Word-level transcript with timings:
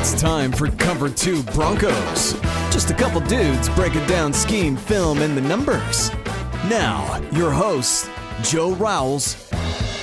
It's 0.00 0.14
time 0.14 0.52
for 0.52 0.70
Cover 0.70 1.08
2 1.08 1.42
Broncos. 1.42 2.34
Just 2.70 2.88
a 2.88 2.94
couple 2.94 3.20
dudes 3.22 3.68
breaking 3.70 4.06
down 4.06 4.32
scheme, 4.32 4.76
film, 4.76 5.18
and 5.18 5.36
the 5.36 5.40
numbers. 5.40 6.12
Now, 6.68 7.20
your 7.32 7.50
host, 7.50 8.08
Joe 8.40 8.74
Rowles. 8.76 9.50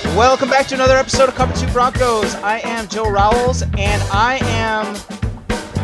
Welcome 0.07 0.49
back 0.49 0.67
to 0.67 0.75
another 0.75 0.97
episode 0.97 1.29
of 1.29 1.35
Cover 1.35 1.53
2 1.55 1.71
Broncos. 1.71 2.35
I 2.35 2.59
am 2.65 2.89
Joe 2.89 3.09
Rowles, 3.09 3.61
and 3.61 4.03
I 4.11 4.39
am. 4.41 4.95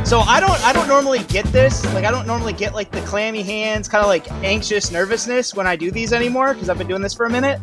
So 0.05 0.19
I 0.19 0.41
don't 0.41 0.59
I 0.65 0.73
don't 0.73 0.89
normally 0.89 1.19
get 1.29 1.45
this. 1.45 1.85
Like 1.93 2.03
I 2.03 2.11
don't 2.11 2.27
normally 2.27 2.51
get 2.51 2.73
like 2.73 2.91
the 2.91 2.99
clammy 3.03 3.43
hands, 3.43 3.87
kind 3.87 4.01
of 4.01 4.09
like 4.09 4.29
anxious 4.43 4.91
nervousness 4.91 5.55
when 5.55 5.67
I 5.67 5.77
do 5.77 5.89
these 5.89 6.11
anymore 6.11 6.53
because 6.53 6.67
I've 6.67 6.77
been 6.77 6.89
doing 6.89 7.01
this 7.01 7.13
for 7.13 7.27
a 7.27 7.29
minute. 7.29 7.61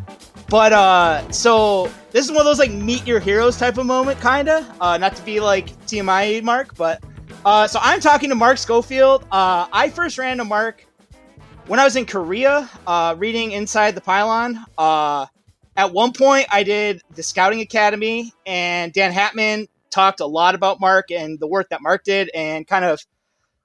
But 0.48 0.72
uh, 0.72 1.30
so 1.30 1.90
this 2.10 2.24
is 2.24 2.30
one 2.30 2.40
of 2.40 2.46
those 2.46 2.58
like 2.58 2.70
meet 2.70 3.06
your 3.06 3.20
heroes 3.20 3.58
type 3.58 3.76
of 3.76 3.84
moment, 3.84 4.20
kinda. 4.20 4.74
Uh, 4.80 4.96
not 4.96 5.14
to 5.16 5.22
be 5.22 5.40
like 5.40 5.68
TMI 5.86 6.42
Mark, 6.42 6.74
but 6.74 7.02
uh, 7.44 7.66
so 7.66 7.78
I'm 7.82 8.00
talking 8.00 8.30
to 8.30 8.34
Mark 8.34 8.56
Schofield. 8.56 9.24
Uh, 9.30 9.66
I 9.70 9.90
first 9.90 10.16
ran 10.16 10.38
to 10.38 10.44
Mark 10.44 10.86
when 11.66 11.78
I 11.78 11.84
was 11.84 11.96
in 11.96 12.06
Korea, 12.06 12.68
uh, 12.86 13.14
reading 13.18 13.52
Inside 13.52 13.94
the 13.94 14.00
Pylon. 14.00 14.64
Uh, 14.78 15.26
at 15.76 15.92
one 15.92 16.12
point, 16.12 16.46
I 16.50 16.62
did 16.62 17.02
the 17.14 17.22
Scouting 17.22 17.60
Academy, 17.60 18.32
and 18.46 18.90
Dan 18.92 19.12
Hatman 19.12 19.68
talked 19.90 20.20
a 20.20 20.26
lot 20.26 20.54
about 20.54 20.80
Mark 20.80 21.10
and 21.10 21.38
the 21.38 21.46
work 21.46 21.68
that 21.70 21.82
Mark 21.82 22.04
did, 22.04 22.30
and 22.34 22.66
kind 22.66 22.86
of 22.86 23.00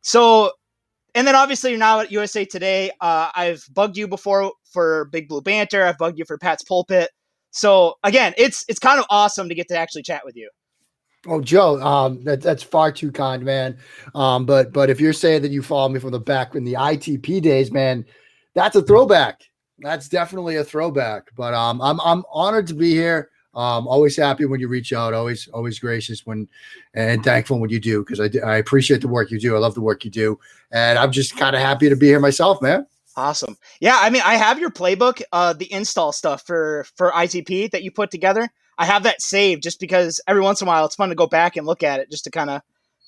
so. 0.01 0.51
And 1.15 1.27
then 1.27 1.35
obviously 1.35 1.69
you're 1.69 1.79
now 1.79 1.99
at 1.99 2.11
USA 2.11 2.43
Today. 2.43 2.91
Uh, 2.99 3.29
I've 3.35 3.63
bugged 3.71 3.97
you 3.97 4.07
before 4.07 4.51
for 4.73 5.05
Big 5.05 5.29
Blue 5.29 5.41
Banter. 5.41 5.83
I've 5.83 5.97
bugged 5.97 6.19
you 6.19 6.25
for 6.25 6.37
Pat's 6.37 6.63
Pulpit. 6.63 7.09
So 7.51 7.95
again, 8.03 8.33
it's 8.37 8.65
it's 8.67 8.79
kind 8.79 8.99
of 8.99 9.05
awesome 9.09 9.47
to 9.47 9.55
get 9.55 9.67
to 9.69 9.77
actually 9.77 10.03
chat 10.03 10.23
with 10.25 10.35
you. 10.35 10.49
Oh, 11.25 11.39
Joe, 11.39 11.81
um, 11.81 12.21
that, 12.25 12.41
that's 12.41 12.63
far 12.63 12.91
too 12.91 13.11
kind, 13.11 13.43
man. 13.43 13.77
Um, 14.13 14.45
but 14.45 14.73
but 14.73 14.89
if 14.89 14.99
you're 14.99 15.13
saying 15.13 15.43
that 15.43 15.51
you 15.51 15.61
follow 15.61 15.87
me 15.87 15.99
from 15.99 16.11
the 16.11 16.19
back 16.19 16.55
in 16.55 16.65
the 16.65 16.73
ITP 16.73 17.41
days, 17.41 17.71
man, 17.71 18.05
that's 18.55 18.75
a 18.75 18.81
throwback. 18.81 19.41
That's 19.79 20.09
definitely 20.09 20.57
a 20.57 20.63
throwback. 20.63 21.29
But 21.35 21.53
um, 21.53 21.81
I'm 21.81 22.01
I'm 22.01 22.23
honored 22.31 22.67
to 22.67 22.73
be 22.73 22.91
here. 22.91 23.29
Um, 23.55 23.87
always 23.87 24.17
happy 24.17 24.45
when 24.45 24.59
you 24.59 24.67
reach 24.67 24.91
out. 24.91 25.13
Always 25.13 25.47
always 25.53 25.79
gracious 25.79 26.25
when 26.25 26.49
and 26.95 27.23
thankful 27.23 27.59
when 27.59 27.69
you 27.69 27.79
do 27.79 28.03
because 28.03 28.19
I 28.19 28.29
I 28.45 28.57
appreciate 28.57 29.01
the 29.01 29.07
work 29.07 29.31
you 29.31 29.39
do. 29.39 29.55
I 29.55 29.59
love 29.59 29.75
the 29.75 29.81
work 29.81 30.03
you 30.03 30.11
do, 30.11 30.39
and 30.71 30.97
I'm 30.97 31.11
just 31.11 31.37
kind 31.37 31.55
of 31.55 31.61
happy 31.61 31.87
to 31.87 31.95
be 31.95 32.07
here 32.07 32.19
myself, 32.19 32.61
man. 32.61 32.85
Awesome. 33.15 33.57
Yeah, 33.79 33.97
I 33.99 34.09
mean, 34.09 34.23
I 34.25 34.35
have 34.35 34.59
your 34.59 34.71
playbook, 34.71 35.21
uh, 35.31 35.53
the 35.53 35.71
install 35.71 36.11
stuff 36.11 36.43
for 36.45 36.85
for 36.95 37.11
ITP 37.11 37.71
that 37.71 37.83
you 37.83 37.91
put 37.91 38.11
together. 38.11 38.49
I 38.77 38.85
have 38.85 39.03
that 39.03 39.21
saved 39.21 39.61
just 39.61 39.79
because 39.79 40.19
every 40.27 40.41
once 40.41 40.61
in 40.61 40.67
a 40.67 40.69
while 40.69 40.85
it's 40.85 40.95
fun 40.95 41.09
to 41.09 41.15
go 41.15 41.27
back 41.27 41.55
and 41.55 41.67
look 41.67 41.83
at 41.83 41.99
it 41.99 42.09
just 42.09 42.23
to 42.23 42.31
kind 42.31 42.49
of 42.49 42.61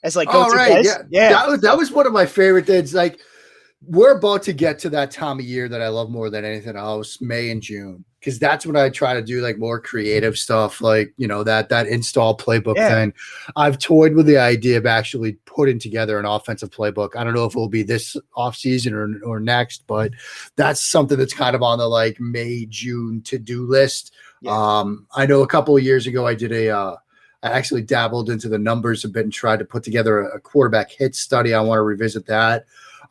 as 0.03 0.16
like 0.16 0.31
go 0.31 0.48
right, 0.50 0.86
yeah, 0.86 1.02
yeah. 1.09 1.30
That 1.30 1.48
was 1.48 1.61
that 1.61 1.78
was 1.78 1.92
one 1.92 2.06
of 2.06 2.14
my 2.14 2.28
favorite 2.28 2.67
things. 2.67 2.94
Like 2.94 3.20
we're 3.88 4.17
about 4.17 4.44
to 4.44 4.53
get 4.53 4.80
to 4.80 4.89
that 4.89 5.11
time 5.11 5.39
of 5.39 5.45
year 5.45 5.67
that 5.69 5.81
I 5.81 5.88
love 5.89 6.09
more 6.09 6.30
than 6.30 6.45
anything 6.45 6.75
else, 6.75 7.19
May 7.22 7.50
and 7.52 7.61
June, 7.61 8.05
because 8.19 8.39
that's 8.39 8.66
when 8.66 8.75
I 8.75 8.89
try 8.89 9.14
to 9.14 9.22
do 9.22 9.42
like 9.42 9.58
more 9.58 9.80
creative 9.80 10.38
stuff, 10.38 10.81
like 10.81 11.14
you 11.17 11.27
know 11.27 11.44
that 11.44 11.69
that 11.69 11.88
install 11.88 12.38
playbook 12.38 12.75
Yeah. 12.77 12.89
thing. 12.89 13.14
I've 13.55 13.77
toyed 13.80 14.14
with 14.14 14.25
the 14.25 14.38
idea 14.38 14.77
of 14.77 14.86
actually 14.86 15.33
putting 15.45 15.80
together 15.80 16.19
an 16.19 16.25
offensive 16.25 16.69
playbook. 16.69 17.16
I 17.16 17.23
don't 17.23 17.33
know 17.33 17.45
if 17.45 17.55
it 17.55 17.59
will 17.59 17.69
be 17.69 17.83
this 17.83 18.16
off 18.36 18.55
season 18.55 18.94
or 18.94 19.19
or 19.23 19.39
next, 19.39 19.86
but 19.88 20.11
that's 20.55 20.81
something 20.86 21.17
that's 21.17 21.33
kind 21.33 21.55
of 21.55 21.61
on 21.64 21.77
the 21.80 21.88
like 21.88 22.20
May 22.20 22.66
June 22.67 23.22
to 23.23 23.38
do 23.38 23.66
list. 23.66 24.14
Yeah. 24.42 24.52
Um, 24.52 25.08
I 25.16 25.25
know 25.25 25.42
a 25.42 25.47
couple 25.47 25.75
of 25.75 25.83
years 25.83 26.08
ago 26.08 26.27
I 26.27 26.36
did 26.36 26.52
a. 26.52 26.70
Uh, 26.70 26.95
I 27.44 27.49
actually 27.49 27.83
dabbled 27.83 28.31
into 28.31 28.49
the 28.49 28.58
numbers 28.58 29.05
a 29.05 29.09
bit 29.09 29.23
and 29.23 29.31
tried 29.31 29.59
to 29.59 29.66
put 29.66 29.83
together 29.83 30.22
a, 30.22 30.38
a 30.38 30.39
quarterback 30.39 30.89
hit 30.89 31.14
study. 31.14 31.54
I 31.54 31.61
want 31.61 31.77
to 31.77 31.83
revisit 31.83 32.26
that. 32.26 32.65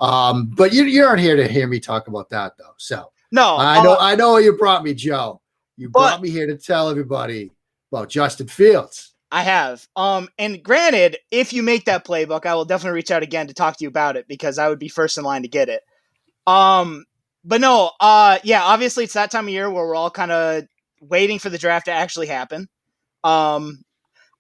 Um, 0.05 0.51
but 0.55 0.73
you, 0.73 0.85
you 0.85 1.05
aren't 1.05 1.21
here 1.21 1.37
to 1.37 1.47
hear 1.49 1.67
me 1.67 1.81
talk 1.81 2.09
about 2.09 2.31
that 2.31 2.53
though. 2.59 2.75
So 2.77 3.11
no, 3.33 3.57
I 3.57 3.83
know 3.83 3.95
uh, 3.95 3.99
I 4.01 4.15
know 4.15 4.37
you 4.37 4.57
brought 4.57 4.85
me, 4.85 4.95
Joe. 4.95 5.41
You 5.77 5.89
But- 5.89 6.01
brought 6.01 6.23
me 6.23 6.31
here 6.31 6.47
to 6.47 6.57
tell 6.57 6.89
everybody 6.89 7.51
about 7.91 8.09
Justin 8.09 8.49
Fields. 8.49 9.13
I 9.31 9.43
have. 9.43 9.89
Um, 9.97 10.29
and 10.39 10.63
granted, 10.63 11.17
if 11.33 11.53
you 11.53 11.65
make 11.65 11.87
that 11.87 12.05
playbook, 12.05 12.47
I 12.47 12.55
will 12.55 12.65
definitely 12.65 12.95
reach 12.95 13.11
out 13.11 13.25
again 13.25 13.49
to 13.49 13.55
talk 13.55 13.77
to 13.77 13.83
you 13.83 13.89
about 13.89 14.17
it 14.17 14.29
because 14.29 14.59
I 14.59 14.69
would 14.69 14.79
be 14.79 14.89
first 14.89 15.19
in 15.19 15.25
line 15.25 15.43
to 15.43 15.49
get 15.49 15.69
it. 15.69 15.83
Um, 16.47 17.05
but 17.45 17.61
no, 17.61 17.91
uh, 17.99 18.39
yeah, 18.45 18.63
obviously 18.63 19.05
it's 19.05 19.15
that 19.15 19.33
time 19.33 19.47
of 19.47 19.53
year 19.53 19.69
where 19.69 19.87
we're 19.87 19.97
all 19.97 20.11
kind 20.11 20.31
of 20.31 20.65
waiting 21.01 21.41
for 21.41 21.51
the 21.51 21.59
draft 21.59 21.87
to 21.87 21.93
actually 21.93 22.29
happen. 22.29 22.69
Um, 23.25 23.84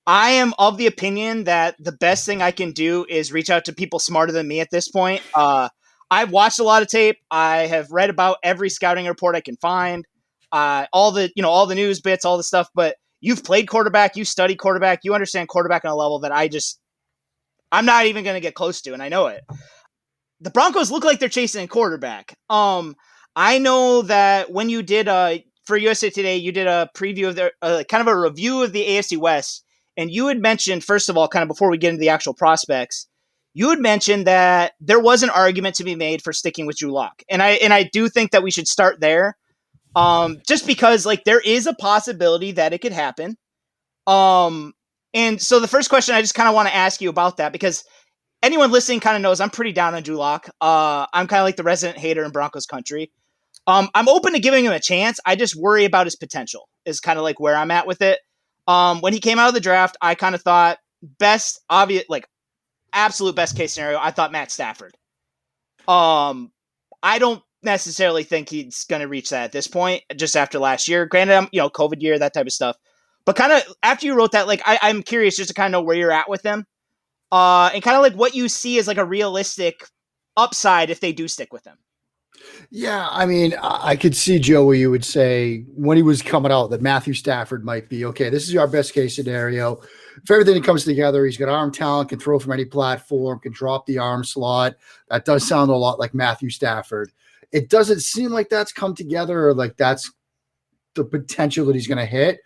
I 0.07 0.31
am 0.31 0.53
of 0.59 0.77
the 0.77 0.87
opinion 0.87 1.45
that 1.45 1.77
the 1.79 1.93
best 1.93 2.27
thing 2.27 2.43
I 2.43 2.51
can 2.51 2.73
do 2.73 3.07
is 3.09 3.33
reach 3.33 3.51
out 3.51 3.65
to 3.67 3.73
people 3.73 3.99
smarter 3.99 4.33
than 4.33 4.47
me 4.47 4.61
at 4.61 4.71
this 4.71 4.89
point. 4.89 5.23
Uh, 5.35 5.69
I've 6.11 6.31
watched 6.31 6.59
a 6.59 6.65
lot 6.65 6.83
of 6.83 6.89
tape. 6.89 7.17
I 7.31 7.67
have 7.67 7.91
read 7.91 8.11
about 8.11 8.37
every 8.43 8.69
scouting 8.69 9.07
report 9.07 9.35
I 9.35 9.41
can 9.41 9.57
find, 9.57 10.05
uh, 10.53 10.87
all 10.93 11.13
the 11.13 11.31
you 11.35 11.43
know 11.43 11.51
all 11.51 11.67
the 11.67 11.75
news 11.75 12.01
bits, 12.01 12.25
all 12.25 12.37
the 12.37 12.43
stuff. 12.43 12.69
But 12.75 12.97
you've 13.21 13.45
played 13.45 13.69
quarterback, 13.69 14.17
you 14.17 14.25
study 14.25 14.55
quarterback, 14.55 15.01
you 15.03 15.15
understand 15.15 15.49
quarterback 15.49 15.85
on 15.85 15.91
a 15.91 15.97
level 15.97 16.21
that 16.21 16.33
I 16.33 16.49
just 16.49 16.79
I'm 17.73 17.87
not 17.87 18.07
even 18.07 18.25
going 18.25 18.37
to 18.37 18.41
get 18.41 18.55
close 18.55 18.83
to, 18.83 18.93
and 18.93 19.03
I 19.03 19.09
know 19.09 19.27
it. 19.27 19.43
The 20.41 20.51
Broncos 20.51 20.91
look 20.91 21.05
like 21.05 21.19
they're 21.19 21.29
chasing 21.29 21.65
a 21.65 21.69
quarterback. 21.69 22.37
Um, 22.51 22.95
I 23.35 23.59
know 23.59 24.03
that 24.03 24.53
when 24.53 24.69
you 24.69 24.83
did 24.83 25.09
uh 25.09 25.39
for 25.65 25.77
USA 25.77 26.11
Today, 26.11 26.37
you 26.37 26.53
did 26.53 26.67
a 26.67 26.91
preview 26.95 27.29
of 27.29 27.37
their 27.37 27.53
uh, 27.63 27.83
kind 27.89 28.03
of 28.03 28.07
a 28.07 28.19
review 28.21 28.63
of 28.63 28.73
the 28.73 28.85
AFC 28.85 29.17
West, 29.17 29.64
and 29.97 30.11
you 30.11 30.29
had 30.29 30.41
mentioned 30.41 30.85
first 30.85 31.09
of 31.09 31.17
all, 31.17 31.29
kind 31.29 31.43
of 31.43 31.49
before 31.49 31.71
we 31.71 31.79
get 31.79 31.91
into 31.91 32.01
the 32.01 32.09
actual 32.09 32.35
prospects, 32.35 33.07
you 33.55 33.71
had 33.71 33.81
mentioned 33.81 34.27
that 34.27 34.73
there 34.81 35.01
was 35.01 35.23
an 35.23 35.31
argument 35.31 35.77
to 35.77 35.85
be 35.85 35.95
made 35.95 36.23
for 36.23 36.33
sticking 36.33 36.67
with 36.67 36.77
Drew 36.77 36.93
Lock, 36.93 37.23
and 37.29 37.43
I 37.43 37.51
and 37.51 37.73
I 37.73 37.85
do 37.85 38.09
think 38.09 38.33
that 38.33 38.43
we 38.43 38.51
should 38.51 38.69
start 38.69 39.01
there, 39.01 39.37
um, 39.97 40.39
just 40.47 40.67
because 40.67 41.07
like 41.07 41.25
there 41.25 41.41
is 41.41 41.67
a 41.67 41.75
possibility 41.75 42.53
that 42.53 42.73
it 42.73 42.79
could 42.81 42.93
happen, 42.93 43.37
um, 44.07 44.73
and 45.15 45.41
so 45.41 45.61
the 45.61 45.69
first 45.69 45.89
question 45.89 46.15
I 46.15 46.21
just 46.21 46.35
kind 46.35 46.49
of 46.49 46.55
want 46.55 46.69
to 46.69 46.75
ask 46.75 47.01
you 47.01 47.09
about 47.09 47.37
that 47.37 47.53
because 47.53 47.85
anyone 48.43 48.71
listening 48.71 49.01
kind 49.01 49.17
of 49.17 49.23
knows 49.23 49.41
I'm 49.41 49.51
pretty 49.51 49.73
down 49.73 49.95
on 49.95 50.03
Drew 50.03 50.17
Lock. 50.17 50.49
Uh, 50.61 51.07
I'm 51.13 51.27
kind 51.27 51.41
of 51.41 51.45
like 51.45 51.57
the 51.57 51.63
resident 51.63 51.99
hater 51.99 52.25
in 52.25 52.31
Broncos 52.31 52.67
country. 52.67 53.11
Um, 53.67 53.89
I'm 53.95 54.09
open 54.09 54.35
to 54.35 54.41
giving 54.41 54.65
him 54.65 54.73
a 54.73 54.81
chance. 54.81 55.19
I 55.25 55.37
just 55.37 55.57
worry 55.57 55.85
about 55.87 56.07
his 56.07 56.17
potential. 56.17 56.69
Is 56.85 57.01
kind 57.01 57.19
of 57.19 57.23
like 57.23 57.41
where 57.41 57.57
I'm 57.57 57.71
at 57.71 57.87
with 57.87 58.03
it. 58.03 58.19
Um, 58.67 59.01
when 59.01 59.13
he 59.13 59.21
came 59.21 59.39
out 59.39 59.49
of 59.49 59.55
the 59.55 59.61
draft, 59.61 59.97
I 60.01 60.15
kind 60.15 60.35
of 60.35 60.43
thought 60.43 60.79
best 61.03 61.61
obvious, 61.69 62.05
like 62.09 62.27
absolute 62.93 63.37
best 63.37 63.57
case 63.57 63.73
scenario. 63.73 63.99
I 63.99 64.11
thought 64.11 64.33
Matt 64.33 64.51
Stafford. 64.51 64.95
Um, 65.87 66.51
I 67.03 67.19
don't 67.19 67.43
necessarily 67.63 68.25
think 68.25 68.49
he's 68.49 68.85
going 68.85 69.01
to 69.01 69.09
reach 69.09 69.31
that 69.31 69.45
at 69.45 69.53
this 69.53 69.67
point. 69.67 70.03
Just 70.17 70.37
after 70.37 70.59
last 70.59 70.89
year, 70.89 71.07
granted, 71.07 71.35
I'm 71.35 71.49
you 71.53 71.61
know 71.61 71.69
COVID 71.69 72.01
year, 72.01 72.19
that 72.19 72.35
type 72.35 72.47
of 72.47 72.53
stuff. 72.53 72.77
But 73.27 73.37
kind 73.37 73.53
of 73.53 73.63
after 73.83 74.07
you 74.07 74.15
wrote 74.15 74.33
that, 74.33 74.47
like 74.47 74.63
I, 74.65 74.79
I'm 74.83 75.03
curious 75.03 75.37
just 75.37 75.49
to 75.49 75.55
kind 75.55 75.75
of 75.75 75.79
know 75.79 75.85
where 75.85 75.97
you're 75.97 76.13
at 76.13 76.29
with 76.29 76.43
him, 76.43 76.65
uh, 77.33 77.71
and 77.75 77.83
kind 77.83 77.97
of 77.97 78.03
like 78.03 78.15
what 78.15 78.35
you 78.35 78.49
see 78.49 78.79
as 78.79 78.87
like 78.87 78.99
a 78.99 79.05
realistic 79.05 79.87
upside 80.37 80.91
if 80.91 81.01
they 81.01 81.13
do 81.13 81.29
stick 81.29 81.53
with 81.53 81.65
him. 81.67 81.77
Yeah, 82.71 83.09
I 83.11 83.27
mean, 83.27 83.55
I 83.63 83.97
could 83.97 84.17
see 84.17 84.39
Joe 84.39 84.65
where 84.65 84.75
you 84.75 84.91
would 84.91 85.05
say 85.05 85.65
when 85.75 85.97
he 85.97 86.03
was 86.03 86.23
coming 86.23 86.51
out 86.51 86.71
that 86.71 86.83
Matthew 86.83 87.15
Stafford 87.15 87.65
might 87.65 87.89
be 87.89 88.05
okay. 88.07 88.31
This 88.31 88.49
is 88.49 88.57
our 88.57 88.67
best 88.67 88.93
case 88.93 89.15
scenario. 89.15 89.81
If 90.23 90.31
everything 90.31 90.61
comes 90.63 90.85
together, 90.85 91.25
he's 91.25 91.37
got 91.37 91.49
arm 91.49 91.73
talent, 91.73 92.09
can 92.09 92.19
throw 92.19 92.39
from 92.39 92.53
any 92.53 92.65
platform, 92.65 93.39
can 93.41 93.53
drop 93.53 93.87
the 93.87 93.99
arm 93.99 94.25
slot. 94.25 94.75
That 95.09 95.25
does 95.25 95.47
sound 95.47 95.71
a 95.71 95.77
lot 95.77 95.99
like 95.99 96.15
Matthew 96.15 96.51
Stafford. 96.51 97.13
It 97.53 97.69
doesn't 97.69 98.01
seem 98.01 98.31
like 98.31 98.49
that's 98.49 98.73
come 98.73 98.95
together 98.95 99.49
or 99.49 99.55
like 99.55 99.77
that's 99.77 100.11
the 100.95 101.05
potential 101.05 101.67
that 101.67 101.75
he's 101.75 101.87
going 101.87 101.99
to 101.99 102.07
hit. 102.07 102.41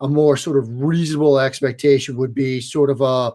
A 0.00 0.08
more 0.08 0.36
sort 0.36 0.58
of 0.58 0.68
reasonable 0.80 1.38
expectation 1.38 2.16
would 2.16 2.34
be 2.34 2.60
sort 2.60 2.90
of 2.90 3.00
a 3.00 3.32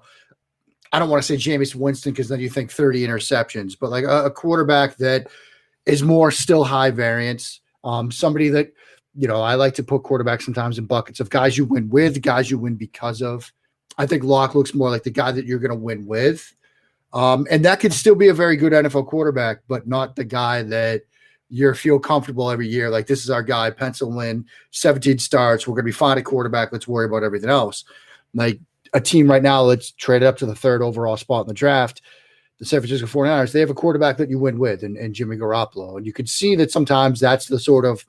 I 0.91 0.97
don't 0.97 1.09
want 1.09 1.21
to 1.23 1.27
say 1.27 1.35
Jameis 1.35 1.75
Winston 1.75 2.13
because 2.13 2.29
then 2.29 2.39
you 2.39 2.49
think 2.49 2.71
30 2.71 3.05
interceptions, 3.05 3.77
but 3.79 3.91
like 3.91 4.05
a, 4.05 4.25
a 4.25 4.31
quarterback 4.31 4.97
that 4.97 5.27
is 5.89 6.03
more 6.03 6.31
still 6.31 6.63
high 6.63 6.91
variance. 6.91 7.61
Um, 7.83 8.11
somebody 8.11 8.49
that, 8.49 8.73
you 9.15 9.27
know, 9.27 9.41
I 9.41 9.55
like 9.55 9.73
to 9.75 9.83
put 9.83 10.03
quarterbacks 10.03 10.43
sometimes 10.43 10.77
in 10.77 10.85
buckets 10.85 11.19
of 11.19 11.29
guys 11.29 11.57
you 11.57 11.65
win 11.65 11.89
with, 11.89 12.21
guys 12.21 12.49
you 12.49 12.57
win 12.57 12.75
because 12.75 13.21
of. 13.21 13.51
I 13.97 14.05
think 14.05 14.23
Lock 14.23 14.55
looks 14.55 14.73
more 14.73 14.89
like 14.89 15.03
the 15.03 15.11
guy 15.11 15.31
that 15.31 15.45
you're 15.45 15.59
going 15.59 15.71
to 15.71 15.75
win 15.75 16.05
with. 16.05 16.55
Um, 17.11 17.47
and 17.49 17.65
that 17.65 17.79
could 17.79 17.93
still 17.93 18.15
be 18.15 18.27
a 18.27 18.33
very 18.33 18.55
good 18.55 18.71
NFL 18.71 19.07
quarterback, 19.07 19.61
but 19.67 19.87
not 19.87 20.15
the 20.15 20.23
guy 20.23 20.61
that 20.63 21.01
you 21.49 21.73
feel 21.73 21.99
comfortable 21.99 22.51
every 22.51 22.67
year. 22.67 22.89
Like, 22.89 23.07
this 23.07 23.23
is 23.23 23.31
our 23.31 23.41
guy, 23.41 23.71
pencil 23.71 24.19
in 24.21 24.45
17 24.71 25.17
starts. 25.17 25.67
We're 25.67 25.73
going 25.73 25.85
to 25.85 25.89
be 25.89 25.91
fine 25.91 26.19
at 26.19 26.25
quarterback. 26.25 26.71
Let's 26.71 26.87
worry 26.87 27.07
about 27.07 27.23
everything 27.23 27.49
else. 27.49 27.83
Like 28.35 28.59
a 28.93 29.01
team 29.01 29.29
right 29.29 29.41
now, 29.41 29.63
let's 29.63 29.91
trade 29.91 30.21
up 30.21 30.37
to 30.37 30.45
the 30.45 30.55
third 30.55 30.83
overall 30.83 31.17
spot 31.17 31.45
in 31.45 31.47
the 31.47 31.53
draft 31.55 32.01
the 32.59 32.65
San 32.65 32.81
Francisco 32.81 33.07
49ers, 33.07 33.53
they 33.53 33.61
have 33.61 33.69
a 33.69 33.75
quarterback 33.75 34.17
that 34.17 34.29
you 34.29 34.37
win 34.37 34.59
with 34.59 34.83
and, 34.83 34.97
and 34.97 35.15
Jimmy 35.15 35.37
Garoppolo. 35.37 35.97
And 35.97 36.05
you 36.05 36.13
could 36.13 36.29
see 36.29 36.55
that 36.55 36.71
sometimes 36.71 37.19
that's 37.19 37.47
the 37.47 37.59
sort 37.59 37.85
of, 37.85 38.05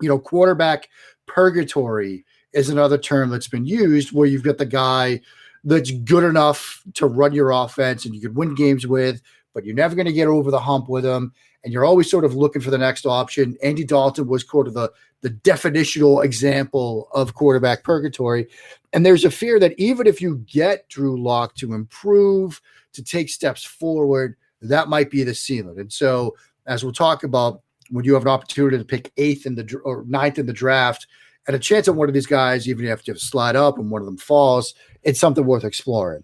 you 0.00 0.08
know, 0.08 0.18
quarterback 0.18 0.88
purgatory 1.26 2.24
is 2.52 2.68
another 2.68 2.98
term 2.98 3.30
that's 3.30 3.48
been 3.48 3.64
used 3.64 4.12
where 4.12 4.26
you've 4.26 4.42
got 4.42 4.58
the 4.58 4.66
guy 4.66 5.20
that's 5.64 5.90
good 5.90 6.24
enough 6.24 6.82
to 6.94 7.06
run 7.06 7.32
your 7.32 7.50
offense 7.50 8.04
and 8.04 8.14
you 8.14 8.20
could 8.20 8.36
win 8.36 8.54
games 8.54 8.86
with, 8.86 9.22
but 9.54 9.64
you're 9.64 9.74
never 9.74 9.94
going 9.94 10.06
to 10.06 10.12
get 10.12 10.28
over 10.28 10.50
the 10.50 10.60
hump 10.60 10.88
with 10.88 11.04
them. 11.04 11.32
And 11.62 11.72
you're 11.72 11.84
always 11.84 12.10
sort 12.10 12.24
of 12.24 12.34
looking 12.34 12.62
for 12.62 12.70
the 12.70 12.78
next 12.78 13.04
option. 13.06 13.56
Andy 13.62 13.84
Dalton 13.84 14.26
was 14.26 14.48
sort 14.48 14.68
of 14.68 14.74
the, 14.74 14.90
the 15.22 15.30
definitional 15.30 16.24
example 16.24 17.08
of 17.12 17.34
quarterback 17.34 17.84
purgatory. 17.84 18.48
And 18.92 19.04
there's 19.04 19.24
a 19.24 19.30
fear 19.30 19.58
that 19.60 19.74
even 19.78 20.06
if 20.06 20.20
you 20.20 20.44
get 20.46 20.88
Drew 20.88 21.20
Lock 21.22 21.54
to 21.56 21.74
improve, 21.74 22.60
to 22.92 23.02
take 23.02 23.28
steps 23.28 23.64
forward, 23.64 24.36
that 24.62 24.88
might 24.88 25.10
be 25.10 25.22
the 25.22 25.34
ceiling. 25.34 25.78
And 25.78 25.92
so, 25.92 26.34
as 26.66 26.82
we'll 26.82 26.92
talk 26.92 27.22
about, 27.22 27.62
when 27.90 28.04
you 28.04 28.14
have 28.14 28.22
an 28.22 28.28
opportunity 28.28 28.78
to 28.78 28.84
pick 28.84 29.12
eighth 29.16 29.46
in 29.46 29.54
the 29.54 29.80
or 29.84 30.04
ninth 30.06 30.38
in 30.38 30.46
the 30.46 30.52
draft, 30.52 31.06
and 31.46 31.56
a 31.56 31.58
chance 31.58 31.88
on 31.88 31.96
one 31.96 32.08
of 32.08 32.14
these 32.14 32.26
guys, 32.26 32.68
even 32.68 32.80
if 32.80 32.84
you 32.84 32.90
have 32.90 33.02
to 33.04 33.18
slide 33.18 33.56
up 33.56 33.78
and 33.78 33.90
one 33.90 34.02
of 34.02 34.06
them 34.06 34.18
falls, 34.18 34.74
it's 35.02 35.18
something 35.18 35.46
worth 35.46 35.64
exploring. 35.64 36.22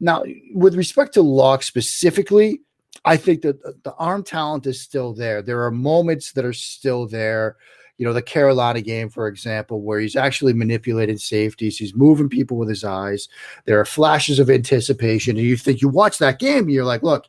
Now, 0.00 0.24
with 0.54 0.74
respect 0.74 1.14
to 1.14 1.22
Lock 1.22 1.62
specifically, 1.62 2.62
I 3.04 3.16
think 3.16 3.42
that 3.42 3.62
the 3.84 3.94
arm 3.94 4.22
talent 4.22 4.66
is 4.66 4.80
still 4.80 5.12
there. 5.12 5.42
There 5.42 5.62
are 5.62 5.70
moments 5.70 6.32
that 6.32 6.44
are 6.44 6.52
still 6.52 7.06
there. 7.06 7.56
You 8.02 8.08
know, 8.08 8.14
the 8.14 8.20
Carolina 8.20 8.80
game, 8.80 9.08
for 9.08 9.28
example, 9.28 9.80
where 9.80 10.00
he's 10.00 10.16
actually 10.16 10.54
manipulating 10.54 11.18
safeties, 11.18 11.78
he's 11.78 11.94
moving 11.94 12.28
people 12.28 12.56
with 12.56 12.68
his 12.68 12.82
eyes. 12.82 13.28
There 13.64 13.78
are 13.78 13.84
flashes 13.84 14.40
of 14.40 14.50
anticipation. 14.50 15.36
And 15.36 15.46
you 15.46 15.56
think 15.56 15.80
you 15.80 15.88
watch 15.88 16.18
that 16.18 16.40
game, 16.40 16.68
you're 16.68 16.84
like, 16.84 17.04
look, 17.04 17.26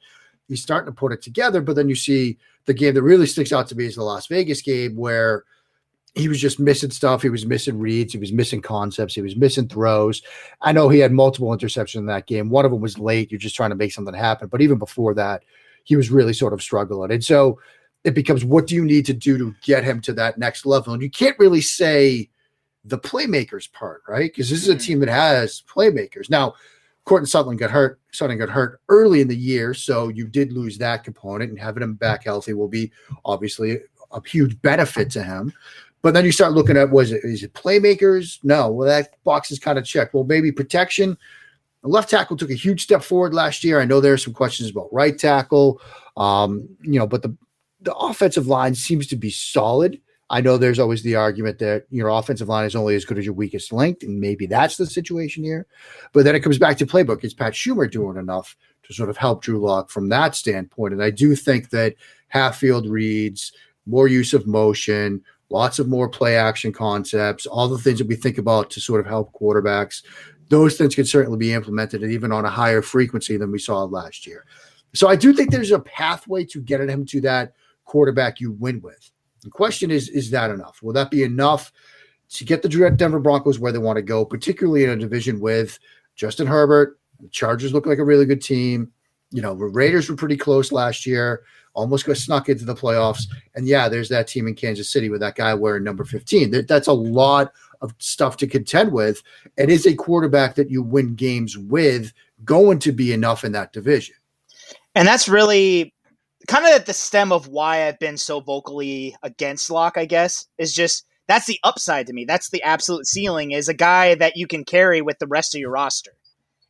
he's 0.48 0.64
starting 0.64 0.92
to 0.92 1.00
put 1.00 1.12
it 1.12 1.22
together. 1.22 1.62
But 1.62 1.76
then 1.76 1.90
you 1.90 1.94
see 1.94 2.40
the 2.66 2.74
game 2.74 2.96
that 2.96 3.04
really 3.04 3.28
sticks 3.28 3.54
out 3.54 3.68
to 3.68 3.76
me 3.76 3.86
is 3.86 3.98
the 3.98 4.04
Las 4.04 4.26
Vegas 4.26 4.64
game 4.64 4.96
where 4.96 5.44
he 6.16 6.28
was 6.28 6.42
just 6.42 6.60
missing 6.60 6.90
stuff. 6.90 7.22
He 7.22 7.30
was 7.30 7.46
missing 7.46 7.78
reads. 7.78 8.14
He 8.14 8.18
was 8.18 8.34
missing 8.34 8.60
concepts. 8.60 9.14
He 9.14 9.22
was 9.22 9.36
missing 9.36 9.68
throws. 9.68 10.24
I 10.60 10.72
know 10.72 10.90
he 10.90 10.98
had 10.98 11.12
multiple 11.12 11.56
interceptions 11.56 11.98
in 11.98 12.08
that 12.08 12.26
game. 12.26 12.50
One 12.50 12.66
of 12.66 12.72
them 12.72 12.82
was 12.82 12.98
late. 12.98 13.32
You're 13.32 13.38
just 13.38 13.56
trying 13.56 13.70
to 13.70 13.76
make 13.76 13.94
something 13.94 14.16
happen. 14.16 14.48
But 14.48 14.62
even 14.62 14.80
before 14.80 15.14
that, 15.14 15.44
he 15.84 15.96
was 15.96 16.10
really 16.10 16.34
sort 16.34 16.52
of 16.52 16.64
struggling. 16.64 17.12
And 17.12 17.24
so 17.24 17.60
it 18.04 18.14
becomes 18.14 18.44
what 18.44 18.68
do 18.68 18.76
you 18.76 18.86
need 18.86 19.06
to 19.06 19.14
do 19.14 19.38
to 19.38 19.56
get 19.64 19.84
him 19.84 20.02
to 20.02 20.14
that 20.14 20.38
next 20.38 20.66
level? 20.66 20.94
And 20.94 21.02
you 21.02 21.10
can't 21.10 21.38
really 21.40 21.62
say 21.62 22.30
the 22.86 23.00
playmakers 23.00 23.72
part, 23.72 24.04
right? 24.08 24.32
Because 24.32 24.50
this 24.50 24.62
is 24.62 24.70
a 24.70 24.74
mm-hmm. 24.74 24.80
team 24.80 25.00
that 25.00 25.10
has 25.10 25.64
playmakers. 25.68 26.30
Now, 26.30 26.56
Courtland 27.06 27.30
Sutton 27.30 27.58
got 27.58 27.72
hurt. 27.72 28.00
Sutton 28.12 28.38
got 28.38 28.50
hurt 28.50 28.80
early 28.90 29.22
in 29.22 29.28
the 29.28 29.36
year, 29.36 29.74
so 29.74 30.08
you 30.08 30.28
did 30.28 30.54
lose 30.54 30.78
that 30.78 31.04
component, 31.04 31.50
and 31.50 31.60
having 31.60 31.84
him 31.84 31.96
back 31.96 32.24
healthy 32.24 32.54
will 32.54 32.70
be 32.70 32.92
obviously 33.26 33.80
a 34.12 34.22
huge 34.26 34.62
benefit 34.62 35.10
to 35.12 35.24
him. 35.24 35.52
But 36.02 36.14
then 36.14 36.26
you 36.26 36.32
start 36.32 36.54
looking 36.54 36.78
at 36.78 36.92
was 36.92 37.12
it 37.12 37.24
is 37.24 37.44
it 37.44 37.54
playmakers? 37.54 38.40
No, 38.44 38.72
well 38.72 38.88
that 38.88 39.22
box 39.24 39.52
is 39.52 39.60
kind 39.60 39.78
of 39.78 39.86
checked. 39.86 40.14
Well, 40.14 40.24
maybe 40.24 40.52
protection. 40.52 41.18
The 41.82 41.90
left 41.90 42.10
tackle 42.10 42.38
took 42.38 42.52
a 42.52 42.56
huge 42.56 42.84
step 42.84 43.04
forward 43.04 43.34
last 43.34 43.64
year. 43.64 43.82
I 43.82 43.86
know 43.86 44.00
there 44.00 44.14
are 44.14 44.18
some 44.18 44.34
questions 44.34 44.70
about 44.70 44.94
right 44.94 45.18
tackle, 45.18 45.82
um, 46.16 46.70
you 46.82 47.00
know, 47.00 47.08
but 47.08 47.22
the 47.22 47.36
the 47.84 47.96
offensive 47.96 48.48
line 48.48 48.76
seems 48.76 49.08
to 49.08 49.16
be 49.16 49.30
solid. 49.30 50.00
I 50.30 50.42
know 50.42 50.58
there's 50.58 50.80
always 50.80 51.04
the 51.04 51.16
argument 51.16 51.60
that 51.60 51.86
your 51.90 52.10
offensive 52.10 52.50
line 52.50 52.66
is 52.66 52.76
only 52.76 52.96
as 52.96 53.06
good 53.06 53.18
as 53.18 53.26
your 53.26 53.34
weakest 53.34 53.72
link, 53.72 54.04
and 54.04 54.20
maybe 54.20 54.46
that's 54.46 54.78
the 54.78 54.86
situation 54.86 55.44
here. 55.44 55.68
But 56.12 56.26
then 56.26 56.36
it 56.36 56.40
comes 56.40 56.58
back 56.58 56.78
to 56.78 56.86
playbook. 56.86 57.24
Is 57.24 57.34
Pat 57.34 57.54
Shurmur 57.54 57.92
doing 57.92 58.18
enough 58.18 58.56
to 58.84 58.94
sort 58.94 59.10
of 59.10 59.18
help 59.18 59.44
Drew 59.44 59.60
Lock 59.60 59.90
from 59.90 60.10
that 60.10 60.36
standpoint? 60.36 60.94
And 60.94 61.04
I 61.04 61.12
do 61.12 61.36
think 61.36 61.70
that 61.70 61.96
half 62.30 62.58
field 62.58 62.88
reads, 62.88 63.52
more 63.86 64.08
use 64.08 64.34
of 64.34 64.48
motion, 64.48 65.22
lots 65.50 65.78
of 65.78 65.88
more 65.88 66.10
play 66.10 66.36
action 66.36 66.72
concepts, 66.72 67.46
all 67.46 67.68
the 67.68 67.78
things 67.78 68.00
that 68.00 68.08
we 68.08 68.16
think 68.16 68.38
about 68.38 68.70
to 68.72 68.82
sort 68.82 69.02
of 69.02 69.06
help 69.06 69.34
quarterbacks. 69.34 70.04
Those 70.50 70.78
things 70.78 70.96
can 70.96 71.06
certainly 71.06 71.38
be 71.38 71.54
implemented 71.54 72.02
and 72.02 72.12
even 72.12 72.32
on 72.32 72.46
a 72.46 72.50
higher 72.50 72.82
frequency 72.82 73.38
than 73.38 73.52
we 73.52 73.60
saw 73.60 73.84
last 73.84 74.26
year. 74.26 74.46
So 74.94 75.08
I 75.08 75.16
do 75.16 75.34
think 75.34 75.52
there's 75.52 75.72
a 75.72 75.80
pathway 75.80 76.46
to 76.46 76.62
getting 76.62 76.90
him 76.90 77.06
to 77.08 77.22
that 77.22 77.54
quarterback 77.86 78.40
you 78.40 78.52
win 78.52 78.82
with. 78.82 79.12
The 79.42 79.50
question 79.50 79.92
is, 79.92 80.10
is 80.10 80.30
that 80.32 80.52
enough? 80.52 80.82
Will 80.82 80.94
that 80.94 81.12
be 81.12 81.24
enough 81.24 81.72
to 82.30 82.46
get 82.46 82.62
the 82.62 82.70
Denver 82.96 83.20
Broncos 83.20 83.60
where 83.60 83.72
they 83.72 83.80
want 83.80 83.98
to 83.98 84.02
go, 84.02 84.26
particularly 84.26 84.86
in 84.86 84.90
a 84.90 84.96
division 84.96 85.40
with 85.40 85.80
Justin 86.16 86.48
Herbert? 86.48 87.00
The 87.20 87.28
Chargers 87.30 87.74
look 87.74 87.86
like 87.86 88.00
a 88.00 88.06
really 88.06 88.26
good 88.26 88.42
team. 88.42 88.92
You 89.32 89.42
know, 89.42 89.56
the 89.56 89.66
Raiders 89.66 90.10
were 90.10 90.16
pretty 90.16 90.38
close 90.38 90.72
last 90.72 91.06
year 91.06 91.44
almost 91.74 92.06
got 92.06 92.18
snuck 92.18 92.50
into 92.50 92.66
the 92.66 92.76
playoffs. 92.76 93.28
And 93.56 93.68
yeah, 93.68 93.90
there's 93.90 94.10
that 94.10 94.28
team 94.28 94.48
in 94.48 94.56
Kansas 94.56 94.92
City 94.92 95.10
with 95.10 95.22
that 95.22 95.36
guy 95.36 95.54
wearing 95.54 95.84
number 95.84 96.04
15. 96.04 96.66
That's 96.68 96.88
a 96.88 96.94
lot 96.94 97.52
of 97.82 97.94
stuff 97.98 98.38
to 98.38 98.48
contend 98.48 98.92
with. 98.92 99.22
And 99.58 99.70
is 99.70 99.86
a 99.86 99.96
quarterback 99.96 100.56
that 100.56 100.70
you 100.70 100.82
win 100.84 101.16
games 101.16 101.58
with 101.58 102.14
going 102.46 102.80
to 102.80 102.92
be 102.92 103.14
enough 103.14 103.44
in 103.44 103.52
that 103.54 103.74
division? 103.74 104.16
And 104.96 105.08
that's 105.08 105.28
really 105.28 105.94
kind 106.48 106.66
of 106.66 106.72
at 106.72 106.86
the 106.86 106.94
stem 106.94 107.32
of 107.32 107.48
why 107.48 107.88
I've 107.88 108.00
been 108.00 108.18
so 108.18 108.40
vocally 108.40 109.16
against 109.24 109.70
Lock, 109.70 109.98
I 109.98 110.06
guess, 110.06 110.48
is 110.58 110.74
just 110.74 111.06
that's 111.28 111.48
the 111.48 111.60
upside 111.64 112.08
to 112.08 112.14
me. 112.14 112.26
That's 112.26 112.50
the 112.50 112.64
absolute 112.64 113.08
ceiling 113.08 113.52
is 113.52 113.70
a 113.70 113.74
guy 113.74 114.16
that 114.16 114.36
you 114.36 114.48
can 114.48 114.66
carry 114.66 115.02
with 115.02 115.20
the 115.20 115.28
rest 115.28 115.56
of 115.56 115.62
your 115.62 115.72
roster. 115.72 116.12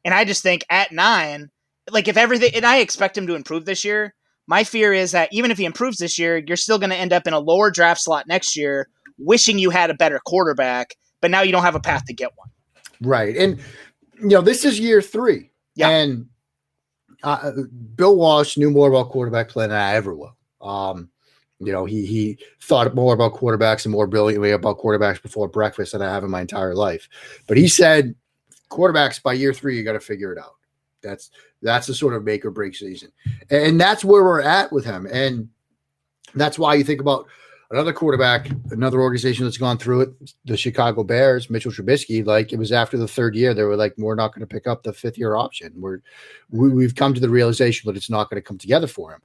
And 0.05 0.13
I 0.13 0.25
just 0.25 0.43
think 0.43 0.63
at 0.69 0.91
nine, 0.91 1.49
like 1.89 2.07
if 2.07 2.17
everything, 2.17 2.51
and 2.55 2.65
I 2.65 2.77
expect 2.77 3.17
him 3.17 3.27
to 3.27 3.35
improve 3.35 3.65
this 3.65 3.83
year, 3.83 4.13
my 4.45 4.63
fear 4.63 4.93
is 4.93 5.11
that 5.11 5.29
even 5.31 5.51
if 5.51 5.57
he 5.57 5.65
improves 5.65 5.97
this 5.97 6.19
year, 6.19 6.37
you're 6.45 6.57
still 6.57 6.77
going 6.77 6.89
to 6.89 6.95
end 6.95 7.13
up 7.13 7.25
in 7.25 7.33
a 7.33 7.39
lower 7.39 7.71
draft 7.71 8.01
slot 8.01 8.27
next 8.27 8.57
year, 8.57 8.89
wishing 9.17 9.57
you 9.57 9.69
had 9.69 9.89
a 9.89 9.95
better 9.95 10.19
quarterback, 10.25 10.95
but 11.21 11.31
now 11.31 11.41
you 11.41 11.51
don't 11.51 11.63
have 11.63 11.75
a 11.75 11.79
path 11.79 12.05
to 12.05 12.13
get 12.13 12.31
one. 12.35 12.49
Right. 13.01 13.35
And, 13.35 13.59
you 14.19 14.29
know, 14.29 14.41
this 14.41 14.65
is 14.65 14.79
year 14.79 15.01
three. 15.01 15.51
Yeah. 15.75 15.89
And 15.89 16.27
uh, 17.23 17.51
Bill 17.95 18.15
Walsh 18.15 18.57
knew 18.57 18.69
more 18.69 18.89
about 18.89 19.09
quarterback 19.09 19.49
play 19.49 19.67
than 19.67 19.77
I 19.77 19.95
ever 19.95 20.13
will. 20.13 20.35
Um, 20.61 21.09
you 21.59 21.71
know, 21.71 21.85
he 21.85 22.05
he 22.05 22.37
thought 22.61 22.93
more 22.95 23.13
about 23.13 23.33
quarterbacks 23.33 23.85
and 23.85 23.91
more 23.91 24.07
brilliantly 24.07 24.51
about 24.51 24.79
quarterbacks 24.79 25.21
before 25.21 25.47
breakfast 25.47 25.93
than 25.93 26.01
I 26.01 26.11
have 26.11 26.23
in 26.23 26.31
my 26.31 26.41
entire 26.41 26.75
life. 26.75 27.07
But 27.47 27.57
he 27.57 27.67
said, 27.67 28.15
quarterbacks 28.69 29.21
by 29.21 29.33
year 29.33 29.53
three, 29.53 29.77
you 29.77 29.83
got 29.83 29.93
to 29.93 29.99
figure 29.99 30.33
it 30.33 30.39
out. 30.39 30.55
That's 31.01 31.31
that's 31.61 31.87
the 31.87 31.93
sort 31.93 32.13
of 32.13 32.23
make 32.23 32.45
or 32.45 32.51
break 32.51 32.75
season, 32.75 33.11
and 33.49 33.79
that's 33.79 34.03
where 34.03 34.23
we're 34.23 34.41
at 34.41 34.71
with 34.71 34.85
him. 34.85 35.07
And 35.11 35.49
that's 36.35 36.59
why 36.59 36.75
you 36.75 36.83
think 36.83 37.01
about 37.01 37.27
another 37.73 37.91
quarterback, 37.91 38.49
another 38.69 39.01
organization 39.01 39.45
that's 39.45 39.57
gone 39.57 39.79
through 39.79 40.01
it, 40.01 40.33
the 40.45 40.55
Chicago 40.55 41.03
Bears, 41.03 41.49
Mitchell 41.49 41.71
Trubisky. 41.71 42.23
Like 42.23 42.53
it 42.53 42.59
was 42.59 42.71
after 42.71 42.97
the 42.97 43.07
third 43.07 43.35
year, 43.35 43.53
they 43.53 43.63
were 43.63 43.75
like, 43.75 43.95
"We're 43.97 44.15
not 44.15 44.33
going 44.33 44.41
to 44.41 44.47
pick 44.47 44.67
up 44.67 44.83
the 44.83 44.93
fifth 44.93 45.17
year 45.17 45.35
option. 45.35 45.73
We're 45.75 45.99
we, 46.51 46.69
we 46.69 46.83
have 46.83 46.95
come 46.95 47.15
to 47.15 47.19
the 47.19 47.29
realization 47.29 47.87
that 47.87 47.97
it's 47.97 48.11
not 48.11 48.29
going 48.29 48.41
to 48.41 48.47
come 48.47 48.59
together 48.59 48.87
for 48.87 49.11
him." 49.11 49.21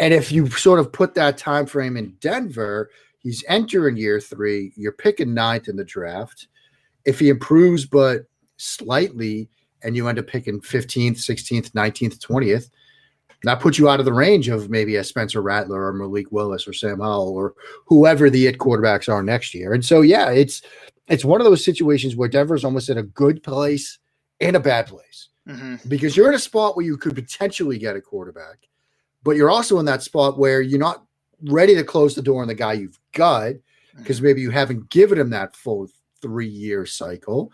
And 0.00 0.12
if 0.12 0.32
you 0.32 0.50
sort 0.50 0.80
of 0.80 0.92
put 0.92 1.14
that 1.14 1.38
time 1.38 1.66
frame 1.66 1.96
in 1.96 2.16
Denver, 2.20 2.90
he's 3.20 3.44
entering 3.48 3.96
year 3.96 4.20
three. 4.20 4.72
You're 4.74 4.90
picking 4.90 5.32
ninth 5.32 5.68
in 5.68 5.76
the 5.76 5.84
draft. 5.84 6.48
If 7.04 7.20
he 7.20 7.28
improves, 7.28 7.86
but 7.86 8.24
slightly, 8.56 9.48
and 9.84 9.94
you 9.94 10.08
end 10.08 10.18
up 10.18 10.26
picking 10.26 10.60
15th, 10.60 11.18
16th, 11.18 11.70
19th, 11.70 12.18
20th, 12.18 12.70
that 13.44 13.60
puts 13.60 13.78
you 13.78 13.88
out 13.88 13.98
of 13.98 14.06
the 14.06 14.12
range 14.12 14.48
of 14.48 14.70
maybe 14.70 14.96
a 14.96 15.04
Spencer 15.04 15.42
Rattler 15.42 15.86
or 15.86 15.92
Malik 15.92 16.30
Willis 16.30 16.66
or 16.66 16.72
Sam 16.72 17.00
Howell 17.00 17.34
or 17.34 17.54
whoever 17.86 18.30
the 18.30 18.46
it 18.46 18.58
quarterbacks 18.58 19.12
are 19.12 19.22
next 19.22 19.54
year. 19.54 19.72
And 19.72 19.84
so, 19.84 20.00
yeah, 20.00 20.30
it's 20.30 20.62
it's 21.08 21.24
one 21.24 21.40
of 21.40 21.44
those 21.44 21.64
situations 21.64 22.16
where 22.16 22.28
Denver's 22.28 22.64
almost 22.64 22.88
in 22.88 22.98
a 22.98 23.02
good 23.02 23.42
place 23.42 23.98
and 24.40 24.56
a 24.56 24.60
bad 24.60 24.86
place 24.86 25.28
mm-hmm. 25.48 25.76
because 25.88 26.16
you're 26.16 26.28
in 26.28 26.34
a 26.34 26.38
spot 26.38 26.76
where 26.76 26.86
you 26.86 26.96
could 26.96 27.14
potentially 27.14 27.78
get 27.78 27.96
a 27.96 28.00
quarterback, 28.00 28.68
but 29.22 29.36
you're 29.36 29.50
also 29.50 29.78
in 29.78 29.86
that 29.86 30.02
spot 30.02 30.38
where 30.38 30.62
you're 30.62 30.78
not 30.78 31.04
ready 31.44 31.74
to 31.74 31.84
close 31.84 32.14
the 32.14 32.22
door 32.22 32.42
on 32.42 32.48
the 32.48 32.54
guy 32.54 32.74
you've 32.74 33.00
got 33.12 33.54
because 33.96 34.18
mm-hmm. 34.18 34.26
maybe 34.26 34.40
you 34.40 34.50
haven't 34.50 34.88
given 34.90 35.18
him 35.18 35.30
that 35.30 35.56
full 35.56 35.88
three 36.20 36.48
year 36.48 36.86
cycle. 36.86 37.52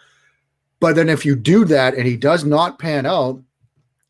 But 0.80 0.94
then 0.94 1.08
if 1.08 1.24
you 1.24 1.34
do 1.34 1.64
that 1.64 1.94
and 1.94 2.06
he 2.06 2.16
does 2.16 2.44
not 2.44 2.78
pan 2.78 3.06
out, 3.06 3.42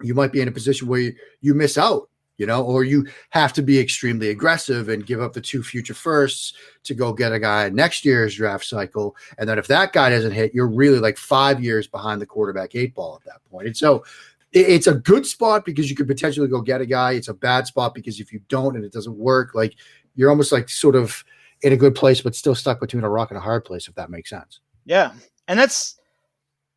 you 0.02 0.14
might 0.14 0.33
be 0.33 0.40
in 0.40 0.49
a 0.49 0.52
position 0.52 0.88
where 0.88 1.00
you, 1.00 1.14
you 1.40 1.55
miss 1.55 1.76
out, 1.78 2.09
you 2.37 2.47
know, 2.47 2.62
or 2.62 2.85
you 2.85 3.07
have 3.31 3.52
to 3.55 3.62
be 3.62 3.78
extremely 3.78 4.31
aggressive 4.31 4.88
and 4.88 5.07
give 5.07 5.21
up 5.21 5.33
the 5.33 5.40
two 5.40 5.62
future 5.62 5.95
firsts 5.95 6.52
to 6.85 6.95
go 6.95 7.12
get 7.12 7.33
a 7.33 7.38
guy 7.40 7.69
next 7.69 8.05
year's 8.05 8.37
draft 8.37 8.64
cycle. 8.64 9.17
And 9.38 9.49
then 9.49 9.59
if 9.59 9.67
that 9.67 9.93
guy 9.93 10.11
doesn't 10.11 10.33
hit, 10.33 10.55
you're 10.55 10.69
really 10.69 11.00
like 11.00 11.19
five 11.19 11.62
years 11.62 11.87
behind 11.87 12.21
the 12.21 12.26
quarterback 12.26 12.75
eight 12.75 12.95
ball 12.95 13.21
at 13.21 13.25
that 13.25 13.50
point. 13.50 13.67
And 13.67 13.76
so 13.76 14.05
it's 14.52 14.87
a 14.87 14.95
good 14.95 15.26
spot 15.26 15.64
because 15.64 15.90
you 15.90 15.97
could 15.97 16.07
potentially 16.07 16.49
go 16.49 16.62
get 16.62 16.81
a 16.81 16.87
guy. 16.87 17.12
It's 17.12 17.28
a 17.28 17.35
bad 17.35 17.67
spot 17.67 17.95
because 17.95 18.19
if 18.19 18.33
you 18.33 18.40
don't 18.49 18.76
and 18.76 18.85
it 18.85 18.93
doesn't 18.93 19.17
work, 19.17 19.55
like 19.55 19.75
you're 20.14 20.31
almost 20.31 20.52
like 20.52 20.69
sort 20.69 20.97
of 20.97 21.23
in 21.62 21.73
a 21.73 21.76
good 21.76 21.95
place, 21.95 22.21
but 22.21 22.35
still 22.35 22.55
stuck 22.55 22.81
between 22.81 23.05
a 23.05 23.11
rock 23.11 23.31
and 23.31 23.37
a 23.37 23.43
hard 23.43 23.64
place, 23.64 23.88
if 23.88 23.95
that 23.97 24.11
makes 24.11 24.31
sense. 24.31 24.61
Yeah. 24.87 25.12
And 25.49 25.59
that's 25.59 25.98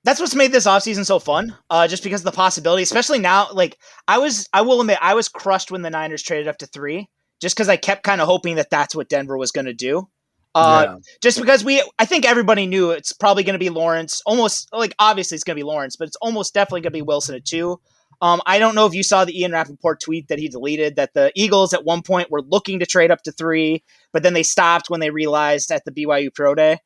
that's 0.04 0.20
what's 0.20 0.36
made 0.36 0.52
this 0.52 0.68
offseason 0.68 1.06
so 1.06 1.20
fun. 1.20 1.56
Uh, 1.70 1.88
just 1.88 2.04
because 2.04 2.22
of 2.22 2.26
the 2.26 2.32
possibility, 2.32 2.84
especially 2.84 3.20
now. 3.20 3.52
Like 3.52 3.78
I 4.08 4.18
was, 4.18 4.48
I 4.54 4.62
will 4.62 4.82
admit, 4.82 4.98
I 5.02 5.14
was 5.14 5.30
crushed 5.30 5.72
when 5.72 5.82
the 5.82 5.90
Niners 5.90 6.24
traded 6.24 6.48
up 6.48 6.58
to 6.58 6.66
three, 6.66 7.08
just 7.42 7.56
because 7.56 7.70
I 7.70 7.78
kept 7.78 8.04
kind 8.04 8.22
of 8.22 8.28
hoping 8.28 8.56
that 8.56 8.70
that's 8.70 8.96
what 8.96 9.10
Denver 9.10 9.38
was 9.38 9.52
going 9.52 9.66
to 9.66 9.74
do. 9.74 10.08
Uh, 10.54 10.86
yeah. 10.88 10.96
Just 11.22 11.40
because 11.40 11.64
we, 11.64 11.82
I 11.98 12.06
think 12.06 12.26
everybody 12.26 12.66
knew 12.66 12.92
it's 12.92 13.14
probably 13.14 13.44
going 13.44 13.54
to 13.54 13.60
be 13.60 13.70
Lawrence. 13.70 14.22
Almost 14.26 14.70
like 14.74 14.94
obviously 15.00 15.36
it's 15.36 15.44
going 15.44 15.56
to 15.56 15.60
be 15.60 15.68
Lawrence, 15.68 15.96
but 15.96 16.08
it's 16.08 16.18
almost 16.22 16.54
definitely 16.54 16.82
going 16.82 16.92
to 16.92 16.98
be 16.98 17.02
Wilson 17.02 17.36
at 17.36 17.46
two. 17.46 17.80
Um, 18.22 18.42
I 18.46 18.60
don't 18.60 18.76
know 18.76 18.86
if 18.86 18.94
you 18.94 19.02
saw 19.02 19.26
the 19.26 19.40
Ian 19.40 19.52
Rapoport 19.52 20.00
tweet 20.00 20.28
that 20.28 20.38
he 20.38 20.48
deleted 20.48 20.98
that 20.98 21.14
the 21.14 21.32
Eagles 21.36 21.74
at 21.74 21.86
one 21.86 22.04
point 22.04 22.30
were 22.30 22.44
looking 22.44 22.80
to 22.80 22.86
trade 22.86 23.10
up 23.10 23.24
to 23.24 23.32
three, 23.32 23.84
but 24.14 24.22
then 24.22 24.34
they 24.34 24.44
stopped 24.44 24.90
when 24.90 25.00
they 25.00 25.10
realized 25.10 25.72
at 25.72 25.84
the 25.86 25.92
BYU 25.92 26.34
Pro 26.34 26.54
Day. 26.54 26.78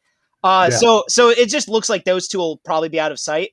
Uh, 0.45 0.69
yeah. 0.69 0.77
So 0.77 1.03
so 1.09 1.29
it 1.29 1.49
just 1.49 1.67
looks 1.67 1.89
like 1.89 2.03
those 2.03 2.27
two 2.27 2.37
will 2.37 2.57
probably 2.63 2.87
be 2.87 2.99
out 2.99 3.11
of 3.11 3.19
sight. 3.19 3.51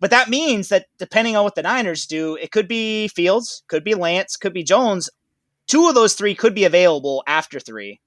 But 0.00 0.10
that 0.10 0.28
means 0.28 0.68
that 0.68 0.84
depending 0.98 1.34
on 1.34 1.44
what 1.44 1.54
the 1.54 1.62
Niners 1.62 2.06
do, 2.06 2.36
it 2.36 2.50
could 2.50 2.68
be 2.68 3.08
Fields, 3.08 3.62
could 3.68 3.82
be 3.82 3.94
Lance, 3.94 4.36
could 4.36 4.52
be 4.52 4.62
Jones. 4.62 5.08
Two 5.66 5.88
of 5.88 5.94
those 5.94 6.12
three 6.12 6.34
could 6.34 6.54
be 6.54 6.64
available 6.64 7.24
after 7.26 7.58
three. 7.58 8.00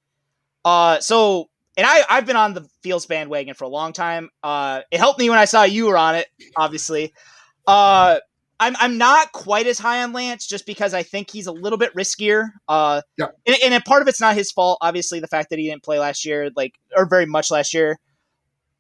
Uh, 0.63 1.00
so 1.00 1.50
and 1.75 1.88
I 1.88 2.03
I've 2.07 2.27
been 2.27 2.36
on 2.36 2.53
the 2.53 2.67
Fields 2.83 3.07
bandwagon 3.07 3.55
for 3.55 3.63
a 3.63 3.69
long 3.69 3.93
time. 3.93 4.29
Uh, 4.43 4.81
it 4.91 5.00
helped 5.00 5.17
me 5.17 5.31
when 5.31 5.39
I 5.39 5.45
saw 5.45 5.63
you 5.63 5.88
were 5.88 5.98
on 5.98 6.13
it, 6.13 6.27
obviously. 6.55 7.12
Uh, 7.65 8.19
I'm 8.59 8.75
I'm 8.77 9.00
not 9.00 9.31
quite 9.31 9.65
as 9.65 9.79
high 9.79 10.03
on 10.03 10.13
Lance 10.13 10.45
just 10.45 10.67
because 10.67 10.93
I 10.93 11.01
think 11.01 11.31
he's 11.31 11.48
a 11.48 11.51
little 11.51 11.79
bit 11.79 11.95
riskier. 11.95 12.50
Uh, 12.67 13.01
yeah. 13.17 13.27
and, 13.48 13.55
and 13.65 13.74
a 13.74 13.81
part 13.81 14.03
of 14.03 14.07
it's 14.07 14.21
not 14.21 14.36
his 14.36 14.51
fault. 14.51 14.77
Obviously, 14.81 15.19
the 15.19 15.27
fact 15.27 15.50
that 15.50 15.57
he 15.57 15.67
didn't 15.67 15.81
play 15.81 15.98
last 15.98 16.25
year, 16.25 16.51
like 16.55 16.75
or 16.95 17.07
very 17.07 17.25
much 17.25 17.50
last 17.50 17.74
year, 17.74 17.98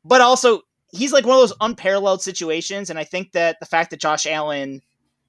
but 0.03 0.21
also 0.21 0.61
he's 0.91 1.13
like 1.13 1.25
one 1.25 1.35
of 1.35 1.41
those 1.41 1.57
unparalleled 1.61 2.21
situations. 2.21 2.89
And 2.89 2.97
I 2.97 3.03
think 3.03 3.31
that 3.33 3.57
the 3.59 3.65
fact 3.65 3.91
that 3.91 3.99
Josh 3.99 4.25
Allen 4.25 4.81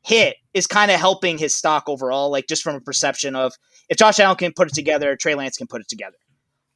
hit 0.03 0.37
is 0.55 0.67
kind 0.67 0.91
of 0.91 0.99
helping 0.99 1.39
his 1.39 1.55
stock 1.55 1.85
overall, 1.87 2.31
like 2.31 2.47
just 2.49 2.63
from 2.63 2.75
a 2.75 2.81
perception 2.81 3.37
of 3.37 3.53
if 3.89 3.97
Josh 3.97 4.19
Allen 4.21 4.37
can 4.37 4.53
put 4.53 4.69
it 4.69 4.75
together, 4.75 5.17
Trey 5.17 5.35
Lance 5.35 5.57
can 5.57 5.67
put 5.67 5.81
it 5.81 5.89
together. 5.89 6.17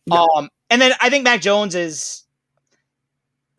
Yeah. 0.07 0.27
Um, 0.37 0.49
and 0.71 0.83
then 0.83 0.93
I 1.01 1.09
think 1.11 1.25
Mac 1.25 1.41
Jones 1.41 1.75
is 1.75 2.25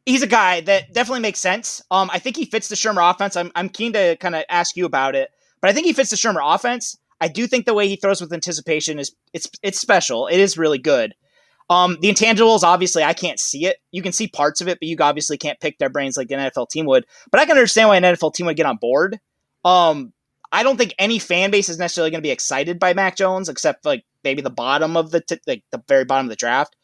he's 0.06 0.22
a 0.22 0.27
guy 0.27 0.62
that 0.62 0.94
definitely 0.94 1.22
makes 1.22 1.39
sense. 1.39 1.82
Um, 1.89 2.10
I 2.13 2.20
think 2.20 2.38
he 2.38 2.46
fits 2.46 2.68
the 2.68 2.75
Shurmur 2.75 3.10
offense. 3.10 3.36
I'm 3.36 3.51
I'm 3.56 3.70
keen 3.70 3.94
to 3.94 4.15
kind 4.18 4.36
of 4.36 4.44
ask 4.50 4.75
you 4.77 4.86
about 4.86 5.15
it, 5.15 5.30
but 5.62 5.70
I 5.70 5.74
think 5.74 5.88
he 5.88 5.94
fits 5.94 6.12
the 6.12 6.18
Shurmur 6.18 6.42
offense. 6.44 6.98
I 7.20 7.27
do 7.27 7.48
think 7.48 7.65
the 7.65 7.74
way 7.74 7.88
he 7.88 7.96
throws 7.96 8.22
with 8.22 8.34
anticipation 8.34 9.00
is 9.00 9.15
it's 9.34 9.50
it's 9.63 9.80
special. 9.80 10.27
It 10.27 10.39
is 10.39 10.58
really 10.58 10.77
good. 10.77 11.15
Um, 11.69 11.98
the 12.00 12.10
intangibles, 12.10 12.63
obviously, 12.63 13.03
I 13.03 13.13
can't 13.13 13.39
see 13.39 13.65
it. 13.65 13.77
You 13.91 14.01
can 14.01 14.12
see 14.12 14.27
parts 14.27 14.62
of 14.62 14.67
it, 14.67 14.79
but 14.79 14.88
you 14.88 14.98
obviously 15.00 15.38
can't 15.38 15.60
pick 15.60 15.77
their 15.77 15.89
brains 15.89 16.15
like 16.15 16.29
an 16.31 16.39
NFL 16.39 16.69
team 16.69 16.86
would. 16.86 17.05
But 17.31 17.39
I 17.39 17.45
can 17.45 17.57
understand 17.57 17.89
why 17.89 17.98
an 17.98 18.03
NFL 18.03 18.34
team 18.34 18.45
would 18.45 18.57
get 18.57 18.67
on 18.67 18.77
board. 18.77 19.19
Um, 19.63 20.13
I 20.51 20.63
don't 20.63 20.77
think 20.77 20.93
any 21.00 21.19
fan 21.19 21.51
base 21.51 21.69
is 21.69 21.79
necessarily 21.79 22.12
going 22.12 22.22
to 22.22 22.27
be 22.27 22.31
excited 22.31 22.79
by 22.79 22.93
Mac 22.93 23.17
Jones, 23.17 23.50
except 23.50 23.86
like 23.86 24.05
maybe 24.24 24.41
the 24.41 24.50
bottom 24.50 24.95
of 24.95 25.12
the 25.12 25.22
t- 25.22 25.39
like 25.48 25.63
the 25.72 25.84
very 25.88 26.05
bottom 26.05 26.27
of 26.27 26.29
the 26.29 26.36
draft. 26.36 26.75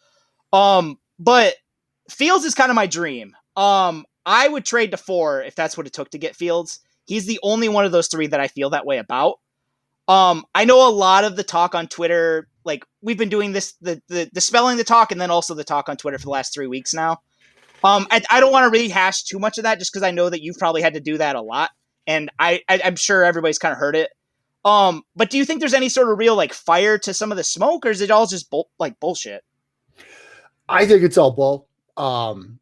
Um, 0.51 0.97
but 1.19 1.53
Fields 2.09 2.43
is 2.43 2.55
kind 2.55 2.71
of 2.71 2.75
my 2.75 2.88
dream. 2.88 3.35
Um, 3.55 4.05
I 4.25 4.47
would 4.47 4.65
trade 4.65 4.91
to 4.91 4.97
four 4.97 5.41
if 5.41 5.55
that's 5.55 5.77
what 5.77 5.88
it 5.88 5.93
took 5.93 6.09
to 6.11 6.17
get 6.17 6.35
Fields. 6.35 6.79
He's 7.05 7.25
the 7.25 7.39
only 7.43 7.69
one 7.69 7.85
of 7.85 7.91
those 7.91 8.07
three 8.07 8.27
that 8.27 8.39
I 8.39 8.47
feel 8.47 8.71
that 8.71 8.85
way 8.85 8.97
about. 8.97 9.39
Um, 10.07 10.45
I 10.53 10.65
know 10.65 10.88
a 10.88 10.91
lot 10.91 11.23
of 11.23 11.35
the 11.35 11.43
talk 11.43 11.75
on 11.75 11.88
Twitter, 11.88 12.47
like 12.63 12.86
we've 13.01 13.18
been 13.18 13.30
doing 13.30 13.51
this, 13.51 13.74
the, 13.82 14.01
the, 14.08 14.30
the 14.34 14.41
spelling 14.41 14.77
the 14.77 14.84
talk 14.84 15.12
and 15.12 15.20
then 15.20 15.32
also 15.32 15.53
the 15.53 15.63
talk 15.63 15.89
on 15.89 15.98
Twitter 15.98 16.18
for 16.18 16.25
the 16.25 16.32
last 16.32 16.53
three 16.53 16.68
weeks 16.68 16.94
now. 16.94 17.22
Um, 17.84 18.06
I, 18.12 18.22
I 18.30 18.39
don't 18.39 18.51
want 18.51 18.72
to 18.72 18.80
rehash 18.80 19.24
too 19.24 19.39
much 19.39 19.58
of 19.58 19.63
that 19.63 19.80
just 19.80 19.91
because 19.91 20.03
I 20.03 20.12
know 20.12 20.30
that 20.30 20.41
you've 20.44 20.58
probably 20.58 20.82
had 20.82 20.94
to 20.94 21.00
do 21.00 21.18
that 21.18 21.36
a 21.36 21.41
lot, 21.41 21.72
and 22.06 22.30
I, 22.38 22.62
I 22.70 22.77
am 22.77 22.96
sure 22.96 23.24
everybody's 23.24 23.58
kind 23.58 23.72
of 23.72 23.80
heard 23.80 23.96
it. 23.96 24.12
Um, 24.63 25.01
but 25.15 25.32
do 25.32 25.39
you 25.39 25.46
think 25.46 25.60
there's 25.60 25.74
any 25.74 25.89
sort 25.89 26.10
of 26.12 26.20
real 26.20 26.36
like 26.36 26.53
fire 26.53 27.00
to 27.00 27.13
some 27.13 27.32
of 27.32 27.38
the 27.38 27.44
smoke, 27.44 27.86
or 27.86 27.89
is 27.89 28.01
it 28.01 28.12
all 28.12 28.27
just 28.27 28.51
bull- 28.51 28.70
like 28.77 29.00
bullshit? 29.00 29.44
I 30.70 30.86
think 30.86 31.01
it's 31.01 31.18
all 31.18 31.32
bull 31.32 31.68
um, 31.98 32.60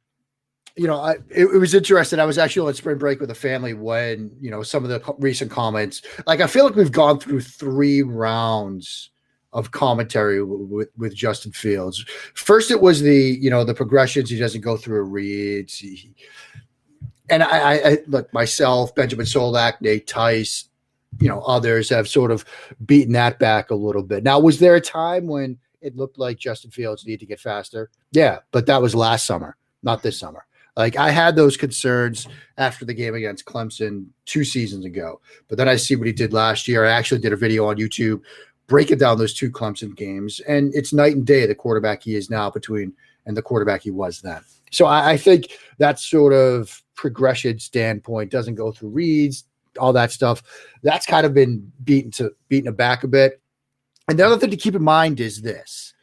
you 0.75 0.87
know, 0.87 0.99
I, 0.99 1.13
it, 1.29 1.45
it, 1.45 1.57
was 1.57 1.73
interesting. 1.73 2.19
I 2.19 2.25
was 2.25 2.37
actually 2.37 2.67
on 2.67 2.73
spring 2.73 2.97
break 2.97 3.19
with 3.19 3.31
a 3.31 3.35
family 3.35 3.73
when, 3.73 4.31
you 4.39 4.49
know, 4.51 4.63
some 4.63 4.83
of 4.83 4.89
the 4.89 4.99
co- 4.99 5.15
recent 5.19 5.51
comments, 5.51 6.01
like 6.25 6.41
I 6.41 6.47
feel 6.47 6.65
like 6.65 6.75
we've 6.75 6.91
gone 6.91 7.19
through 7.19 7.41
three 7.41 8.01
rounds 8.01 9.09
of 9.53 9.71
commentary 9.71 10.43
with, 10.43 10.89
with 10.97 11.15
Justin 11.15 11.51
Fields. 11.51 12.05
First, 12.35 12.71
it 12.71 12.81
was 12.81 13.01
the, 13.01 13.37
you 13.39 13.49
know, 13.49 13.63
the 13.63 13.73
progressions. 13.73 14.29
He 14.29 14.37
doesn't 14.37 14.61
go 14.61 14.77
through 14.77 14.99
a 14.99 15.03
reads. 15.03 15.77
He, 15.77 16.13
and 17.29 17.43
I, 17.43 17.73
I, 17.73 17.97
look, 18.07 18.31
myself, 18.33 18.93
Benjamin 18.93 19.25
Solak, 19.25 19.81
Nate 19.81 20.07
Tice, 20.07 20.65
you 21.19 21.27
know, 21.27 21.41
others 21.41 21.89
have 21.89 22.07
sort 22.07 22.31
of 22.31 22.45
beaten 22.85 23.13
that 23.13 23.39
back 23.39 23.71
a 23.71 23.75
little 23.75 24.03
bit. 24.03 24.23
Now, 24.23 24.39
was 24.39 24.59
there 24.59 24.75
a 24.75 24.81
time 24.81 25.27
when 25.27 25.57
it 25.81 25.95
looked 25.95 26.17
like 26.17 26.37
Justin 26.37 26.71
Fields 26.71 27.05
needed 27.05 27.21
to 27.21 27.25
get 27.25 27.39
faster. 27.39 27.89
Yeah, 28.11 28.39
but 28.51 28.65
that 28.65 28.81
was 28.81 28.95
last 28.95 29.25
summer, 29.25 29.55
not 29.83 30.03
this 30.03 30.19
summer. 30.19 30.45
Like 30.75 30.97
I 30.97 31.09
had 31.09 31.35
those 31.35 31.57
concerns 31.57 32.27
after 32.57 32.85
the 32.85 32.93
game 32.93 33.15
against 33.15 33.45
Clemson 33.45 34.05
two 34.25 34.45
seasons 34.45 34.85
ago, 34.85 35.19
but 35.47 35.57
then 35.57 35.67
I 35.67 35.75
see 35.75 35.95
what 35.95 36.07
he 36.07 36.13
did 36.13 36.31
last 36.31 36.67
year. 36.67 36.85
I 36.85 36.91
actually 36.91 37.19
did 37.19 37.33
a 37.33 37.37
video 37.37 37.67
on 37.67 37.77
YouTube 37.77 38.21
breaking 38.69 38.99
down 38.99 39.17
those 39.17 39.33
two 39.33 39.51
Clemson 39.51 39.93
games, 39.95 40.39
and 40.41 40.73
it's 40.73 40.93
night 40.93 41.15
and 41.15 41.25
day 41.25 41.45
the 41.45 41.55
quarterback 41.55 42.03
he 42.03 42.15
is 42.15 42.29
now 42.29 42.49
between 42.49 42.93
and 43.25 43.35
the 43.35 43.41
quarterback 43.41 43.81
he 43.81 43.91
was 43.91 44.21
then. 44.21 44.41
So 44.71 44.85
I, 44.85 45.11
I 45.11 45.17
think 45.17 45.57
that 45.79 45.99
sort 45.99 46.31
of 46.31 46.81
progression 46.95 47.59
standpoint 47.59 48.31
doesn't 48.31 48.55
go 48.55 48.71
through 48.71 48.89
reads, 48.89 49.43
all 49.77 49.91
that 49.93 50.11
stuff. 50.11 50.41
That's 50.83 51.05
kind 51.05 51.25
of 51.25 51.33
been 51.33 51.71
beaten 51.83 52.11
to 52.11 52.31
beaten 52.47 52.73
back 52.73 53.03
a 53.03 53.07
bit. 53.07 53.41
And 54.07 54.17
the 54.17 54.25
other 54.25 54.37
thing 54.37 54.51
to 54.51 54.57
keep 54.57 54.75
in 54.75 54.83
mind 54.83 55.19
is 55.19 55.41
this 55.41 55.93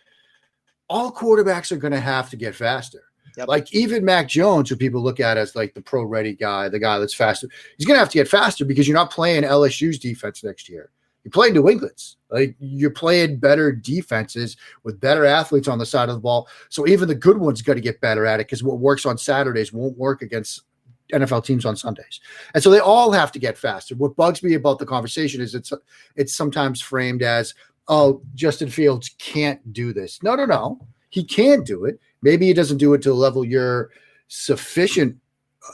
all 0.89 1.13
quarterbacks 1.13 1.73
are 1.73 1.77
going 1.77 1.93
to 1.93 2.01
have 2.01 2.31
to 2.31 2.37
get 2.37 2.55
faster. 2.55 3.03
Yep. 3.37 3.49
Like 3.49 3.75
even 3.75 4.05
Mac 4.05 4.29
Jones, 4.29 4.71
who 4.71 4.77
people 4.77 5.03
look 5.03 5.21
at 5.21 5.37
as 5.37 5.55
like 5.55 5.75
the 5.75 5.83
pro 5.83 6.05
ready 6.05 6.35
guy, 6.35 6.69
the 6.69 6.79
guy 6.79 6.99
that's 6.99 7.15
faster, 7.15 7.49
he's 7.77 7.87
going 7.87 7.97
to 7.97 7.99
have 7.99 8.09
to 8.09 8.19
get 8.19 8.29
faster 8.29 8.65
because 8.65 8.89
you're 8.89 8.97
not 8.97 9.11
playing 9.11 9.43
LSU's 9.43 9.99
defense 9.99 10.43
next 10.43 10.69
year. 10.69 10.91
You're 11.27 11.33
playing 11.33 11.55
New 11.55 11.69
England's. 11.69 12.19
Like 12.31 12.55
you're 12.61 12.89
playing 12.89 13.39
better 13.39 13.73
defenses 13.73 14.57
with 14.85 15.01
better 15.01 15.27
athletes 15.27 15.67
on 15.67 15.81
the 15.81 15.85
side 15.85 16.09
of 16.09 16.15
the 16.15 16.21
ball. 16.21 16.47
So 16.69 16.87
even 16.87 17.09
the 17.09 17.17
good 17.17 17.39
ones 17.39 17.63
got 17.63 17.75
to 17.75 17.81
get 17.81 18.01
better 18.01 18.25
at 18.27 18.39
it 18.39 18.47
because 18.47 18.63
what 18.63 18.79
works 18.79 19.05
on 19.05 19.19
Saturdays 19.19 19.73
won't 19.73 19.99
work 19.99 20.23
against 20.23 20.63
NFL 21.13 21.45
teams 21.45 21.65
on 21.65 21.75
Sundays. 21.75 22.21
And 22.55 22.63
so 22.63 22.71
they 22.71 22.79
all 22.79 23.11
have 23.11 23.33
to 23.33 23.41
get 23.41 23.59
faster. 23.59 23.97
What 23.97 24.15
bugs 24.15 24.45
me 24.45 24.55
about 24.55 24.79
the 24.79 24.87
conversation 24.87 25.41
is 25.41 25.57
it's 25.57 25.73
it's 26.15 26.33
sometimes 26.33 26.81
framed 26.81 27.23
as 27.23 27.55
oh, 27.89 28.23
Justin 28.37 28.71
Fields 28.71 29.11
can't 29.19 29.73
do 29.73 29.93
this. 29.93 30.23
No, 30.23 30.37
no, 30.37 30.45
no. 30.45 30.79
He 31.11 31.25
can 31.25 31.65
do 31.65 31.87
it. 31.87 31.99
Maybe 32.23 32.47
he 32.47 32.53
doesn't 32.53 32.79
do 32.79 32.95
it 32.95 33.03
to 33.03 33.11
a 33.11 33.15
level 33.15 33.45
you're 33.45 33.91
sufficient 34.29 35.17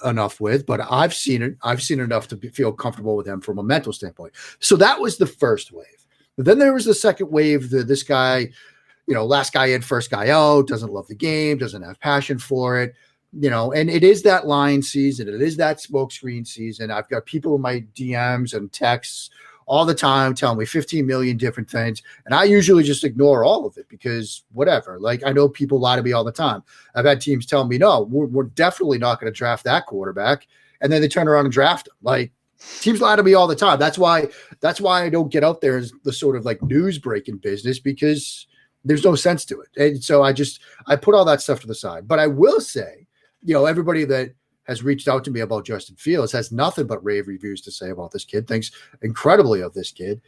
enough 0.04 0.40
with, 0.40 0.66
but 0.66 0.80
I've 0.90 1.14
seen 1.14 1.42
it. 1.42 1.56
I've 1.62 1.82
seen 1.82 2.00
enough 2.00 2.28
to 2.28 2.37
be, 2.37 2.49
feel 2.49 2.72
comfortable 2.72 3.16
with 3.16 3.26
him 3.26 3.40
from 3.40 3.58
a 3.58 3.62
mental 3.62 3.92
standpoint. 3.92 4.32
So 4.61 4.76
that 4.76 5.00
was 5.00 5.18
the 5.18 5.26
first 5.26 5.72
wave. 5.72 5.87
But 6.37 6.46
then 6.46 6.58
there 6.58 6.72
was 6.72 6.84
the 6.84 6.94
second 6.94 7.30
wave. 7.30 7.70
The, 7.70 7.82
this 7.82 8.02
guy, 8.02 8.50
you 9.06 9.14
know, 9.14 9.25
last 9.25 9.52
guy 9.52 9.66
in, 9.66 9.82
first 9.82 10.11
guy 10.11 10.28
out, 10.28 10.68
doesn't 10.68 10.92
love 10.92 11.08
the 11.08 11.14
game, 11.14 11.58
doesn't 11.58 11.82
have 11.82 12.00
passion 12.00 12.38
for 12.38 12.80
it. 12.80 12.94
You 13.38 13.49
know, 13.49 13.72
and 13.72 13.88
it 13.88 14.04
is 14.04 14.22
that 14.22 14.46
line 14.46 14.82
season. 14.82 15.28
It 15.28 15.40
is 15.40 15.56
that 15.56 15.78
smokescreen 15.78 16.46
season. 16.46 16.90
I've 16.90 17.08
got 17.08 17.25
people 17.25 17.54
in 17.54 17.62
my 17.62 17.80
DMs 17.94 18.54
and 18.54 18.70
texts 18.70 19.30
all 19.73 19.87
the 19.87 19.95
time 19.95 20.35
telling 20.35 20.59
me 20.59 20.67
15 20.67 21.07
million 21.07 21.38
different 21.38 21.71
things. 21.71 22.02
And 22.26 22.35
I 22.35 22.45
usually 22.45 22.83
just 22.83 23.05
ignore 23.05 23.43
all 23.43 23.64
of 23.64 23.79
it 23.79 23.88
because 23.88 24.45
whatever. 24.52 25.00
Like 25.00 25.23
I 25.25 25.33
know 25.33 25.49
people 25.49 25.81
lie 25.81 25.97
to 25.97 26.02
me 26.02 26.12
all 26.12 26.25
the 26.25 26.31
time. 26.31 26.62
I've 26.95 27.07
had 27.07 27.23
teams 27.23 27.47
tell 27.47 27.67
me, 27.67 27.79
no, 27.79 28.02
we're, 28.02 28.26
we're 28.26 28.43
definitely 28.43 28.99
not 28.99 29.19
going 29.19 29.33
to 29.33 29.37
draft 29.37 29.64
that 29.64 29.87
quarterback. 29.87 30.47
And 30.83 30.93
then 30.93 31.00
they 31.00 31.09
turn 31.09 31.26
around 31.26 31.47
and 31.47 31.55
draft 31.55 31.88
him. 31.88 31.95
Like 32.02 32.33
teams 32.83 33.00
lie 33.00 33.17
to 33.17 33.23
me 33.23 33.33
all 33.33 33.47
the 33.47 33.57
time. 33.57 33.79
That's 33.79 33.97
why 33.97 34.29
that's 34.61 34.79
why 34.79 35.05
I 35.05 35.09
don't 35.09 35.33
get 35.33 35.43
out 35.43 35.62
there 35.62 35.79
as 35.79 35.91
the 36.05 36.12
sort 36.12 36.37
of 36.37 36.45
like 36.45 36.61
news 36.61 36.99
breaking 36.99 37.38
business 37.38 37.79
because 37.79 38.47
there's 38.85 39.05
no 39.05 39.14
sense 39.14 39.47
to 39.47 39.62
it. 39.62 39.71
And 39.79 40.05
so 40.05 40.23
I 40.23 40.35
just 40.35 40.61
I 40.87 40.97
put 40.97 41.14
all 41.14 41.25
that 41.25 41.41
stuff 41.41 41.61
to 41.61 41.67
the 41.67 41.75
side. 41.75 42.07
But 42.07 42.19
I 42.19 42.26
will 42.26 42.61
say, 42.61 43.07
you 43.43 43.55
know, 43.55 43.64
everybody 43.64 44.05
that 44.05 44.35
has 44.64 44.83
reached 44.83 45.09
out 45.09 45.25
to 45.25 45.31
me 45.31 45.40
about 45.40 45.66
Justin 45.66 45.97
Fields, 45.97 46.33
has 46.33 46.52
nothing 46.52 46.87
but 46.87 47.04
rave 47.04 47.26
reviews 47.26 47.61
to 47.62 47.71
say 47.71 47.90
about 47.90 48.12
this 48.12 48.25
kid, 48.25 48.47
thinks 48.47 48.71
incredibly 49.02 49.61
of 49.61 49.75
this 49.75 49.90
kid. 49.90 50.21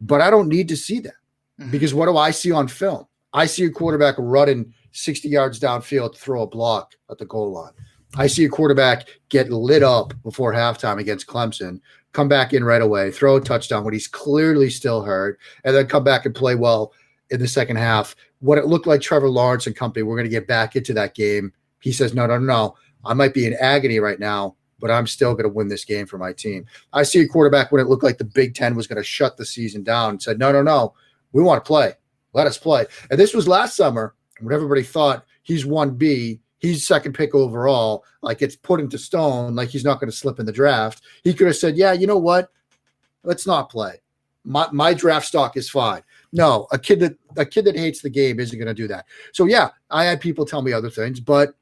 But 0.00 0.20
I 0.20 0.30
don't 0.30 0.48
need 0.48 0.68
to 0.68 0.76
see 0.76 1.00
that 1.00 1.14
mm-hmm. 1.60 1.70
because 1.70 1.94
what 1.94 2.06
do 2.06 2.16
I 2.16 2.30
see 2.30 2.52
on 2.52 2.68
film? 2.68 3.06
I 3.32 3.46
see 3.46 3.64
a 3.64 3.70
quarterback 3.70 4.14
running 4.18 4.72
60 4.92 5.28
yards 5.28 5.60
downfield 5.60 6.14
to 6.14 6.18
throw 6.18 6.42
a 6.42 6.46
block 6.46 6.92
at 7.10 7.18
the 7.18 7.26
goal 7.26 7.52
line. 7.52 7.72
I 8.16 8.28
see 8.28 8.44
a 8.44 8.48
quarterback 8.48 9.08
get 9.28 9.50
lit 9.50 9.82
up 9.82 10.14
before 10.22 10.52
halftime 10.52 10.98
against 10.98 11.26
Clemson, 11.26 11.80
come 12.12 12.28
back 12.28 12.54
in 12.54 12.64
right 12.64 12.80
away, 12.80 13.10
throw 13.10 13.36
a 13.36 13.40
touchdown 13.40 13.84
when 13.84 13.92
he's 13.92 14.08
clearly 14.08 14.70
still 14.70 15.02
hurt, 15.02 15.38
and 15.64 15.76
then 15.76 15.86
come 15.86 16.02
back 16.02 16.24
and 16.24 16.34
play 16.34 16.54
well 16.54 16.94
in 17.30 17.40
the 17.40 17.48
second 17.48 17.76
half. 17.76 18.16
What 18.38 18.58
it 18.58 18.66
looked 18.66 18.86
like 18.86 19.02
Trevor 19.02 19.28
Lawrence 19.28 19.66
and 19.66 19.76
company, 19.76 20.02
we're 20.02 20.16
going 20.16 20.24
to 20.24 20.30
get 20.30 20.46
back 20.46 20.76
into 20.76 20.94
that 20.94 21.14
game. 21.14 21.52
He 21.80 21.92
says, 21.92 22.14
no, 22.14 22.26
no, 22.26 22.38
no, 22.38 22.44
no. 22.44 22.74
I 23.06 23.14
might 23.14 23.34
be 23.34 23.46
in 23.46 23.54
agony 23.54 24.00
right 24.00 24.18
now, 24.18 24.56
but 24.78 24.90
I'm 24.90 25.06
still 25.06 25.32
going 25.32 25.44
to 25.44 25.54
win 25.54 25.68
this 25.68 25.84
game 25.84 26.06
for 26.06 26.18
my 26.18 26.32
team. 26.32 26.66
I 26.92 27.02
see 27.02 27.20
a 27.20 27.28
quarterback 27.28 27.72
when 27.72 27.80
it 27.80 27.88
looked 27.88 28.04
like 28.04 28.18
the 28.18 28.24
Big 28.24 28.54
Ten 28.54 28.74
was 28.74 28.86
going 28.86 28.96
to 28.96 29.04
shut 29.04 29.36
the 29.36 29.46
season 29.46 29.82
down 29.82 30.10
and 30.10 30.22
said, 30.22 30.38
no, 30.38 30.52
no, 30.52 30.62
no, 30.62 30.94
we 31.32 31.42
want 31.42 31.64
to 31.64 31.66
play. 31.66 31.94
Let 32.32 32.46
us 32.46 32.58
play. 32.58 32.86
And 33.10 33.18
this 33.18 33.34
was 33.34 33.48
last 33.48 33.76
summer. 33.76 34.14
When 34.40 34.54
everybody 34.54 34.82
thought 34.82 35.24
he's 35.42 35.64
1B, 35.64 36.40
he's 36.58 36.86
second 36.86 37.14
pick 37.14 37.34
overall, 37.34 38.04
like 38.20 38.42
it's 38.42 38.56
put 38.56 38.80
into 38.80 38.98
stone, 38.98 39.54
like 39.54 39.70
he's 39.70 39.84
not 39.84 40.00
going 40.00 40.10
to 40.10 40.16
slip 40.16 40.38
in 40.38 40.46
the 40.46 40.52
draft. 40.52 41.02
He 41.24 41.32
could 41.32 41.46
have 41.46 41.56
said, 41.56 41.76
Yeah, 41.76 41.92
you 41.92 42.06
know 42.06 42.18
what? 42.18 42.50
Let's 43.22 43.46
not 43.46 43.70
play. 43.70 44.02
My, 44.44 44.68
my 44.72 44.94
draft 44.94 45.26
stock 45.26 45.56
is 45.56 45.70
fine. 45.70 46.02
No, 46.32 46.66
a 46.70 46.78
kid 46.78 47.00
that 47.00 47.16
a 47.36 47.46
kid 47.46 47.64
that 47.64 47.76
hates 47.76 48.02
the 48.02 48.10
game 48.10 48.38
isn't 48.38 48.58
going 48.58 48.68
to 48.68 48.74
do 48.74 48.88
that. 48.88 49.06
So 49.32 49.46
yeah, 49.46 49.70
I 49.90 50.04
had 50.04 50.20
people 50.20 50.44
tell 50.44 50.62
me 50.62 50.72
other 50.72 50.90
things, 50.90 51.18
but 51.18 51.54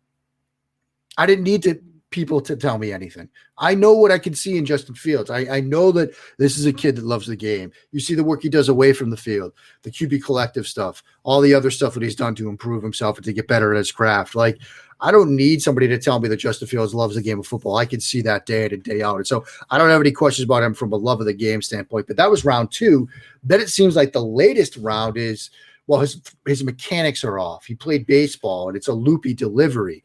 I 1.16 1.26
didn't 1.26 1.44
need 1.44 1.62
to 1.64 1.80
people 2.14 2.40
to 2.40 2.54
tell 2.54 2.78
me 2.78 2.92
anything. 2.92 3.28
I 3.58 3.74
know 3.74 3.92
what 3.92 4.12
I 4.12 4.18
can 4.18 4.34
see 4.34 4.56
in 4.56 4.64
Justin 4.64 4.94
Fields. 4.94 5.30
I, 5.30 5.56
I 5.56 5.60
know 5.60 5.90
that 5.92 6.10
this 6.38 6.56
is 6.56 6.64
a 6.64 6.72
kid 6.72 6.94
that 6.94 7.04
loves 7.04 7.26
the 7.26 7.34
game. 7.34 7.72
You 7.90 7.98
see 7.98 8.14
the 8.14 8.22
work 8.22 8.40
he 8.40 8.48
does 8.48 8.68
away 8.68 8.92
from 8.92 9.10
the 9.10 9.16
field, 9.16 9.52
the 9.82 9.90
QB 9.90 10.22
collective 10.22 10.68
stuff, 10.68 11.02
all 11.24 11.40
the 11.40 11.52
other 11.52 11.72
stuff 11.72 11.92
that 11.94 12.04
he's 12.04 12.14
done 12.14 12.36
to 12.36 12.48
improve 12.48 12.84
himself 12.84 13.16
and 13.16 13.24
to 13.24 13.32
get 13.32 13.48
better 13.48 13.74
at 13.74 13.78
his 13.78 13.90
craft. 13.90 14.36
Like, 14.36 14.60
I 15.00 15.10
don't 15.10 15.34
need 15.34 15.60
somebody 15.60 15.88
to 15.88 15.98
tell 15.98 16.20
me 16.20 16.28
that 16.28 16.36
Justin 16.36 16.68
Fields 16.68 16.94
loves 16.94 17.16
the 17.16 17.20
game 17.20 17.40
of 17.40 17.48
football. 17.48 17.76
I 17.76 17.84
can 17.84 18.00
see 18.00 18.22
that 18.22 18.46
day 18.46 18.66
in 18.66 18.74
and 18.74 18.82
day 18.84 19.02
out. 19.02 19.16
And 19.16 19.26
so 19.26 19.44
I 19.70 19.76
don't 19.76 19.90
have 19.90 20.00
any 20.00 20.12
questions 20.12 20.44
about 20.44 20.62
him 20.62 20.72
from 20.72 20.92
a 20.92 20.96
love 20.96 21.18
of 21.18 21.26
the 21.26 21.34
game 21.34 21.62
standpoint. 21.62 22.06
But 22.06 22.16
that 22.16 22.30
was 22.30 22.44
round 22.44 22.70
two. 22.70 23.08
Then 23.42 23.60
it 23.60 23.70
seems 23.70 23.96
like 23.96 24.12
the 24.12 24.24
latest 24.24 24.76
round 24.76 25.16
is 25.16 25.50
well, 25.88 26.00
his 26.00 26.22
his 26.46 26.64
mechanics 26.64 27.24
are 27.24 27.38
off. 27.38 27.66
He 27.66 27.74
played 27.74 28.06
baseball 28.06 28.68
and 28.68 28.76
it's 28.76 28.88
a 28.88 28.94
loopy 28.94 29.34
delivery. 29.34 30.02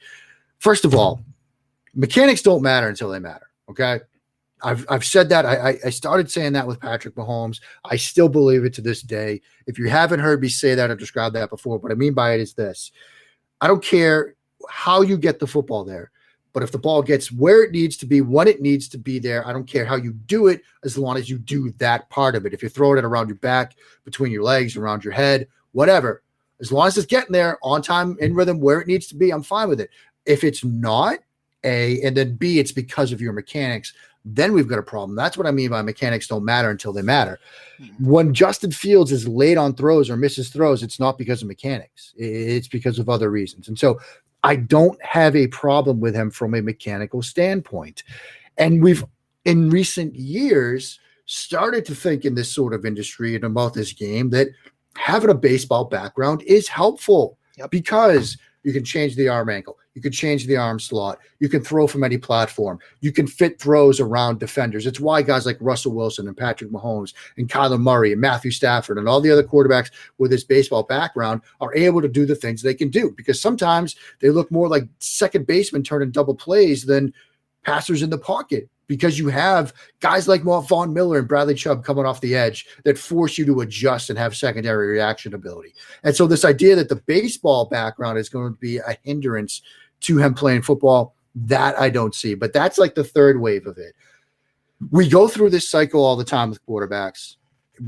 First 0.60 0.86
of 0.86 0.94
all, 0.94 1.24
mechanics 1.96 2.42
don't 2.42 2.62
matter 2.62 2.88
until 2.88 3.10
they 3.10 3.20
matter. 3.20 3.50
Okay. 3.70 4.00
I've, 4.62 4.86
I've 4.89 5.06
said 5.06 5.30
that. 5.30 5.46
I, 5.46 5.80
I 5.86 5.89
started 5.89 6.30
saying 6.30 6.54
that 6.54 6.68
with 6.68 6.82
Patrick 6.82 7.16
Mahomes. 7.16 7.62
I 7.86 7.96
still 7.96 8.28
believe 8.28 8.66
it 8.66 8.74
to 8.74 8.82
this 8.82 9.01
day. 9.01 9.42
If 9.68 9.80
you 9.80 9.88
haven't 9.89 10.20
heard 10.20 10.42
me 10.42 10.50
say 10.50 10.75
that 10.75 10.89
or 10.89 10.96
describe 10.96 11.32
that 11.34 11.50
before, 11.50 11.78
what 11.78 11.92
I 11.92 11.96
mean 11.96 12.13
by 12.13 12.34
it 12.34 12.42
is 12.42 12.54
this 12.54 12.92
I 13.62 13.68
don't 13.68 13.84
care 13.84 14.36
how 14.70 15.01
you 15.01 15.18
get 15.18 15.39
the 15.39 15.48
football 15.48 15.86
there, 15.86 16.12
but 16.51 16.62
if 16.62 16.74
the 16.74 16.78
ball 16.78 17.01
gets 17.01 17.32
where 17.32 17.63
it 17.63 17.72
needs 17.72 17.96
to 17.98 18.06
be, 18.06 18.20
when 18.20 18.50
it 18.50 18.62
needs 18.62 18.89
to 18.89 18.98
be 18.98 19.18
there, 19.18 19.48
I 19.48 19.54
don't 19.54 19.68
care 19.68 19.86
how 19.86 19.96
you 19.96 20.12
do 20.12 20.48
it, 20.48 20.62
as 20.84 20.98
long 20.98 21.16
as 21.16 21.30
you 21.30 21.38
do 21.38 21.72
that 21.78 22.10
part 22.10 22.36
of 22.36 22.46
it. 22.46 22.54
If 22.54 22.62
you're 22.62 22.70
throwing 22.70 22.98
it 22.98 23.06
around 23.06 23.30
your 23.30 23.38
back, 23.38 23.75
between 24.04 24.32
your 24.32 24.44
legs, 24.44 24.75
around 24.75 25.06
your 25.06 25.13
head, 25.13 25.48
whatever, 25.72 26.22
as 26.60 26.72
long 26.72 26.88
as 26.88 26.98
it's 26.98 27.08
getting 27.08 27.32
there 27.32 27.58
on 27.63 27.82
time, 27.82 28.18
in 28.20 28.34
rhythm, 28.34 28.60
where 28.60 28.82
it 28.82 28.88
needs 28.88 29.08
to 29.08 29.16
be, 29.16 29.32
I'm 29.32 29.44
fine 29.44 29.70
with 29.70 29.80
it. 29.80 29.89
If 30.29 30.43
it's 30.43 30.63
not, 30.63 31.19
a, 31.63 32.01
and 32.01 32.15
then 32.15 32.36
B, 32.36 32.59
it's 32.59 32.71
because 32.71 33.12
of 33.12 33.19
your 33.19 33.33
mechanics, 33.33 33.93
then 34.24 34.53
we've 34.53 34.67
got 34.67 34.79
a 34.79 34.83
problem. 34.83 35.15
That's 35.15 35.38
what 35.38 35.48
I 35.48 35.51
mean 35.51 35.71
by 35.71 35.81
mechanics 35.81 36.27
don't 36.27 36.45
matter 36.45 36.69
until 36.69 36.93
they 36.93 37.01
matter. 37.01 37.39
Hmm. 37.77 37.86
When 38.00 38.33
Justin 38.33 38.71
Fields 38.71 39.12
is 39.12 39.27
late 39.27 39.57
on 39.57 39.74
throws 39.74 40.09
or 40.09 40.17
misses 40.17 40.50
throws, 40.50 40.83
it's 40.83 41.00
not 41.00 41.17
because 41.17 41.41
of 41.41 41.48
mechanics, 41.48 42.13
it's 42.17 42.67
because 42.67 43.00
of 43.00 43.09
other 43.09 43.29
reasons. 43.29 43.67
And 43.67 43.77
so 43.77 44.00
I 44.43 44.55
don't 44.55 45.01
have 45.03 45.36
a 45.36 45.48
problem 45.48 46.00
with 46.00 46.15
him 46.15 46.31
from 46.31 46.53
a 46.53 46.62
mechanical 46.62 47.21
standpoint. 47.21 48.03
And 48.57 48.83
we've, 48.83 49.03
in 49.45 49.69
recent 49.69 50.15
years, 50.15 51.00
started 51.25 51.86
to 51.86 51.95
think 51.95 52.25
in 52.25 52.36
this 52.36 52.51
sort 52.51 52.74
of 52.74 52.86
industry 52.86 53.36
and 53.36 53.43
about 53.43 53.74
this 53.74 53.93
game 53.93 54.29
that 54.31 54.48
having 54.95 55.29
a 55.29 55.36
baseball 55.36 55.86
background 55.86 56.41
is 56.43 56.67
helpful 56.67 57.38
yep. 57.57 57.69
because 57.71 58.38
you 58.63 58.74
can 58.74 58.83
change 58.83 59.15
the 59.15 59.27
arm 59.27 59.50
angle. 59.50 59.77
You 60.00 60.03
can 60.03 60.13
change 60.13 60.46
the 60.46 60.56
arm 60.56 60.79
slot. 60.79 61.20
You 61.39 61.50
can 61.50 61.62
throw 61.62 61.86
from 61.86 62.06
any 62.06 62.18
platform. 62.18 62.79
You 63.01 63.12
can 63.12 63.27
fit 63.27 63.60
throws 63.60 64.00
around 64.00 64.39
defenders. 64.39 64.88
It's 64.88 65.01
why 65.01 65.22
guys 65.22 65.46
like 65.46 65.58
Russell 65.60 65.91
Wilson 65.91 66.29
and 66.29 66.38
Patrick 66.38 66.72
Mahomes 66.72 67.13
and 67.36 67.50
Kyler 67.50 67.77
Murray 67.77 68.13
and 68.13 68.22
Matthew 68.22 68.51
Stafford 68.51 68.98
and 68.98 69.10
all 69.10 69.20
the 69.20 69.29
other 69.29 69.44
quarterbacks 69.44 69.91
with 70.18 70.32
this 70.32 70.46
baseball 70.46 70.84
background 70.84 71.41
are 71.60 71.75
able 71.75 72.01
to 72.01 72.08
do 72.08 72.25
the 72.25 72.34
things 72.34 72.62
they 72.62 72.74
can 72.74 72.88
do 72.89 73.13
because 73.18 73.41
sometimes 73.41 73.98
they 74.22 74.29
look 74.29 74.50
more 74.51 74.70
like 74.70 74.88
second 75.00 75.46
baseman 75.46 75.84
turning 75.84 76.12
double 76.12 76.34
plays 76.34 76.86
than 76.86 77.13
passers 77.63 78.01
in 78.01 78.09
the 78.09 78.18
pocket 78.18 78.70
because 78.90 79.18
you 79.18 79.29
have 79.29 79.72
guys 80.01 80.27
like 80.27 80.42
Von 80.44 80.94
Miller 80.94 81.20
and 81.20 81.27
Bradley 81.27 81.55
Chubb 81.55 81.85
coming 81.85 82.05
off 82.05 82.20
the 82.20 82.35
edge 82.35 82.68
that 82.83 82.98
force 82.98 83.38
you 83.38 83.46
to 83.46 83.62
adjust 83.62 84.09
and 84.09 84.20
have 84.20 84.35
secondary 84.35 84.88
reaction 84.88 85.33
ability. 85.33 85.74
And 86.03 86.14
so, 86.14 86.27
this 86.27 86.44
idea 86.44 86.75
that 86.75 86.90
the 86.90 86.98
baseball 86.98 87.66
background 87.66 88.18
is 88.18 88.27
going 88.27 88.51
to 88.51 88.59
be 88.59 88.77
a 88.77 88.98
hindrance 89.03 89.62
to 90.01 90.18
him 90.18 90.33
playing 90.33 90.62
football, 90.62 91.16
that 91.35 91.79
I 91.79 91.90
don't 91.90 92.16
see. 92.16 92.33
But 92.33 92.53
that's 92.53 92.77
like 92.77 92.96
the 92.96 93.03
third 93.03 93.40
wave 93.40 93.68
of 93.68 93.77
it. 93.77 93.96
We 94.92 95.09
go 95.09 95.27
through 95.27 95.50
this 95.50 95.70
cycle 95.70 96.03
all 96.05 96.16
the 96.16 96.24
time 96.24 96.50
with 96.50 96.66
quarterbacks. 96.66 97.35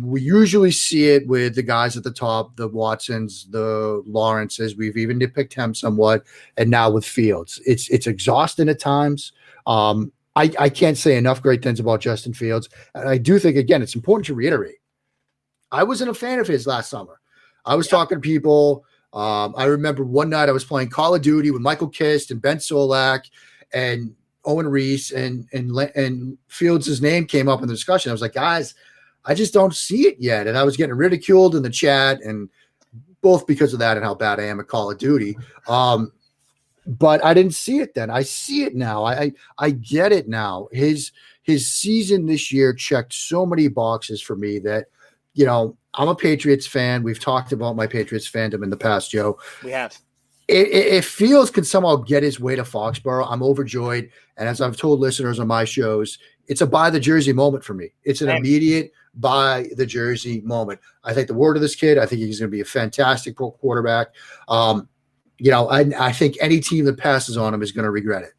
We 0.02 0.22
usually 0.22 0.72
see 0.72 1.10
it 1.10 1.28
with 1.28 1.56
the 1.56 1.64
guys 1.64 1.98
at 1.98 2.04
the 2.04 2.12
top, 2.12 2.56
the 2.56 2.68
Watsons, 2.68 3.48
the 3.50 4.02
Lawrences. 4.06 4.78
We've 4.78 4.98
even 4.98 5.20
depicted 5.20 5.62
him 5.62 5.76
somewhat, 5.76 6.24
and 6.56 6.70
now 6.70 6.90
with 6.90 7.06
Fields, 7.06 7.62
it's 7.66 7.90
it's 7.90 8.08
exhausting 8.08 8.70
at 8.70 8.80
times. 8.80 9.34
Um, 9.68 10.12
I, 10.36 10.52
I 10.60 10.70
can't 10.70 10.98
say 10.98 11.18
enough 11.18 11.42
great 11.42 11.62
things 11.62 11.80
about 11.80 12.00
Justin 12.00 12.34
Fields. 12.34 12.70
And 12.96 13.10
I 13.10 13.18
do 13.18 13.38
think, 13.38 13.58
again, 13.58 13.82
it's 13.82 13.96
important 13.96 14.26
to 14.28 14.34
reiterate. 14.34 14.78
I 15.72 15.84
wasn't 15.84 16.10
a 16.10 16.14
fan 16.14 16.40
of 16.40 16.48
his 16.48 16.66
last 16.68 16.90
summer. 16.90 17.20
I 17.66 17.76
was 17.76 17.88
yeah. 17.88 17.98
talking 17.98 18.18
to 18.18 18.22
people. 18.22 18.86
Um, 19.14 19.54
I 19.58 19.66
remember 19.66 20.04
one 20.04 20.30
night 20.30 20.50
I 20.50 20.54
was 20.54 20.64
playing 20.64 20.90
Call 20.90 21.16
of 21.16 21.22
Duty 21.22 21.52
with 21.52 21.62
Michael 21.62 21.90
Kist 21.90 22.32
and 22.32 22.42
Ben 22.42 22.58
Solak 22.58 23.26
and 23.74 24.16
Owen 24.46 24.68
Reese 24.68 25.12
and 25.12 25.48
and 25.54 25.72
and 25.96 26.38
Fields' 26.48 27.02
name 27.02 27.26
came 27.26 27.50
up 27.50 27.62
in 27.62 27.68
the 27.68 27.74
discussion. 27.74 28.10
I 28.10 28.14
was 28.14 28.22
like, 28.22 28.34
guys, 28.34 28.74
I 29.26 29.34
just 29.34 29.54
don't 29.54 29.76
see 29.76 30.08
it 30.08 30.18
yet. 30.20 30.48
And 30.48 30.58
I 30.58 30.64
was 30.64 30.78
getting 30.78 30.96
ridiculed 30.96 31.56
in 31.56 31.64
the 31.64 31.70
chat, 31.70 32.22
and 32.22 32.50
both 33.22 33.46
because 33.46 33.74
of 33.74 33.80
that 33.80 33.98
and 33.98 34.06
how 34.06 34.16
bad 34.16 34.40
I 34.40 34.44
am 34.44 34.60
at 34.60 34.68
Call 34.68 34.90
of 34.90 34.98
Duty. 34.98 35.38
Um, 35.68 36.12
but 36.88 37.24
I 37.24 37.34
didn't 37.34 37.54
see 37.54 37.80
it 37.80 37.94
then. 37.94 38.10
I 38.10 38.24
see 38.24 38.64
it 38.64 38.76
now. 38.76 39.04
I, 39.04 39.22
I 39.24 39.32
I 39.60 39.70
get 39.72 40.12
it 40.12 40.28
now. 40.28 40.68
His 40.72 41.12
his 41.44 41.72
season 41.72 42.26
this 42.26 42.52
year 42.52 42.74
checked 42.74 43.14
so 43.14 43.46
many 43.46 43.68
boxes 43.68 44.22
for 44.22 44.36
me 44.36 44.60
that 44.60 44.86
you 45.34 45.46
know 45.46 45.78
I'm 45.94 46.08
a 46.08 46.16
Patriots 46.16 46.68
fan. 46.68 47.04
We've 47.04 47.20
talked 47.20 47.52
about 47.52 47.76
my 47.76 47.88
Patriots 47.88 48.30
fandom 48.30 48.64
in 48.64 48.70
the 48.70 48.78
past, 48.78 49.12
Joe. 49.12 49.40
We 49.64 49.72
have. 49.72 49.98
It 50.48 50.68
if 50.70 51.06
Fields 51.06 51.52
can 51.52 51.64
somehow 51.64 51.98
get 51.98 52.24
his 52.24 52.40
way 52.40 52.56
to 52.56 52.64
Foxborough, 52.64 53.28
I'm 53.30 53.44
overjoyed. 53.44 54.10
And 54.38 54.50
as 54.50 54.62
I've 54.62 54.78
told 54.78 55.00
listeners 55.00 55.40
on 55.40 55.48
my 55.48 55.66
shows, 55.66 56.18
it's 56.48 56.62
a 56.62 56.68
buy 56.68 56.90
the 56.90 57.00
jersey 57.00 57.34
moment 57.34 57.64
for 57.64 57.74
me. 57.74 57.90
It's 58.04 58.22
an 58.22 58.30
immediate 58.30 58.92
buy 59.16 59.70
the 59.76 59.86
jersey 59.86 60.42
moment. 60.42 60.80
I 61.04 61.14
think 61.14 61.28
the 61.28 61.34
word 61.34 61.56
of 61.56 61.62
this 61.62 61.76
kid. 61.76 61.98
I 61.98 62.06
think 62.06 62.22
he's 62.22 62.40
going 62.40 62.50
to 62.50 62.56
be 62.56 62.62
a 62.62 62.66
fantastic 62.66 63.36
quarterback. 63.36 64.08
Um, 64.48 64.88
you 65.38 65.52
know, 65.52 65.70
I, 65.70 65.86
I 66.00 66.12
think 66.12 66.38
any 66.40 66.60
team 66.60 66.86
that 66.86 66.98
passes 66.98 67.38
on 67.38 67.54
him 67.54 67.62
is 67.62 67.72
going 67.72 67.86
to 67.86 67.92
regret 67.92 68.24
it. 68.24 68.34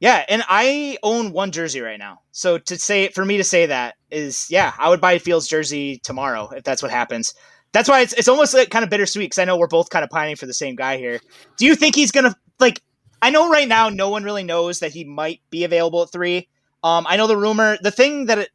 Yeah, 0.00 0.24
and 0.28 0.44
I 0.48 0.96
own 1.02 1.32
one 1.32 1.50
jersey 1.50 1.80
right 1.80 1.98
now. 1.98 2.20
So 2.30 2.58
to 2.58 2.78
say 2.78 3.08
for 3.08 3.24
me 3.24 3.36
to 3.36 3.44
say 3.44 3.66
that 3.66 3.96
is 4.10 4.46
yeah, 4.50 4.72
I 4.78 4.88
would 4.88 5.00
buy 5.00 5.18
Fields 5.18 5.48
jersey 5.48 5.98
tomorrow 5.98 6.48
if 6.50 6.64
that's 6.64 6.82
what 6.82 6.92
happens. 6.92 7.34
That's 7.72 7.88
why 7.88 8.00
it's 8.00 8.12
it's 8.12 8.28
almost 8.28 8.54
like 8.54 8.70
kind 8.70 8.84
of 8.84 8.90
bittersweet 8.90 9.26
because 9.26 9.38
I 9.38 9.44
know 9.44 9.58
we're 9.58 9.66
both 9.66 9.90
kind 9.90 10.04
of 10.04 10.10
pining 10.10 10.36
for 10.36 10.46
the 10.46 10.54
same 10.54 10.76
guy 10.76 10.96
here. 10.96 11.20
Do 11.56 11.66
you 11.66 11.74
think 11.74 11.94
he's 11.94 12.12
gonna 12.12 12.34
like? 12.60 12.80
I 13.20 13.30
know 13.30 13.50
right 13.50 13.66
now 13.66 13.88
no 13.88 14.08
one 14.08 14.22
really 14.22 14.44
knows 14.44 14.78
that 14.78 14.92
he 14.92 15.02
might 15.04 15.40
be 15.50 15.64
available 15.64 16.02
at 16.02 16.12
three. 16.12 16.48
Um, 16.84 17.04
I 17.08 17.16
know 17.16 17.26
the 17.26 17.36
rumor. 17.36 17.76
The 17.82 17.90
thing 17.90 18.26
that 18.26 18.38
it, 18.38 18.50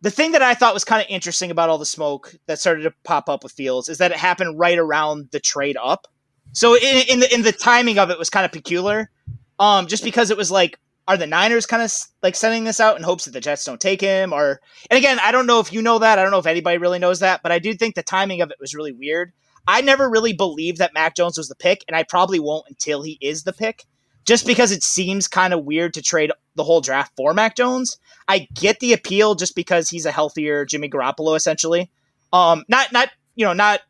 the 0.00 0.10
thing 0.10 0.32
that 0.32 0.42
I 0.42 0.54
thought 0.54 0.74
was 0.74 0.84
kind 0.84 1.00
of 1.00 1.06
interesting 1.08 1.50
about 1.50 1.68
all 1.68 1.78
the 1.78 1.86
smoke 1.86 2.34
that 2.46 2.58
started 2.58 2.82
to 2.82 2.94
pop 3.04 3.28
up 3.28 3.44
with 3.44 3.52
Fields 3.52 3.88
is 3.88 3.98
that 3.98 4.10
it 4.10 4.16
happened 4.16 4.58
right 4.58 4.78
around 4.78 5.28
the 5.30 5.40
trade 5.40 5.76
up. 5.80 6.08
So 6.52 6.76
in, 6.76 7.04
in 7.08 7.20
the 7.20 7.34
in 7.34 7.42
the 7.42 7.52
timing 7.52 7.98
of 7.98 8.10
it 8.10 8.18
was 8.18 8.30
kind 8.30 8.44
of 8.44 8.52
peculiar, 8.52 9.10
um, 9.58 9.86
just 9.86 10.04
because 10.04 10.30
it 10.30 10.36
was 10.36 10.50
like, 10.50 10.78
are 11.06 11.16
the 11.16 11.26
Niners 11.26 11.66
kind 11.66 11.82
of 11.82 11.92
like 12.22 12.36
sending 12.36 12.64
this 12.64 12.80
out 12.80 12.96
in 12.98 13.02
hopes 13.02 13.24
that 13.24 13.30
the 13.30 13.40
Jets 13.40 13.64
don't 13.64 13.80
take 13.80 14.00
him? 14.00 14.32
Or 14.32 14.60
and 14.90 14.98
again, 14.98 15.18
I 15.22 15.32
don't 15.32 15.46
know 15.46 15.60
if 15.60 15.72
you 15.72 15.80
know 15.80 15.98
that. 15.98 16.18
I 16.18 16.22
don't 16.22 16.30
know 16.30 16.38
if 16.38 16.46
anybody 16.46 16.76
really 16.78 16.98
knows 16.98 17.20
that, 17.20 17.42
but 17.42 17.50
I 17.50 17.58
do 17.58 17.72
think 17.74 17.94
the 17.94 18.02
timing 18.02 18.42
of 18.42 18.50
it 18.50 18.58
was 18.60 18.74
really 18.74 18.92
weird. 18.92 19.32
I 19.66 19.80
never 19.80 20.08
really 20.08 20.32
believed 20.32 20.78
that 20.78 20.94
Mac 20.94 21.16
Jones 21.16 21.38
was 21.38 21.48
the 21.48 21.54
pick, 21.54 21.84
and 21.88 21.96
I 21.96 22.02
probably 22.02 22.40
won't 22.40 22.66
until 22.68 23.02
he 23.02 23.18
is 23.20 23.44
the 23.44 23.52
pick 23.52 23.86
just 24.28 24.46
because 24.46 24.72
it 24.72 24.82
seems 24.82 25.26
kind 25.26 25.54
of 25.54 25.64
weird 25.64 25.94
to 25.94 26.02
trade 26.02 26.30
the 26.54 26.64
whole 26.64 26.82
draft 26.82 27.12
for 27.16 27.32
Mac 27.32 27.56
Jones. 27.56 27.96
I 28.28 28.46
get 28.52 28.78
the 28.78 28.92
appeal 28.92 29.34
just 29.34 29.56
because 29.56 29.88
he's 29.88 30.04
a 30.04 30.12
healthier 30.12 30.66
Jimmy 30.66 30.90
Garoppolo, 30.90 31.34
essentially. 31.34 31.90
Um, 32.32 32.64
not 32.68 32.92
not 32.92 33.08
you 33.36 33.46
know 33.46 33.54
not 33.54 33.80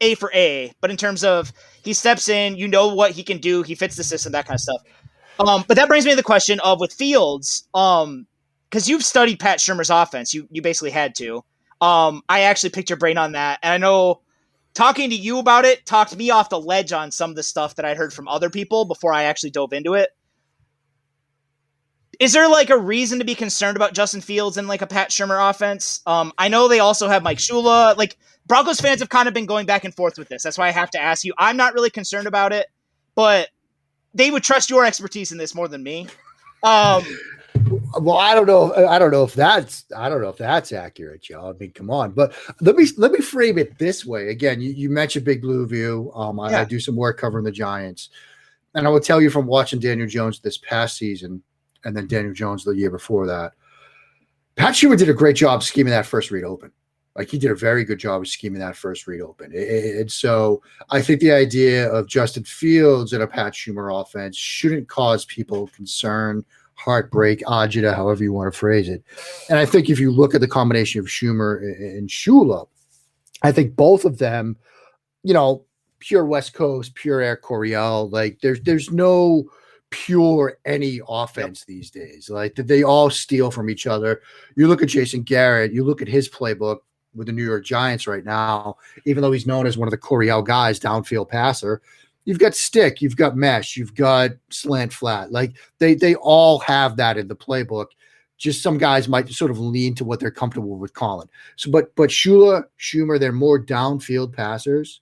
A 0.00 0.14
for 0.14 0.30
A, 0.34 0.72
but 0.80 0.90
in 0.90 0.96
terms 0.96 1.24
of 1.24 1.52
he 1.82 1.92
steps 1.92 2.28
in, 2.28 2.56
you 2.56 2.68
know 2.68 2.94
what 2.94 3.12
he 3.12 3.22
can 3.22 3.38
do, 3.38 3.62
he 3.62 3.74
fits 3.74 3.96
the 3.96 4.04
system, 4.04 4.32
that 4.32 4.46
kind 4.46 4.56
of 4.56 4.60
stuff. 4.60 4.82
Um, 5.38 5.64
but 5.68 5.76
that 5.76 5.88
brings 5.88 6.04
me 6.04 6.12
to 6.12 6.16
the 6.16 6.22
question 6.22 6.60
of 6.60 6.80
with 6.80 6.92
Fields, 6.92 7.68
um, 7.74 8.26
because 8.68 8.88
you've 8.88 9.04
studied 9.04 9.38
Pat 9.38 9.58
Shurmur's 9.58 9.90
offense, 9.90 10.34
you 10.34 10.46
you 10.50 10.62
basically 10.62 10.90
had 10.90 11.14
to. 11.16 11.44
Um, 11.80 12.22
I 12.28 12.42
actually 12.42 12.70
picked 12.70 12.90
your 12.90 12.98
brain 12.98 13.18
on 13.18 13.32
that, 13.32 13.60
and 13.62 13.72
I 13.72 13.78
know 13.78 14.20
talking 14.74 15.10
to 15.10 15.16
you 15.16 15.38
about 15.38 15.64
it 15.64 15.86
talked 15.86 16.16
me 16.16 16.30
off 16.30 16.50
the 16.50 16.60
ledge 16.60 16.92
on 16.92 17.10
some 17.10 17.30
of 17.30 17.36
the 17.36 17.42
stuff 17.42 17.76
that 17.76 17.84
I'd 17.84 17.96
heard 17.96 18.12
from 18.12 18.28
other 18.28 18.50
people 18.50 18.84
before 18.84 19.12
I 19.12 19.24
actually 19.24 19.50
dove 19.50 19.72
into 19.72 19.94
it. 19.94 20.10
Is 22.20 22.32
there 22.32 22.48
like 22.48 22.70
a 22.70 22.78
reason 22.78 23.20
to 23.20 23.24
be 23.24 23.36
concerned 23.36 23.76
about 23.76 23.94
Justin 23.94 24.20
Fields 24.20 24.56
and 24.56 24.66
like 24.66 24.82
a 24.82 24.86
Pat 24.88 25.10
Shurmur 25.10 25.50
offense? 25.50 26.00
Um, 26.04 26.32
I 26.36 26.48
know 26.48 26.66
they 26.66 26.80
also 26.80 27.08
have 27.08 27.22
Mike 27.22 27.38
Shula. 27.38 27.96
Like 27.96 28.18
Broncos 28.48 28.80
fans 28.80 29.00
have 29.00 29.10
kind 29.10 29.28
of 29.28 29.34
been 29.34 29.46
going 29.46 29.66
back 29.66 29.84
and 29.84 29.94
forth 29.94 30.18
with 30.18 30.28
this. 30.28 30.42
That's 30.42 30.58
why 30.58 30.68
I 30.68 30.72
have 30.72 30.90
to 30.92 31.00
ask 31.00 31.24
you. 31.24 31.34
I'm 31.38 31.56
not 31.56 31.74
really 31.74 31.90
concerned 31.90 32.26
about 32.26 32.52
it, 32.52 32.66
but 33.14 33.50
they 34.14 34.30
would 34.30 34.42
trust 34.42 34.70
your 34.70 34.84
expertise 34.84 35.30
in 35.30 35.38
this 35.38 35.54
more 35.54 35.68
than 35.68 35.82
me. 35.82 36.08
Um, 36.62 37.04
well, 38.00 38.16
I 38.16 38.34
don't 38.34 38.46
know. 38.46 38.74
I 38.74 38.98
don't 38.98 39.10
know 39.10 39.24
if 39.24 39.34
that's. 39.34 39.84
I 39.96 40.08
don't 40.08 40.22
know 40.22 40.28
if 40.28 40.38
that's 40.38 40.72
accurate, 40.72 41.22
Joe. 41.22 41.50
I 41.54 41.58
mean, 41.58 41.72
come 41.72 41.90
on. 41.90 42.12
But 42.12 42.34
let 42.60 42.76
me 42.76 42.86
let 42.96 43.12
me 43.12 43.20
frame 43.20 43.58
it 43.58 43.78
this 43.78 44.04
way. 44.06 44.28
Again, 44.28 44.60
you, 44.60 44.70
you 44.70 44.90
mentioned 44.90 45.24
Big 45.24 45.42
Blue 45.42 45.66
View. 45.66 46.10
Um, 46.14 46.40
I, 46.40 46.50
yeah. 46.50 46.60
I 46.60 46.64
do 46.64 46.80
some 46.80 46.96
work 46.96 47.18
covering 47.18 47.44
the 47.44 47.52
Giants, 47.52 48.10
and 48.74 48.86
I 48.86 48.90
will 48.90 49.00
tell 49.00 49.20
you 49.20 49.30
from 49.30 49.46
watching 49.46 49.78
Daniel 49.78 50.08
Jones 50.08 50.40
this 50.40 50.58
past 50.58 50.96
season, 50.96 51.42
and 51.84 51.96
then 51.96 52.06
Daniel 52.06 52.34
Jones 52.34 52.64
the 52.64 52.72
year 52.72 52.90
before 52.90 53.26
that, 53.26 53.52
Pat 54.56 54.74
Shurmur 54.74 54.98
did 54.98 55.10
a 55.10 55.14
great 55.14 55.36
job 55.36 55.62
scheming 55.62 55.90
that 55.90 56.06
first 56.06 56.30
read 56.30 56.44
open. 56.44 56.72
Like 57.18 57.30
he 57.30 57.38
did 57.38 57.50
a 57.50 57.56
very 57.56 57.84
good 57.84 57.98
job 57.98 58.22
of 58.22 58.28
scheming 58.28 58.60
that 58.60 58.76
first 58.76 59.08
read 59.08 59.20
open. 59.20 59.52
And 59.52 60.10
so 60.10 60.62
I 60.90 61.02
think 61.02 61.18
the 61.18 61.32
idea 61.32 61.92
of 61.92 62.06
Justin 62.06 62.44
Fields 62.44 63.12
in 63.12 63.20
a 63.22 63.26
Pat 63.26 63.54
Shurmur 63.54 64.00
offense 64.00 64.36
shouldn't 64.36 64.86
cause 64.86 65.24
people 65.24 65.66
concern, 65.74 66.44
heartbreak, 66.74 67.40
agita, 67.40 67.92
however 67.92 68.22
you 68.22 68.32
want 68.32 68.52
to 68.52 68.56
phrase 68.56 68.88
it. 68.88 69.02
And 69.50 69.58
I 69.58 69.66
think 69.66 69.90
if 69.90 69.98
you 69.98 70.12
look 70.12 70.32
at 70.32 70.40
the 70.40 70.46
combination 70.46 71.00
of 71.00 71.06
Shurmur 71.06 71.60
and 71.60 72.08
Shula, 72.08 72.68
I 73.42 73.50
think 73.50 73.74
both 73.74 74.04
of 74.04 74.18
them, 74.18 74.56
you 75.24 75.34
know, 75.34 75.64
pure 75.98 76.24
West 76.24 76.54
Coast, 76.54 76.94
pure 76.94 77.20
Air 77.20 77.36
Coryell, 77.36 78.08
like 78.10 78.38
there's 78.42 78.60
there's 78.60 78.92
no 78.92 79.50
pure 79.90 80.58
any 80.64 81.00
offense 81.08 81.62
yep. 81.62 81.66
these 81.66 81.90
days. 81.90 82.30
Like 82.30 82.54
they 82.54 82.84
all 82.84 83.10
steal 83.10 83.50
from 83.50 83.70
each 83.70 83.88
other. 83.88 84.20
You 84.54 84.68
look 84.68 84.82
at 84.82 84.88
Jason 84.88 85.22
Garrett, 85.22 85.72
you 85.72 85.82
look 85.82 86.00
at 86.00 86.06
his 86.06 86.28
playbook 86.28 86.78
with 87.14 87.26
the 87.26 87.32
New 87.32 87.44
York 87.44 87.64
Giants 87.64 88.06
right 88.06 88.24
now, 88.24 88.76
even 89.04 89.22
though 89.22 89.32
he's 89.32 89.46
known 89.46 89.66
as 89.66 89.76
one 89.76 89.88
of 89.88 89.92
the 89.92 89.98
Coryell 89.98 90.42
guys, 90.42 90.78
downfield 90.78 91.28
passer. 91.28 91.82
You've 92.24 92.38
got 92.38 92.54
stick, 92.54 93.00
you've 93.00 93.16
got 93.16 93.36
mesh, 93.36 93.76
you've 93.76 93.94
got 93.94 94.32
slant 94.50 94.92
flat. 94.92 95.32
Like 95.32 95.56
they 95.78 95.94
they 95.94 96.14
all 96.16 96.58
have 96.60 96.96
that 96.96 97.16
in 97.16 97.28
the 97.28 97.36
playbook. 97.36 97.86
Just 98.36 98.62
some 98.62 98.78
guys 98.78 99.08
might 99.08 99.28
sort 99.30 99.50
of 99.50 99.58
lean 99.58 99.94
to 99.96 100.04
what 100.04 100.20
they're 100.20 100.30
comfortable 100.30 100.76
with 100.76 100.92
calling. 100.92 101.28
So, 101.56 101.70
but 101.70 101.94
but 101.96 102.10
Shula, 102.10 102.64
Shurmur, 102.78 103.18
they're 103.18 103.32
more 103.32 103.62
downfield 103.62 104.32
passers. 104.34 105.00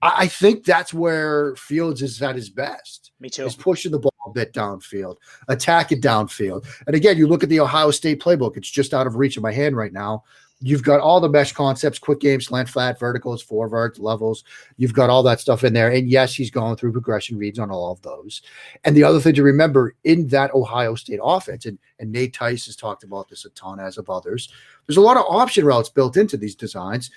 I, 0.00 0.14
I 0.22 0.26
think 0.28 0.64
that's 0.64 0.92
where 0.92 1.54
Fields 1.56 2.02
is 2.02 2.20
at 2.22 2.34
his 2.34 2.50
best. 2.50 3.12
Me 3.20 3.30
too. 3.30 3.44
Is 3.44 3.54
pushing 3.54 3.92
the 3.92 4.00
ball 4.00 4.12
a 4.26 4.30
bit 4.30 4.52
downfield, 4.52 5.16
attack 5.48 5.92
it 5.92 6.00
downfield. 6.00 6.66
And 6.86 6.96
again, 6.96 7.16
you 7.16 7.28
look 7.28 7.42
at 7.42 7.48
the 7.48 7.60
Ohio 7.60 7.90
State 7.90 8.20
playbook; 8.20 8.56
it's 8.56 8.70
just 8.70 8.94
out 8.94 9.06
of 9.06 9.16
reach 9.16 9.36
of 9.36 9.42
my 9.42 9.52
hand 9.52 9.76
right 9.76 9.92
now. 9.92 10.24
You've 10.62 10.84
got 10.84 11.00
all 11.00 11.20
the 11.20 11.28
mesh 11.28 11.52
concepts, 11.52 11.98
quick 11.98 12.20
game, 12.20 12.40
slant 12.40 12.68
flat, 12.68 12.98
verticals, 12.98 13.42
forwards, 13.42 13.98
levels. 13.98 14.44
You've 14.76 14.94
got 14.94 15.10
all 15.10 15.22
that 15.24 15.40
stuff 15.40 15.64
in 15.64 15.72
there. 15.72 15.90
And 15.90 16.08
yes, 16.08 16.34
he's 16.34 16.50
going 16.50 16.76
through 16.76 16.92
progression 16.92 17.36
reads 17.36 17.58
on 17.58 17.70
all 17.70 17.90
of 17.90 18.00
those. 18.02 18.42
And 18.84 18.96
the 18.96 19.02
other 19.02 19.20
thing 19.20 19.34
to 19.34 19.42
remember 19.42 19.96
in 20.04 20.28
that 20.28 20.54
Ohio 20.54 20.94
State 20.94 21.20
offense, 21.22 21.66
and, 21.66 21.78
and 21.98 22.12
Nate 22.12 22.32
Tice 22.32 22.66
has 22.66 22.76
talked 22.76 23.02
about 23.02 23.28
this 23.28 23.44
a 23.44 23.50
ton, 23.50 23.80
as 23.80 23.98
of 23.98 24.08
others, 24.08 24.50
there's 24.86 24.96
a 24.96 25.02
lot 25.02 25.16
of 25.16 25.24
option 25.28 25.64
routes 25.64 25.88
built 25.88 26.16
into 26.16 26.36
these 26.36 26.54
designs, 26.54 27.10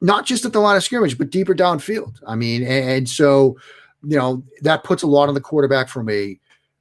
not 0.00 0.24
just 0.24 0.44
at 0.44 0.52
the 0.52 0.60
line 0.60 0.76
of 0.76 0.84
scrimmage, 0.84 1.18
but 1.18 1.30
deeper 1.30 1.54
downfield. 1.54 2.16
I 2.26 2.34
mean, 2.34 2.62
and, 2.62 2.90
and 2.90 3.08
so, 3.08 3.58
you 4.02 4.16
know, 4.16 4.42
that 4.62 4.84
puts 4.84 5.02
a 5.02 5.06
lot 5.06 5.28
on 5.28 5.34
the 5.34 5.40
quarterback 5.40 5.88
from 5.88 6.08
a 6.08 6.38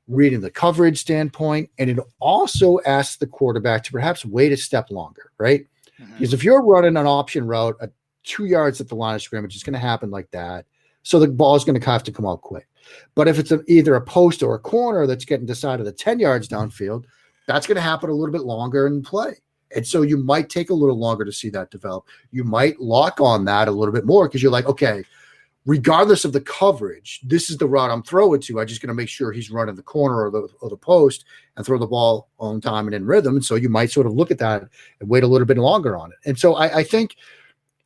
reading 0.08 0.42
the 0.42 0.52
coverage 0.52 1.00
standpoint. 1.00 1.70
And 1.78 1.90
it 1.90 2.00
also 2.20 2.80
asks 2.86 3.18
the 3.18 3.28
quarterback 3.28 3.84
to 3.84 3.92
perhaps 3.92 4.26
wait 4.26 4.52
a 4.52 4.58
step 4.58 4.92
longer, 4.92 5.32
right? 5.38 5.66
Mm-hmm. 6.02 6.14
Because 6.14 6.34
if 6.34 6.44
you're 6.44 6.64
running 6.64 6.98
an 6.98 7.08
option 7.08 7.46
route 7.46 7.78
at 7.82 7.92
two 8.24 8.46
yards 8.46 8.82
at 8.82 8.88
the 8.90 8.96
line 8.96 9.16
of 9.16 9.22
scrimmage, 9.22 9.56
it's 9.56 9.64
going 9.64 9.74
to 9.74 9.80
happen 9.80 10.12
like 10.12 10.30
that. 10.32 10.66
So 11.04 11.20
the 11.20 11.28
ball 11.28 11.56
is 11.56 11.64
going 11.64 11.80
to 11.80 11.86
have 11.86 12.04
to 12.04 12.12
come 12.12 12.26
out 12.26 12.42
quick. 12.42 12.68
But 13.14 13.28
if 13.28 13.40
it's 13.40 13.52
a, 13.52 13.62
either 13.68 13.96
a 13.96 14.02
post 14.02 14.44
or 14.44 14.56
a 14.56 14.60
corner 14.60 15.08
that's 15.08 15.26
getting 15.26 15.46
decided 15.46 15.88
at 15.88 15.98
10 15.98 16.20
yards 16.20 16.48
downfield, 16.48 17.06
that's 17.48 17.68
going 17.68 17.76
to 17.76 17.82
happen 17.82 18.10
a 18.10 18.14
little 18.14 18.34
bit 18.34 18.44
longer 18.44 18.88
in 18.88 19.04
play. 19.04 19.36
And 19.76 19.86
so 19.86 20.02
you 20.02 20.18
might 20.18 20.50
take 20.50 20.70
a 20.70 20.74
little 20.74 20.98
longer 20.98 21.26
to 21.26 21.32
see 21.32 21.50
that 21.50 21.72
develop. 21.72 22.06
You 22.32 22.44
might 22.44 22.80
lock 22.80 23.20
on 23.20 23.46
that 23.46 23.68
a 23.68 23.72
little 23.72 23.94
bit 23.94 24.06
more 24.06 24.28
because 24.28 24.42
you're 24.42 24.52
like, 24.52 24.68
okay, 24.68 25.04
regardless 25.66 26.26
of 26.26 26.34
the 26.34 26.42
coverage, 26.42 27.20
this 27.24 27.50
is 27.50 27.58
the 27.58 27.68
route 27.68 27.90
I'm 27.90 28.04
throwing 28.04 28.42
to. 28.42 28.60
I'm 28.60 28.68
just 28.68 28.82
going 28.82 28.90
to 28.90 28.94
make 28.94 29.10
sure 29.10 29.32
he's 29.32 29.50
running 29.50 29.76
the 29.76 29.82
corner 29.82 30.26
or 30.26 30.32
the, 30.32 30.48
or 30.62 30.70
the 30.70 30.78
post 30.78 31.26
and 31.58 31.66
throw 31.66 31.80
the 31.80 31.88
ball 31.88 32.30
on 32.40 32.62
time 32.62 32.88
and 32.88 32.96
in 32.96 33.06
rhythm. 33.06 33.36
And 33.36 33.46
so 33.46 33.56
you 33.56 33.70
might 33.70 33.92
sort 33.92 34.06
of 34.06 34.14
look 34.14 34.32
at 34.32 34.38
that 34.40 34.68
and 35.00 35.10
wait 35.10 35.24
a 35.24 35.28
little 35.28 35.48
bit 35.48 35.58
longer 35.58 35.98
on 35.98 36.12
it. 36.12 36.18
And 36.26 36.38
so 36.38 36.56
I, 36.56 36.78
I 36.78 36.84
think 36.84 37.16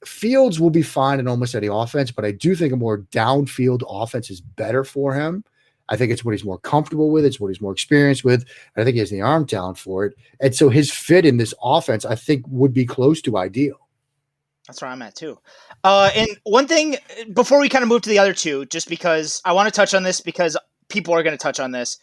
Fields 0.05 0.59
will 0.59 0.69
be 0.69 0.81
fine 0.81 1.19
in 1.19 1.27
almost 1.27 1.55
any 1.55 1.67
offense, 1.67 2.11
but 2.11 2.25
I 2.25 2.31
do 2.31 2.55
think 2.55 2.73
a 2.73 2.77
more 2.77 2.99
downfield 3.11 3.81
offense 3.87 4.29
is 4.29 4.41
better 4.41 4.83
for 4.83 5.13
him. 5.13 5.43
I 5.89 5.97
think 5.97 6.11
it's 6.11 6.23
what 6.23 6.31
he's 6.31 6.45
more 6.45 6.59
comfortable 6.59 7.09
with. 7.09 7.25
It's 7.25 7.39
what 7.39 7.47
he's 7.47 7.61
more 7.61 7.71
experienced 7.71 8.23
with. 8.23 8.45
I 8.77 8.83
think 8.83 8.93
he 8.93 8.99
has 8.99 9.09
the 9.09 9.21
arm 9.21 9.45
talent 9.45 9.77
for 9.77 10.05
it. 10.05 10.15
And 10.39 10.55
so 10.55 10.69
his 10.69 10.91
fit 10.91 11.25
in 11.25 11.37
this 11.37 11.53
offense, 11.63 12.05
I 12.05 12.15
think, 12.15 12.45
would 12.47 12.73
be 12.73 12.85
close 12.85 13.21
to 13.23 13.37
ideal. 13.37 13.88
That's 14.69 14.83
where 14.83 14.91
I'm 14.91 15.01
at 15.01 15.15
too. 15.15 15.39
Uh, 15.83 16.11
and 16.15 16.29
one 16.43 16.67
thing 16.67 16.97
before 17.33 17.59
we 17.59 17.69
kind 17.69 17.81
of 17.81 17.89
move 17.89 18.03
to 18.03 18.09
the 18.09 18.19
other 18.19 18.35
two, 18.35 18.67
just 18.67 18.87
because 18.87 19.41
I 19.43 19.53
want 19.53 19.65
to 19.67 19.71
touch 19.71 19.95
on 19.95 20.03
this 20.03 20.21
because 20.21 20.55
people 20.89 21.15
are 21.15 21.23
going 21.23 21.35
to 21.35 21.41
touch 21.41 21.59
on 21.59 21.71
this. 21.71 21.97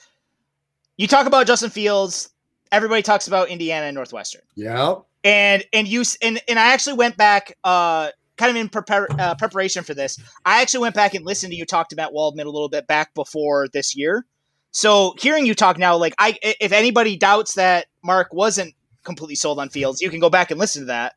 You 0.97 1.07
talk 1.07 1.29
about 1.29 1.47
Justin 1.47 1.71
Fields. 1.71 2.29
Everybody 2.73 3.03
talks 3.03 3.29
about 3.29 3.51
Indiana 3.51 3.87
and 3.87 3.95
Northwestern. 3.95 4.43
Yeah. 4.57 4.97
And 5.23 5.65
and 5.73 5.87
you 5.87 6.03
and 6.21 6.41
and 6.49 6.59
I 6.59 6.73
actually 6.73 6.95
went 6.95 7.17
back, 7.17 7.57
uh, 7.63 8.11
kind 8.37 8.51
of 8.51 8.57
in 8.57 9.17
uh, 9.21 9.37
preparation 9.37 9.85
for 9.85 9.95
this. 9.95 10.19
I 10.45 10.61
actually 10.61 10.81
went 10.81 10.97
back 10.97 11.15
and 11.15 11.25
listened 11.25 11.53
to 11.53 11.57
you 11.57 11.67
talk 11.67 11.89
to 11.91 11.97
Matt 11.97 12.13
Waldman 12.13 12.49
a 12.49 12.51
little 12.51 12.69
bit 12.69 12.89
back 12.89 13.15
before 13.15 13.69
this 13.69 13.95
year. 13.95 14.27
So 14.73 15.15
hearing 15.21 15.47
you 15.47 15.55
talk 15.55 15.79
now, 15.79 15.97
like 15.97 16.15
I, 16.19 16.37
if 16.43 16.73
anybody 16.73 17.17
doubts 17.17 17.55
that 17.55 17.87
Mark 18.03 18.35
wasn't 18.35 18.75
completely 19.05 19.37
sold 19.37 19.61
on 19.61 19.69
Fields, 19.69 20.01
you 20.01 20.11
can 20.11 20.19
go 20.19 20.31
back 20.31 20.51
and 20.51 20.59
listen 20.59 20.83
to 20.83 20.87
that 20.87 21.15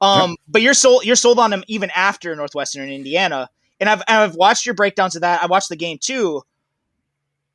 um, 0.00 0.30
yep. 0.30 0.38
but 0.48 0.62
you're 0.62 0.74
sold 0.74 1.04
you're 1.04 1.16
sold 1.16 1.38
on 1.38 1.52
him 1.52 1.64
even 1.68 1.90
after 1.94 2.34
Northwestern 2.34 2.82
and 2.82 2.92
Indiana. 2.92 3.48
And 3.78 3.88
I've 3.88 4.02
I've 4.08 4.34
watched 4.34 4.66
your 4.66 4.74
breakdowns 4.74 5.14
of 5.14 5.22
that. 5.22 5.42
I 5.42 5.46
watched 5.46 5.68
the 5.68 5.76
game 5.76 5.98
too. 5.98 6.42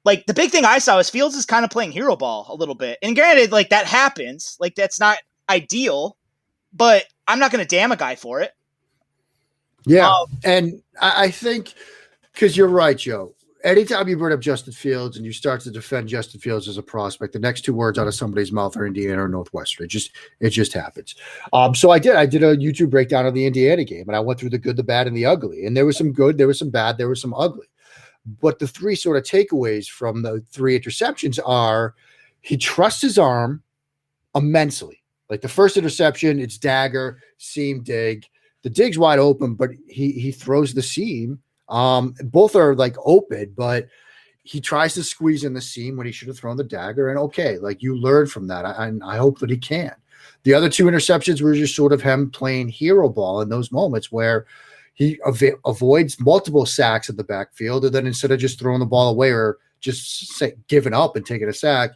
Like 0.03 0.25
the 0.27 0.33
big 0.33 0.51
thing 0.51 0.65
I 0.65 0.77
saw 0.77 0.99
is 0.99 1.09
Fields 1.09 1.35
is 1.35 1.45
kind 1.45 1.65
of 1.65 1.71
playing 1.71 1.91
hero 1.91 2.15
ball 2.15 2.47
a 2.49 2.55
little 2.55 2.75
bit. 2.75 2.99
And 3.01 3.15
granted, 3.15 3.51
like 3.51 3.69
that 3.69 3.85
happens. 3.85 4.57
Like 4.59 4.75
that's 4.75 4.99
not 4.99 5.17
ideal, 5.49 6.17
but 6.73 7.05
I'm 7.27 7.39
not 7.39 7.51
going 7.51 7.65
to 7.65 7.67
damn 7.67 7.91
a 7.91 7.95
guy 7.95 8.15
for 8.15 8.41
it. 8.41 8.51
Yeah, 9.87 10.09
um, 10.09 10.25
and 10.43 10.81
I 10.99 11.29
think 11.29 11.73
because 12.33 12.57
you're 12.57 12.67
right, 12.67 12.97
Joe 12.97 13.34
anytime 13.65 14.07
you 14.07 14.15
bring 14.15 14.33
up 14.33 14.39
Justin 14.39 14.71
Fields 14.71 15.17
and 15.17 15.25
you 15.25 15.33
start 15.33 15.59
to 15.61 15.71
defend 15.71 16.07
Justin 16.07 16.39
Fields 16.39 16.67
as 16.67 16.77
a 16.77 16.83
prospect, 16.83 17.33
the 17.33 17.39
next 17.39 17.61
two 17.61 17.73
words 17.73 17.97
out 17.97 18.07
of 18.07 18.13
somebody's 18.13 18.51
mouth 18.51 18.77
are 18.77 18.85
Indiana 18.85 19.23
or 19.23 19.27
Northwestern. 19.27 19.85
It 19.85 19.89
just 19.89 20.11
it 20.39 20.51
just 20.51 20.71
happens. 20.71 21.15
Um, 21.51 21.75
so 21.75 21.89
I 21.89 21.99
did. 21.99 22.15
I 22.15 22.25
did 22.25 22.43
a 22.43 22.55
YouTube 22.55 22.91
breakdown 22.91 23.25
of 23.25 23.33
the 23.33 23.45
Indiana 23.45 23.83
game, 23.83 24.07
and 24.07 24.15
I 24.15 24.19
went 24.19 24.39
through 24.39 24.51
the 24.51 24.57
good, 24.57 24.77
the 24.77 24.83
bad, 24.83 25.07
and 25.07 25.17
the 25.17 25.25
ugly. 25.25 25.65
And 25.65 25.75
there 25.75 25.85
was 25.85 25.97
some 25.97 26.13
good, 26.13 26.37
there 26.37 26.47
was 26.47 26.59
some 26.59 26.69
bad, 26.69 26.97
there 26.97 27.09
was 27.09 27.21
some 27.21 27.33
ugly. 27.33 27.67
But 28.41 28.59
the 28.59 28.67
three 28.67 28.95
sort 28.95 29.17
of 29.17 29.23
takeaways 29.23 29.89
from 29.89 30.21
the 30.21 30.43
three 30.51 30.79
interceptions 30.79 31.39
are 31.45 31.95
he 32.41 32.57
trusts 32.57 33.01
his 33.01 33.17
arm 33.17 33.61
immensely. 34.35 35.01
Like 35.29 35.41
the 35.41 35.49
first 35.49 35.75
interception, 35.75 36.39
it's 36.39 36.57
dagger, 36.57 37.19
seam 37.37 37.81
dig. 37.81 38.25
The 38.61 38.69
dig's 38.69 38.97
wide 38.97 39.19
open, 39.19 39.55
but 39.55 39.71
he 39.87 40.11
he 40.11 40.31
throws 40.31 40.73
the 40.73 40.81
seam 40.81 41.39
um, 41.69 42.15
both 42.23 42.55
are 42.55 42.75
like 42.75 42.95
open, 43.03 43.53
but 43.55 43.87
he 44.43 44.61
tries 44.61 44.93
to 44.93 45.03
squeeze 45.03 45.43
in 45.43 45.53
the 45.53 45.61
seam 45.61 45.97
when 45.97 46.05
he 46.05 46.11
should 46.11 46.27
have 46.27 46.37
thrown 46.37 46.57
the 46.57 46.63
dagger. 46.63 47.09
And 47.09 47.17
okay, 47.17 47.57
like 47.57 47.81
you 47.81 47.97
learn 47.97 48.27
from 48.27 48.47
that. 48.47 48.65
I, 48.65 48.91
I 49.03 49.17
hope 49.17 49.39
that 49.39 49.49
he 49.49 49.57
can. 49.57 49.95
The 50.43 50.53
other 50.53 50.69
two 50.69 50.85
interceptions 50.85 51.41
were 51.41 51.55
just 51.55 51.75
sort 51.75 51.91
of 51.91 52.01
him 52.01 52.29
playing 52.29 52.69
hero 52.69 53.09
ball 53.09 53.41
in 53.41 53.49
those 53.49 53.71
moments 53.71 54.11
where 54.11 54.45
he 54.93 55.19
av- 55.25 55.41
avoids 55.65 56.19
multiple 56.19 56.65
sacks 56.65 57.09
in 57.09 57.15
the 57.15 57.23
backfield. 57.23 57.85
And 57.85 57.95
then 57.95 58.05
instead 58.05 58.31
of 58.31 58.39
just 58.39 58.59
throwing 58.59 58.79
the 58.79 58.85
ball 58.85 59.09
away 59.09 59.31
or 59.31 59.57
just 59.79 60.27
say, 60.37 60.53
giving 60.67 60.93
up 60.93 61.15
and 61.15 61.25
taking 61.25 61.49
a 61.49 61.53
sack, 61.53 61.91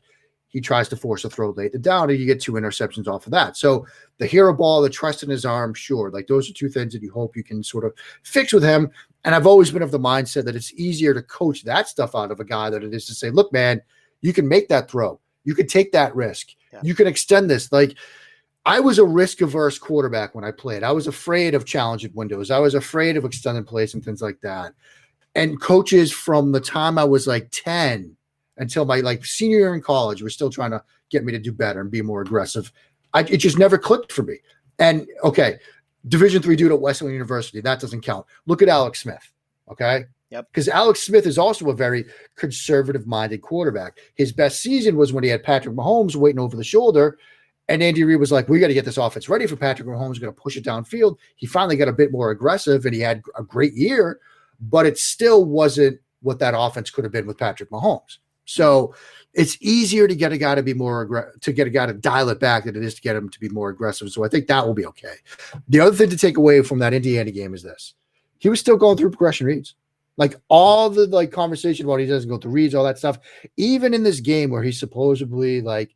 he 0.49 0.59
tries 0.59 0.89
to 0.89 0.97
force 0.97 1.23
a 1.23 1.29
throw 1.29 1.51
late 1.51 1.79
down, 1.81 2.09
and 2.09 2.19
you 2.19 2.25
get 2.25 2.41
two 2.41 2.53
interceptions 2.53 3.07
off 3.07 3.25
of 3.25 3.31
that. 3.31 3.55
So 3.55 3.85
the 4.17 4.25
hero 4.25 4.53
ball, 4.53 4.81
the 4.81 4.89
trust 4.89 5.23
in 5.23 5.29
his 5.29 5.45
arm, 5.45 5.73
sure, 5.73 6.09
like 6.09 6.27
those 6.27 6.49
are 6.49 6.53
two 6.53 6.69
things 6.69 6.91
that 6.93 7.03
you 7.03 7.11
hope 7.11 7.37
you 7.37 7.43
can 7.43 7.63
sort 7.63 7.85
of 7.85 7.93
fix 8.23 8.51
with 8.51 8.63
him. 8.63 8.89
And 9.23 9.35
I've 9.35 9.47
always 9.47 9.71
been 9.71 9.83
of 9.83 9.91
the 9.91 9.99
mindset 9.99 10.45
that 10.45 10.55
it's 10.55 10.73
easier 10.73 11.13
to 11.13 11.21
coach 11.21 11.63
that 11.63 11.87
stuff 11.87 12.15
out 12.15 12.31
of 12.31 12.39
a 12.39 12.45
guy 12.45 12.69
than 12.69 12.83
it 12.83 12.93
is 12.93 13.05
to 13.07 13.13
say, 13.13 13.29
look, 13.29 13.53
man, 13.53 13.81
you 14.21 14.33
can 14.33 14.47
make 14.47 14.69
that 14.69 14.89
throw. 14.89 15.19
You 15.43 15.53
can 15.53 15.67
take 15.67 15.91
that 15.91 16.15
risk. 16.15 16.49
Yeah. 16.73 16.79
You 16.83 16.95
can 16.95 17.07
extend 17.07 17.49
this. 17.49 17.71
Like 17.71 17.95
I 18.65 18.79
was 18.79 18.97
a 18.97 19.05
risk 19.05 19.41
averse 19.41 19.77
quarterback 19.77 20.35
when 20.35 20.43
I 20.43 20.51
played. 20.51 20.83
I 20.83 20.91
was 20.91 21.07
afraid 21.07 21.53
of 21.53 21.65
challenging 21.65 22.11
windows. 22.13 22.51
I 22.51 22.59
was 22.59 22.75
afraid 22.75 23.17
of 23.17 23.25
extended 23.25 23.67
plays 23.67 23.93
and 23.93 24.03
things 24.03 24.21
like 24.21 24.39
that. 24.41 24.73
And 25.35 25.61
coaches 25.61 26.11
from 26.11 26.51
the 26.51 26.59
time 26.59 26.97
I 26.97 27.03
was 27.03 27.27
like 27.27 27.49
10 27.51 28.15
until 28.59 28.85
my 28.85 28.99
like 28.99 29.25
senior 29.25 29.57
year 29.57 29.73
in 29.73 29.81
college 29.81 30.21
were 30.21 30.29
still 30.29 30.51
trying 30.51 30.71
to 30.71 30.83
get 31.09 31.25
me 31.25 31.31
to 31.31 31.39
do 31.39 31.51
better 31.51 31.81
and 31.81 31.89
be 31.89 32.01
more 32.01 32.21
aggressive. 32.21 32.71
I, 33.13 33.21
it 33.21 33.37
just 33.37 33.57
never 33.57 33.77
clicked 33.77 34.11
for 34.11 34.21
me. 34.21 34.37
And 34.77 35.07
okay, 35.23 35.57
Division 36.07 36.41
three 36.41 36.55
dude 36.55 36.71
at 36.71 36.79
Wesleyan 36.79 37.13
University. 37.13 37.59
That 37.61 37.79
doesn't 37.79 38.01
count. 38.01 38.25
Look 38.45 38.61
at 38.61 38.69
Alex 38.69 39.01
Smith. 39.01 39.31
Okay. 39.71 40.05
Yep. 40.29 40.47
Because 40.51 40.67
Alex 40.67 41.01
Smith 41.01 41.25
is 41.25 41.39
also 41.39 41.69
a 41.69 41.75
very 41.75 42.05
conservative 42.35 43.07
minded 43.07 43.41
quarterback. 43.41 43.97
His 44.13 44.31
best 44.31 44.61
season 44.61 44.95
was 44.95 45.11
when 45.11 45.23
he 45.23 45.29
had 45.31 45.41
Patrick 45.41 45.75
Mahomes 45.75 46.15
waiting 46.15 46.39
over 46.39 46.55
the 46.55 46.63
shoulder. 46.63 47.17
And 47.67 47.81
Andy 47.81 48.03
Reid 48.03 48.19
was 48.19 48.31
like, 48.31 48.47
we 48.47 48.59
got 48.59 48.67
to 48.67 48.73
get 48.75 48.85
this 48.85 48.97
offense 48.97 49.27
ready 49.27 49.47
for 49.47 49.55
Patrick 49.55 49.87
Mahomes, 49.87 50.19
going 50.19 50.33
to 50.33 50.41
push 50.41 50.55
it 50.55 50.63
downfield. 50.63 51.17
He 51.35 51.47
finally 51.47 51.77
got 51.77 51.87
a 51.87 51.93
bit 51.93 52.11
more 52.11 52.29
aggressive 52.29 52.85
and 52.85 52.93
he 52.93 53.01
had 53.01 53.21
a 53.37 53.43
great 53.43 53.73
year, 53.73 54.19
but 54.59 54.85
it 54.85 54.97
still 54.97 55.45
wasn't 55.45 55.99
what 56.21 56.39
that 56.39 56.53
offense 56.55 56.89
could 56.89 57.05
have 57.05 57.13
been 57.13 57.27
with 57.27 57.37
Patrick 57.37 57.71
Mahomes. 57.71 58.17
So 58.49 58.95
it's 59.33 59.57
easier 59.61 60.07
to 60.07 60.15
get 60.15 60.31
a 60.31 60.37
guy 60.37 60.55
to 60.55 60.63
be 60.63 60.73
more 60.73 61.33
to 61.41 61.53
get 61.53 61.67
a 61.67 61.69
guy 61.69 61.85
to 61.85 61.93
dial 61.93 62.29
it 62.29 62.39
back 62.39 62.65
than 62.65 62.75
it 62.75 62.83
is 62.83 62.95
to 62.95 63.01
get 63.01 63.15
him 63.15 63.29
to 63.29 63.39
be 63.39 63.49
more 63.49 63.69
aggressive. 63.69 64.09
So 64.09 64.25
I 64.25 64.27
think 64.27 64.47
that 64.47 64.65
will 64.65 64.73
be 64.73 64.85
okay. 64.87 65.15
The 65.67 65.79
other 65.79 65.95
thing 65.95 66.09
to 66.09 66.17
take 66.17 66.37
away 66.37 66.61
from 66.63 66.79
that 66.79 66.93
Indiana 66.93 67.31
game 67.31 67.53
is 67.53 67.63
this: 67.63 67.93
he 68.39 68.49
was 68.49 68.59
still 68.59 68.77
going 68.77 68.97
through 68.97 69.11
progression 69.11 69.45
reads, 69.45 69.75
like 70.17 70.35
all 70.47 70.89
the 70.89 71.05
like 71.07 71.31
conversation 71.31 71.85
about 71.85 71.99
he 71.99 72.05
doesn't 72.05 72.29
go 72.29 72.37
through 72.37 72.51
reads, 72.51 72.73
all 72.73 72.83
that 72.83 72.97
stuff. 72.97 73.19
Even 73.57 73.93
in 73.93 74.03
this 74.03 74.19
game 74.19 74.49
where 74.49 74.63
he's 74.63 74.79
supposedly 74.79 75.61
like, 75.61 75.95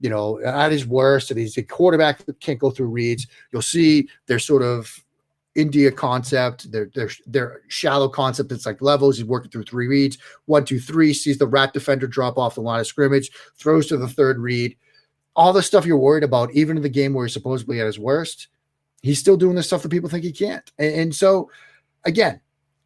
you 0.00 0.10
know, 0.10 0.38
at 0.40 0.70
his 0.70 0.86
worst, 0.86 1.30
and 1.30 1.40
he's 1.40 1.56
a 1.56 1.62
quarterback 1.62 2.24
that 2.26 2.40
can't 2.40 2.60
go 2.60 2.70
through 2.70 2.88
reads. 2.88 3.26
You'll 3.50 3.62
see 3.62 4.08
there's 4.26 4.46
sort 4.46 4.62
of 4.62 5.03
India 5.54 5.90
concept, 5.90 6.70
their 6.72 6.90
their 6.94 7.10
their 7.26 7.60
shallow 7.68 8.08
concept. 8.08 8.52
It's 8.52 8.66
like 8.66 8.82
levels. 8.82 9.16
He's 9.16 9.26
working 9.26 9.50
through 9.50 9.64
three 9.64 9.86
reads. 9.86 10.18
One, 10.46 10.64
two, 10.64 10.80
three. 10.80 11.14
Sees 11.14 11.38
the 11.38 11.46
rat 11.46 11.72
defender 11.72 12.06
drop 12.06 12.38
off 12.38 12.56
the 12.56 12.60
line 12.60 12.80
of 12.80 12.86
scrimmage. 12.86 13.30
Throws 13.56 13.86
to 13.88 13.96
the 13.96 14.08
third 14.08 14.38
read. 14.38 14.76
All 15.36 15.52
the 15.52 15.62
stuff 15.62 15.86
you're 15.86 15.96
worried 15.96 16.24
about, 16.24 16.52
even 16.54 16.76
in 16.76 16.82
the 16.82 16.88
game 16.88 17.12
where 17.12 17.26
he's 17.26 17.32
supposedly 17.32 17.80
at 17.80 17.86
his 17.86 17.98
worst, 17.98 18.48
he's 19.02 19.18
still 19.18 19.36
doing 19.36 19.56
the 19.56 19.62
stuff 19.62 19.82
that 19.82 19.90
people 19.90 20.08
think 20.08 20.24
he 20.24 20.32
can't. 20.32 20.70
And, 20.78 20.94
and 20.94 21.14
so, 21.14 21.50
again, 22.04 22.40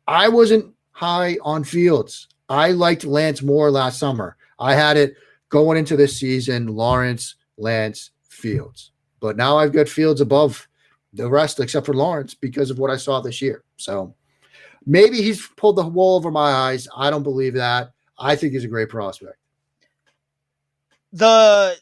I 0.07 0.29
wasn't 0.29 0.75
high 0.91 1.37
on 1.43 1.65
Fields. 1.65 2.29
I 2.49 2.73
liked 2.73 3.05
Lance 3.05 3.43
more 3.43 3.71
last 3.71 3.99
summer. 3.99 4.37
I 4.59 4.75
had 4.75 4.97
it 4.97 5.17
going 5.51 5.79
into 5.79 5.97
this 5.97 6.19
season. 6.19 6.69
Lawrence, 6.69 7.35
Lance, 7.59 8.11
Fields. 8.29 8.93
But 9.21 9.37
now 9.37 9.59
I've 9.59 9.73
got 9.73 9.89
Fields 9.89 10.21
above 10.21 10.67
the 11.13 11.29
rest 11.29 11.61
except 11.61 11.87
for 11.87 11.95
Lawrence 11.95 12.35
because 12.35 12.71
of 12.71 12.79
what 12.79 12.91
I 12.91 12.97
saw 12.97 13.21
this 13.21 13.41
year. 13.41 13.65
So 13.77 14.15
maybe 14.87 15.23
he's 15.23 15.47
pulled 15.57 15.77
the 15.77 15.87
wool 15.87 16.17
over 16.17 16.31
my 16.31 16.51
eyes. 16.51 16.89
I 16.97 17.11
don't 17.11 17.23
believe 17.23 17.55
that. 17.55 17.93
I 18.19 18.37
think 18.37 18.53
he's 18.53 18.65
a 18.65 18.69
great 18.69 18.89
prospect. 18.89 19.37
The 21.13 21.77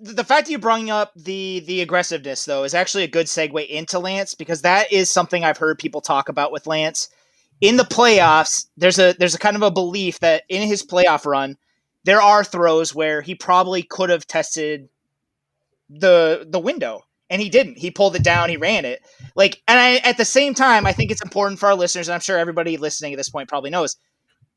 the 0.00 0.24
fact 0.24 0.46
that 0.46 0.52
you 0.52 0.58
bring 0.58 0.90
up 0.90 1.12
the 1.16 1.60
the 1.66 1.80
aggressiveness 1.80 2.44
though 2.44 2.64
is 2.64 2.74
actually 2.74 3.04
a 3.04 3.08
good 3.08 3.26
segue 3.26 3.66
into 3.68 3.98
Lance 3.98 4.34
because 4.34 4.62
that 4.62 4.92
is 4.92 5.10
something 5.10 5.44
I've 5.44 5.58
heard 5.58 5.78
people 5.78 6.00
talk 6.00 6.28
about 6.28 6.52
with 6.52 6.66
Lance. 6.66 7.08
In 7.60 7.76
the 7.76 7.84
playoffs, 7.84 8.66
there's 8.76 8.98
a 8.98 9.14
there's 9.18 9.34
a 9.34 9.38
kind 9.38 9.56
of 9.56 9.62
a 9.62 9.70
belief 9.70 10.20
that 10.20 10.44
in 10.48 10.66
his 10.66 10.86
playoff 10.86 11.26
run, 11.26 11.56
there 12.04 12.22
are 12.22 12.44
throws 12.44 12.94
where 12.94 13.20
he 13.20 13.34
probably 13.34 13.82
could 13.82 14.10
have 14.10 14.26
tested 14.26 14.88
the 15.90 16.46
the 16.48 16.60
window 16.60 17.02
and 17.30 17.42
he 17.42 17.48
didn't. 17.48 17.78
He 17.78 17.90
pulled 17.90 18.16
it 18.16 18.24
down. 18.24 18.48
He 18.48 18.56
ran 18.56 18.84
it. 18.84 19.02
Like, 19.34 19.62
and 19.68 19.78
I, 19.78 19.96
at 19.96 20.16
the 20.16 20.24
same 20.24 20.54
time, 20.54 20.86
I 20.86 20.92
think 20.92 21.10
it's 21.10 21.22
important 21.22 21.60
for 21.60 21.66
our 21.66 21.74
listeners, 21.74 22.08
and 22.08 22.14
I'm 22.14 22.20
sure 22.20 22.38
everybody 22.38 22.76
listening 22.76 23.12
at 23.12 23.16
this 23.16 23.28
point 23.28 23.48
probably 23.48 23.70
knows 23.70 23.96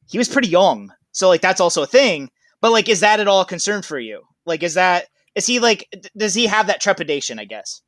he 0.10 0.18
was 0.18 0.30
pretty 0.30 0.48
young. 0.48 0.92
So 1.12 1.28
like 1.28 1.42
that's 1.42 1.62
also 1.62 1.84
a 1.84 1.88
thing. 1.88 2.30
But 2.62 2.72
like, 2.72 2.90
is 2.90 3.00
that 3.00 3.20
at 3.20 3.28
all 3.28 3.42
a 3.42 3.46
concern 3.46 3.82
for 3.82 4.00
you? 4.00 4.22
Like, 4.46 4.64
is 4.64 4.76
that 4.76 5.08
is 5.36 5.46
he 5.46 5.60
like 5.60 5.88
does 6.16 6.34
he 6.34 6.48
have 6.48 6.68
that 6.68 6.82
trepidation? 6.82 7.40
I 7.40 7.46
guess. 7.46 7.82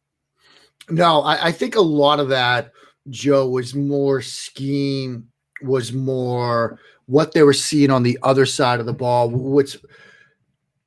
No, 0.90 1.22
I, 1.22 1.48
I 1.48 1.52
think 1.52 1.76
a 1.76 1.82
lot 1.82 2.20
of 2.20 2.30
that, 2.30 2.72
Joe, 3.10 3.48
was 3.48 3.74
more 3.74 4.22
scheme, 4.22 5.30
was 5.62 5.94
more 5.94 6.80
what 7.06 7.34
they 7.34 7.44
were 7.44 7.54
seeing 7.54 7.90
on 7.90 8.04
the 8.04 8.18
other 8.24 8.46
side 8.46 8.80
of 8.80 8.86
the 8.86 8.94
ball, 8.94 9.30
which 9.30 9.78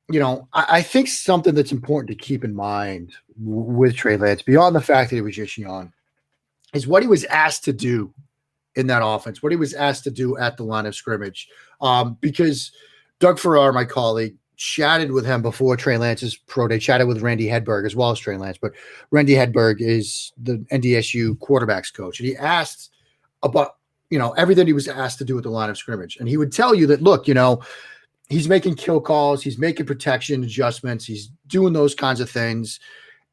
you 0.09 0.19
know, 0.19 0.47
I, 0.53 0.65
I, 0.69 0.81
think 0.81 1.07
something 1.07 1.53
that's 1.53 1.71
important 1.71 2.09
to 2.09 2.25
keep 2.25 2.43
in 2.43 2.55
mind 2.55 3.13
with 3.39 3.95
Trey 3.95 4.17
Lance, 4.17 4.41
beyond 4.41 4.75
the 4.75 4.81
fact 4.81 5.09
that 5.09 5.15
he 5.15 5.21
was 5.21 5.35
just 5.35 5.57
young, 5.57 5.93
is 6.73 6.87
what 6.87 7.03
he 7.03 7.09
was 7.09 7.23
asked 7.25 7.63
to 7.65 7.73
do 7.73 8.13
in 8.75 8.87
that 8.87 9.01
offense, 9.03 9.41
what 9.41 9.51
he 9.51 9.57
was 9.57 9.73
asked 9.73 10.03
to 10.03 10.11
do 10.11 10.37
at 10.37 10.57
the 10.57 10.63
line 10.63 10.85
of 10.85 10.95
scrimmage. 10.95 11.49
Um, 11.81 12.17
because 12.21 12.71
Doug 13.19 13.39
Farrar, 13.39 13.73
my 13.73 13.85
colleague, 13.85 14.35
chatted 14.57 15.11
with 15.11 15.25
him 15.25 15.41
before 15.41 15.77
Trey 15.77 15.97
Lance's 15.97 16.35
pro 16.35 16.67
day, 16.67 16.79
chatted 16.79 17.07
with 17.07 17.21
Randy 17.21 17.47
Hedberg 17.47 17.85
as 17.85 17.95
well 17.95 18.11
as 18.11 18.19
Trey 18.19 18.37
Lance, 18.37 18.57
but 18.59 18.73
Randy 19.11 19.33
Hedberg 19.33 19.77
is 19.79 20.33
the 20.41 20.57
NDSU 20.71 21.37
quarterbacks 21.37 21.93
coach. 21.93 22.19
And 22.19 22.27
he 22.27 22.35
asked 22.35 22.91
about, 23.43 23.77
you 24.09 24.17
know, 24.17 24.31
everything 24.31 24.67
he 24.67 24.73
was 24.73 24.87
asked 24.87 25.19
to 25.19 25.25
do 25.25 25.37
at 25.37 25.43
the 25.43 25.49
line 25.49 25.69
of 25.69 25.77
scrimmage. 25.77 26.17
And 26.17 26.27
he 26.27 26.37
would 26.37 26.51
tell 26.51 26.73
you 26.73 26.87
that, 26.87 27.03
look, 27.03 27.27
you 27.27 27.35
know, 27.35 27.61
he's 28.29 28.49
making 28.49 28.75
kill 28.75 28.99
calls, 28.99 29.43
he's 29.43 29.59
making 29.59 29.85
protection 29.85 30.43
adjustments, 30.43 31.05
he's 31.05 31.29
doing 31.47 31.73
those 31.73 31.93
kinds 31.95 32.19
of 32.19 32.29
things. 32.29 32.79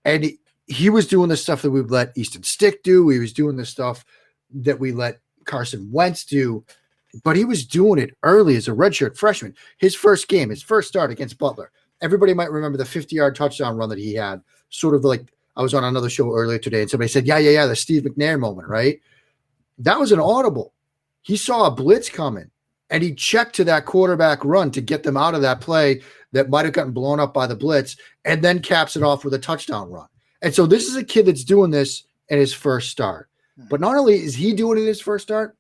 And 0.05 0.33
he, 0.67 0.91
was 0.91 1.07
doing 1.07 1.29
the 1.29 1.37
stuff 1.37 1.63
that 1.63 1.71
we 1.71 1.81
let 1.83 2.17
Easton 2.17 2.43
Stick 2.43 2.83
do. 2.83 3.09
He 3.09 3.19
was 3.19 3.33
doing 3.33 3.57
the 3.57 3.67
stuff 3.67 4.05
that 4.51 4.79
we 4.79 4.93
let 4.93 5.21
Carson 5.45 5.91
Wentz 5.91 6.25
do, 6.25 6.65
but 7.23 7.37
he 7.37 7.45
was 7.45 7.67
doing 7.67 7.99
it 7.99 8.17
early 8.23 8.57
as 8.57 8.69
a 8.69 8.73
redshirt 8.73 9.17
freshman. 9.17 9.55
His 9.79 9.95
first 9.95 10.29
game, 10.29 10.51
his 10.51 10.63
first 10.63 10.89
start 10.89 11.11
against 11.11 11.39
Butler. 11.39 11.71
Everybody 12.01 12.35
might 12.35 12.51
remember 12.51 12.77
the 12.77 12.85
50 12.85 13.17
yard 13.17 13.35
touchdown 13.35 13.77
run 13.77 13.89
that 13.89 13.99
he 13.99 14.15
had, 14.15 14.43
sort 14.69 14.95
of 14.95 15.05
like 15.05 15.33
I 15.57 15.63
was 15.63 15.75
on 15.75 15.85
another 15.85 16.11
show 16.11 16.35
earlier 16.35 16.59
today, 16.59 16.83
and 16.83 16.91
somebody 16.91 17.09
said, 17.09 17.27
Yeah, 17.27 17.39
yeah, 17.39 17.51
yeah, 17.51 17.67
the 17.67 17.77
Steve 17.77 18.03
McNair 18.03 18.39
moment, 18.39 18.69
right? 18.69 19.01
That 19.79 19.99
was 19.99 20.13
an 20.13 20.21
audible. 20.21 20.73
He 21.23 21.37
saw 21.37 21.67
a 21.67 21.71
blitz 21.71 22.09
coming 22.09 22.51
and 22.91 23.03
he 23.03 23.15
checked 23.15 23.57
to 23.57 23.65
that 23.65 23.87
quarterback 23.87 24.45
run 24.45 24.71
to 24.73 24.81
get 24.81 25.03
them 25.03 25.17
out 25.17 25.35
of 25.35 25.43
that 25.43 25.61
play 25.61 26.03
that 26.35 26.51
might 26.51 26.65
have 26.65 26.75
gotten 26.75 26.93
blown 26.93 27.21
up 27.21 27.33
by 27.33 27.47
the 27.47 27.57
blitz, 27.57 27.97
and 28.25 28.43
then 28.43 28.61
caps 28.61 28.97
it 28.97 29.03
off 29.03 29.25
with 29.25 29.35
a 29.35 29.39
touchdown 29.39 29.91
run. 29.91 30.07
And 30.43 30.55
so 30.55 30.67
this 30.67 30.87
is 30.87 30.97
a 30.97 31.05
kid 31.05 31.27
that's 31.27 31.45
doing 31.45 31.71
this 31.71 32.05
in 32.29 32.39
his 32.39 32.53
first 32.53 32.91
start. 32.91 33.29
Hmm. 33.57 33.67
But 33.71 33.81
not 33.81 33.97
only 33.97 34.15
is 34.15 34.35
he 34.35 34.53
doing 34.53 34.79
it 34.79 34.83
in 34.83 34.87
his 34.87 35.01
first 35.01 35.25
start, 35.25 35.57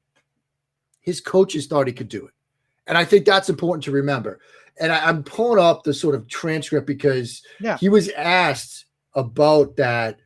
his 1.00 1.20
coaches 1.20 1.66
thought 1.66 1.87
he 1.87 1.92
could 1.92 2.08
do 2.08 2.26
it. 2.26 2.32
And 2.87 2.98
I 2.98 3.04
think 3.04 3.24
that's 3.24 3.48
important 3.48 3.84
to 3.84 3.90
remember. 3.90 4.40
And 4.78 4.92
I, 4.92 5.08
am 5.08 5.22
pulling 5.22 5.62
up 5.62 5.84
the 5.84 5.94
sort 5.94 6.14
of 6.14 6.26
transcript 6.28 6.87
because 6.87 7.42
yeah. 7.60 7.78
he 7.78 7.88
was 7.88 8.08
asked 8.10 8.87
about 9.14 9.76
that, 9.76 10.18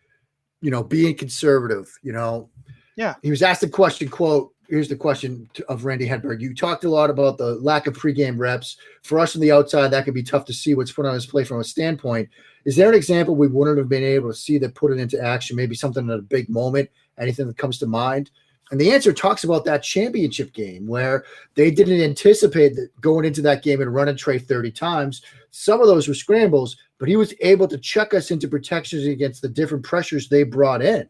you 0.61 0.71
know, 0.71 0.83
being 0.83 1.15
conservative, 1.15 1.97
you 2.03 2.13
know. 2.13 2.49
Yeah. 2.97 3.15
He 3.23 3.31
was 3.31 3.43
asked 3.43 3.61
the 3.61 3.69
question, 3.69 4.09
quote, 4.09 4.53
here's 4.69 4.89
the 4.89 4.97
question 4.97 5.49
of 5.69 5.85
Randy 5.85 6.07
Hedberg. 6.07 6.41
You 6.41 6.55
talked 6.55 6.85
a 6.85 6.91
lot 6.91 7.11
about 7.11 7.39
the 7.39 7.55
lack 7.57 7.87
of 7.87 7.97
pregame 7.97 8.39
reps. 8.39 8.77
For 9.03 9.19
us 9.19 9.35
on 9.35 9.41
the 9.41 9.53
outside, 9.53 9.89
that 9.89 10.05
could 10.05 10.15
be 10.15 10.23
tough 10.23 10.45
to 10.47 10.53
see 10.53 10.75
what's 10.75 10.93
put 10.93 11.07
on 11.07 11.15
his 11.15 11.27
play 11.27 11.45
from 11.45 11.61
a 11.61 11.65
standpoint. 11.65 12.29
Is 12.65 12.77
there 12.77 12.89
an 12.89 12.95
example 12.95 13.35
we 13.35 13.49
wouldn't 13.49 13.79
have 13.79 13.89
been 13.89 14.05
able 14.05 14.31
to 14.31 14.37
see 14.37 14.59
that 14.59 14.75
put 14.75 14.93
it 14.93 14.99
into 14.99 15.23
action? 15.23 15.57
Maybe 15.57 15.75
something 15.75 16.05
in 16.05 16.11
a 16.11 16.19
big 16.19 16.49
moment, 16.51 16.91
anything 17.19 17.47
that 17.47 17.57
comes 17.57 17.79
to 17.79 17.87
mind? 17.87 18.31
And 18.71 18.79
the 18.79 18.93
answer 18.93 19.15
talks 19.15 19.45
about 19.45 19.65
that 19.65 19.83
championship 19.83 20.53
game 20.53 20.87
where 20.87 21.25
they 21.55 21.71
didn't 21.71 22.03
anticipate 22.03 22.77
that 22.77 22.91
going 23.01 23.25
into 23.25 23.41
that 23.43 23.63
game 23.63 23.81
and 23.81 23.95
running 23.95 24.17
Trey 24.17 24.39
30 24.39 24.71
times. 24.73 25.23
Some 25.51 25.81
of 25.81 25.87
those 25.87 26.07
were 26.07 26.13
scrambles, 26.13 26.77
but 26.99 27.09
he 27.09 27.17
was 27.17 27.33
able 27.41 27.67
to 27.69 27.79
check 27.79 28.13
us 28.13 28.31
into 28.31 28.47
protections 28.47 29.07
against 29.07 29.41
the 29.41 29.49
different 29.49 29.85
pressures 29.85 30.29
they 30.29 30.43
brought 30.43 30.83
in. 30.83 31.09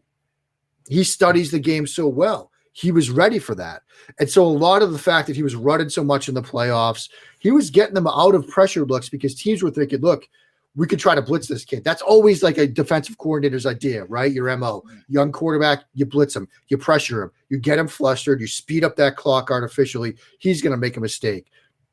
He 0.87 1.03
studies 1.03 1.51
the 1.51 1.59
game 1.59 1.85
so 1.85 2.07
well 2.07 2.49
he 2.79 2.93
was 2.93 3.09
ready 3.09 3.39
for 3.39 3.55
that. 3.55 3.81
And 4.19 4.29
so 4.29 4.45
a 4.45 4.47
lot 4.47 4.81
of 4.81 4.93
the 4.93 4.99
fact 4.99 5.27
that 5.27 5.35
he 5.35 5.43
was 5.43 5.53
running 5.53 5.89
so 5.89 6.01
much 6.01 6.29
in 6.29 6.33
the 6.33 6.41
playoffs, 6.41 7.09
he 7.39 7.51
was 7.51 7.69
getting 7.69 7.93
them 7.93 8.07
out 8.07 8.35
of 8.35 8.47
pressure 8.47 8.85
looks 8.85 9.09
because 9.09 9.35
teams 9.35 9.61
were 9.61 9.69
thinking, 9.69 9.99
look, 9.99 10.29
we 10.77 10.87
could 10.87 10.99
try 10.99 11.13
to 11.13 11.21
blitz 11.21 11.47
this 11.47 11.65
kid. 11.65 11.83
That's 11.83 12.01
always 12.01 12.41
like 12.41 12.57
a 12.57 12.65
defensive 12.65 13.17
coordinator's 13.17 13.65
idea, 13.65 14.05
right? 14.05 14.31
Your 14.31 14.55
MO. 14.55 14.79
Mm-hmm. 14.79 14.99
Young 15.09 15.31
quarterback, 15.33 15.83
you 15.93 16.05
blitz 16.05 16.33
him, 16.33 16.47
you 16.69 16.77
pressure 16.77 17.23
him, 17.23 17.31
you 17.49 17.57
get 17.57 17.79
him 17.79 17.87
flustered, 17.89 18.39
you 18.39 18.47
speed 18.47 18.85
up 18.85 18.95
that 18.95 19.17
clock 19.17 19.51
artificially. 19.51 20.15
He's 20.37 20.61
going 20.61 20.71
to 20.71 20.77
make 20.77 20.95
a 20.95 21.01
mistake. 21.01 21.47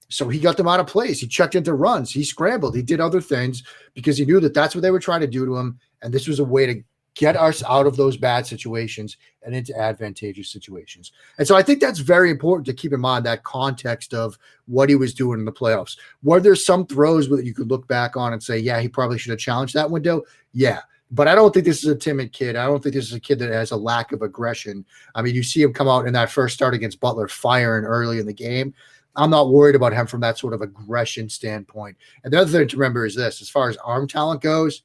So 0.08 0.28
he 0.28 0.38
got 0.38 0.56
them 0.56 0.68
out 0.68 0.78
of 0.78 0.86
place. 0.86 1.18
He 1.18 1.26
checked 1.26 1.56
into 1.56 1.74
runs. 1.74 2.12
He 2.12 2.22
scrambled. 2.22 2.76
He 2.76 2.82
did 2.82 3.00
other 3.00 3.20
things 3.20 3.64
because 3.94 4.18
he 4.18 4.24
knew 4.24 4.38
that 4.38 4.54
that's 4.54 4.76
what 4.76 4.82
they 4.82 4.92
were 4.92 5.00
trying 5.00 5.22
to 5.22 5.26
do 5.26 5.46
to 5.46 5.56
him. 5.56 5.80
And 6.02 6.14
this 6.14 6.28
was 6.28 6.38
a 6.38 6.44
way 6.44 6.66
to 6.66 6.80
get 7.16 7.34
us 7.34 7.64
out 7.64 7.86
of 7.86 7.96
those 7.96 8.16
bad 8.16 8.46
situations 8.46 9.16
and 9.42 9.54
into 9.54 9.76
advantageous 9.76 10.50
situations. 10.50 11.12
And 11.38 11.48
so 11.48 11.56
I 11.56 11.62
think 11.62 11.80
that's 11.80 11.98
very 11.98 12.30
important 12.30 12.66
to 12.66 12.74
keep 12.74 12.92
in 12.92 13.00
mind 13.00 13.24
that 13.24 13.42
context 13.42 14.12
of 14.14 14.38
what 14.66 14.90
he 14.90 14.94
was 14.94 15.14
doing 15.14 15.40
in 15.40 15.46
the 15.46 15.52
playoffs. 15.52 15.96
Were 16.22 16.40
there 16.40 16.54
some 16.54 16.86
throws 16.86 17.28
that 17.30 17.46
you 17.46 17.54
could 17.54 17.70
look 17.70 17.88
back 17.88 18.16
on 18.16 18.34
and 18.34 18.42
say, 18.42 18.58
yeah, 18.58 18.80
he 18.80 18.88
probably 18.88 19.18
should 19.18 19.30
have 19.30 19.38
challenged 19.38 19.74
that 19.74 19.90
window? 19.90 20.22
Yeah. 20.52 20.80
But 21.10 21.26
I 21.26 21.34
don't 21.34 21.54
think 21.54 21.64
this 21.64 21.82
is 21.82 21.90
a 21.90 21.96
timid 21.96 22.32
kid. 22.32 22.54
I 22.54 22.66
don't 22.66 22.82
think 22.82 22.94
this 22.94 23.06
is 23.06 23.14
a 23.14 23.20
kid 23.20 23.38
that 23.38 23.50
has 23.50 23.70
a 23.70 23.76
lack 23.76 24.12
of 24.12 24.22
aggression. 24.22 24.84
I 25.14 25.22
mean, 25.22 25.34
you 25.34 25.42
see 25.42 25.62
him 25.62 25.72
come 25.72 25.88
out 25.88 26.06
in 26.06 26.12
that 26.12 26.30
first 26.30 26.54
start 26.54 26.74
against 26.74 27.00
Butler 27.00 27.28
firing 27.28 27.84
early 27.84 28.18
in 28.18 28.26
the 28.26 28.34
game. 28.34 28.74
I'm 29.14 29.30
not 29.30 29.50
worried 29.50 29.76
about 29.76 29.94
him 29.94 30.06
from 30.06 30.20
that 30.20 30.36
sort 30.36 30.52
of 30.52 30.60
aggression 30.60 31.30
standpoint. 31.30 31.96
And 32.24 32.32
the 32.32 32.40
other 32.40 32.50
thing 32.50 32.68
to 32.68 32.76
remember 32.76 33.06
is 33.06 33.14
this 33.14 33.40
as 33.40 33.48
far 33.48 33.70
as 33.70 33.78
arm 33.78 34.06
talent 34.06 34.42
goes, 34.42 34.82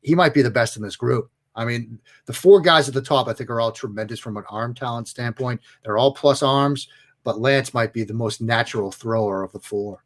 he 0.00 0.14
might 0.14 0.32
be 0.32 0.40
the 0.40 0.50
best 0.50 0.76
in 0.76 0.82
this 0.82 0.96
group. 0.96 1.30
I 1.56 1.64
mean, 1.64 1.98
the 2.26 2.32
four 2.32 2.60
guys 2.60 2.86
at 2.86 2.94
the 2.94 3.02
top, 3.02 3.28
I 3.28 3.32
think, 3.32 3.50
are 3.50 3.60
all 3.60 3.72
tremendous 3.72 4.20
from 4.20 4.36
an 4.36 4.44
arm 4.50 4.74
talent 4.74 5.08
standpoint. 5.08 5.60
They're 5.82 5.98
all 5.98 6.14
plus 6.14 6.42
arms, 6.42 6.88
but 7.24 7.40
Lance 7.40 7.72
might 7.72 7.92
be 7.92 8.04
the 8.04 8.14
most 8.14 8.40
natural 8.40 8.92
thrower 8.92 9.42
of 9.42 9.52
the 9.52 9.60
four. 9.60 10.04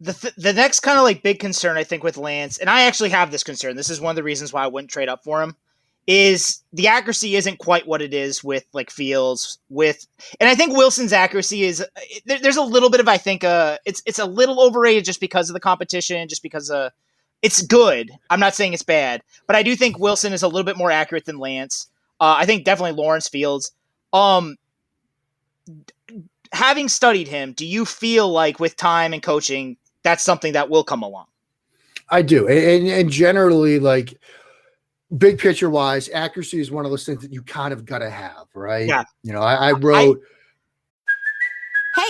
The, 0.00 0.12
th- 0.12 0.34
the 0.36 0.52
next 0.52 0.80
kind 0.80 0.98
of 0.98 1.04
like 1.04 1.22
big 1.22 1.38
concern 1.38 1.76
I 1.76 1.84
think 1.84 2.02
with 2.02 2.16
Lance, 2.16 2.58
and 2.58 2.68
I 2.68 2.82
actually 2.82 3.10
have 3.10 3.30
this 3.30 3.44
concern. 3.44 3.76
This 3.76 3.90
is 3.90 4.00
one 4.00 4.10
of 4.10 4.16
the 4.16 4.22
reasons 4.22 4.52
why 4.52 4.64
I 4.64 4.66
wouldn't 4.66 4.90
trade 4.90 5.08
up 5.08 5.22
for 5.22 5.42
him. 5.42 5.56
Is 6.06 6.62
the 6.74 6.88
accuracy 6.88 7.34
isn't 7.36 7.58
quite 7.58 7.86
what 7.86 8.02
it 8.02 8.12
is 8.12 8.44
with 8.44 8.66
like 8.74 8.90
Fields 8.90 9.58
with, 9.70 10.06
and 10.38 10.50
I 10.50 10.54
think 10.54 10.76
Wilson's 10.76 11.14
accuracy 11.14 11.62
is 11.62 11.82
there, 12.26 12.38
there's 12.38 12.58
a 12.58 12.62
little 12.62 12.90
bit 12.90 13.00
of 13.00 13.08
I 13.08 13.16
think 13.16 13.42
uh 13.42 13.78
it's 13.86 14.02
it's 14.04 14.18
a 14.18 14.26
little 14.26 14.60
overrated 14.60 15.06
just 15.06 15.20
because 15.20 15.48
of 15.48 15.54
the 15.54 15.60
competition, 15.60 16.28
just 16.28 16.42
because 16.42 16.70
uh 16.70 16.90
it's 17.44 17.60
good. 17.60 18.10
I'm 18.30 18.40
not 18.40 18.54
saying 18.54 18.72
it's 18.72 18.82
bad, 18.82 19.22
but 19.46 19.54
I 19.54 19.62
do 19.62 19.76
think 19.76 19.98
Wilson 19.98 20.32
is 20.32 20.42
a 20.42 20.48
little 20.48 20.64
bit 20.64 20.78
more 20.78 20.90
accurate 20.90 21.26
than 21.26 21.38
Lance. 21.38 21.88
Uh, 22.18 22.36
I 22.38 22.46
think 22.46 22.64
definitely 22.64 22.92
Lawrence 22.92 23.28
Fields. 23.28 23.70
Um, 24.14 24.56
having 26.52 26.88
studied 26.88 27.28
him, 27.28 27.52
do 27.52 27.66
you 27.66 27.84
feel 27.84 28.30
like 28.30 28.60
with 28.60 28.78
time 28.78 29.12
and 29.12 29.22
coaching, 29.22 29.76
that's 30.02 30.22
something 30.22 30.54
that 30.54 30.70
will 30.70 30.84
come 30.84 31.02
along? 31.02 31.26
I 32.08 32.22
do, 32.22 32.48
and, 32.48 32.88
and 32.88 33.10
generally, 33.10 33.78
like 33.78 34.18
big 35.18 35.38
picture 35.38 35.68
wise, 35.68 36.08
accuracy 36.14 36.60
is 36.60 36.70
one 36.70 36.86
of 36.86 36.90
those 36.90 37.04
things 37.04 37.20
that 37.20 37.32
you 37.32 37.42
kind 37.42 37.74
of 37.74 37.84
got 37.84 37.98
to 37.98 38.08
have, 38.08 38.46
right? 38.54 38.88
Yeah. 38.88 39.04
You 39.22 39.34
know, 39.34 39.42
I, 39.42 39.68
I 39.68 39.72
wrote. 39.72 40.18
I, 40.18 40.28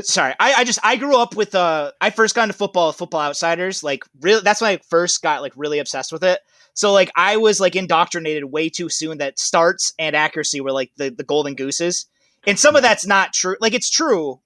sorry 0.00 0.34
I, 0.40 0.54
I 0.54 0.64
just 0.64 0.78
i 0.82 0.96
grew 0.96 1.16
up 1.16 1.36
with 1.36 1.54
uh 1.54 1.92
i 2.00 2.10
first 2.10 2.34
got 2.34 2.44
into 2.44 2.54
football 2.54 2.92
football 2.92 3.20
outsiders 3.20 3.82
like 3.82 4.04
really 4.20 4.42
that's 4.42 4.60
when 4.60 4.70
i 4.72 4.80
first 4.88 5.22
got 5.22 5.42
like 5.42 5.52
really 5.56 5.78
obsessed 5.78 6.12
with 6.12 6.24
it 6.24 6.40
so 6.74 6.92
like 6.92 7.10
i 7.16 7.36
was 7.36 7.60
like 7.60 7.76
indoctrinated 7.76 8.44
way 8.44 8.68
too 8.68 8.88
soon 8.88 9.18
that 9.18 9.38
starts 9.38 9.92
and 9.98 10.16
accuracy 10.16 10.60
were 10.60 10.72
like 10.72 10.90
the, 10.96 11.10
the 11.10 11.24
golden 11.24 11.54
gooses 11.54 12.06
and 12.46 12.58
some 12.58 12.76
of 12.76 12.82
that's 12.82 13.06
not 13.06 13.32
true 13.32 13.56
like 13.60 13.74
it's 13.74 13.90
true 13.90 14.40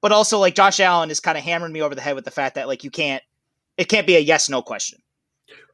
but 0.00 0.12
also 0.12 0.38
like 0.38 0.54
josh 0.54 0.80
allen 0.80 1.10
is 1.10 1.20
kind 1.20 1.36
of 1.36 1.44
hammering 1.44 1.72
me 1.72 1.82
over 1.82 1.94
the 1.94 2.00
head 2.00 2.14
with 2.14 2.24
the 2.24 2.30
fact 2.30 2.54
that 2.54 2.68
like 2.68 2.82
you 2.82 2.90
can't 2.90 3.22
it 3.76 3.88
can't 3.88 4.06
be 4.06 4.16
a 4.16 4.20
yes 4.20 4.48
no 4.48 4.62
question 4.62 5.00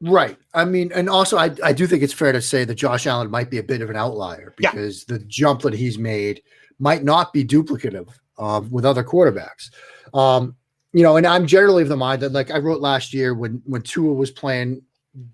Right. 0.02 0.36
I 0.52 0.66
mean, 0.66 0.90
and 0.94 1.08
also 1.08 1.38
I, 1.38 1.54
I 1.64 1.72
do 1.72 1.86
think 1.86 2.02
it's 2.02 2.12
fair 2.12 2.32
to 2.32 2.42
say 2.42 2.64
that 2.64 2.74
Josh 2.74 3.06
Allen 3.06 3.30
might 3.30 3.50
be 3.50 3.56
a 3.56 3.62
bit 3.62 3.80
of 3.80 3.88
an 3.88 3.96
outlier 3.96 4.52
because 4.56 5.06
yeah. 5.08 5.16
the 5.16 5.24
jump 5.24 5.62
that 5.62 5.72
he's 5.72 5.96
made 5.96 6.42
might 6.78 7.04
not 7.04 7.32
be 7.32 7.42
duplicative 7.42 8.08
uh, 8.38 8.60
with 8.70 8.84
other 8.84 9.04
quarterbacks. 9.04 9.70
Um, 10.14 10.56
you 10.92 11.02
know, 11.02 11.16
and 11.16 11.26
I'm 11.26 11.46
generally 11.46 11.82
of 11.82 11.88
the 11.88 11.96
mind 11.96 12.22
that, 12.22 12.32
like 12.32 12.50
I 12.50 12.58
wrote 12.58 12.80
last 12.80 13.14
year 13.14 13.34
when 13.34 13.62
when 13.64 13.82
Tua 13.82 14.12
was 14.12 14.30
playing 14.30 14.82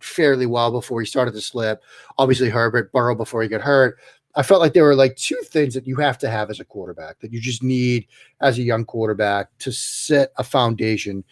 fairly 0.00 0.46
well 0.46 0.70
before 0.70 1.00
he 1.00 1.06
started 1.06 1.34
to 1.34 1.40
slip. 1.40 1.82
Obviously, 2.16 2.48
Herbert, 2.48 2.92
Burrow 2.92 3.14
before 3.14 3.42
he 3.42 3.48
got 3.48 3.60
hurt. 3.60 3.98
I 4.34 4.42
felt 4.42 4.60
like 4.60 4.72
there 4.72 4.84
were 4.84 4.94
like 4.94 5.16
two 5.16 5.40
things 5.46 5.74
that 5.74 5.86
you 5.86 5.96
have 5.96 6.18
to 6.18 6.30
have 6.30 6.50
as 6.50 6.60
a 6.60 6.64
quarterback 6.64 7.18
that 7.20 7.32
you 7.32 7.40
just 7.40 7.62
need 7.62 8.06
as 8.40 8.58
a 8.58 8.62
young 8.62 8.84
quarterback 8.84 9.48
to 9.58 9.72
set 9.72 10.32
a 10.36 10.44
foundation: 10.44 11.24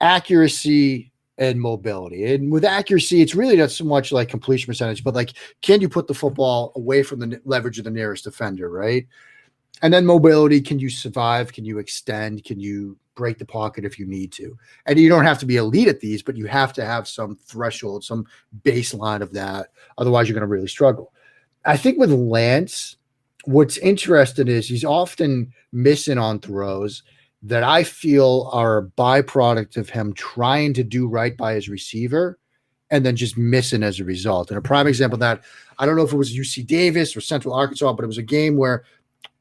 accuracy 0.00 1.12
and 1.36 1.60
mobility. 1.60 2.32
And 2.34 2.50
with 2.50 2.64
accuracy, 2.64 3.20
it's 3.20 3.34
really 3.34 3.56
not 3.56 3.70
so 3.70 3.84
much 3.84 4.12
like 4.12 4.28
completion 4.28 4.66
percentage, 4.66 5.04
but 5.04 5.14
like 5.14 5.34
can 5.60 5.80
you 5.80 5.88
put 5.88 6.06
the 6.06 6.14
football 6.14 6.72
away 6.74 7.02
from 7.02 7.20
the 7.20 7.40
leverage 7.44 7.78
of 7.78 7.84
the 7.84 7.90
nearest 7.90 8.24
defender, 8.24 8.70
right? 8.70 9.06
And 9.82 9.92
then 9.92 10.06
mobility 10.06 10.60
can 10.60 10.78
you 10.78 10.90
survive? 10.90 11.52
Can 11.52 11.64
you 11.64 11.78
extend? 11.78 12.44
Can 12.44 12.58
you 12.58 12.96
break 13.14 13.38
the 13.38 13.44
pocket 13.44 13.84
if 13.84 13.98
you 13.98 14.06
need 14.06 14.32
to? 14.32 14.56
And 14.86 14.98
you 14.98 15.08
don't 15.08 15.24
have 15.24 15.38
to 15.40 15.46
be 15.46 15.56
elite 15.56 15.88
at 15.88 16.00
these, 16.00 16.22
but 16.22 16.36
you 16.36 16.46
have 16.46 16.72
to 16.74 16.84
have 16.84 17.06
some 17.06 17.36
threshold, 17.36 18.04
some 18.04 18.26
baseline 18.62 19.20
of 19.20 19.32
that. 19.34 19.68
Otherwise, 19.98 20.28
you're 20.28 20.34
going 20.34 20.48
to 20.48 20.52
really 20.52 20.68
struggle. 20.68 21.12
I 21.64 21.76
think 21.76 21.98
with 21.98 22.10
Lance, 22.10 22.96
what's 23.44 23.78
interesting 23.78 24.48
is 24.48 24.68
he's 24.68 24.84
often 24.84 25.52
missing 25.72 26.18
on 26.18 26.40
throws 26.40 27.02
that 27.42 27.62
I 27.62 27.84
feel 27.84 28.50
are 28.52 28.78
a 28.78 28.86
byproduct 28.86 29.76
of 29.76 29.88
him 29.88 30.12
trying 30.12 30.74
to 30.74 30.82
do 30.82 31.06
right 31.06 31.36
by 31.36 31.54
his 31.54 31.68
receiver 31.68 32.38
and 32.90 33.04
then 33.04 33.16
just 33.16 33.36
missing 33.36 33.82
as 33.82 34.00
a 34.00 34.04
result. 34.04 34.50
And 34.50 34.58
a 34.58 34.62
prime 34.62 34.86
example 34.86 35.16
of 35.16 35.20
that, 35.20 35.42
I 35.78 35.86
don't 35.86 35.96
know 35.96 36.02
if 36.02 36.12
it 36.12 36.16
was 36.16 36.36
UC 36.36 36.66
Davis 36.66 37.16
or 37.16 37.20
Central 37.20 37.54
Arkansas, 37.54 37.92
but 37.92 38.02
it 38.02 38.08
was 38.08 38.18
a 38.18 38.22
game 38.22 38.56
where 38.56 38.84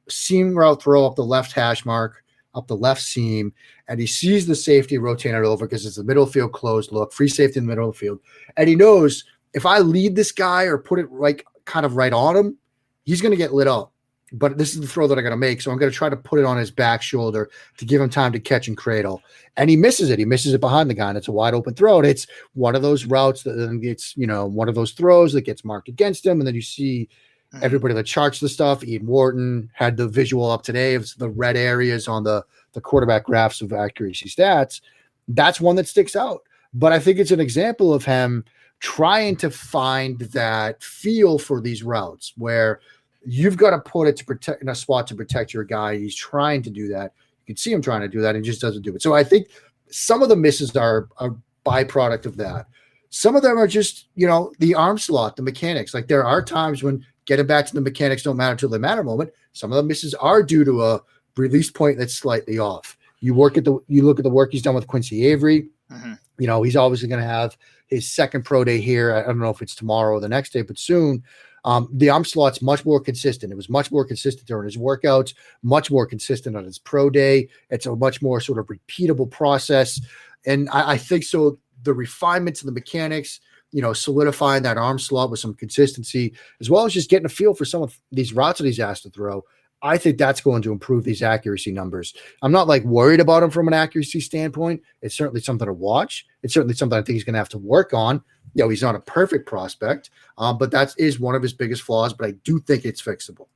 seam 0.09 0.55
route 0.55 0.81
throw 0.81 1.05
up 1.05 1.15
the 1.15 1.23
left 1.23 1.51
hash 1.51 1.85
mark, 1.85 2.23
up 2.55 2.67
the 2.67 2.75
left 2.75 3.01
seam, 3.01 3.53
and 3.87 3.99
he 3.99 4.07
sees 4.07 4.47
the 4.47 4.55
safety 4.55 4.97
rotate 4.97 5.35
it 5.35 5.43
over 5.43 5.65
because 5.65 5.85
it's 5.85 5.97
a 5.97 6.03
middle 6.03 6.25
field 6.25 6.53
closed 6.53 6.91
look, 6.91 7.13
free 7.13 7.27
safety 7.27 7.59
in 7.59 7.65
the 7.65 7.69
middle 7.69 7.89
of 7.89 7.95
the 7.95 7.99
field. 7.99 8.19
And 8.57 8.67
he 8.67 8.75
knows 8.75 9.23
if 9.53 9.65
I 9.65 9.79
lead 9.79 10.15
this 10.15 10.31
guy 10.31 10.63
or 10.63 10.77
put 10.77 10.99
it 10.99 11.09
right 11.09 11.41
kind 11.65 11.85
of 11.85 11.95
right 11.95 12.13
on 12.13 12.35
him, 12.35 12.57
he's 13.05 13.21
going 13.21 13.31
to 13.31 13.37
get 13.37 13.53
lit 13.53 13.67
up. 13.67 13.93
But 14.33 14.57
this 14.57 14.73
is 14.73 14.81
the 14.81 14.87
throw 14.87 15.07
that 15.07 15.17
I'm 15.17 15.23
going 15.23 15.31
to 15.31 15.37
make. 15.37 15.61
So 15.61 15.71
I'm 15.71 15.77
going 15.77 15.89
to 15.89 15.97
try 15.97 16.09
to 16.09 16.17
put 16.17 16.37
it 16.37 16.45
on 16.45 16.57
his 16.57 16.69
back 16.69 17.01
shoulder 17.01 17.49
to 17.77 17.85
give 17.85 18.01
him 18.01 18.09
time 18.09 18.33
to 18.33 18.39
catch 18.41 18.67
and 18.67 18.75
cradle. 18.75 19.21
And 19.55 19.69
he 19.69 19.77
misses 19.77 20.09
it. 20.09 20.19
He 20.19 20.25
misses 20.25 20.53
it 20.53 20.59
behind 20.59 20.89
the 20.89 20.93
guy, 20.93 21.07
and 21.07 21.17
it's 21.17 21.29
a 21.29 21.31
wide 21.31 21.53
open 21.53 21.75
throw. 21.75 21.99
And 21.99 22.07
it's 22.07 22.27
one 22.53 22.75
of 22.75 22.81
those 22.81 23.05
routes 23.05 23.43
that 23.43 23.53
then 23.53 23.79
gets, 23.79 24.17
you 24.17 24.27
know, 24.27 24.45
one 24.45 24.67
of 24.67 24.75
those 24.75 24.91
throws 24.91 25.31
that 25.31 25.43
gets 25.43 25.63
marked 25.63 25.87
against 25.87 26.25
him. 26.25 26.41
And 26.41 26.47
then 26.47 26.55
you 26.55 26.61
see. 26.61 27.07
Mm-hmm. 27.53 27.63
Everybody 27.63 27.93
that 27.93 28.05
charts 28.05 28.39
the 28.39 28.49
stuff, 28.49 28.83
Ian 28.83 29.05
Wharton 29.05 29.69
had 29.73 29.95
the 29.95 30.07
visual 30.07 30.49
up 30.51 30.63
today 30.63 30.95
of 30.95 31.09
the 31.17 31.29
red 31.29 31.55
areas 31.55 32.07
on 32.07 32.23
the, 32.23 32.43
the 32.73 32.81
quarterback 32.81 33.23
graphs 33.23 33.61
of 33.61 33.71
accuracy 33.71 34.29
stats. 34.29 34.81
That's 35.29 35.61
one 35.61 35.75
that 35.77 35.87
sticks 35.87 36.15
out. 36.15 36.41
But 36.73 36.91
I 36.91 36.99
think 36.99 37.19
it's 37.19 37.31
an 37.31 37.39
example 37.39 37.93
of 37.93 38.03
him 38.03 38.43
trying 38.79 39.35
to 39.37 39.49
find 39.49 40.19
that 40.19 40.83
feel 40.83 41.39
for 41.39 41.61
these 41.61 41.83
routes 41.83 42.33
where 42.37 42.81
you've 43.25 43.57
got 43.57 43.71
to 43.71 43.79
put 43.79 44.07
it 44.07 44.15
to 44.17 44.25
protect 44.25 44.61
in 44.61 44.69
a 44.69 44.75
spot 44.75 45.07
to 45.07 45.15
protect 45.15 45.53
your 45.53 45.63
guy. 45.63 45.97
He's 45.97 46.15
trying 46.15 46.61
to 46.63 46.69
do 46.69 46.87
that. 46.89 47.13
You 47.45 47.53
can 47.53 47.57
see 47.57 47.71
him 47.71 47.81
trying 47.81 48.01
to 48.01 48.07
do 48.07 48.21
that 48.21 48.35
and 48.35 48.43
just 48.43 48.61
doesn't 48.61 48.83
do 48.83 48.93
it. 48.95 49.01
So 49.01 49.13
I 49.13 49.23
think 49.23 49.47
some 49.89 50.21
of 50.21 50.29
the 50.29 50.35
misses 50.35 50.75
are 50.75 51.07
a 51.17 51.29
byproduct 51.65 52.25
of 52.25 52.37
that. 52.37 52.67
Some 53.09 53.35
of 53.35 53.41
them 53.41 53.57
are 53.57 53.67
just, 53.67 54.07
you 54.15 54.27
know, 54.27 54.53
the 54.59 54.75
arm 54.75 54.97
slot, 54.97 55.37
the 55.37 55.41
mechanics. 55.41 55.93
Like 55.93 56.07
there 56.07 56.25
are 56.25 56.43
times 56.43 56.83
when 56.83 57.05
getting 57.27 57.45
back 57.45 57.67
to 57.67 57.73
the 57.75 57.81
mechanics 57.81 58.23
don't 58.23 58.37
matter 58.37 58.53
until 58.53 58.69
they 58.69 58.79
matter 58.79 59.03
moment. 59.03 59.31
Some 59.53 59.71
of 59.71 59.75
the 59.75 59.83
misses 59.83 60.15
are 60.15 60.41
due 60.41 60.65
to 60.65 60.83
a 60.83 61.01
release 61.35 61.69
point 61.69 61.99
that's 61.99 62.15
slightly 62.15 62.57
off. 62.57 62.97
You 63.19 63.35
work 63.35 63.57
at 63.57 63.65
the 63.65 63.77
you 63.87 64.03
look 64.03 64.19
at 64.19 64.23
the 64.23 64.29
work 64.29 64.51
he's 64.51 64.63
done 64.63 64.75
with 64.75 64.87
Quincy 64.87 65.27
Avery. 65.27 65.69
Mm-hmm. 65.91 66.13
You 66.39 66.47
know, 66.47 66.63
he's 66.63 66.75
obviously 66.75 67.07
going 67.07 67.21
to 67.21 67.27
have 67.27 67.57
his 67.87 68.11
second 68.11 68.45
pro 68.45 68.63
day 68.63 68.79
here. 68.79 69.13
I 69.13 69.23
don't 69.23 69.39
know 69.39 69.49
if 69.49 69.61
it's 69.61 69.75
tomorrow 69.75 70.15
or 70.15 70.19
the 70.19 70.29
next 70.29 70.51
day, 70.51 70.63
but 70.63 70.79
soon. 70.79 71.23
Um, 71.65 71.89
the 71.91 72.09
arm 72.09 72.23
slot's 72.23 72.61
much 72.61 72.85
more 72.85 73.01
consistent. 73.01 73.51
It 73.51 73.55
was 73.55 73.67
much 73.67 73.91
more 73.91 74.05
consistent 74.05 74.47
during 74.47 74.65
his 74.65 74.77
workouts, 74.77 75.33
much 75.63 75.91
more 75.91 76.05
consistent 76.05 76.55
on 76.55 76.63
his 76.63 76.79
pro 76.79 77.09
day. 77.09 77.49
It's 77.69 77.85
a 77.85 77.95
much 77.95 78.21
more 78.21 78.39
sort 78.39 78.59
of 78.59 78.67
repeatable 78.67 79.29
process. 79.29 79.99
And 80.45 80.69
I, 80.69 80.91
I 80.91 80.97
think 80.97 81.23
so. 81.23 81.59
The 81.83 81.93
refinements 81.93 82.61
and 82.61 82.69
the 82.69 82.73
mechanics, 82.73 83.41
you 83.71 83.81
know, 83.81 83.93
solidifying 83.93 84.63
that 84.63 84.77
arm 84.77 84.99
slot 84.99 85.29
with 85.29 85.39
some 85.39 85.53
consistency, 85.53 86.33
as 86.61 86.69
well 86.69 86.85
as 86.85 86.93
just 86.93 87.09
getting 87.09 87.25
a 87.25 87.29
feel 87.29 87.53
for 87.53 87.65
some 87.65 87.81
of 87.81 87.99
these 88.11 88.33
routes 88.33 88.59
that 88.59 88.65
he's 88.65 88.79
asked 88.79 89.03
to 89.03 89.09
throw. 89.09 89.43
I 89.83 89.97
think 89.97 90.17
that's 90.17 90.41
going 90.41 90.63
to 90.63 90.71
improve 90.71 91.03
these 91.03 91.21
accuracy 91.21 91.71
numbers. 91.71 92.13
I'm 92.41 92.51
not 92.51 92.67
like 92.67 92.83
worried 92.83 93.19
about 93.19 93.43
him 93.43 93.51
from 93.51 93.67
an 93.67 93.73
accuracy 93.73 94.19
standpoint. 94.19 94.81
It's 95.01 95.15
certainly 95.15 95.41
something 95.41 95.67
to 95.67 95.73
watch. 95.73 96.25
It's 96.41 96.53
certainly 96.53 96.73
something 96.73 96.97
I 96.97 97.01
think 97.01 97.13
he's 97.13 97.23
going 97.23 97.35
to 97.35 97.39
have 97.39 97.49
to 97.49 97.59
work 97.59 97.93
on. 97.93 98.23
You 98.55 98.63
know, 98.63 98.69
he's 98.69 98.81
not 98.81 98.95
a 98.95 98.99
perfect 98.99 99.45
prospect, 99.45 100.09
um, 100.39 100.57
but 100.57 100.71
that 100.71 100.95
is 100.97 101.19
one 101.19 101.35
of 101.35 101.43
his 101.43 101.53
biggest 101.53 101.83
flaws. 101.83 102.13
But 102.13 102.27
I 102.27 102.31
do 102.43 102.59
think 102.59 102.85
it's 102.85 103.01
fixable. 103.01 103.47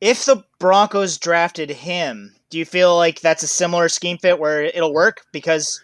If 0.00 0.24
the 0.24 0.42
Broncos 0.58 1.18
drafted 1.18 1.70
him, 1.70 2.34
do 2.48 2.58
you 2.58 2.64
feel 2.64 2.96
like 2.96 3.20
that's 3.20 3.42
a 3.42 3.48
similar 3.48 3.88
scheme 3.88 4.18
fit 4.18 4.38
where 4.38 4.64
it'll 4.64 4.94
work? 4.94 5.22
Because 5.30 5.82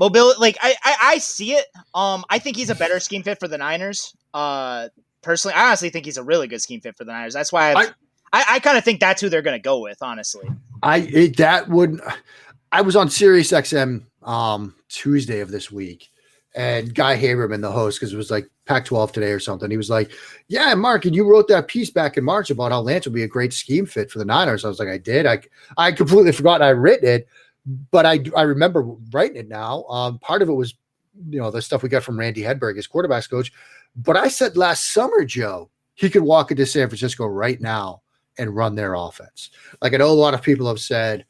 mobility 0.00 0.40
like 0.40 0.58
I, 0.60 0.74
I, 0.82 0.96
I 1.02 1.18
see 1.18 1.52
it. 1.52 1.66
Um 1.94 2.24
i 2.28 2.38
think 2.38 2.56
he's 2.56 2.70
a 2.70 2.74
better 2.74 2.98
scheme 2.98 3.22
fit 3.22 3.38
for 3.38 3.46
the 3.46 3.58
niners. 3.58 4.16
Uh 4.34 4.88
personally 5.22 5.54
i 5.54 5.66
honestly 5.66 5.90
think 5.90 6.06
he's 6.06 6.16
a 6.16 6.22
really 6.22 6.48
good 6.48 6.62
scheme 6.62 6.80
fit 6.80 6.96
for 6.96 7.04
the 7.04 7.12
niners. 7.12 7.34
That's 7.34 7.52
why 7.52 7.72
I've, 7.72 7.76
i 7.76 7.90
i, 8.32 8.44
I 8.56 8.58
kind 8.58 8.76
of 8.76 8.84
think 8.84 8.98
that's 8.98 9.20
who 9.20 9.28
they're 9.28 9.42
going 9.42 9.58
to 9.58 9.62
go 9.62 9.78
with 9.78 9.98
honestly. 10.02 10.48
I 10.82 10.98
it, 10.98 11.36
that 11.36 11.68
would 11.68 12.00
i 12.72 12.80
was 12.80 12.96
on 12.96 13.10
sirius 13.10 13.52
xm 13.52 14.04
um 14.22 14.74
tuesday 14.88 15.40
of 15.40 15.50
this 15.50 15.70
week 15.70 16.10
and 16.54 16.94
Guy 16.94 17.16
Haberman, 17.16 17.60
the 17.60 17.70
host, 17.70 18.00
because 18.00 18.12
it 18.12 18.16
was 18.16 18.30
like 18.30 18.48
Pac 18.66 18.84
12 18.84 19.12
today 19.12 19.30
or 19.30 19.38
something, 19.38 19.70
he 19.70 19.76
was 19.76 19.90
like, 19.90 20.10
Yeah, 20.48 20.74
Mark, 20.74 21.04
and 21.04 21.14
you 21.14 21.28
wrote 21.28 21.48
that 21.48 21.68
piece 21.68 21.90
back 21.90 22.16
in 22.16 22.24
March 22.24 22.50
about 22.50 22.72
how 22.72 22.80
Lance 22.80 23.06
would 23.06 23.14
be 23.14 23.22
a 23.22 23.28
great 23.28 23.52
scheme 23.52 23.86
fit 23.86 24.10
for 24.10 24.18
the 24.18 24.24
Niners. 24.24 24.64
I 24.64 24.68
was 24.68 24.78
like, 24.78 24.88
I 24.88 24.98
did. 24.98 25.26
I, 25.26 25.40
I 25.76 25.92
completely 25.92 26.32
forgot 26.32 26.62
I 26.62 26.70
written 26.70 27.08
it, 27.08 27.28
but 27.90 28.06
I, 28.06 28.20
I 28.36 28.42
remember 28.42 28.82
writing 29.12 29.36
it 29.36 29.48
now. 29.48 29.84
Um, 29.84 30.18
part 30.18 30.42
of 30.42 30.48
it 30.48 30.54
was, 30.54 30.74
you 31.28 31.40
know, 31.40 31.50
the 31.50 31.62
stuff 31.62 31.82
we 31.82 31.88
got 31.88 32.02
from 32.02 32.18
Randy 32.18 32.42
Hedberg, 32.42 32.76
his 32.76 32.88
quarterbacks 32.88 33.28
coach. 33.28 33.52
But 33.96 34.16
I 34.16 34.28
said 34.28 34.56
last 34.56 34.92
summer, 34.92 35.24
Joe, 35.24 35.70
he 35.94 36.08
could 36.08 36.22
walk 36.22 36.50
into 36.50 36.66
San 36.66 36.88
Francisco 36.88 37.26
right 37.26 37.60
now 37.60 38.02
and 38.38 38.54
run 38.54 38.74
their 38.74 38.94
offense. 38.94 39.50
Like 39.82 39.94
I 39.94 39.98
know 39.98 40.08
a 40.08 40.12
lot 40.12 40.34
of 40.34 40.42
people 40.42 40.66
have 40.68 40.80
said, 40.80 41.26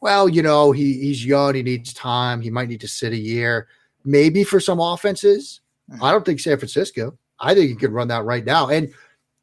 well, 0.00 0.28
you 0.28 0.42
know, 0.42 0.72
he, 0.72 0.94
he's 0.94 1.24
young, 1.24 1.54
he 1.54 1.62
needs 1.62 1.92
time, 1.92 2.40
he 2.40 2.50
might 2.50 2.68
need 2.68 2.80
to 2.80 2.88
sit 2.88 3.12
a 3.12 3.16
year 3.16 3.68
maybe 4.04 4.42
for 4.44 4.58
some 4.58 4.80
offenses. 4.80 5.60
Mm-hmm. 5.90 6.02
I 6.02 6.10
don't 6.10 6.24
think 6.24 6.40
San 6.40 6.58
Francisco. 6.58 7.16
I 7.38 7.54
think 7.54 7.68
he 7.68 7.76
could 7.76 7.92
run 7.92 8.08
that 8.08 8.24
right 8.24 8.44
now. 8.44 8.68
And 8.68 8.92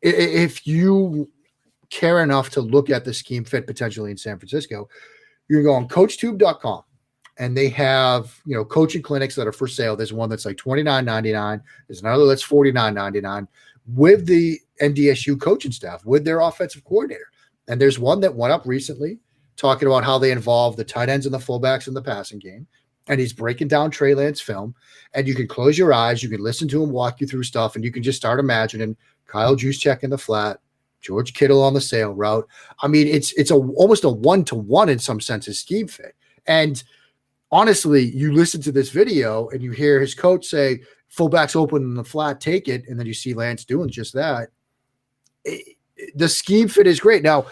if 0.01 0.65
you 0.67 1.29
care 1.89 2.23
enough 2.23 2.49
to 2.51 2.61
look 2.61 2.89
at 2.89 3.05
the 3.05 3.13
scheme 3.13 3.45
fit 3.45 3.67
potentially 3.67 4.11
in 4.11 4.17
San 4.17 4.37
Francisco, 4.37 4.89
you 5.49 5.57
can 5.57 5.63
go 5.63 5.73
on 5.73 5.87
coachtube.com 5.87 6.83
and 7.37 7.55
they 7.55 7.69
have, 7.69 8.41
you 8.45 8.55
know, 8.55 8.65
coaching 8.65 9.01
clinics 9.01 9.35
that 9.35 9.47
are 9.47 9.51
for 9.51 9.67
sale. 9.67 9.95
There's 9.95 10.13
one 10.13 10.29
that's 10.29 10.45
like 10.45 10.57
$29.99. 10.57 11.61
There's 11.87 12.01
another 12.01 12.25
that's 12.25 12.45
$49.99 12.45 13.47
with 13.93 14.25
the 14.25 14.59
NDSU 14.81 15.39
coaching 15.39 15.71
staff, 15.71 16.05
with 16.05 16.25
their 16.25 16.39
offensive 16.39 16.83
coordinator. 16.85 17.27
And 17.67 17.79
there's 17.79 17.99
one 17.99 18.19
that 18.21 18.35
went 18.35 18.53
up 18.53 18.65
recently 18.65 19.19
talking 19.57 19.87
about 19.87 20.03
how 20.03 20.17
they 20.17 20.31
involve 20.31 20.75
the 20.75 20.83
tight 20.83 21.09
ends 21.09 21.25
and 21.25 21.33
the 21.33 21.39
fullbacks 21.39 21.87
in 21.87 21.93
the 21.93 22.01
passing 22.01 22.39
game 22.39 22.67
and 23.07 23.19
he's 23.19 23.33
breaking 23.33 23.67
down 23.67 23.91
Trey 23.91 24.13
Lance 24.15 24.41
film. 24.41 24.75
And 25.13 25.27
you 25.27 25.35
can 25.35 25.47
close 25.47 25.77
your 25.77 25.93
eyes, 25.93 26.23
you 26.23 26.29
can 26.29 26.43
listen 26.43 26.67
to 26.69 26.83
him 26.83 26.91
walk 26.91 27.21
you 27.21 27.27
through 27.27 27.43
stuff, 27.43 27.75
and 27.75 27.83
you 27.83 27.91
can 27.91 28.03
just 28.03 28.17
start 28.17 28.39
imagining 28.39 28.95
Kyle 29.27 29.55
Juszczyk 29.55 30.03
in 30.03 30.09
the 30.09 30.17
flat, 30.17 30.59
George 31.05 31.33
Kittle 31.33 31.63
on 31.63 31.73
the 31.73 31.81
sale 31.81 32.13
route. 32.13 32.47
I 32.81 32.87
mean, 32.87 33.07
it's 33.07 33.31
it's 33.33 33.51
a 33.51 33.55
almost 33.55 34.03
a 34.03 34.09
one 34.09 34.43
to 34.45 34.55
one 34.55 34.89
in 34.89 34.99
some 34.99 35.21
sense 35.21 35.45
senses 35.45 35.59
scheme 35.59 35.87
fit. 35.87 36.15
And 36.47 36.83
honestly, 37.51 38.03
you 38.03 38.33
listen 38.33 38.61
to 38.63 38.71
this 38.71 38.89
video 38.89 39.49
and 39.49 39.61
you 39.61 39.71
hear 39.71 39.99
his 39.99 40.15
coach 40.15 40.45
say, 40.45 40.81
"Fullbacks 41.15 41.55
open 41.55 41.83
in 41.83 41.93
the 41.93 42.03
flat, 42.03 42.41
take 42.41 42.67
it," 42.67 42.87
and 42.87 42.99
then 42.99 43.05
you 43.05 43.13
see 43.13 43.33
Lance 43.33 43.65
doing 43.65 43.89
just 43.89 44.13
that. 44.13 44.49
It, 45.43 45.77
the 46.15 46.27
scheme 46.27 46.67
fit 46.67 46.87
is 46.87 46.99
great. 46.99 47.23
Now, 47.23 47.45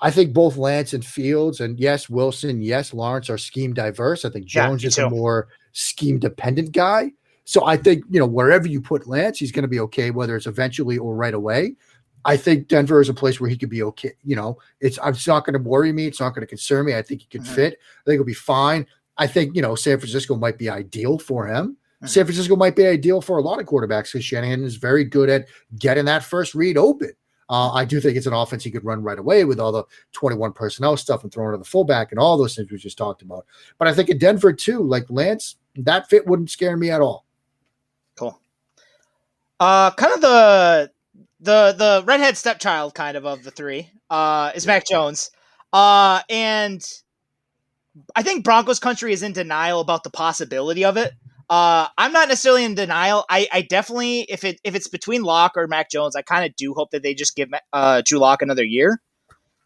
I 0.00 0.10
think 0.10 0.32
both 0.32 0.56
Lance 0.56 0.92
and 0.92 1.04
Fields, 1.04 1.60
and 1.60 1.78
yes, 1.80 2.08
Wilson, 2.08 2.60
yes, 2.60 2.94
Lawrence 2.94 3.28
are 3.30 3.38
scheme 3.38 3.74
diverse. 3.74 4.24
I 4.24 4.30
think 4.30 4.46
Jones 4.46 4.84
yeah, 4.84 4.88
is 4.88 4.98
a 4.98 5.10
more 5.10 5.48
scheme 5.72 6.18
dependent 6.18 6.72
guy. 6.72 7.10
So 7.44 7.64
I 7.64 7.78
think, 7.78 8.04
you 8.10 8.20
know, 8.20 8.26
wherever 8.26 8.68
you 8.68 8.80
put 8.80 9.08
Lance, 9.08 9.38
he's 9.38 9.52
going 9.52 9.62
to 9.62 9.68
be 9.68 9.80
okay, 9.80 10.10
whether 10.10 10.36
it's 10.36 10.46
eventually 10.46 10.98
or 10.98 11.16
right 11.16 11.32
away. 11.32 11.76
I 12.24 12.36
think 12.36 12.68
Denver 12.68 13.00
is 13.00 13.08
a 13.08 13.14
place 13.14 13.40
where 13.40 13.50
he 13.50 13.56
could 13.56 13.70
be 13.70 13.82
okay. 13.82 14.12
You 14.24 14.36
know, 14.36 14.58
it's 14.80 14.98
it's 15.04 15.26
not 15.26 15.44
going 15.44 15.62
to 15.62 15.68
worry 15.68 15.92
me. 15.92 16.06
It's 16.06 16.20
not 16.20 16.30
going 16.30 16.42
to 16.42 16.46
concern 16.46 16.86
me. 16.86 16.94
I 16.94 17.02
think 17.02 17.22
he 17.22 17.26
could 17.28 17.42
mm-hmm. 17.42 17.54
fit. 17.54 17.74
I 17.74 18.04
think 18.04 18.18
he'll 18.18 18.24
be 18.24 18.34
fine. 18.34 18.86
I 19.18 19.26
think, 19.26 19.54
you 19.56 19.62
know, 19.62 19.74
San 19.74 19.98
Francisco 19.98 20.36
might 20.36 20.58
be 20.58 20.70
ideal 20.70 21.18
for 21.18 21.46
him. 21.46 21.76
Mm-hmm. 21.96 22.06
San 22.06 22.24
Francisco 22.24 22.54
might 22.54 22.76
be 22.76 22.86
ideal 22.86 23.20
for 23.20 23.38
a 23.38 23.42
lot 23.42 23.60
of 23.60 23.66
quarterbacks 23.66 24.12
because 24.12 24.24
Shanahan 24.24 24.62
is 24.62 24.76
very 24.76 25.04
good 25.04 25.28
at 25.28 25.46
getting 25.78 26.04
that 26.04 26.22
first 26.22 26.54
read 26.54 26.76
open. 26.76 27.12
Uh, 27.50 27.72
I 27.72 27.84
do 27.84 28.00
think 28.00 28.16
it's 28.16 28.26
an 28.26 28.34
offense 28.34 28.62
he 28.62 28.70
could 28.70 28.84
run 28.84 29.02
right 29.02 29.18
away 29.18 29.44
with 29.44 29.58
all 29.58 29.72
the 29.72 29.84
21 30.12 30.52
personnel 30.52 30.96
stuff 30.96 31.22
and 31.22 31.32
throwing 31.32 31.52
to 31.52 31.58
the 31.58 31.64
fullback 31.64 32.12
and 32.12 32.20
all 32.20 32.36
those 32.36 32.54
things 32.54 32.70
we 32.70 32.76
just 32.76 32.98
talked 32.98 33.22
about. 33.22 33.46
But 33.78 33.88
I 33.88 33.94
think 33.94 34.10
in 34.10 34.18
Denver 34.18 34.52
too, 34.52 34.82
like 34.82 35.06
Lance, 35.08 35.56
that 35.76 36.08
fit 36.10 36.26
wouldn't 36.26 36.50
scare 36.50 36.76
me 36.76 36.90
at 36.90 37.00
all. 37.00 37.24
Cool. 38.16 38.38
Uh, 39.58 39.90
kind 39.92 40.14
of 40.14 40.20
the 40.20 40.90
the 41.40 41.74
the 41.76 42.02
redhead 42.06 42.36
stepchild 42.36 42.94
kind 42.94 43.16
of 43.16 43.24
of 43.26 43.44
the 43.44 43.50
three 43.50 43.90
uh, 44.10 44.52
is 44.54 44.66
Mac 44.66 44.86
Jones. 44.86 45.30
Uh, 45.72 46.20
and 46.28 46.82
I 48.16 48.22
think 48.22 48.44
Broncos 48.44 48.78
country 48.78 49.12
is 49.12 49.22
in 49.22 49.32
denial 49.32 49.80
about 49.80 50.04
the 50.04 50.10
possibility 50.10 50.84
of 50.84 50.96
it. 50.96 51.12
Uh, 51.50 51.88
I'm 51.96 52.12
not 52.12 52.28
necessarily 52.28 52.64
in 52.64 52.74
denial. 52.74 53.24
I, 53.30 53.48
I 53.50 53.62
definitely, 53.62 54.20
if 54.22 54.44
it 54.44 54.60
if 54.64 54.74
it's 54.74 54.88
between 54.88 55.22
Lock 55.22 55.52
or 55.56 55.66
Mac 55.66 55.90
Jones, 55.90 56.14
I 56.14 56.22
kind 56.22 56.44
of 56.44 56.54
do 56.56 56.74
hope 56.74 56.90
that 56.90 57.02
they 57.02 57.14
just 57.14 57.36
give 57.36 57.48
uh, 57.72 58.02
Drew 58.04 58.18
Lock 58.18 58.42
another 58.42 58.64
year, 58.64 59.00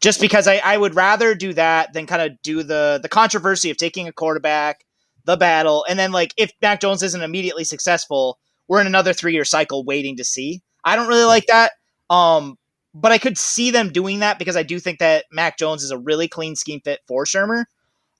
just 0.01 0.21
because 0.21 0.47
I, 0.47 0.61
I 0.63 0.77
would 0.77 0.95
rather 0.95 1.35
do 1.35 1.53
that 1.53 1.91
than 1.93 2.05
kind 2.05 2.21
of 2.21 2.41
do 2.41 2.63
the 2.63 2.99
the 3.01 3.09
controversy 3.09 3.69
of 3.69 3.75
taking 3.75 4.07
a 4.07 4.13
quarterback, 4.13 4.85
the 5.25 5.35
battle, 5.35 5.85
and 5.89 5.99
then 5.99 6.13
like 6.13 6.33
if 6.37 6.53
Mac 6.61 6.79
Jones 6.79 7.03
isn't 7.03 7.21
immediately 7.21 7.65
successful, 7.65 8.39
we're 8.69 8.79
in 8.79 8.87
another 8.87 9.11
three 9.11 9.33
year 9.33 9.45
cycle 9.45 9.83
waiting 9.83 10.15
to 10.17 10.23
see. 10.23 10.61
I 10.83 10.95
don't 10.95 11.07
really 11.07 11.25
like 11.25 11.45
that. 11.47 11.71
Um, 12.09 12.57
but 12.93 13.11
I 13.11 13.17
could 13.17 13.37
see 13.37 13.71
them 13.71 13.91
doing 13.91 14.19
that 14.19 14.37
because 14.37 14.55
I 14.55 14.63
do 14.63 14.79
think 14.79 14.99
that 14.99 15.25
Mac 15.31 15.57
Jones 15.57 15.83
is 15.83 15.91
a 15.91 15.97
really 15.97 16.27
clean 16.27 16.55
scheme 16.55 16.81
fit 16.81 16.99
for 17.07 17.25
Shurmur. 17.25 17.65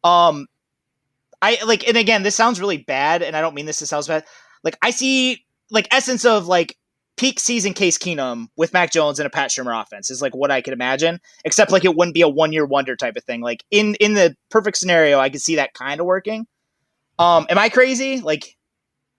Um, 0.03 0.47
I 1.41 1.59
like, 1.65 1.87
and 1.87 1.97
again, 1.97 2.23
this 2.23 2.35
sounds 2.35 2.59
really 2.59 2.77
bad, 2.77 3.21
and 3.21 3.35
I 3.35 3.41
don't 3.41 3.53
mean 3.53 3.65
this 3.65 3.79
to 3.79 3.85
sound 3.85 4.07
bad. 4.07 4.25
Like, 4.63 4.77
I 4.81 4.91
see 4.91 5.45
like 5.69 5.87
essence 5.91 6.25
of 6.25 6.47
like 6.47 6.77
peak 7.17 7.39
season 7.39 7.73
Case 7.73 7.97
Keenum 7.97 8.47
with 8.55 8.73
Mac 8.73 8.91
Jones 8.91 9.19
and 9.19 9.27
a 9.27 9.29
Pat 9.29 9.49
Shurmur 9.49 9.79
offense 9.79 10.09
is 10.09 10.21
like 10.21 10.35
what 10.35 10.51
I 10.51 10.61
could 10.61 10.73
imagine. 10.73 11.19
Except 11.45 11.71
like 11.71 11.85
it 11.85 11.95
wouldn't 11.95 12.15
be 12.15 12.21
a 12.21 12.29
one 12.29 12.53
year 12.53 12.65
wonder 12.65 12.95
type 12.95 13.15
of 13.15 13.23
thing. 13.23 13.41
Like 13.41 13.63
in 13.69 13.95
in 13.95 14.13
the 14.13 14.35
perfect 14.49 14.77
scenario, 14.77 15.19
I 15.19 15.29
could 15.29 15.41
see 15.41 15.57
that 15.57 15.73
kind 15.73 15.99
of 15.99 16.05
working. 16.07 16.47
Um, 17.19 17.45
am 17.49 17.59
I 17.59 17.69
crazy? 17.69 18.21
Like, 18.21 18.57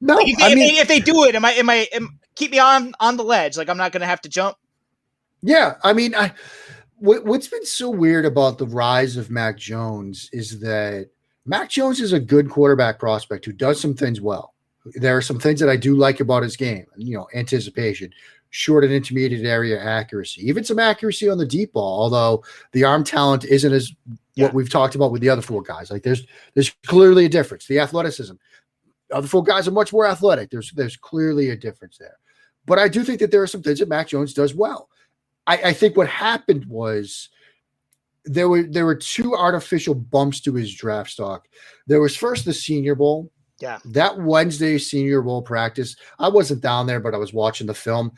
no. 0.01 0.17
Like 0.17 0.29
if, 0.29 0.39
they, 0.39 0.45
I 0.45 0.49
if, 0.49 0.55
they, 0.55 0.67
if 0.81 0.89
they 0.89 1.01
do 1.01 1.25
it, 1.25 1.35
am 1.35 1.45
I 1.45 1.53
am 1.53 1.71
I 1.71 1.87
am, 1.93 2.19
keep 2.35 2.51
me 2.51 2.59
on 2.59 2.93
on 3.01 3.17
the 3.17 3.25
ledge? 3.25 3.57
Like 3.57 3.69
I'm 3.69 3.77
not 3.77 3.93
gonna 3.93 4.07
have 4.07 4.21
to 4.23 4.29
jump. 4.29 4.57
Yeah, 5.43 5.75
I 5.83 5.93
mean, 5.93 6.15
I 6.15 6.33
what, 6.99 7.25
what's 7.25 7.49
been 7.49 7.67
so 7.67 7.91
weird 7.91 8.25
about 8.25 8.59
the 8.59 8.67
rise 8.67 9.17
of 9.17 9.31
Mac 9.31 9.59
Jones 9.59 10.31
is 10.33 10.61
that 10.61 11.11
Mac 11.45 11.69
Jones 11.69 12.01
is 12.01 12.13
a 12.13 12.21
good 12.21 12.49
quarterback 12.49 12.99
prospect 12.99 13.45
who 13.45 13.53
does 13.53 13.81
some 13.81 13.95
things 13.95 14.21
well. 14.21 14.55
There 14.95 15.17
are 15.17 15.23
some 15.23 15.39
things 15.39 15.61
that 15.61 15.69
I 15.69 15.77
do 15.77 15.97
like 15.97 16.21
about 16.21 16.43
his 16.43 16.57
game, 16.57 16.87
you 16.97 17.17
know, 17.17 17.27
anticipation, 17.35 18.11
short 18.51 18.85
and 18.85 18.93
intermediate 18.93 19.45
area 19.45 19.83
accuracy, 19.83 20.47
even 20.47 20.63
some 20.63 20.79
accuracy 20.79 21.29
on 21.29 21.39
the 21.39 21.47
deep 21.47 21.73
ball, 21.73 22.03
although 22.03 22.45
the 22.73 22.85
arm 22.85 23.03
talent 23.03 23.45
isn't 23.45 23.73
as 23.73 23.93
yeah. 24.35 24.45
what 24.45 24.55
we've 24.55 24.71
talked 24.71 24.95
about 24.95 25.13
with 25.13 25.23
the 25.23 25.29
other 25.29 25.43
four 25.43 25.63
guys. 25.63 25.91
Like 25.91 26.03
there's 26.03 26.27
there's 26.55 26.71
clearly 26.87 27.25
a 27.25 27.29
difference. 27.29 27.67
The 27.67 27.81
athleticism. 27.81 28.35
Other 29.13 29.29
four 29.29 29.43
guys 29.43 29.69
are 29.69 29.73
much 29.73 29.93
more 29.93 30.07
athletic. 30.07 30.51
There's 30.51 30.73
there's 30.73 30.97
clearly 30.97 31.51
a 31.51 31.57
difference 31.57 31.99
there. 31.99 32.17
But 32.67 32.79
I 32.79 32.89
do 32.89 33.05
think 33.05 33.21
that 33.21 33.31
there 33.31 33.43
are 33.43 33.47
some 33.47 33.63
things 33.63 33.81
that 33.81 33.89
Mac 33.89 34.09
Jones 34.09 34.35
does 34.35 34.55
well. 34.55 34.89
I, 35.47 35.57
I 35.57 35.73
think 35.73 35.97
what 35.97 36.09
happened 36.09 36.65
was 36.67 37.29
there 38.25 38.49
were 38.49 38.63
there 38.63 38.87
were 38.87 38.95
two 38.95 39.35
artificial 39.35 39.95
bumps 39.95 40.41
to 40.43 40.55
his 40.55 40.75
draft 40.75 41.11
stock. 41.11 41.47
There 41.87 42.01
was 42.01 42.17
first 42.17 42.45
the 42.45 42.55
Senior 42.55 42.95
Bowl. 42.95 43.31
Yeah. 43.61 43.79
That 43.85 44.19
Wednesday 44.19 44.79
Senior 44.79 45.23
Bowl 45.23 45.43
practice, 45.43 45.97
I 46.19 46.29
wasn't 46.29 46.63
down 46.63 46.87
there, 46.87 47.01
but 47.01 47.15
I 47.15 47.19
was 47.19 47.33
watching 47.33 47.67
the 47.67 47.75
film. 47.75 48.13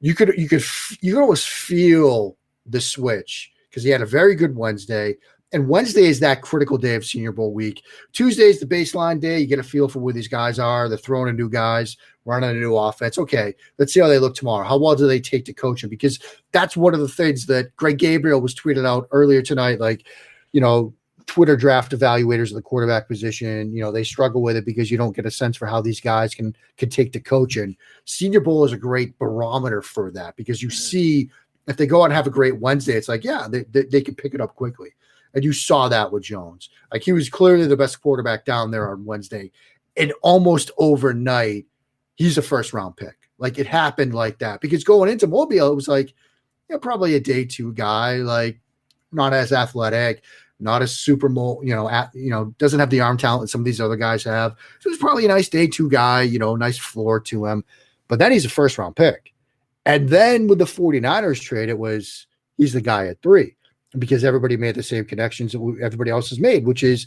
You 0.00 0.14
could 0.14 0.34
you 0.38 0.48
could 0.48 0.62
you 1.00 1.14
could 1.14 1.20
almost 1.20 1.48
feel 1.48 2.36
the 2.66 2.80
switch 2.80 3.52
because 3.68 3.82
he 3.82 3.90
had 3.90 4.02
a 4.02 4.06
very 4.06 4.34
good 4.34 4.56
Wednesday. 4.56 5.16
And 5.52 5.68
Wednesday 5.68 6.04
is 6.04 6.20
that 6.20 6.42
critical 6.42 6.76
day 6.76 6.94
of 6.94 7.06
Senior 7.06 7.32
Bowl 7.32 7.54
week. 7.54 7.82
Tuesday 8.12 8.44
is 8.44 8.60
the 8.60 8.66
baseline 8.66 9.18
day. 9.18 9.40
You 9.40 9.46
get 9.46 9.58
a 9.58 9.62
feel 9.62 9.88
for 9.88 9.98
where 9.98 10.12
these 10.12 10.28
guys 10.28 10.58
are. 10.58 10.88
They're 10.88 10.98
throwing 10.98 11.28
in 11.28 11.36
new 11.36 11.48
guys, 11.48 11.96
running 12.28 12.50
a 12.50 12.54
new 12.54 12.76
offense. 12.76 13.18
Okay, 13.18 13.54
let's 13.78 13.92
see 13.92 14.00
how 14.00 14.06
they 14.06 14.18
look 14.18 14.34
tomorrow. 14.34 14.66
How 14.66 14.78
well 14.78 14.94
do 14.94 15.06
they 15.06 15.20
take 15.20 15.44
to 15.46 15.52
coaching? 15.52 15.88
Because 15.88 16.20
that's 16.52 16.76
one 16.76 16.94
of 16.94 17.00
the 17.00 17.08
things 17.08 17.46
that 17.46 17.74
Greg 17.76 17.98
Gabriel 17.98 18.40
was 18.40 18.54
tweeted 18.54 18.86
out 18.86 19.08
earlier 19.10 19.42
tonight. 19.42 19.80
Like, 19.80 20.06
you 20.52 20.60
know, 20.60 20.94
Twitter 21.26 21.56
draft 21.56 21.92
evaluators 21.92 22.48
of 22.48 22.54
the 22.54 22.62
quarterback 22.62 23.08
position, 23.08 23.74
you 23.74 23.82
know, 23.82 23.92
they 23.92 24.04
struggle 24.04 24.42
with 24.42 24.56
it 24.56 24.64
because 24.64 24.90
you 24.90 24.96
don't 24.96 25.16
get 25.16 25.26
a 25.26 25.30
sense 25.30 25.56
for 25.56 25.66
how 25.66 25.80
these 25.80 26.00
guys 26.00 26.34
can 26.34 26.54
can 26.76 26.88
take 26.88 27.12
to 27.12 27.20
coaching. 27.20 27.76
Senior 28.04 28.40
Bowl 28.40 28.64
is 28.64 28.72
a 28.72 28.78
great 28.78 29.18
barometer 29.18 29.82
for 29.82 30.10
that 30.12 30.36
because 30.36 30.62
you 30.62 30.68
mm-hmm. 30.68 30.76
see 30.76 31.30
if 31.66 31.76
they 31.76 31.86
go 31.86 32.00
out 32.00 32.06
and 32.06 32.14
have 32.14 32.26
a 32.26 32.30
great 32.30 32.58
Wednesday, 32.60 32.94
it's 32.94 33.08
like, 33.08 33.24
yeah, 33.24 33.46
they, 33.48 33.64
they, 33.64 33.84
they 33.84 34.00
can 34.00 34.14
pick 34.14 34.34
it 34.34 34.40
up 34.40 34.54
quickly. 34.54 34.88
And 35.34 35.44
you 35.44 35.52
saw 35.52 35.88
that 35.88 36.10
with 36.10 36.22
Jones. 36.22 36.70
Like 36.90 37.02
he 37.02 37.12
was 37.12 37.28
clearly 37.28 37.66
the 37.66 37.76
best 37.76 38.00
quarterback 38.00 38.46
down 38.46 38.70
there 38.70 38.90
on 38.90 39.04
Wednesday. 39.04 39.52
And 39.98 40.12
almost 40.22 40.70
overnight, 40.78 41.66
he's 42.18 42.36
a 42.36 42.42
first 42.42 42.74
round 42.74 42.96
pick. 42.96 43.16
Like 43.38 43.58
it 43.58 43.66
happened 43.66 44.12
like 44.12 44.38
that. 44.40 44.60
Because 44.60 44.84
going 44.84 45.10
into 45.10 45.26
Mobile, 45.26 45.72
it 45.72 45.76
was 45.76 45.88
like, 45.88 46.12
yeah, 46.68 46.76
probably 46.76 47.14
a 47.14 47.20
day 47.20 47.44
two 47.44 47.72
guy, 47.72 48.16
like 48.16 48.60
not 49.12 49.32
as 49.32 49.52
athletic, 49.52 50.24
not 50.60 50.82
as 50.82 50.98
super 50.98 51.28
mo, 51.28 51.62
you 51.62 51.74
know, 51.74 51.88
at, 51.88 52.10
you 52.14 52.30
know, 52.30 52.52
doesn't 52.58 52.80
have 52.80 52.90
the 52.90 53.00
arm 53.00 53.16
talent 53.16 53.42
that 53.42 53.48
some 53.48 53.60
of 53.60 53.64
these 53.64 53.80
other 53.80 53.96
guys 53.96 54.24
have. 54.24 54.56
So 54.80 54.90
it's 54.90 54.98
probably 54.98 55.24
a 55.24 55.28
nice 55.28 55.48
day 55.48 55.68
two 55.68 55.88
guy, 55.88 56.22
you 56.22 56.38
know, 56.38 56.56
nice 56.56 56.76
floor 56.76 57.20
to 57.20 57.46
him. 57.46 57.64
But 58.08 58.18
then 58.18 58.32
he's 58.32 58.44
a 58.44 58.50
first 58.50 58.76
round 58.76 58.96
pick. 58.96 59.32
And 59.86 60.08
then 60.08 60.48
with 60.48 60.58
the 60.58 60.64
49ers 60.64 61.40
trade, 61.40 61.68
it 61.68 61.78
was 61.78 62.26
he's 62.56 62.72
the 62.72 62.80
guy 62.80 63.06
at 63.06 63.22
three 63.22 63.54
because 63.96 64.24
everybody 64.24 64.56
made 64.56 64.74
the 64.74 64.82
same 64.82 65.04
connections 65.04 65.52
that 65.52 65.78
everybody 65.80 66.10
else 66.10 66.28
has 66.30 66.40
made, 66.40 66.66
which 66.66 66.82
is 66.82 67.06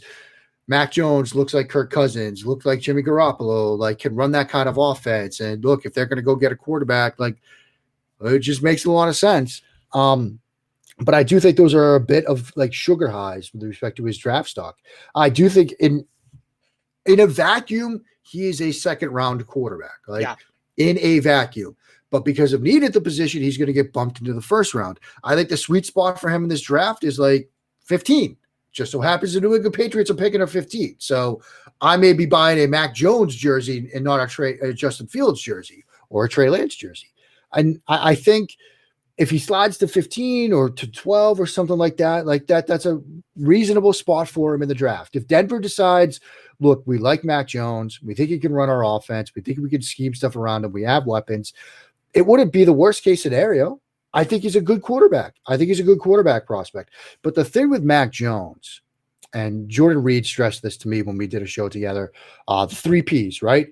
Mac 0.68 0.92
Jones 0.92 1.34
looks 1.34 1.54
like 1.54 1.68
Kirk 1.68 1.90
Cousins, 1.90 2.46
looks 2.46 2.64
like 2.64 2.80
Jimmy 2.80 3.02
Garoppolo, 3.02 3.76
like 3.76 3.98
can 3.98 4.14
run 4.14 4.30
that 4.32 4.48
kind 4.48 4.68
of 4.68 4.78
offense. 4.78 5.40
And 5.40 5.64
look, 5.64 5.84
if 5.84 5.92
they're 5.92 6.06
going 6.06 6.16
to 6.16 6.22
go 6.22 6.36
get 6.36 6.52
a 6.52 6.56
quarterback, 6.56 7.18
like 7.18 7.36
it 8.20 8.38
just 8.40 8.62
makes 8.62 8.84
a 8.84 8.90
lot 8.90 9.08
of 9.08 9.16
sense. 9.16 9.62
Um, 9.92 10.38
but 11.00 11.14
I 11.14 11.22
do 11.24 11.40
think 11.40 11.56
those 11.56 11.74
are 11.74 11.96
a 11.96 12.00
bit 12.00 12.24
of 12.26 12.52
like 12.54 12.72
sugar 12.72 13.08
highs 13.08 13.52
with 13.52 13.62
respect 13.64 13.96
to 13.96 14.04
his 14.04 14.18
draft 14.18 14.48
stock. 14.48 14.78
I 15.14 15.28
do 15.28 15.48
think 15.48 15.72
in 15.80 16.06
in 17.06 17.18
a 17.20 17.26
vacuum, 17.26 18.02
he 18.22 18.46
is 18.46 18.62
a 18.62 18.70
second 18.70 19.10
round 19.10 19.44
quarterback, 19.48 19.98
like 20.06 20.22
Yeah. 20.22 20.36
in 20.76 20.98
a 21.00 21.18
vacuum. 21.18 21.76
But 22.10 22.24
because 22.24 22.52
of 22.52 22.62
need 22.62 22.84
at 22.84 22.92
the 22.92 23.00
position, 23.00 23.42
he's 23.42 23.56
going 23.56 23.66
to 23.68 23.72
get 23.72 23.92
bumped 23.92 24.20
into 24.20 24.34
the 24.34 24.40
first 24.42 24.74
round. 24.74 25.00
I 25.24 25.34
think 25.34 25.48
the 25.48 25.56
sweet 25.56 25.86
spot 25.86 26.20
for 26.20 26.28
him 26.30 26.44
in 26.44 26.48
this 26.48 26.60
draft 26.60 27.04
is 27.04 27.18
like 27.18 27.50
15. 27.86 28.36
Just 28.72 28.92
so 28.92 29.00
happens 29.00 29.34
the 29.34 29.40
New 29.40 29.54
England 29.54 29.74
Patriots 29.74 30.10
are 30.10 30.14
picking 30.14 30.42
up 30.42 30.48
15. 30.48 30.96
So 30.98 31.42
I 31.80 31.96
may 31.96 32.12
be 32.12 32.26
buying 32.26 32.58
a 32.58 32.66
Mac 32.66 32.94
Jones 32.94 33.34
jersey 33.36 33.90
and 33.94 34.04
not 34.04 34.20
a, 34.20 34.26
Trey, 34.26 34.58
a 34.60 34.72
Justin 34.72 35.06
Fields 35.06 35.42
jersey 35.42 35.84
or 36.08 36.24
a 36.24 36.28
Trey 36.28 36.48
Lance 36.48 36.74
jersey. 36.74 37.08
And 37.52 37.80
I, 37.86 38.10
I 38.10 38.14
think 38.14 38.56
if 39.18 39.28
he 39.28 39.38
slides 39.38 39.76
to 39.78 39.88
15 39.88 40.52
or 40.52 40.70
to 40.70 40.90
12 40.90 41.38
or 41.38 41.46
something 41.46 41.76
like 41.76 41.98
that, 41.98 42.24
like 42.24 42.46
that, 42.46 42.66
that's 42.66 42.86
a 42.86 43.00
reasonable 43.36 43.92
spot 43.92 44.28
for 44.28 44.54
him 44.54 44.62
in 44.62 44.68
the 44.68 44.74
draft. 44.74 45.16
If 45.16 45.28
Denver 45.28 45.60
decides, 45.60 46.20
look, 46.60 46.82
we 46.86 46.98
like 46.98 47.24
Mac 47.24 47.48
Jones, 47.48 48.00
we 48.02 48.14
think 48.14 48.30
he 48.30 48.38
can 48.38 48.52
run 48.52 48.70
our 48.70 48.84
offense, 48.84 49.34
we 49.34 49.42
think 49.42 49.58
we 49.58 49.68
can 49.68 49.82
scheme 49.82 50.14
stuff 50.14 50.34
around 50.34 50.64
him, 50.64 50.72
we 50.72 50.82
have 50.84 51.06
weapons, 51.06 51.52
it 52.14 52.26
wouldn't 52.26 52.52
be 52.52 52.64
the 52.64 52.72
worst 52.72 53.04
case 53.04 53.22
scenario. 53.22 53.80
I 54.14 54.24
think 54.24 54.42
he's 54.42 54.56
a 54.56 54.60
good 54.60 54.82
quarterback. 54.82 55.34
I 55.46 55.56
think 55.56 55.68
he's 55.68 55.80
a 55.80 55.84
good 55.84 55.98
quarterback 55.98 56.46
prospect. 56.46 56.90
But 57.22 57.34
the 57.34 57.44
thing 57.44 57.70
with 57.70 57.82
Mac 57.82 58.10
Jones, 58.10 58.82
and 59.34 59.68
Jordan 59.68 60.02
Reid 60.02 60.26
stressed 60.26 60.62
this 60.62 60.76
to 60.78 60.88
me 60.88 61.02
when 61.02 61.16
we 61.16 61.26
did 61.26 61.42
a 61.42 61.46
show 61.46 61.68
together, 61.68 62.12
uh, 62.48 62.66
the 62.66 62.74
three 62.74 63.02
P's, 63.02 63.42
right? 63.42 63.68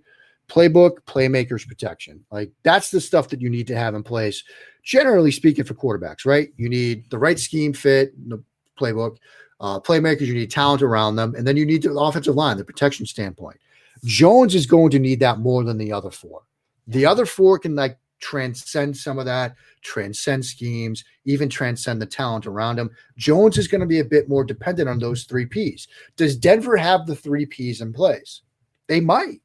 Playbook, 0.48 1.02
playmakers, 1.06 1.66
protection. 1.66 2.24
Like 2.30 2.50
that's 2.62 2.90
the 2.90 3.00
stuff 3.00 3.28
that 3.28 3.40
you 3.40 3.50
need 3.50 3.66
to 3.66 3.76
have 3.76 3.94
in 3.94 4.02
place, 4.02 4.42
generally 4.82 5.30
speaking, 5.30 5.64
for 5.64 5.74
quarterbacks, 5.74 6.24
right? 6.24 6.48
You 6.56 6.68
need 6.68 7.10
the 7.10 7.18
right 7.18 7.38
scheme 7.38 7.72
fit, 7.72 8.12
the 8.28 8.42
playbook, 8.78 9.18
uh, 9.60 9.78
playmakers, 9.78 10.22
you 10.22 10.34
need 10.34 10.50
talent 10.50 10.82
around 10.82 11.16
them, 11.16 11.34
and 11.36 11.46
then 11.46 11.56
you 11.56 11.66
need 11.66 11.82
the 11.82 11.92
offensive 11.92 12.34
line, 12.34 12.56
the 12.56 12.64
protection 12.64 13.04
standpoint. 13.04 13.58
Jones 14.04 14.54
is 14.54 14.66
going 14.66 14.90
to 14.90 14.98
need 14.98 15.20
that 15.20 15.38
more 15.38 15.62
than 15.62 15.76
the 15.76 15.92
other 15.92 16.10
four. 16.10 16.42
The 16.86 17.04
other 17.04 17.26
four 17.26 17.58
can 17.58 17.76
like 17.76 17.98
transcend 18.20 18.96
some 18.96 19.18
of 19.18 19.24
that, 19.26 19.54
transcend 19.82 20.44
schemes, 20.44 21.04
even 21.24 21.48
transcend 21.48 22.00
the 22.00 22.06
talent 22.06 22.46
around 22.46 22.78
him. 22.78 22.90
Jones 23.16 23.58
is 23.58 23.68
going 23.68 23.80
to 23.80 23.86
be 23.86 24.00
a 24.00 24.04
bit 24.04 24.28
more 24.28 24.44
dependent 24.44 24.88
on 24.88 24.98
those 24.98 25.24
three 25.24 25.46
P's. 25.46 25.88
Does 26.16 26.36
Denver 26.36 26.76
have 26.76 27.06
the 27.06 27.16
three 27.16 27.46
P's 27.46 27.80
in 27.80 27.92
place? 27.92 28.42
They 28.86 29.00
might. 29.00 29.40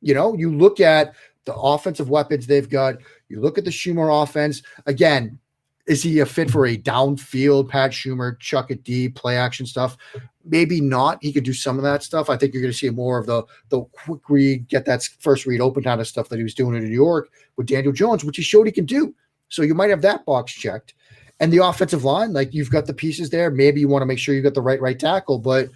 You 0.00 0.14
know, 0.14 0.34
you 0.34 0.54
look 0.54 0.80
at 0.80 1.14
the 1.44 1.54
offensive 1.54 2.10
weapons 2.10 2.46
they've 2.46 2.68
got, 2.68 2.96
you 3.28 3.40
look 3.40 3.58
at 3.58 3.64
the 3.64 3.70
Shurmur 3.70 4.22
offense. 4.22 4.62
Again, 4.86 5.38
is 5.86 6.02
he 6.02 6.20
a 6.20 6.26
fit 6.26 6.50
for 6.50 6.66
a 6.66 6.78
downfield 6.78 7.68
Pat 7.68 7.90
Shurmur, 7.90 8.38
chuck 8.40 8.70
it 8.70 8.82
deep, 8.84 9.14
play 9.16 9.36
action 9.36 9.66
stuff? 9.66 9.96
Maybe 10.44 10.80
not. 10.80 11.18
He 11.22 11.32
could 11.32 11.44
do 11.44 11.52
some 11.52 11.76
of 11.76 11.82
that 11.84 12.02
stuff. 12.02 12.30
I 12.30 12.36
think 12.36 12.52
you're 12.52 12.62
going 12.62 12.72
to 12.72 12.78
see 12.78 12.90
more 12.90 13.18
of 13.18 13.26
the 13.26 13.44
the 13.68 13.82
quick 13.84 14.28
read, 14.28 14.68
get 14.68 14.84
that 14.86 15.02
first 15.20 15.46
read 15.46 15.60
open 15.60 15.82
kind 15.82 16.00
of 16.00 16.06
stuff 16.06 16.28
that 16.28 16.36
he 16.38 16.42
was 16.42 16.54
doing 16.54 16.76
in 16.76 16.84
New 16.84 16.94
York 16.94 17.30
with 17.56 17.66
Daniel 17.66 17.92
Jones, 17.92 18.24
which 18.24 18.36
he 18.36 18.42
showed 18.42 18.66
he 18.66 18.72
can 18.72 18.86
do. 18.86 19.14
So 19.48 19.62
you 19.62 19.74
might 19.74 19.90
have 19.90 20.02
that 20.02 20.24
box 20.24 20.52
checked. 20.52 20.94
And 21.40 21.52
the 21.52 21.64
offensive 21.64 22.04
line, 22.04 22.32
like 22.32 22.54
you've 22.54 22.70
got 22.70 22.86
the 22.86 22.94
pieces 22.94 23.30
there. 23.30 23.50
Maybe 23.50 23.80
you 23.80 23.88
want 23.88 24.02
to 24.02 24.06
make 24.06 24.18
sure 24.18 24.34
you 24.34 24.42
got 24.42 24.54
the 24.54 24.62
right 24.62 24.80
right 24.80 24.98
tackle, 24.98 25.38
but 25.38 25.68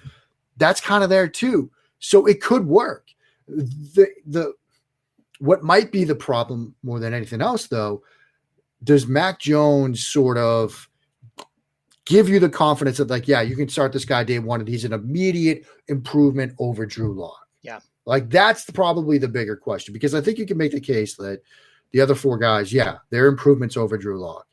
that's 0.56 0.80
kind 0.80 1.02
of 1.02 1.11
there 1.11 1.28
too. 1.28 1.70
So 1.98 2.26
it 2.26 2.40
could 2.40 2.66
work. 2.66 3.09
The 3.48 4.09
the 4.26 4.52
what 5.40 5.62
might 5.62 5.92
be 5.92 6.04
the 6.04 6.14
problem 6.14 6.74
more 6.82 6.98
than 6.98 7.14
anything 7.14 7.40
else, 7.40 7.66
though, 7.66 8.02
does 8.83 9.07
Mac 9.07 9.41
Jones 9.41 10.07
sort 10.07 10.39
of 10.39 10.89
give 12.05 12.29
you 12.29 12.41
the 12.41 12.49
confidence 12.49 12.99
that, 12.99 13.11
like, 13.11 13.29
yeah, 13.29 13.41
you 13.43 13.57
can 13.57 13.68
start 13.68 13.93
this 13.93 14.05
guy 14.05 14.24
day 14.24 14.39
one 14.39 14.61
and 14.61 14.68
he's 14.68 14.85
an 14.85 14.93
immediate 14.93 15.66
improvement 15.89 16.55
over 16.59 16.87
Drew 16.87 17.12
Lock? 17.12 17.47
Yeah. 17.62 17.81
Like, 18.07 18.31
that's 18.31 18.70
probably 18.70 19.18
the 19.18 19.29
bigger 19.29 19.57
question 19.57 19.93
because 19.93 20.14
I 20.14 20.20
think 20.20 20.39
you 20.39 20.47
can 20.47 20.57
make 20.57 20.72
the 20.72 20.81
case 20.81 21.16
that 21.16 21.43
the 21.93 22.01
other 22.01 22.14
four 22.14 22.39
guys, 22.39 22.72
yeah, 22.72 22.99
they're 23.11 23.26
improvements 23.26 23.76
over 23.76 23.99
Drew 23.99 24.20
Lock. 24.20 24.47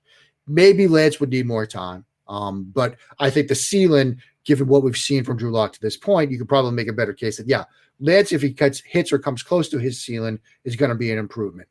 Maybe 0.48 0.88
Lance 0.88 1.20
would 1.20 1.30
need 1.30 1.46
more 1.46 1.66
time. 1.66 2.06
Um, 2.28 2.72
but 2.74 2.96
I 3.20 3.30
think 3.30 3.48
the 3.48 3.56
ceiling, 3.56 4.22
given 4.44 4.68
what 4.68 4.84
we've 4.84 4.98
seen 4.98 5.24
from 5.24 5.38
Drew 5.38 5.52
Lock 5.52 5.74
to 5.74 5.82
this 5.82 5.98
point, 5.98 6.32
you 6.32 6.38
could 6.38 6.50
probably 6.50 6.72
make 6.72 6.88
a 6.88 6.94
better 6.94 7.14
case 7.14 7.38
that, 7.38 7.48
yeah, 7.48 7.66
Lance, 8.00 8.32
if 8.32 8.42
he 8.42 8.52
cuts 8.52 8.82
hits 8.82 9.14
or 9.14 9.20
comes 9.20 9.44
close 9.44 9.70
to 9.70 9.78
his 9.78 10.02
ceiling, 10.02 10.40
is 10.64 10.76
going 10.76 10.90
to 10.90 10.96
be 10.96 11.12
an 11.12 11.18
improvement. 11.18 11.70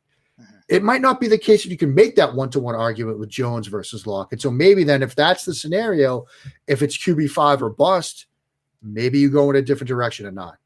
It 0.67 0.83
might 0.83 1.01
not 1.01 1.19
be 1.19 1.27
the 1.27 1.37
case 1.37 1.63
that 1.63 1.69
you 1.69 1.77
can 1.77 1.93
make 1.93 2.15
that 2.15 2.33
one 2.33 2.49
to 2.49 2.59
one 2.59 2.75
argument 2.75 3.19
with 3.19 3.29
Jones 3.29 3.67
versus 3.67 4.07
Lock. 4.07 4.31
And 4.31 4.41
so 4.41 4.49
maybe 4.49 4.83
then, 4.83 5.03
if 5.03 5.15
that's 5.15 5.45
the 5.45 5.53
scenario, 5.53 6.25
if 6.67 6.81
it's 6.81 6.97
QB5 6.97 7.61
or 7.61 7.69
bust, 7.69 8.25
maybe 8.81 9.19
you 9.19 9.29
go 9.29 9.49
in 9.49 9.55
a 9.55 9.61
different 9.61 9.87
direction 9.87 10.25
or 10.25 10.31
not. 10.31 10.57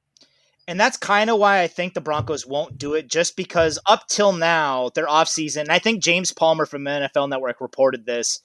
And 0.68 0.80
that's 0.80 0.98
kind 0.98 1.30
of 1.30 1.40
why 1.40 1.62
I 1.62 1.68
think 1.68 1.94
the 1.94 2.02
Broncos 2.02 2.46
won't 2.46 2.78
do 2.78 2.94
it, 2.94 3.08
just 3.08 3.36
because 3.36 3.80
up 3.88 4.08
till 4.08 4.32
now, 4.32 4.90
their 4.94 5.08
offseason, 5.08 5.62
and 5.62 5.72
I 5.72 5.80
think 5.80 6.04
James 6.04 6.32
Palmer 6.32 6.66
from 6.66 6.84
NFL 6.84 7.28
Network 7.28 7.60
reported 7.60 8.06
this. 8.06 8.40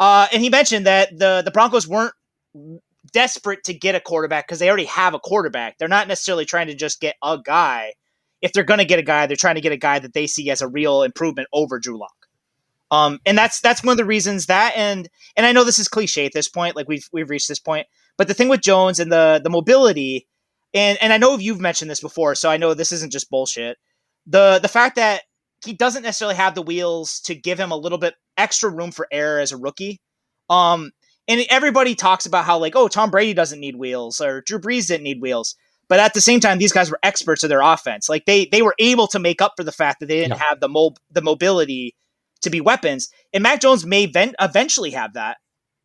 Uh, 0.00 0.26
and 0.32 0.42
he 0.42 0.50
mentioned 0.50 0.86
that 0.86 1.16
the, 1.16 1.42
the 1.44 1.52
Broncos 1.52 1.86
weren't 1.86 2.14
desperate 3.12 3.64
to 3.64 3.74
get 3.74 3.94
a 3.94 4.00
quarterback 4.00 4.46
because 4.46 4.58
they 4.58 4.68
already 4.68 4.84
have 4.86 5.14
a 5.14 5.20
quarterback. 5.20 5.78
They're 5.78 5.88
not 5.88 6.08
necessarily 6.08 6.44
trying 6.44 6.66
to 6.66 6.74
just 6.74 7.00
get 7.00 7.16
a 7.22 7.38
guy. 7.42 7.92
If 8.40 8.52
they're 8.52 8.64
going 8.64 8.78
to 8.78 8.84
get 8.84 8.98
a 8.98 9.02
guy, 9.02 9.26
they're 9.26 9.36
trying 9.36 9.56
to 9.56 9.60
get 9.60 9.72
a 9.72 9.76
guy 9.76 9.98
that 9.98 10.14
they 10.14 10.26
see 10.26 10.50
as 10.50 10.62
a 10.62 10.68
real 10.68 11.02
improvement 11.02 11.48
over 11.52 11.78
Drew 11.78 11.98
Lock. 11.98 12.28
Um, 12.90 13.18
and 13.26 13.36
that's 13.36 13.60
that's 13.60 13.84
one 13.84 13.92
of 13.92 13.98
the 13.98 14.04
reasons 14.04 14.46
that 14.46 14.72
and 14.74 15.08
and 15.36 15.44
I 15.44 15.52
know 15.52 15.64
this 15.64 15.78
is 15.78 15.88
cliche 15.88 16.24
at 16.24 16.32
this 16.32 16.48
point, 16.48 16.74
like 16.74 16.88
we've 16.88 17.06
we've 17.12 17.28
reached 17.28 17.48
this 17.48 17.58
point, 17.58 17.86
but 18.16 18.28
the 18.28 18.34
thing 18.34 18.48
with 18.48 18.62
Jones 18.62 18.98
and 18.98 19.12
the 19.12 19.40
the 19.42 19.50
mobility, 19.50 20.26
and 20.72 20.96
and 21.02 21.12
I 21.12 21.18
know 21.18 21.36
you've 21.36 21.60
mentioned 21.60 21.90
this 21.90 22.00
before, 22.00 22.34
so 22.34 22.48
I 22.48 22.56
know 22.56 22.72
this 22.72 22.92
isn't 22.92 23.12
just 23.12 23.28
bullshit. 23.28 23.76
The 24.26 24.58
the 24.60 24.68
fact 24.68 24.96
that 24.96 25.22
he 25.64 25.74
doesn't 25.74 26.02
necessarily 26.02 26.36
have 26.36 26.54
the 26.54 26.62
wheels 26.62 27.20
to 27.20 27.34
give 27.34 27.58
him 27.58 27.72
a 27.72 27.76
little 27.76 27.98
bit 27.98 28.14
extra 28.36 28.70
room 28.70 28.90
for 28.90 29.08
error 29.10 29.40
as 29.40 29.52
a 29.52 29.56
rookie. 29.56 30.00
Um, 30.48 30.92
and 31.26 31.44
everybody 31.50 31.94
talks 31.94 32.26
about 32.26 32.44
how 32.44 32.58
like, 32.58 32.74
oh, 32.76 32.88
Tom 32.88 33.10
Brady 33.10 33.34
doesn't 33.34 33.60
need 33.60 33.76
wheels 33.76 34.20
or 34.20 34.40
Drew 34.42 34.58
Brees 34.58 34.86
didn't 34.86 35.04
need 35.04 35.20
wheels. 35.20 35.56
But 35.88 36.00
at 36.00 36.12
the 36.14 36.20
same 36.20 36.40
time, 36.40 36.58
these 36.58 36.72
guys 36.72 36.90
were 36.90 36.98
experts 37.02 37.42
of 37.42 37.48
their 37.48 37.62
offense. 37.62 38.08
Like 38.08 38.26
they 38.26 38.46
they 38.46 38.62
were 38.62 38.74
able 38.78 39.06
to 39.08 39.18
make 39.18 39.40
up 39.40 39.54
for 39.56 39.64
the 39.64 39.72
fact 39.72 40.00
that 40.00 40.06
they 40.06 40.20
didn't 40.20 40.36
Yeah. 40.38 40.44
have 40.48 40.60
the 40.60 40.68
mob 40.68 40.98
the 41.10 41.22
mobility 41.22 41.94
to 42.42 42.50
be 42.50 42.60
weapons. 42.60 43.08
And 43.32 43.42
Mac 43.42 43.60
Jones 43.60 43.84
may 43.86 44.06
ven- 44.06 44.34
eventually 44.40 44.90
have 44.90 45.14
that. 45.14 45.38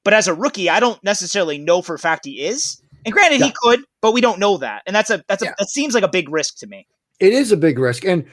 But 0.04 0.14
as 0.14 0.28
a 0.28 0.34
rookie, 0.34 0.70
I 0.70 0.80
don't 0.82 1.02
necessarily 1.04 1.58
know 1.58 1.82
for 1.82 1.96
a 1.96 2.00
fact 2.00 2.26
he 2.26 2.42
is. 2.46 2.82
And 3.06 3.14
granted, 3.14 3.42
he 3.42 3.54
could, 3.64 3.80
but 4.02 4.14
we 4.14 4.22
don't 4.22 4.40
know 4.40 4.58
that. 4.58 4.84
And 4.86 4.96
that's 4.96 5.10
a 5.10 5.24
that's 5.28 5.42
a 5.42 5.46
Yeah. 5.48 5.54
that 5.58 5.70
seems 5.70 5.94
like 5.94 6.04
a 6.04 6.10
big 6.10 6.30
risk 6.30 6.58
to 6.60 6.68
me. 6.68 6.86
It 7.20 7.32
is 7.34 7.52
a 7.52 7.58
big 7.58 7.80
risk. 7.80 8.04
And, 8.06 8.26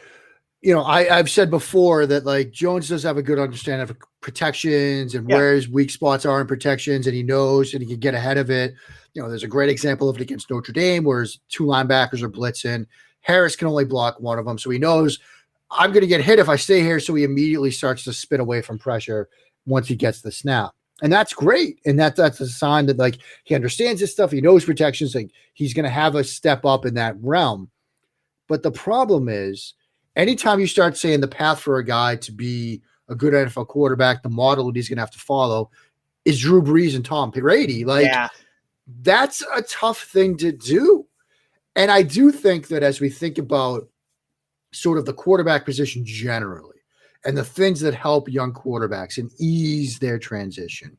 you 0.63 0.75
know, 0.75 0.83
I, 0.83 1.19
I've 1.19 1.31
said 1.31 1.51
before 1.51 2.07
that 2.07 2.27
like 2.27 2.51
Jones 2.51 2.89
does 2.89 3.03
have 3.03 3.17
a 3.17 3.23
good 3.23 3.39
understanding 3.39 3.89
of 3.89 3.97
protections 4.21 5.15
and 5.15 5.29
Yeah. 5.29 5.37
where 5.37 5.55
his 5.55 5.69
weak 5.69 5.91
spots 5.91 6.27
are 6.27 6.41
in 6.41 6.47
protections, 6.47 7.07
and 7.07 7.17
he 7.17 7.23
knows 7.23 7.73
and 7.73 7.83
he 7.83 7.89
can 7.89 7.99
get 8.01 8.15
ahead 8.15 8.37
of 8.37 8.51
it. 8.51 8.75
You 9.15 9.23
know, 9.23 9.29
there's 9.29 9.43
a 9.43 9.49
great 9.49 9.71
example 9.71 10.09
of 10.09 10.17
it 10.17 10.23
against 10.23 10.51
Notre 10.51 10.73
Dame 10.73 11.05
where 11.05 11.21
his 11.21 11.41
two 11.49 11.65
linebackers 11.65 12.23
are 12.23 12.31
blitzing. 12.31 12.87
Harris 13.23 13.57
can 13.57 13.69
only 13.69 13.85
block 13.85 14.21
one 14.21 14.39
of 14.39 14.45
them. 14.45 14.59
So 14.59 14.71
he 14.71 14.79
knows 14.79 15.19
I'm 15.71 15.91
going 15.93 16.03
to 16.03 16.07
get 16.07 16.21
hit 16.23 16.39
if 16.39 16.49
I 16.49 16.57
stay 16.57 16.81
here. 16.81 17.01
So 17.01 17.15
he 17.15 17.25
immediately 17.25 17.71
starts 17.71 18.05
to 18.05 18.13
spin 18.13 18.41
away 18.41 18.61
from 18.61 18.79
pressure 18.79 19.29
once 19.67 19.89
he 19.89 19.95
gets 19.95 20.21
the 20.21 20.33
snap. 20.33 20.73
And 21.03 21.13
that's 21.13 21.33
great. 21.33 21.81
And 21.87 21.99
that 21.99 22.17
that's 22.17 22.41
a 22.41 22.47
sign 22.49 22.87
that 22.87 22.99
like 22.99 23.19
he 23.45 23.55
understands 23.55 24.01
this 24.01 24.13
stuff. 24.13 24.31
He 24.31 24.41
knows 24.41 24.65
protections. 24.65 25.15
Like 25.15 25.31
he's 25.55 25.73
going 25.75 25.85
to 25.85 25.91
have 25.91 26.15
a 26.15 26.25
step 26.25 26.65
up 26.65 26.85
in 26.85 26.95
that 26.95 27.17
realm. 27.21 27.71
But 28.49 28.63
the 28.63 28.73
problem 28.73 29.29
is 29.29 29.75
anytime 30.17 30.61
you 30.61 30.67
start 30.67 30.97
saying 30.97 31.21
the 31.21 31.29
path 31.29 31.61
for 31.61 31.79
a 31.79 31.85
guy 31.85 32.17
to 32.17 32.33
be 32.33 32.83
a 33.09 33.15
good 33.15 33.35
NFL 33.35 33.69
quarterback, 33.69 34.23
the 34.23 34.29
model 34.29 34.67
that 34.67 34.77
he's 34.77 34.89
going 34.89 34.97
to 34.97 35.03
have 35.03 35.11
to 35.11 35.19
follow 35.19 35.71
is 36.25 36.41
Drew 36.41 36.63
Brees 36.63 36.95
and 36.95 37.05
Tom 37.05 37.31
Brady. 37.31 37.85
Like 37.85 38.07
yeah. 38.07 38.29
that's 39.03 39.43
a 39.55 39.63
tough 39.63 40.05
thing 40.05 40.37
to 40.39 40.53
do. 40.53 41.07
And 41.77 41.91
I 41.91 42.03
do 42.03 42.31
think 42.31 42.69
that 42.69 42.83
as 42.83 43.01
we 43.01 43.09
think 43.09 43.39
about 43.39 43.89
sort 44.73 44.99
of 44.99 45.07
the 45.07 45.13
quarterback 45.13 45.65
position 45.65 46.05
generally 46.05 46.79
and 47.25 47.37
the 47.37 47.45
things 47.45 47.81
that 47.81 47.95
help 47.95 48.29
young 48.29 48.53
quarterbacks 48.53 49.19
and 49.19 49.31
ease 49.39 49.99
their 49.99 50.19
transition, 50.19 50.97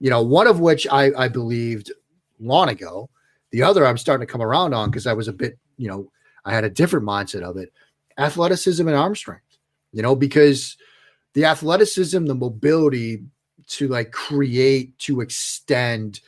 you 0.00 0.10
know, 0.10 0.22
one 0.22 0.46
of 0.46 0.60
which 0.60 0.86
I, 0.90 1.12
I 1.16 1.28
believed 1.28 1.92
long 2.40 2.68
ago, 2.68 3.08
the 3.50 3.62
other 3.62 3.86
I'm 3.86 3.98
starting 3.98 4.26
to 4.26 4.30
come 4.30 4.42
around 4.42 4.74
on 4.74 4.90
because 4.90 5.06
I 5.06 5.12
was 5.12 5.28
a 5.28 5.32
bit, 5.32 5.58
you 5.76 5.88
know, 5.88 6.10
I 6.44 6.54
had 6.54 6.64
a 6.64 6.70
different 6.70 7.06
mindset 7.06 7.42
of 7.42 7.56
it 7.56 7.72
athleticism 8.18 8.86
and 8.86 8.96
arm 8.96 9.14
strength, 9.14 9.58
you 9.92 10.02
know, 10.02 10.14
because 10.16 10.76
the 11.34 11.44
athleticism, 11.44 12.26
the 12.26 12.34
mobility 12.34 13.24
to 13.68 13.88
like 13.88 14.12
create, 14.12 14.98
to 14.98 15.20
extend, 15.20 16.20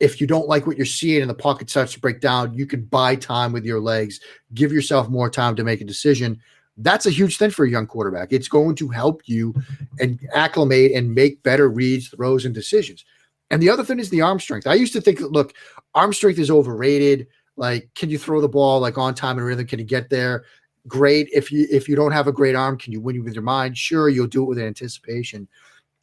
if 0.00 0.20
you 0.20 0.26
don't 0.26 0.48
like 0.48 0.66
what 0.66 0.76
you're 0.76 0.84
seeing 0.84 1.20
and 1.20 1.30
the 1.30 1.34
pocket 1.34 1.70
starts 1.70 1.92
to 1.92 2.00
break 2.00 2.20
down, 2.20 2.54
you 2.54 2.66
can 2.66 2.82
buy 2.82 3.14
time 3.14 3.52
with 3.52 3.64
your 3.64 3.80
legs, 3.80 4.20
give 4.52 4.72
yourself 4.72 5.08
more 5.08 5.30
time 5.30 5.54
to 5.56 5.64
make 5.64 5.80
a 5.80 5.84
decision. 5.84 6.40
That's 6.76 7.06
a 7.06 7.10
huge 7.10 7.38
thing 7.38 7.50
for 7.50 7.64
a 7.64 7.70
young 7.70 7.86
quarterback. 7.86 8.32
It's 8.32 8.48
going 8.48 8.74
to 8.76 8.88
help 8.88 9.22
you 9.26 9.54
and 10.00 10.18
acclimate 10.34 10.92
and 10.92 11.14
make 11.14 11.42
better 11.42 11.68
reads, 11.68 12.08
throws, 12.08 12.44
and 12.44 12.54
decisions. 12.54 13.04
And 13.50 13.62
the 13.62 13.70
other 13.70 13.84
thing 13.84 14.00
is 14.00 14.10
the 14.10 14.22
arm 14.22 14.40
strength. 14.40 14.66
I 14.66 14.74
used 14.74 14.94
to 14.94 15.00
think, 15.00 15.20
look, 15.20 15.54
arm 15.94 16.12
strength 16.12 16.38
is 16.38 16.50
overrated. 16.50 17.28
Like, 17.56 17.90
can 17.94 18.10
you 18.10 18.18
throw 18.18 18.40
the 18.40 18.48
ball 18.48 18.80
like 18.80 18.98
on 18.98 19.14
time 19.14 19.36
and 19.36 19.46
rhythm? 19.46 19.66
Can 19.66 19.78
you 19.78 19.84
get 19.84 20.10
there? 20.10 20.44
Great. 20.88 21.28
If 21.32 21.52
you 21.52 21.66
if 21.70 21.88
you 21.88 21.94
don't 21.94 22.12
have 22.12 22.26
a 22.26 22.32
great 22.32 22.56
arm, 22.56 22.76
can 22.76 22.92
you 22.92 23.00
win 23.00 23.22
with 23.22 23.34
your 23.34 23.42
mind? 23.42 23.78
Sure, 23.78 24.08
you'll 24.08 24.26
do 24.26 24.42
it 24.42 24.46
with 24.46 24.58
anticipation. 24.58 25.46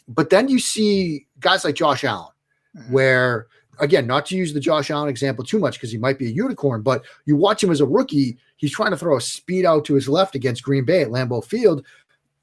But 0.08 0.30
then 0.30 0.48
you 0.48 0.60
see 0.60 1.28
guys 1.40 1.66
like 1.66 1.76
Josh 1.76 2.04
Allen, 2.04 2.32
mm-hmm. 2.76 2.92
where 2.92 3.48
again, 3.80 4.08
not 4.08 4.26
to 4.28 4.38
use 4.38 4.54
the 4.54 4.60
Josh 4.60 4.92
Allen 4.92 5.10
example 5.10 5.44
too 5.44 5.60
much 5.60 5.76
because 5.76 5.92
he 5.92 5.98
might 5.98 6.20
be 6.20 6.28
a 6.28 6.32
unicorn, 6.32 6.82
but 6.82 7.04
you 7.26 7.36
watch 7.36 7.64
him 7.64 7.72
as 7.72 7.82
a 7.82 7.86
rookie, 7.86 8.38
he's 8.58 8.72
trying 8.72 8.92
to 8.92 8.98
throw 8.98 9.18
a 9.18 9.22
speed 9.22 9.66
out 9.66 9.86
to 9.86 9.96
his 9.96 10.10
left 10.10 10.36
against 10.36 10.64
Green 10.64 10.86
Bay 10.86 11.02
at 11.02 11.10
Lambeau 11.10 11.44
Field, 11.44 11.86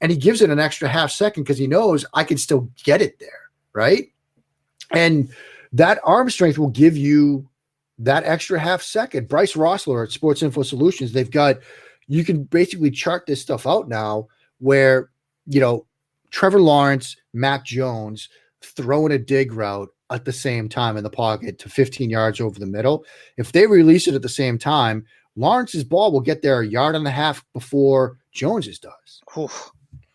and 0.01 0.11
he 0.11 0.17
gives 0.17 0.41
it 0.41 0.49
an 0.49 0.59
extra 0.59 0.87
half 0.87 1.11
second 1.11 1.43
because 1.43 1.57
he 1.57 1.67
knows 1.67 2.05
I 2.13 2.23
can 2.23 2.37
still 2.37 2.69
get 2.83 3.01
it 3.01 3.19
there, 3.19 3.49
right? 3.73 4.11
And 4.91 5.29
that 5.73 5.99
arm 6.03 6.29
strength 6.29 6.57
will 6.57 6.69
give 6.69 6.97
you 6.97 7.47
that 7.99 8.23
extra 8.23 8.59
half 8.59 8.81
second. 8.81 9.27
Bryce 9.27 9.53
Rossler 9.53 10.05
at 10.05 10.11
Sports 10.11 10.41
Info 10.41 10.63
Solutions, 10.63 11.13
they've 11.13 11.31
got 11.31 11.57
you 12.07 12.23
can 12.23 12.43
basically 12.43 12.91
chart 12.91 13.25
this 13.25 13.41
stuff 13.41 13.67
out 13.67 13.87
now 13.87 14.27
where 14.59 15.09
you 15.45 15.59
know 15.59 15.85
Trevor 16.31 16.61
Lawrence, 16.61 17.15
Mac 17.33 17.65
Jones 17.65 18.29
throwing 18.61 19.11
a 19.11 19.19
dig 19.19 19.53
route 19.53 19.89
at 20.09 20.25
the 20.25 20.33
same 20.33 20.69
time 20.69 20.97
in 20.97 21.03
the 21.03 21.09
pocket 21.09 21.59
to 21.59 21.69
15 21.69 22.09
yards 22.09 22.39
over 22.39 22.59
the 22.59 22.65
middle. 22.65 23.05
If 23.37 23.51
they 23.51 23.67
release 23.67 24.07
it 24.07 24.15
at 24.15 24.21
the 24.21 24.29
same 24.29 24.57
time, 24.57 25.05
Lawrence's 25.35 25.83
ball 25.83 26.11
will 26.11 26.21
get 26.21 26.41
there 26.41 26.61
a 26.61 26.67
yard 26.67 26.95
and 26.95 27.07
a 27.07 27.11
half 27.11 27.45
before 27.53 28.17
Jones's 28.31 28.79
does. 28.79 29.21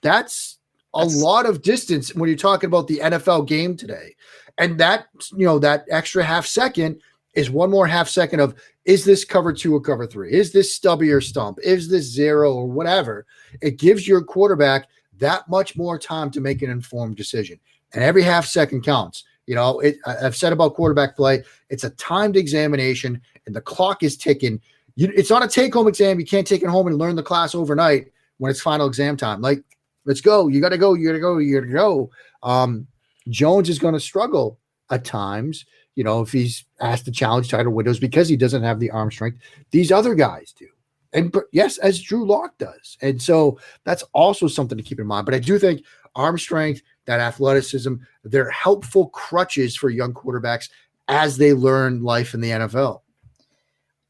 That's 0.01 0.59
a 0.95 1.01
That's... 1.01 1.17
lot 1.17 1.47
of 1.47 1.63
distance 1.63 2.15
when 2.15 2.29
you're 2.29 2.37
talking 2.37 2.69
about 2.69 2.89
the 2.89 2.99
NFL 2.99 3.47
game 3.47 3.77
today. 3.77 4.17
And 4.59 4.79
that, 4.79 5.07
you 5.37 5.47
know, 5.47 5.59
that 5.61 5.85
extra 5.91 6.25
half 6.25 6.47
second 6.47 7.01
is 7.35 7.51
one 7.51 7.71
more 7.71 7.87
half 7.87 8.09
second 8.09 8.41
of 8.41 8.55
is 8.85 9.05
this 9.05 9.25
cover 9.25 9.53
two 9.53 9.75
or 9.75 9.81
cover 9.81 10.07
three? 10.07 10.33
Is 10.33 10.53
this 10.53 10.75
stubby 10.75 11.11
or 11.11 11.21
stump? 11.21 11.59
Is 11.63 11.89
this 11.89 12.05
zero 12.05 12.53
or 12.53 12.67
whatever? 12.67 13.27
It 13.61 13.79
gives 13.79 14.07
your 14.07 14.23
quarterback 14.23 14.89
that 15.19 15.49
much 15.49 15.77
more 15.77 15.99
time 15.99 16.31
to 16.33 16.41
make 16.41 16.63
an 16.63 16.71
informed 16.71 17.17
decision. 17.17 17.59
And 17.95 18.03
every 18.03 18.23
half 18.23 18.47
second 18.47 18.83
counts. 18.83 19.25
You 19.47 19.57
know, 19.57 19.81
it, 19.81 19.97
I've 20.07 20.37
said 20.37 20.53
about 20.53 20.75
quarterback 20.75 21.17
play, 21.17 21.43
it's 21.69 21.85
a 21.85 21.91
timed 21.91 22.37
examination 22.37 23.21
and 23.47 23.55
the 23.55 23.61
clock 23.61 24.03
is 24.03 24.17
ticking. 24.17 24.61
You, 24.95 25.13
it's 25.17 25.31
not 25.31 25.45
a 25.45 25.49
take 25.49 25.75
home 25.75 25.89
exam. 25.89 26.21
You 26.21 26.27
can't 26.27 26.47
take 26.47 26.63
it 26.63 26.69
home 26.69 26.87
and 26.87 26.97
learn 26.97 27.17
the 27.17 27.23
class 27.23 27.55
overnight 27.55 28.13
when 28.39 28.51
it's 28.51 28.61
final 28.61 28.87
exam 28.87 29.17
time. 29.17 29.41
Like, 29.41 29.63
let's 30.05 30.21
go. 30.21 30.49
You 30.49 30.61
got 30.61 30.69
to 30.71 30.79
go. 30.79 30.95
You 30.95 31.09
got 31.09 31.15
to 31.15 31.21
go. 31.21 31.39
You 31.39 31.61
got 31.61 31.67
to 31.67 31.73
go. 31.73 32.11
Um, 32.43 32.87
Jones 33.29 33.69
is 33.69 33.79
going 33.79 33.95
to 33.95 34.01
struggle 34.01 34.59
at 34.91 35.05
times, 35.05 35.65
you 35.95 36.05
know, 36.05 36.23
if 36.23 36.33
he's 36.33 36.65
asked 36.81 37.05
to 37.05 37.13
challenge 37.13 37.51
title 37.51 37.73
windows 37.73 37.99
because 37.99 38.29
he 38.29 38.37
doesn't 38.37 38.63
have 38.63 38.81
the 38.81 38.91
arm 38.91 39.11
strength. 39.11 39.39
These 39.71 39.93
other 39.93 40.15
guys 40.15 40.53
do. 40.53 40.67
And 41.13 41.35
yes, 41.53 41.79
as 41.79 42.01
Drew 42.01 42.27
Lock 42.27 42.57
does. 42.59 42.97
And 43.03 43.21
so 43.21 43.59
that's 43.85 44.03
also 44.15 44.49
something 44.49 44.79
to 44.79 44.85
keep 44.85 44.99
in 44.99 45.07
mind. 45.07 45.27
But 45.27 45.35
I 45.35 45.39
do 45.39 45.59
think 45.59 45.85
arm 46.15 46.39
strength, 46.39 46.83
that 47.07 47.21
athleticism. 47.21 47.95
They're 48.25 48.51
helpful 48.51 49.09
crutches 49.09 49.77
for 49.77 49.91
young 49.91 50.15
quarterbacks 50.15 50.71
as 51.09 51.37
they 51.37 51.53
learn 51.53 52.03
life 52.03 52.35
in 52.35 52.41
the 52.41 52.51
NFL. 52.51 53.01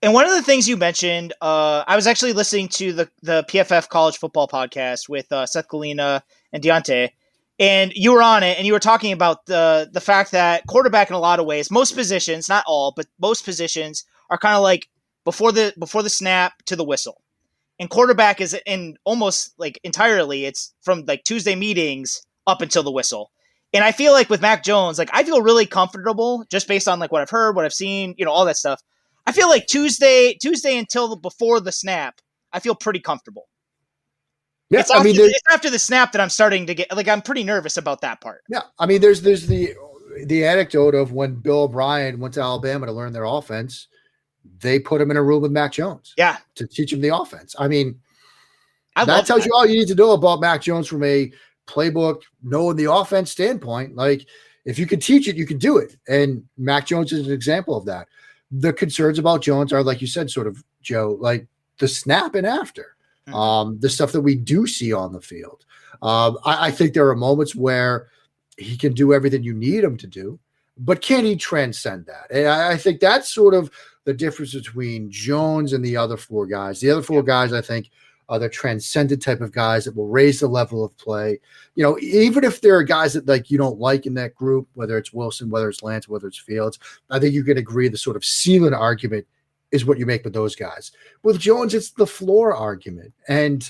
And 0.02 0.12
one 0.12 0.26
of 0.26 0.32
the 0.32 0.42
things 0.42 0.68
you 0.68 0.76
mentioned, 0.76 1.32
uh, 1.40 1.84
I 1.86 1.94
was 1.94 2.08
actually 2.08 2.32
listening 2.32 2.68
to 2.70 2.92
the 2.92 3.08
the 3.22 3.44
PFF 3.48 3.88
College 3.88 4.18
Football 4.18 4.48
podcast 4.48 5.08
with 5.08 5.30
uh, 5.30 5.46
Seth 5.46 5.68
Galina 5.68 6.22
and 6.52 6.62
Deontay, 6.62 7.10
and 7.58 7.92
you 7.94 8.12
were 8.12 8.22
on 8.22 8.42
it, 8.42 8.58
and 8.58 8.66
you 8.66 8.72
were 8.72 8.78
talking 8.80 9.12
about 9.12 9.46
the 9.46 9.88
the 9.92 10.00
fact 10.00 10.32
that 10.32 10.66
quarterback, 10.66 11.10
in 11.10 11.14
a 11.14 11.20
lot 11.20 11.40
of 11.40 11.46
ways, 11.46 11.70
most 11.70 11.94
positions, 11.94 12.48
not 12.48 12.64
all, 12.66 12.92
but 12.96 13.06
most 13.20 13.44
positions, 13.44 14.04
are 14.30 14.38
kind 14.38 14.56
of 14.56 14.62
like 14.62 14.88
before 15.24 15.52
the 15.52 15.72
before 15.78 16.02
the 16.02 16.10
snap 16.10 16.54
to 16.66 16.76
the 16.76 16.84
whistle, 16.84 17.22
and 17.78 17.90
quarterback 17.90 18.40
is 18.40 18.56
in 18.66 18.96
almost 19.04 19.54
like 19.58 19.78
entirely, 19.84 20.44
it's 20.44 20.74
from 20.82 21.04
like 21.06 21.24
Tuesday 21.24 21.54
meetings 21.54 22.22
up 22.46 22.60
until 22.62 22.82
the 22.82 22.92
whistle. 22.92 23.30
And 23.74 23.84
I 23.84 23.92
feel 23.92 24.12
like 24.12 24.28
with 24.28 24.42
Mac 24.42 24.62
Jones, 24.62 24.98
like 24.98 25.10
I 25.12 25.22
feel 25.22 25.40
really 25.40 25.66
comfortable 25.66 26.44
just 26.50 26.68
based 26.68 26.88
on 26.88 26.98
like 26.98 27.10
what 27.10 27.22
I've 27.22 27.30
heard, 27.30 27.56
what 27.56 27.64
I've 27.64 27.72
seen, 27.72 28.14
you 28.18 28.24
know, 28.24 28.30
all 28.30 28.44
that 28.44 28.56
stuff. 28.56 28.80
I 29.26 29.32
feel 29.32 29.48
like 29.48 29.66
Tuesday, 29.66 30.36
Tuesday 30.40 30.76
until 30.76 31.16
before 31.16 31.60
the 31.60 31.72
snap, 31.72 32.20
I 32.52 32.60
feel 32.60 32.74
pretty 32.74 33.00
comfortable. 33.00 33.48
Yeah, 34.72 34.80
it's 34.80 34.90
I 34.90 34.96
after, 34.96 35.08
mean, 35.08 35.16
it's 35.20 35.42
after 35.50 35.70
the 35.70 35.78
snap 35.78 36.12
that 36.12 36.20
I'm 36.20 36.30
starting 36.30 36.66
to 36.66 36.74
get 36.74 36.94
like 36.96 37.08
I'm 37.08 37.22
pretty 37.22 37.44
nervous 37.44 37.76
about 37.76 38.00
that 38.00 38.20
part. 38.20 38.42
Yeah, 38.48 38.62
I 38.78 38.86
mean, 38.86 39.00
there's 39.00 39.20
there's 39.20 39.46
the 39.46 39.74
the 40.24 40.44
anecdote 40.44 40.94
of 40.94 41.12
when 41.12 41.34
Bill 41.34 41.64
O'Brien 41.64 42.18
went 42.18 42.34
to 42.34 42.40
Alabama 42.40 42.86
to 42.86 42.92
learn 42.92 43.12
their 43.12 43.24
offense, 43.24 43.88
they 44.60 44.78
put 44.78 45.00
him 45.00 45.10
in 45.10 45.16
a 45.16 45.22
room 45.22 45.42
with 45.42 45.52
Mac 45.52 45.72
Jones. 45.72 46.14
Yeah, 46.16 46.38
to 46.54 46.66
teach 46.66 46.92
him 46.92 47.00
the 47.00 47.14
offense. 47.14 47.54
I 47.58 47.68
mean, 47.68 48.00
I 48.96 49.04
that 49.04 49.26
tells 49.26 49.42
that. 49.42 49.48
you 49.48 49.54
all 49.54 49.66
you 49.66 49.78
need 49.78 49.88
to 49.88 49.94
know 49.94 50.12
about 50.12 50.40
Mac 50.40 50.62
Jones 50.62 50.88
from 50.88 51.04
a 51.04 51.30
playbook, 51.66 52.22
knowing 52.42 52.76
the 52.76 52.90
offense 52.90 53.30
standpoint. 53.30 53.94
Like 53.94 54.26
if 54.64 54.78
you 54.78 54.86
can 54.86 55.00
teach 55.00 55.28
it, 55.28 55.36
you 55.36 55.46
can 55.46 55.58
do 55.58 55.78
it. 55.78 55.96
And 56.08 56.44
Mac 56.56 56.86
Jones 56.86 57.12
is 57.12 57.26
an 57.26 57.32
example 57.32 57.76
of 57.76 57.84
that. 57.86 58.08
The 58.50 58.72
concerns 58.72 59.18
about 59.18 59.42
Jones 59.42 59.72
are, 59.72 59.82
like 59.82 60.00
you 60.00 60.06
said, 60.06 60.30
sort 60.30 60.46
of 60.46 60.62
Joe, 60.82 61.16
like 61.20 61.46
the 61.78 61.88
snap 61.88 62.34
and 62.34 62.46
after, 62.46 62.91
mm-hmm. 63.26 63.34
um, 63.34 63.78
the 63.80 63.90
stuff 63.90 64.12
that 64.12 64.20
we 64.20 64.34
do 64.34 64.66
see 64.66 64.92
on 64.92 65.12
the 65.12 65.20
field. 65.20 65.64
Um, 66.02 66.38
I, 66.44 66.68
I 66.68 66.70
think 66.70 66.94
there 66.94 67.08
are 67.08 67.16
moments 67.16 67.54
where 67.54 68.08
he 68.56 68.76
can 68.76 68.92
do 68.92 69.12
everything 69.12 69.42
you 69.42 69.54
need 69.54 69.84
him 69.84 69.96
to 69.98 70.06
do, 70.06 70.38
but 70.78 71.00
can 71.00 71.24
he 71.24 71.36
transcend 71.36 72.06
that? 72.06 72.30
And 72.30 72.48
I, 72.48 72.72
I 72.72 72.76
think 72.76 73.00
that's 73.00 73.32
sort 73.32 73.54
of 73.54 73.70
the 74.04 74.14
difference 74.14 74.54
between 74.54 75.10
Jones 75.10 75.72
and 75.72 75.84
the 75.84 75.96
other 75.96 76.16
four 76.16 76.46
guys. 76.46 76.80
The 76.80 76.90
other 76.90 77.02
four 77.02 77.22
guys, 77.22 77.52
I 77.52 77.60
think, 77.60 77.90
are 78.28 78.38
the 78.38 78.48
transcendent 78.48 79.22
type 79.22 79.40
of 79.40 79.52
guys 79.52 79.84
that 79.84 79.94
will 79.94 80.08
raise 80.08 80.40
the 80.40 80.48
level 80.48 80.84
of 80.84 80.96
play. 80.96 81.38
You 81.74 81.82
know, 81.82 81.98
even 82.00 82.44
if 82.44 82.60
there 82.60 82.76
are 82.76 82.82
guys 82.82 83.12
that 83.12 83.26
like 83.26 83.50
you 83.50 83.58
don't 83.58 83.78
like 83.78 84.06
in 84.06 84.14
that 84.14 84.34
group, 84.34 84.68
whether 84.74 84.96
it's 84.96 85.12
Wilson, 85.12 85.50
whether 85.50 85.68
it's 85.68 85.82
Lance, 85.82 86.08
whether 86.08 86.28
it's 86.28 86.38
Fields, 86.38 86.78
I 87.10 87.18
think 87.18 87.34
you 87.34 87.44
can 87.44 87.58
agree 87.58 87.88
the 87.88 87.98
sort 87.98 88.16
of 88.16 88.24
ceiling 88.24 88.74
argument 88.74 89.26
is 89.72 89.84
what 89.84 89.98
you 89.98 90.06
make 90.06 90.24
with 90.24 90.34
those 90.34 90.54
guys. 90.54 90.92
With 91.22 91.38
Jones, 91.38 91.74
it's 91.74 91.90
the 91.90 92.06
floor 92.06 92.54
argument, 92.54 93.12
and 93.28 93.68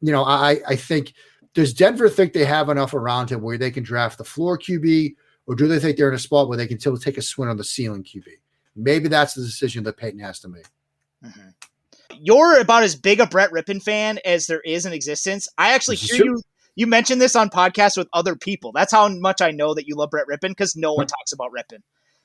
you 0.00 0.12
know, 0.12 0.24
I 0.24 0.60
I 0.66 0.76
think 0.76 1.14
does 1.54 1.74
Denver 1.74 2.08
think 2.08 2.32
they 2.32 2.44
have 2.44 2.68
enough 2.68 2.94
around 2.94 3.30
him 3.30 3.40
where 3.40 3.58
they 3.58 3.70
can 3.70 3.82
draft 3.82 4.18
the 4.18 4.24
floor 4.24 4.58
QB, 4.58 5.14
or 5.46 5.54
do 5.54 5.66
they 5.66 5.78
think 5.78 5.96
they're 5.96 6.08
in 6.08 6.14
a 6.14 6.18
spot 6.18 6.48
where 6.48 6.58
they 6.58 6.66
can 6.66 6.78
still 6.78 6.96
take 6.96 7.18
a 7.18 7.22
swing 7.22 7.48
on 7.48 7.56
the 7.56 7.64
ceiling 7.64 8.04
QB? 8.04 8.26
Maybe 8.76 9.08
that's 9.08 9.34
the 9.34 9.42
decision 9.42 9.82
that 9.84 9.96
Peyton 9.96 10.20
has 10.20 10.38
to 10.40 10.48
make. 10.48 10.66
Mm-hmm 11.24 11.48
you're 12.20 12.60
about 12.60 12.82
as 12.82 12.96
big 12.96 13.20
a 13.20 13.26
Brett 13.26 13.50
Rypien 13.50 13.82
fan 13.82 14.18
as 14.24 14.46
there 14.46 14.60
is 14.60 14.86
in 14.86 14.92
existence. 14.92 15.48
I 15.58 15.72
actually 15.72 15.96
hear 15.96 16.18
true. 16.18 16.26
you 16.26 16.42
you 16.76 16.86
mentioned 16.86 17.20
this 17.20 17.36
on 17.36 17.50
podcasts 17.50 17.96
with 17.96 18.08
other 18.12 18.36
people. 18.36 18.72
That's 18.72 18.92
how 18.92 19.08
much 19.08 19.40
I 19.42 19.50
know 19.50 19.74
that 19.74 19.86
you 19.86 19.96
love 19.96 20.10
Brett 20.10 20.26
Rypien 20.28 20.50
because 20.50 20.76
no 20.76 20.94
one 20.94 21.06
talks 21.06 21.32
about 21.32 21.50
Rypien. 21.50 21.80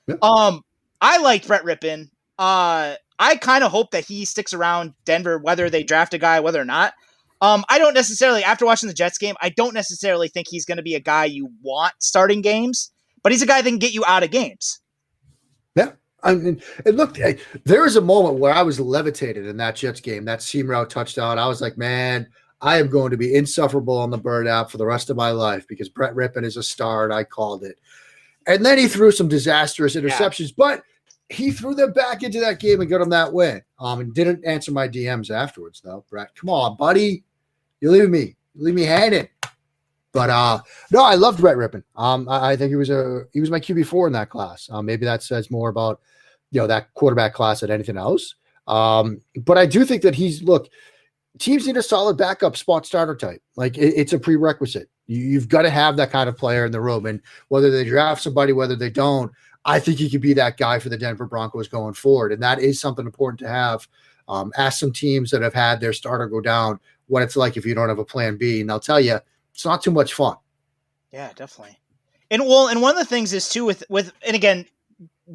Yeah. 0.07 0.16
Um, 0.22 0.61
I 1.01 1.18
liked 1.18 1.47
Brett 1.47 1.63
Rypien. 1.63 2.09
Uh, 2.38 2.95
I 3.17 3.36
kind 3.38 3.63
of 3.63 3.71
hope 3.71 3.91
that 3.91 4.05
he 4.05 4.25
sticks 4.25 4.53
around 4.53 4.93
Denver, 5.05 5.38
whether 5.38 5.69
they 5.69 5.83
draft 5.83 6.13
a 6.13 6.17
guy, 6.17 6.39
whether 6.39 6.61
or 6.61 6.65
not. 6.65 6.93
Um, 7.41 7.63
I 7.69 7.77
don't 7.77 7.93
necessarily, 7.93 8.43
after 8.43 8.65
watching 8.65 8.88
the 8.88 8.93
Jets 8.93 9.17
game, 9.17 9.36
I 9.41 9.49
don't 9.49 9.73
necessarily 9.73 10.27
think 10.27 10.47
he's 10.49 10.65
going 10.65 10.77
to 10.77 10.83
be 10.83 10.95
a 10.95 10.99
guy 10.99 11.25
you 11.25 11.49
want 11.61 11.93
starting 11.99 12.41
games, 12.41 12.91
but 13.23 13.31
he's 13.31 13.41
a 13.41 13.45
guy 13.45 13.61
that 13.61 13.69
can 13.69 13.79
get 13.79 13.93
you 13.93 14.03
out 14.05 14.23
of 14.23 14.31
games. 14.31 14.79
Yeah, 15.75 15.91
I 16.23 16.36
mean, 16.36 16.61
it 16.86 16.95
looked. 16.95 17.19
There 17.65 17.81
was 17.81 17.97
a 17.97 18.01
moment 18.01 18.39
where 18.39 18.53
I 18.53 18.63
was 18.63 18.79
levitated 18.79 19.45
in 19.45 19.57
that 19.57 19.75
Jets 19.75 20.01
game, 20.01 20.25
that 20.25 20.41
seam 20.41 20.69
route 20.69 20.89
touchdown. 20.89 21.38
I 21.38 21.47
was 21.47 21.61
like, 21.61 21.77
man, 21.77 22.27
I 22.61 22.79
am 22.79 22.88
going 22.88 23.11
to 23.11 23.17
be 23.17 23.36
insufferable 23.36 23.97
on 23.97 24.09
the 24.09 24.17
burnout 24.17 24.69
for 24.69 24.77
the 24.77 24.86
rest 24.86 25.09
of 25.09 25.17
my 25.17 25.31
life 25.31 25.67
because 25.67 25.89
Brett 25.89 26.15
Rypien 26.15 26.45
is 26.45 26.57
a 26.57 26.63
star, 26.63 27.03
and 27.03 27.13
I 27.13 27.25
called 27.25 27.63
it. 27.63 27.77
And 28.47 28.65
then 28.65 28.77
he 28.77 28.88
threw 28.88 29.11
some 29.11 29.27
disastrous 29.27 29.95
interceptions, 29.95 30.49
yeah. 30.49 30.55
but 30.57 30.83
he 31.30 31.51
threw 31.51 31.73
them 31.73 31.93
back 31.93 32.23
into 32.23 32.39
that 32.39 32.59
game 32.59 32.82
and 32.82 32.89
got 32.89 32.99
them 32.99 33.09
that 33.09 33.34
win. 33.34 33.61
Um, 33.80 33.99
and 33.99 34.13
didn't 34.13 34.45
answer 34.45 34.71
my 34.71 34.88
DMs 34.88 35.32
afterwards, 35.32 35.82
though. 35.84 36.05
Brett, 36.09 36.36
come 36.36 36.49
on, 36.49 36.78
buddy, 36.78 37.23
you 37.82 37.91
leave 37.91 38.09
me, 38.09 38.36
you 38.53 38.63
leave 38.63 38.76
me 38.76 38.84
hanging. 38.84 39.28
But 40.15 40.30
uh, 40.30 40.61
no, 40.91 41.03
I 41.03 41.15
loved 41.15 41.41
Brett 41.41 41.57
Rypien. 41.57 41.84
Um, 41.97 42.30
I, 42.30 42.51
I, 42.51 42.55
think 42.55 42.69
he 42.69 42.78
was 42.78 42.89
a 42.89 43.23
he 43.34 43.41
was 43.41 43.51
my 43.51 43.59
QB 43.59 43.86
four 43.86 44.07
in 44.07 44.13
that 44.13 44.30
class. 44.30 44.69
Um, 44.71 44.86
maybe 44.86 45.05
that 45.05 45.21
says 45.21 45.51
more 45.51 45.67
about 45.67 45.99
you 46.51 46.61
know 46.61 46.67
that 46.67 46.93
quarterback 46.93 47.34
class 47.34 47.59
than 47.59 47.69
anything 47.69 47.97
else. 47.97 48.36
Um, 48.65 49.19
but 49.43 49.57
I 49.57 49.65
do 49.65 49.84
think 49.84 50.03
that 50.03 50.15
he's 50.15 50.41
look. 50.41 50.69
Teams 51.38 51.67
need 51.67 51.76
a 51.76 51.84
solid 51.84 52.15
backup 52.17 52.55
spot 52.55 52.86
starter 52.86 53.13
type. 53.13 53.41
Like 53.57 53.78
it, 53.78 53.93
it's 53.97 54.13
a 54.13 54.19
prerequisite. 54.19 54.89
You, 55.05 55.19
you've 55.19 55.49
got 55.49 55.63
to 55.63 55.69
have 55.69 55.97
that 55.97 56.11
kind 56.11 56.30
of 56.30 56.38
player 56.38 56.65
in 56.65 56.71
the 56.71 56.80
room, 56.80 57.05
and 57.05 57.19
whether 57.49 57.69
they 57.69 57.84
draft 57.84 58.23
somebody, 58.23 58.53
whether 58.53 58.78
they 58.78 58.89
don't, 58.89 59.34
I 59.66 59.80
think 59.80 59.97
he 59.97 60.09
could 60.09 60.22
be 60.22 60.34
that 60.34 60.57
guy 60.57 60.80
for 60.80 60.89
the 60.89 60.97
Denver 60.97 61.26
Broncos 61.26 61.68
going 61.68 61.93
forward. 61.93 62.32
And 62.32 62.41
that 62.43 62.59
is 62.59 62.80
something 62.80 63.05
important 63.05 63.39
to 63.39 63.47
have. 63.47 63.88
Um, 64.28 64.51
ask 64.57 64.80
some 64.80 64.91
teams 64.91 65.30
that 65.32 65.41
have 65.41 65.53
had 65.53 65.80
their 65.80 65.93
starter 65.93 66.28
go 66.28 66.41
down 66.41 66.80
what 67.07 67.22
it's 67.22 67.36
like 67.36 67.57
if 67.57 67.66
you 67.66 67.76
don't 67.76 67.89
have 67.89 67.99
a 67.99 68.05
plan 68.05 68.38
B. 68.38 68.61
And 68.61 68.70
they'll 68.70 68.80
tell 68.80 68.99
you 68.99 69.20
it's 69.53 69.66
not 69.66 69.82
too 69.82 69.91
much 69.91 70.13
fun. 70.13 70.38
Yeah, 71.11 71.32
definitely. 71.36 71.80
And 72.32 72.43
well, 72.43 72.68
and 72.68 72.82
one 72.82 72.91
of 72.91 72.97
the 72.97 73.05
things 73.05 73.34
is 73.34 73.49
too 73.49 73.66
with 73.66 73.84
with 73.89 74.11
and 74.26 74.36
again, 74.36 74.66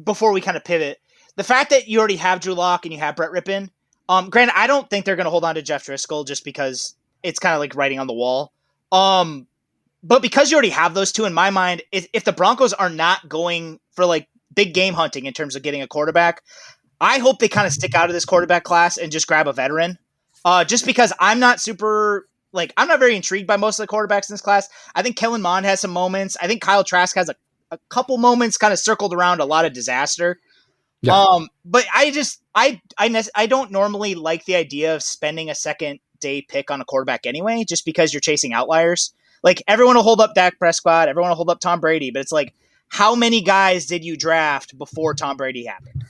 before 0.03 0.31
we 0.31 0.41
kind 0.41 0.57
of 0.57 0.63
pivot, 0.63 0.99
the 1.35 1.43
fact 1.43 1.69
that 1.69 1.87
you 1.87 1.99
already 1.99 2.17
have 2.17 2.41
Drew 2.41 2.53
Lock 2.53 2.85
and 2.85 2.93
you 2.93 2.99
have 2.99 3.15
Brett 3.15 3.31
Rypien. 3.31 3.69
Um, 4.09 4.29
granted, 4.29 4.57
I 4.57 4.67
don't 4.67 4.89
think 4.89 5.05
they're 5.05 5.15
going 5.15 5.25
to 5.25 5.31
hold 5.31 5.45
on 5.45 5.55
to 5.55 5.61
Jeff 5.61 5.85
Driskel 5.85 6.27
just 6.27 6.43
because 6.43 6.95
it's 7.23 7.39
kind 7.39 7.53
of 7.53 7.59
like 7.59 7.75
writing 7.75 7.99
on 7.99 8.07
the 8.07 8.13
wall. 8.13 8.51
Um, 8.91 9.47
but 10.03 10.21
because 10.21 10.51
you 10.51 10.55
already 10.55 10.69
have 10.69 10.93
those 10.93 11.11
two 11.11 11.25
in 11.25 11.33
my 11.33 11.49
mind, 11.49 11.83
if, 11.91 12.07
if 12.13 12.23
the 12.23 12.31
Broncos 12.31 12.73
are 12.73 12.89
not 12.89 13.27
going 13.29 13.79
for 13.93 14.05
like 14.05 14.27
big 14.53 14.73
game 14.73 14.93
hunting 14.93 15.25
in 15.25 15.33
terms 15.33 15.55
of 15.55 15.63
getting 15.63 15.81
a 15.81 15.87
quarterback, 15.87 16.41
I 16.99 17.19
hope 17.19 17.39
they 17.39 17.47
kind 17.47 17.67
of 17.67 17.73
stick 17.73 17.95
out 17.95 18.09
of 18.09 18.13
this 18.13 18.25
quarterback 18.25 18.63
class 18.63 18.97
and 18.97 19.11
just 19.11 19.27
grab 19.27 19.47
a 19.47 19.53
veteran. 19.53 19.97
Uh, 20.43 20.63
just 20.63 20.85
because 20.85 21.13
I'm 21.19 21.39
not 21.39 21.59
super 21.59 22.27
like 22.53 22.73
I'm 22.77 22.87
not 22.87 22.99
very 22.99 23.15
intrigued 23.15 23.47
by 23.47 23.57
most 23.57 23.79
of 23.79 23.87
the 23.87 23.93
quarterbacks 23.93 24.29
in 24.29 24.33
this 24.33 24.41
class. 24.41 24.67
I 24.95 25.01
think 25.01 25.15
Kellen 25.15 25.41
Mond 25.41 25.65
has 25.65 25.79
some 25.79 25.91
moments. 25.91 26.35
I 26.41 26.47
think 26.47 26.61
Kyle 26.61 26.83
Trask 26.83 27.15
has 27.15 27.29
a, 27.29 27.35
a 27.69 27.77
couple 27.89 28.17
moments 28.17 28.57
kind 28.57 28.73
of 28.73 28.79
circled 28.79 29.13
around 29.13 29.39
a 29.39 29.45
lot 29.45 29.65
of 29.65 29.73
disaster. 29.73 30.39
Yeah. 31.01 31.15
Um, 31.15 31.49
but 31.65 31.85
I 31.93 32.11
just 32.11 32.41
I 32.53 32.81
I 32.97 33.23
I 33.35 33.47
don't 33.47 33.71
normally 33.71 34.15
like 34.15 34.45
the 34.45 34.55
idea 34.55 34.95
of 34.95 35.03
spending 35.03 35.49
a 35.49 35.55
second 35.55 35.99
day 36.19 36.41
pick 36.41 36.69
on 36.69 36.81
a 36.81 36.85
quarterback 36.85 37.25
anyway, 37.25 37.63
just 37.67 37.85
because 37.85 38.13
you're 38.13 38.21
chasing 38.21 38.53
outliers. 38.53 39.13
Like 39.43 39.63
everyone 39.67 39.95
will 39.95 40.03
hold 40.03 40.21
up 40.21 40.33
Dak 40.35 40.57
Prescott, 40.59 41.07
everyone 41.07 41.29
will 41.29 41.35
hold 41.35 41.49
up 41.49 41.59
Tom 41.59 41.79
Brady, 41.79 42.11
but 42.11 42.19
it's 42.19 42.31
like 42.31 42.53
how 42.89 43.15
many 43.15 43.41
guys 43.41 43.85
did 43.85 44.03
you 44.03 44.17
draft 44.17 44.77
before 44.77 45.13
Tom 45.13 45.37
Brady 45.37 45.65
happened? 45.65 46.03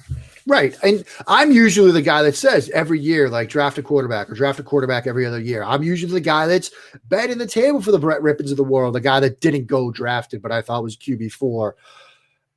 Right. 0.47 0.75
And 0.83 1.05
I'm 1.27 1.51
usually 1.51 1.91
the 1.91 2.01
guy 2.01 2.23
that 2.23 2.35
says 2.35 2.69
every 2.71 2.99
year, 2.99 3.29
like 3.29 3.49
draft 3.49 3.77
a 3.77 3.83
quarterback 3.83 4.29
or 4.29 4.33
draft 4.33 4.59
a 4.59 4.63
quarterback 4.63 5.05
every 5.05 5.25
other 5.25 5.39
year. 5.39 5.63
I'm 5.63 5.83
usually 5.83 6.13
the 6.13 6.19
guy 6.19 6.47
that's 6.47 6.71
betting 7.09 7.37
the 7.37 7.45
table 7.45 7.81
for 7.81 7.91
the 7.91 7.99
Brett 7.99 8.21
Rypiens 8.21 8.49
of 8.51 8.57
the 8.57 8.63
world, 8.63 8.95
the 8.95 8.99
guy 8.99 9.19
that 9.19 9.39
didn't 9.39 9.67
go 9.67 9.91
drafted, 9.91 10.41
but 10.41 10.51
I 10.51 10.61
thought 10.61 10.83
was 10.83 10.97
QB4. 10.97 11.73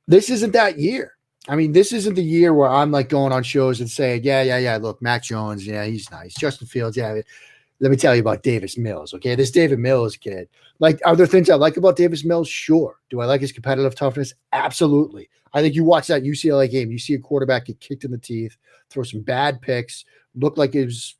This 0.07 0.29
isn't 0.29 0.53
that 0.53 0.79
year. 0.79 1.13
I 1.47 1.55
mean, 1.55 1.73
this 1.73 1.93
isn't 1.93 2.15
the 2.15 2.23
year 2.23 2.53
where 2.53 2.69
I'm 2.69 2.91
like 2.91 3.09
going 3.09 3.31
on 3.31 3.43
shows 3.43 3.79
and 3.79 3.89
saying, 3.89 4.23
yeah, 4.23 4.41
yeah, 4.41 4.57
yeah, 4.57 4.77
look, 4.77 4.99
Mac 5.01 5.21
Jones, 5.21 5.65
yeah, 5.65 5.85
he's 5.85 6.09
nice. 6.09 6.33
Justin 6.33 6.67
Fields, 6.67 6.97
yeah. 6.97 7.21
Let 7.81 7.91
me 7.91 7.97
tell 7.97 8.15
you 8.15 8.21
about 8.21 8.43
Davis 8.43 8.77
Mills. 8.77 9.13
Okay. 9.13 9.35
This 9.35 9.51
Davis 9.51 9.77
Mills 9.77 10.15
kid. 10.15 10.47
Like, 10.79 10.99
are 11.05 11.15
there 11.15 11.27
things 11.27 11.49
I 11.49 11.55
like 11.55 11.77
about 11.77 11.97
Davis 11.97 12.23
Mills? 12.23 12.47
Sure. 12.47 12.99
Do 13.09 13.19
I 13.19 13.25
like 13.25 13.41
his 13.41 13.51
competitive 13.51 13.95
toughness? 13.95 14.33
Absolutely. 14.53 15.29
I 15.53 15.61
think 15.61 15.75
you 15.75 15.83
watch 15.83 16.07
that 16.07 16.23
UCLA 16.23 16.69
game, 16.69 16.91
you 16.91 16.99
see 16.99 17.13
a 17.13 17.19
quarterback 17.19 17.65
get 17.65 17.79
kicked 17.79 18.03
in 18.03 18.11
the 18.11 18.17
teeth, 18.17 18.57
throw 18.89 19.03
some 19.03 19.21
bad 19.21 19.61
picks, 19.61 20.05
look 20.35 20.57
like 20.57 20.75
it 20.75 20.85
was. 20.85 21.15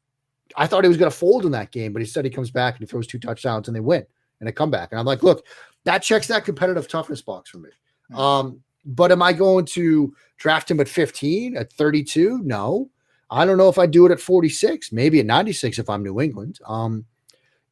I 0.58 0.68
thought 0.68 0.84
he 0.84 0.88
was 0.88 0.98
going 0.98 1.12
to 1.12 1.18
fold 1.18 1.46
in 1.46 1.52
that 1.54 1.72
game, 1.72 1.92
but 1.92 2.02
instead 2.02 2.24
he 2.24 2.32
comes 2.32 2.52
back 2.52 2.76
and 2.76 2.82
he 2.82 2.86
throws 2.86 3.08
two 3.08 3.18
touchdowns 3.18 3.68
and 3.68 3.76
they 3.76 3.82
win 3.82 4.06
and 4.40 4.48
a 4.50 4.52
comeback. 4.52 4.92
And 4.92 5.00
I'm 5.00 5.06
like, 5.06 5.24
look, 5.24 5.46
that 5.86 6.04
checks 6.04 6.28
that 6.28 6.46
competitive 6.46 6.88
toughness 6.88 7.22
box 7.22 7.50
for 7.50 7.58
me. 7.58 7.70
Mm-hmm. 8.12 8.20
Um, 8.20 8.62
but 8.86 9.12
am 9.12 9.22
I 9.22 9.34
going 9.34 9.66
to 9.66 10.14
draft 10.38 10.70
him 10.70 10.80
at 10.80 10.88
15, 10.88 11.58
at 11.58 11.74
32? 11.74 12.40
No. 12.44 12.90
I 13.36 13.44
don't 13.44 13.58
know 13.58 13.68
if 13.68 13.78
I 13.78 13.86
do 13.86 14.06
it 14.06 14.14
at 14.14 14.22
46, 14.22 14.94
maybe 14.94 15.20
at 15.20 15.26
96 15.26 15.78
if 15.78 15.90
I'm 15.90 16.04
New 16.04 16.22
England. 16.22 16.60
Um, 16.66 17.04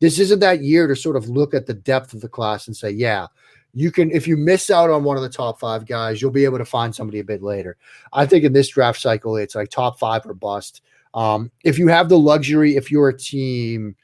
this 0.02 0.20
isn't 0.20 0.42
that 0.42 0.62
year 0.62 0.88
to 0.88 0.96
sort 0.96 1.16
of 1.16 1.30
look 1.30 1.54
at 1.54 1.66
the 1.66 1.74
depth 1.74 2.14
of 2.14 2.20
the 2.20 2.28
class 2.28 2.68
and 2.68 2.76
say, 2.76 2.90
yeah, 2.90 3.28
you 3.74 3.90
can, 3.90 4.12
if 4.12 4.28
you 4.28 4.36
miss 4.36 4.70
out 4.70 4.90
on 4.90 5.06
one 5.06 5.16
of 5.16 5.24
the 5.24 5.30
top 5.30 5.62
five 5.62 5.86
guys, 5.86 6.22
you'll 6.22 6.32
be 6.32 6.44
able 6.44 6.58
to 6.58 6.66
find 6.66 6.94
somebody 6.94 7.20
a 7.20 7.24
bit 7.24 7.42
later. 7.42 7.78
I 8.12 8.26
think 8.26 8.44
in 8.44 8.52
this 8.52 8.68
draft 8.68 9.00
cycle, 9.00 9.38
it's 9.38 9.56
like 9.56 9.70
top 9.70 9.98
five 9.98 10.26
or 10.26 10.34
bust. 10.34 10.82
Um, 11.14 11.50
if 11.64 11.80
you 11.80 11.88
have 11.88 12.10
the 12.10 12.20
luxury, 12.20 12.76
if 12.76 12.92
you're 12.92 13.08
a 13.08 13.18
team, 13.18 13.96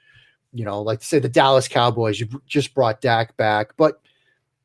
you 0.53 0.63
know, 0.63 0.81
like 0.81 1.03
say 1.03 1.19
the 1.19 1.27
Dallas 1.27 1.67
Cowboys, 1.67 2.21
you 2.21 2.41
just 2.47 2.73
brought 2.73 3.01
Dak 3.01 3.35
back, 3.35 3.75
but 3.75 3.99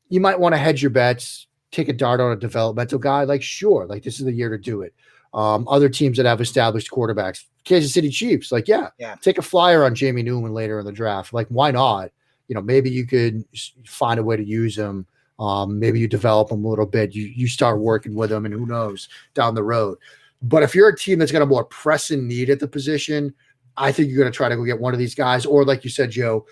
you 0.07 0.21
might 0.21 0.39
want 0.39 0.55
to 0.55 0.59
hedge 0.59 0.81
your 0.81 0.91
bets, 0.91 1.47
take 1.71 1.89
a 1.89 1.93
dart 1.93 2.21
on 2.21 2.31
a 2.31 2.37
developmental 2.37 2.99
guy. 2.99 3.25
Like, 3.25 3.43
sure, 3.43 3.85
like 3.85 4.01
this 4.01 4.19
is 4.19 4.25
the 4.25 4.31
year 4.31 4.49
to 4.49 4.57
do 4.57 4.81
it. 4.81 4.93
Um, 5.35 5.67
other 5.67 5.89
teams 5.89 6.15
that 6.15 6.25
have 6.25 6.39
established 6.39 6.89
quarterbacks, 6.89 7.43
Kansas 7.65 7.93
City 7.93 8.09
Chiefs, 8.09 8.53
like, 8.53 8.69
yeah, 8.69 8.89
yeah, 8.97 9.15
take 9.15 9.37
a 9.37 9.41
flyer 9.41 9.83
on 9.83 9.93
Jamie 9.93 10.23
Newman 10.23 10.53
later 10.53 10.79
in 10.79 10.85
the 10.85 10.93
draft. 10.93 11.33
Like, 11.33 11.47
why 11.49 11.71
not? 11.71 12.09
You 12.47 12.55
know, 12.55 12.61
maybe 12.61 12.89
you 12.89 13.05
could 13.05 13.43
find 13.85 14.17
a 14.17 14.23
way 14.23 14.37
to 14.37 14.43
use 14.43 14.77
him. 14.77 15.05
Um, 15.37 15.77
maybe 15.77 15.99
you 15.99 16.07
develop 16.07 16.51
him 16.51 16.63
a 16.63 16.69
little 16.69 16.85
bit. 16.85 17.13
You 17.13 17.25
you 17.25 17.49
start 17.49 17.81
working 17.81 18.15
with 18.15 18.31
him, 18.31 18.45
and 18.45 18.53
who 18.53 18.65
knows 18.65 19.09
down 19.33 19.55
the 19.55 19.63
road. 19.63 19.97
But 20.41 20.63
if 20.63 20.73
you're 20.73 20.87
a 20.87 20.97
team 20.97 21.19
that's 21.19 21.33
got 21.33 21.41
a 21.41 21.45
more 21.45 21.65
pressing 21.65 22.27
need 22.27 22.49
at 22.49 22.61
the 22.61 22.67
position, 22.67 23.33
I 23.75 23.91
think 23.91 24.07
you're 24.07 24.19
going 24.19 24.31
to 24.31 24.35
try 24.35 24.47
to 24.47 24.55
go 24.55 24.63
get 24.63 24.79
one 24.79 24.93
of 24.93 24.99
these 24.99 25.15
guys, 25.15 25.45
or 25.45 25.65
like 25.65 25.83
you 25.83 25.89
said, 25.89 26.11
Joe, 26.11 26.45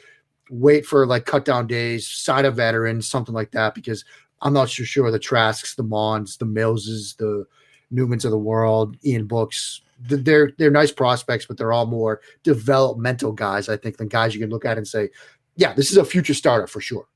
wait 0.49 0.86
for 0.86 1.05
like 1.05 1.25
cut 1.25 1.45
down 1.45 1.67
days, 1.67 2.05
sign 2.05 2.43
a 2.43 2.51
veteran, 2.51 3.01
something 3.01 3.34
like 3.34 3.51
that, 3.51 3.75
because 3.75 4.03
I'm 4.41 4.51
not 4.51 4.69
so 4.69 4.84
sure 4.84 5.09
the 5.09 5.19
Trasks, 5.19 5.75
the 5.75 5.84
Mons, 5.84 6.36
the 6.36 6.45
Millses, 6.45 7.15
the 7.15 7.45
Newmans 7.94 8.26
of 8.26 8.32
the 8.32 8.38
world, 8.38 8.98
Ian 9.06 9.28
Books. 9.28 9.82
They're 10.00 10.52
they're 10.58 10.72
nice 10.72 10.91
prospects, 10.91 11.46
but 11.46 11.58
they're 11.58 11.72
all 11.72 11.86
more 11.86 12.20
developmental 12.44 13.32
guys, 13.32 13.70
I 13.70 13.78
think, 13.78 13.98
than 13.98 14.08
guys 14.10 14.34
you 14.34 14.41
can 14.41 14.50
look 14.50 14.66
at 14.66 14.78
and 14.78 14.88
say, 14.88 15.10
yeah, 15.56 15.74
this 15.74 15.91
is 15.91 15.98
a 15.98 16.04
future 16.04 16.34
starter 16.34 16.68
for 16.68 16.82
sure. 16.82 17.08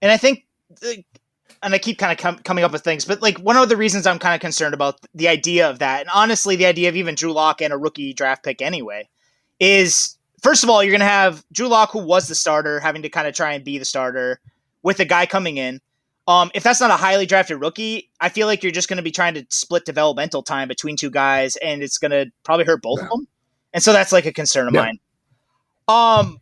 And 0.00 0.10
I 0.10 0.16
think, 0.16 0.46
uh, 0.84 0.94
and 1.62 1.74
I 1.74 1.78
keep 1.78 1.98
kind 1.98 2.12
of 2.12 2.18
com- 2.18 2.42
coming 2.42 2.64
up 2.64 2.72
with 2.72 2.82
things, 2.82 3.04
but 3.04 3.20
like 3.20 3.38
one 3.38 3.56
of 3.56 3.68
the 3.68 3.76
reasons 3.76 4.06
I'm 4.06 4.18
kind 4.18 4.34
of 4.34 4.40
concerned 4.40 4.74
about 4.74 5.00
the 5.14 5.28
idea 5.28 5.68
of 5.68 5.78
that, 5.80 6.00
and 6.00 6.10
honestly, 6.14 6.56
the 6.56 6.66
idea 6.66 6.88
of 6.88 6.96
even 6.96 7.14
Drew 7.14 7.32
Lock 7.32 7.60
and 7.60 7.72
a 7.72 7.76
rookie 7.76 8.14
draft 8.14 8.44
pick 8.44 8.62
anyway, 8.62 9.08
is 9.60 10.16
first 10.42 10.64
of 10.64 10.70
all, 10.70 10.82
you're 10.82 10.92
going 10.92 11.00
to 11.00 11.06
have 11.06 11.44
Drew 11.52 11.68
Lock, 11.68 11.90
who 11.90 12.04
was 12.04 12.28
the 12.28 12.34
starter, 12.34 12.80
having 12.80 13.02
to 13.02 13.08
kind 13.08 13.28
of 13.28 13.34
try 13.34 13.52
and 13.52 13.64
be 13.64 13.78
the 13.78 13.84
starter 13.84 14.40
with 14.82 14.98
a 15.00 15.04
guy 15.04 15.26
coming 15.26 15.56
in. 15.56 15.80
Um, 16.28 16.50
if 16.54 16.62
that's 16.62 16.80
not 16.80 16.90
a 16.90 16.96
highly 16.96 17.26
drafted 17.26 17.60
rookie, 17.60 18.10
I 18.20 18.28
feel 18.28 18.46
like 18.46 18.62
you're 18.62 18.72
just 18.72 18.88
going 18.88 18.98
to 18.98 19.02
be 19.02 19.10
trying 19.10 19.34
to 19.34 19.46
split 19.50 19.84
developmental 19.84 20.42
time 20.42 20.68
between 20.68 20.96
two 20.96 21.10
guys, 21.10 21.56
and 21.56 21.82
it's 21.82 21.98
going 21.98 22.12
to 22.12 22.30
probably 22.44 22.64
hurt 22.64 22.80
both 22.80 23.00
yeah. 23.00 23.06
of 23.06 23.10
them. 23.10 23.28
And 23.72 23.82
so 23.82 23.92
that's 23.92 24.12
like 24.12 24.26
a 24.26 24.32
concern 24.32 24.68
of 24.68 24.74
yeah. 24.74 24.82
mine. 24.82 24.98
Um, 25.88 26.38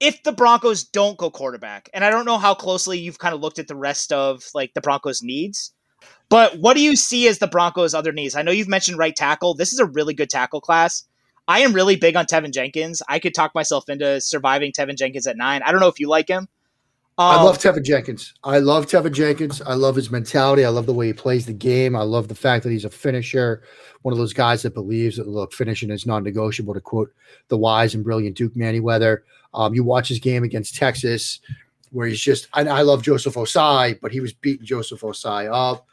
if 0.00 0.22
the 0.24 0.32
Broncos 0.32 0.84
don't 0.84 1.16
go 1.16 1.30
quarterback, 1.30 1.88
and 1.94 2.04
I 2.04 2.10
don't 2.10 2.24
know 2.24 2.38
how 2.38 2.54
closely 2.54 2.98
you've 2.98 3.18
kind 3.18 3.34
of 3.34 3.40
looked 3.40 3.58
at 3.58 3.68
the 3.68 3.76
rest 3.76 4.12
of 4.12 4.42
like 4.52 4.74
the 4.74 4.80
Broncos' 4.80 5.22
needs, 5.22 5.72
but 6.28 6.58
what 6.58 6.74
do 6.74 6.82
you 6.82 6.96
see 6.96 7.28
as 7.28 7.38
the 7.38 7.46
Broncos' 7.46 7.94
other 7.94 8.12
needs? 8.12 8.34
I 8.34 8.42
know 8.42 8.50
you've 8.50 8.68
mentioned 8.68 8.98
right 8.98 9.14
tackle. 9.14 9.54
This 9.54 9.72
is 9.72 9.78
a 9.78 9.86
really 9.86 10.12
good 10.12 10.30
tackle 10.30 10.60
class. 10.60 11.04
I 11.48 11.60
am 11.60 11.72
really 11.72 11.94
big 11.94 12.16
on 12.16 12.26
Teven 12.26 12.52
Jenkins. 12.52 13.02
I 13.08 13.20
could 13.20 13.34
talk 13.34 13.54
myself 13.54 13.88
into 13.88 14.20
surviving 14.20 14.72
Teven 14.72 14.96
Jenkins 14.96 15.28
at 15.28 15.36
nine. 15.36 15.62
I 15.62 15.70
don't 15.70 15.80
know 15.80 15.88
if 15.88 16.00
you 16.00 16.08
like 16.08 16.28
him. 16.28 16.48
Um, 17.18 17.38
I 17.38 17.42
love 17.42 17.56
Teven 17.56 17.82
Jenkins. 17.82 18.34
I 18.44 18.58
love 18.58 18.86
Teven 18.86 19.12
Jenkins. 19.12 19.62
I 19.62 19.72
love 19.72 19.96
his 19.96 20.10
mentality. 20.10 20.66
I 20.66 20.68
love 20.68 20.84
the 20.84 20.92
way 20.92 21.06
he 21.06 21.12
plays 21.14 21.46
the 21.46 21.54
game. 21.54 21.96
I 21.96 22.02
love 22.02 22.28
the 22.28 22.34
fact 22.34 22.62
that 22.64 22.70
he's 22.70 22.84
a 22.84 22.90
finisher, 22.90 23.62
one 24.02 24.12
of 24.12 24.18
those 24.18 24.34
guys 24.34 24.60
that 24.62 24.74
believes 24.74 25.16
that 25.16 25.26
look, 25.26 25.54
finishing 25.54 25.90
is 25.90 26.04
non-negotiable. 26.04 26.74
To 26.74 26.80
quote 26.80 27.10
the 27.48 27.56
wise 27.56 27.94
and 27.94 28.04
brilliant 28.04 28.36
Duke 28.36 28.54
Manyweather, 28.54 29.20
um, 29.54 29.74
you 29.74 29.82
watch 29.82 30.08
his 30.08 30.18
game 30.18 30.44
against 30.44 30.76
Texas, 30.76 31.40
where 31.90 32.06
he's 32.06 32.20
just. 32.20 32.48
I, 32.52 32.66
I 32.66 32.82
love 32.82 33.02
Joseph 33.02 33.34
Ossai, 33.34 33.98
but 33.98 34.12
he 34.12 34.20
was 34.20 34.34
beating 34.34 34.66
Joseph 34.66 35.00
Ossai 35.00 35.50
up. 35.50 35.86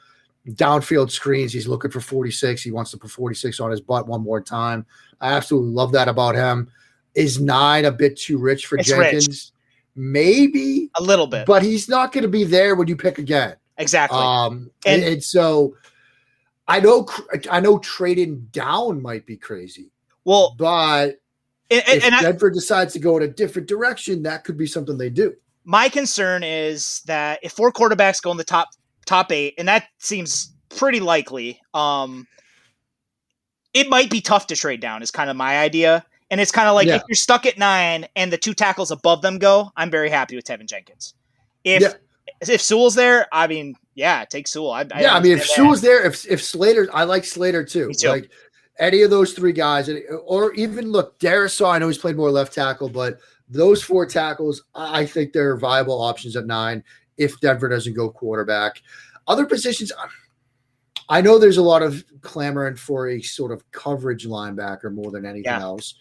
Downfield 0.50 1.10
screens, 1.10 1.54
he's 1.54 1.70
looking 1.70 1.90
for 1.90 2.02
46. 2.02 2.62
He 2.62 2.72
wants 2.72 2.92
to 2.92 2.98
put 2.98 3.10
46 3.10 3.62
on 3.62 3.72
his 3.72 3.80
butt 3.80 4.08
one 4.08 4.22
more 4.22 4.42
time. 4.42 4.86
I 5.22 5.32
absolutely 5.32 5.72
love 5.72 5.94
that 5.94 6.10
about 6.10 6.36
him. 6.36 6.70
Is 7.16 7.40
nine 7.40 7.86
a 7.86 7.92
bit 7.94 8.18
too 8.18 8.38
rich 8.38 8.66
for 8.66 8.78
it's 8.78 8.90
Jenkins? 8.90 9.28
Rich 9.30 9.53
maybe 9.96 10.90
a 10.96 11.02
little 11.02 11.28
bit, 11.28 11.46
but 11.46 11.64
he's 11.64 11.88
not 11.88 12.12
going 12.12 12.24
to 12.24 12.28
be 12.28 12.44
there 12.44 12.76
when 12.76 12.88
you 12.88 12.96
pick 12.96 13.18
again. 13.18 13.56
Exactly. 13.78 14.20
Um, 14.20 14.72
and, 14.86 15.04
and, 15.04 15.14
and, 15.14 15.24
so 15.24 15.76
I 16.68 16.80
know, 16.80 17.08
I 17.52 17.60
know 17.60 17.80
trading 17.80 18.48
down 18.52 19.02
might 19.02 19.26
be 19.26 19.38
crazy. 19.38 19.92
Well, 20.26 20.56
but 20.58 21.20
and, 21.70 21.84
if 21.88 22.04
and 22.04 22.16
Denver 22.22 22.50
I, 22.50 22.54
decides 22.54 22.94
to 22.94 23.00
go 23.00 23.18
in 23.18 23.24
a 23.24 23.28
different 23.28 23.68
direction, 23.68 24.24
that 24.24 24.44
could 24.44 24.58
be 24.58 24.68
something 24.68 24.98
they 24.98 25.10
do. 25.10 25.36
My 25.66 25.90
concern 25.90 26.44
is 26.44 27.02
that 27.06 27.40
if 27.42 27.54
four 27.54 27.72
quarterbacks 27.72 28.22
go 28.22 28.32
in 28.32 28.38
the 28.38 28.44
top 28.44 28.70
top 29.06 29.32
eight, 29.32 29.56
and 29.58 29.68
that 29.68 29.86
seems 29.98 30.54
pretty 30.70 31.00
likely, 31.00 31.60
um, 31.74 32.28
it 33.74 33.90
might 33.90 34.10
be 34.10 34.22
tough 34.22 34.48
to 34.48 34.56
trade 34.56 34.82
down. 34.82 35.02
Is 35.02 35.12
kind 35.12 35.30
of 35.30 35.36
my 35.36 35.60
idea. 35.60 36.06
And 36.34 36.42
it's 36.42 36.52
kind 36.52 36.68
of 36.68 36.74
like 36.74 36.88
yeah. 36.88 36.96
if 36.96 37.04
you're 37.08 37.16
stuck 37.16 37.46
at 37.46 37.60
nine 37.60 38.08
and 38.16 38.34
the 38.34 38.40
two 38.40 38.56
tackles 38.56 38.90
above 38.90 39.22
them 39.22 39.38
go, 39.38 39.72
I'm 39.78 39.92
very 39.92 40.10
happy 40.10 40.36
with 40.36 40.46
Teven 40.46 40.66
Jenkins. 40.66 41.14
If 41.64 41.84
yeah. 41.84 41.94
if 42.42 42.60
Sewell's 42.60 42.96
there, 42.96 43.28
I 43.32 43.46
mean, 43.46 43.76
yeah, 43.94 44.26
take 44.26 44.48
Sewell. 44.48 44.72
I, 44.72 44.82
I 44.96 45.02
yeah, 45.02 45.14
I 45.14 45.20
mean, 45.20 45.34
if 45.34 45.46
Sewell's 45.46 45.82
there, 45.82 46.04
if 46.04 46.26
if 46.28 46.44
Slater, 46.44 46.90
I 46.92 47.04
like 47.04 47.24
Slater 47.24 47.64
too. 47.64 47.92
too. 47.94 48.08
Like 48.08 48.32
any 48.80 49.04
of 49.04 49.12
those 49.12 49.34
three 49.34 49.52
guys, 49.52 49.92
or 50.26 50.56
even 50.56 50.92
look, 50.92 51.20
Darrisaw. 51.20 51.76
I 51.76 51.78
know 51.78 51.86
he's 51.86 52.00
played 52.00 52.18
more 52.18 52.32
left 52.32 52.52
tackle, 52.52 52.90
but 52.90 53.20
those 53.48 53.84
four 53.84 54.08
tackles, 54.08 54.64
I 54.74 55.06
think 55.06 55.34
they're 55.34 55.56
viable 55.58 56.02
options 56.02 56.36
at 56.36 56.48
nine 56.48 56.84
if 57.18 57.40
Denver 57.42 57.70
doesn't 57.70 57.94
go 57.94 58.10
quarterback. 58.10 58.82
Other 59.28 59.46
positions, 59.46 59.92
I 61.10 61.22
know 61.22 61.38
there's 61.38 61.58
a 61.58 61.62
lot 61.62 61.84
of 61.84 62.04
clamoring 62.22 62.78
for 62.78 63.10
a 63.10 63.22
sort 63.22 63.52
of 63.52 63.70
coverage 63.72 64.26
linebacker 64.26 64.92
more 64.92 65.12
than 65.12 65.28
anything 65.28 65.44
Yeah. 65.44 65.62
else. 65.62 65.94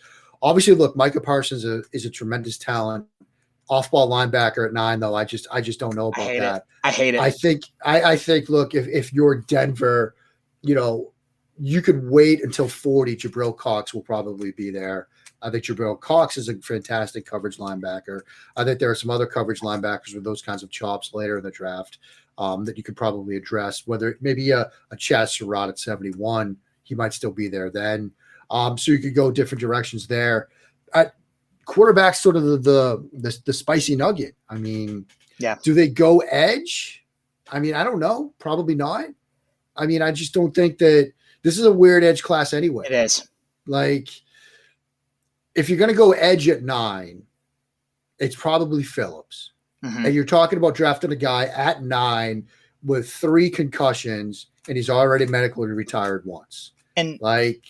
Obviously, 0.42 0.74
look, 0.74 0.96
Micah 0.96 1.20
Parsons 1.20 1.64
is 1.64 1.80
a, 1.80 1.82
is 1.92 2.04
a 2.04 2.10
tremendous 2.10 2.58
talent. 2.58 3.06
Off-ball 3.70 4.10
linebacker 4.10 4.66
at 4.66 4.72
nine, 4.72 5.00
though, 5.00 5.14
I 5.14 5.24
just 5.24 5.46
I 5.50 5.60
just 5.60 5.78
don't 5.78 5.94
know 5.94 6.08
about 6.08 6.26
hate 6.26 6.40
that. 6.40 6.56
it. 6.56 6.62
I 6.84 6.90
hate 6.90 7.14
it. 7.14 7.20
I 7.20 7.30
think 7.30 7.62
I, 7.84 8.02
I 8.02 8.16
think 8.16 8.48
look 8.48 8.74
if 8.74 8.86
if 8.88 9.12
you're 9.12 9.36
Denver, 9.36 10.16
you 10.62 10.74
know, 10.74 11.12
you 11.58 11.80
could 11.80 12.10
wait 12.10 12.42
until 12.42 12.68
40. 12.68 13.16
Jabril 13.16 13.56
Cox 13.56 13.94
will 13.94 14.02
probably 14.02 14.52
be 14.52 14.70
there. 14.70 15.08
I 15.42 15.50
think 15.50 15.64
Jabril 15.64 15.98
Cox 16.00 16.36
is 16.36 16.48
a 16.48 16.56
fantastic 16.56 17.24
coverage 17.24 17.58
linebacker. 17.58 18.20
I 18.56 18.64
think 18.64 18.78
there 18.78 18.90
are 18.90 18.96
some 18.96 19.10
other 19.10 19.26
coverage 19.26 19.60
linebackers 19.60 20.14
with 20.14 20.24
those 20.24 20.42
kinds 20.42 20.62
of 20.62 20.70
chops 20.70 21.14
later 21.14 21.38
in 21.38 21.44
the 21.44 21.50
draft 21.50 21.98
um, 22.38 22.64
that 22.64 22.76
you 22.76 22.82
could 22.82 22.96
probably 22.96 23.36
address. 23.36 23.86
Whether 23.86 24.18
maybe 24.20 24.50
a, 24.50 24.70
a 24.90 24.96
Chaz 24.96 25.30
Surratt 25.30 25.68
at 25.68 25.78
71, 25.78 26.56
he 26.82 26.94
might 26.94 27.12
still 27.12 27.32
be 27.32 27.48
there 27.48 27.70
then. 27.70 28.12
Um, 28.52 28.76
so 28.78 28.92
you 28.92 28.98
could 28.98 29.14
go 29.14 29.30
different 29.32 29.60
directions 29.60 30.06
there. 30.06 30.48
At 30.94 31.14
quarterback, 31.64 32.14
sort 32.14 32.36
of 32.36 32.44
the 32.44 32.58
the 32.58 33.08
the, 33.14 33.38
the 33.46 33.52
spicy 33.52 33.96
nugget. 33.96 34.36
I 34.48 34.56
mean, 34.58 35.06
Yeah. 35.38 35.56
Do 35.62 35.74
they 35.74 35.88
go 35.88 36.18
edge? 36.20 37.04
I 37.50 37.58
mean, 37.58 37.74
I 37.74 37.82
don't 37.82 37.98
know. 37.98 38.32
Probably 38.38 38.74
not. 38.74 39.06
I 39.76 39.86
mean, 39.86 40.02
I 40.02 40.12
just 40.12 40.34
don't 40.34 40.54
think 40.54 40.78
that 40.78 41.12
this 41.42 41.58
is 41.58 41.64
a 41.64 41.72
weird 41.72 42.04
edge 42.04 42.22
class 42.22 42.52
anyway. 42.52 42.84
it 42.86 42.92
is. 42.92 43.26
Like, 43.66 44.08
if 45.54 45.68
you're 45.68 45.78
going 45.78 45.90
to 45.90 45.96
go 45.96 46.12
edge 46.12 46.48
at 46.48 46.62
nine, 46.62 47.22
it's 48.18 48.36
probably 48.36 48.82
Phillips. 48.82 49.52
Mhm. 49.84 50.04
And 50.06 50.14
you're 50.14 50.24
talking 50.24 50.58
about 50.58 50.74
drafting 50.74 51.10
a 51.12 51.16
guy 51.16 51.46
at 51.46 51.82
nine 51.82 52.46
with 52.84 53.10
three 53.10 53.50
concussions, 53.50 54.46
and 54.68 54.76
he's 54.76 54.90
already 54.90 55.26
medically 55.26 55.68
retired 55.68 56.24
once. 56.24 56.72
And 56.96 57.18
Like, 57.20 57.64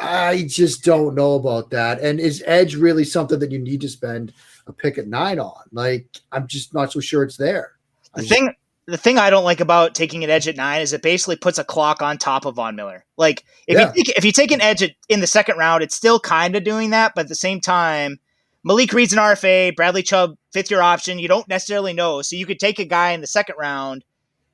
I 0.00 0.44
just 0.48 0.82
don't 0.84 1.14
know 1.14 1.34
about 1.34 1.70
that. 1.70 2.00
And 2.00 2.18
is 2.20 2.42
edge 2.46 2.74
really 2.74 3.04
something 3.04 3.38
that 3.38 3.50
you 3.52 3.58
need 3.58 3.80
to 3.82 3.88
spend 3.88 4.32
a 4.66 4.72
pick 4.72 4.98
at 4.98 5.06
nine 5.08 5.38
on? 5.38 5.62
Like, 5.72 6.06
I'm 6.32 6.46
just 6.46 6.72
not 6.74 6.92
so 6.92 7.00
sure 7.00 7.22
it's 7.22 7.36
there. 7.36 7.72
I 8.14 8.18
the 8.20 8.22
just- 8.26 8.32
thing 8.34 8.54
the 8.86 8.96
thing 8.96 9.18
I 9.18 9.30
don't 9.30 9.44
like 9.44 9.60
about 9.60 9.94
taking 9.94 10.24
an 10.24 10.30
edge 10.30 10.48
at 10.48 10.56
nine 10.56 10.80
is 10.80 10.92
it 10.92 11.00
basically 11.02 11.36
puts 11.36 11.58
a 11.58 11.64
clock 11.64 12.02
on 12.02 12.18
top 12.18 12.44
of 12.44 12.56
Von 12.56 12.74
Miller. 12.74 13.04
Like 13.16 13.44
if 13.68 13.78
Yeah. 13.78 13.92
you 13.94 14.02
take, 14.02 14.18
if 14.18 14.24
you 14.24 14.32
take 14.32 14.50
an 14.50 14.60
edge 14.60 14.82
at, 14.82 14.92
in 15.08 15.20
the 15.20 15.28
second 15.28 15.58
round, 15.58 15.84
it's 15.84 15.94
still 15.94 16.18
kind 16.18 16.56
of 16.56 16.64
doing 16.64 16.90
that, 16.90 17.12
but 17.14 17.22
at 17.22 17.28
the 17.28 17.36
same 17.36 17.60
time, 17.60 18.18
Malik 18.64 18.92
Reed's 18.92 19.12
an 19.12 19.20
RFA, 19.20 19.76
Bradley 19.76 20.02
Chubb 20.02 20.36
fifth 20.52 20.72
year 20.72 20.80
option. 20.80 21.20
You 21.20 21.28
don't 21.28 21.46
necessarily 21.46 21.92
know, 21.92 22.20
so 22.22 22.34
you 22.34 22.46
could 22.46 22.58
take 22.58 22.80
a 22.80 22.84
guy 22.84 23.10
in 23.12 23.20
the 23.20 23.28
second 23.28 23.54
round, 23.60 24.04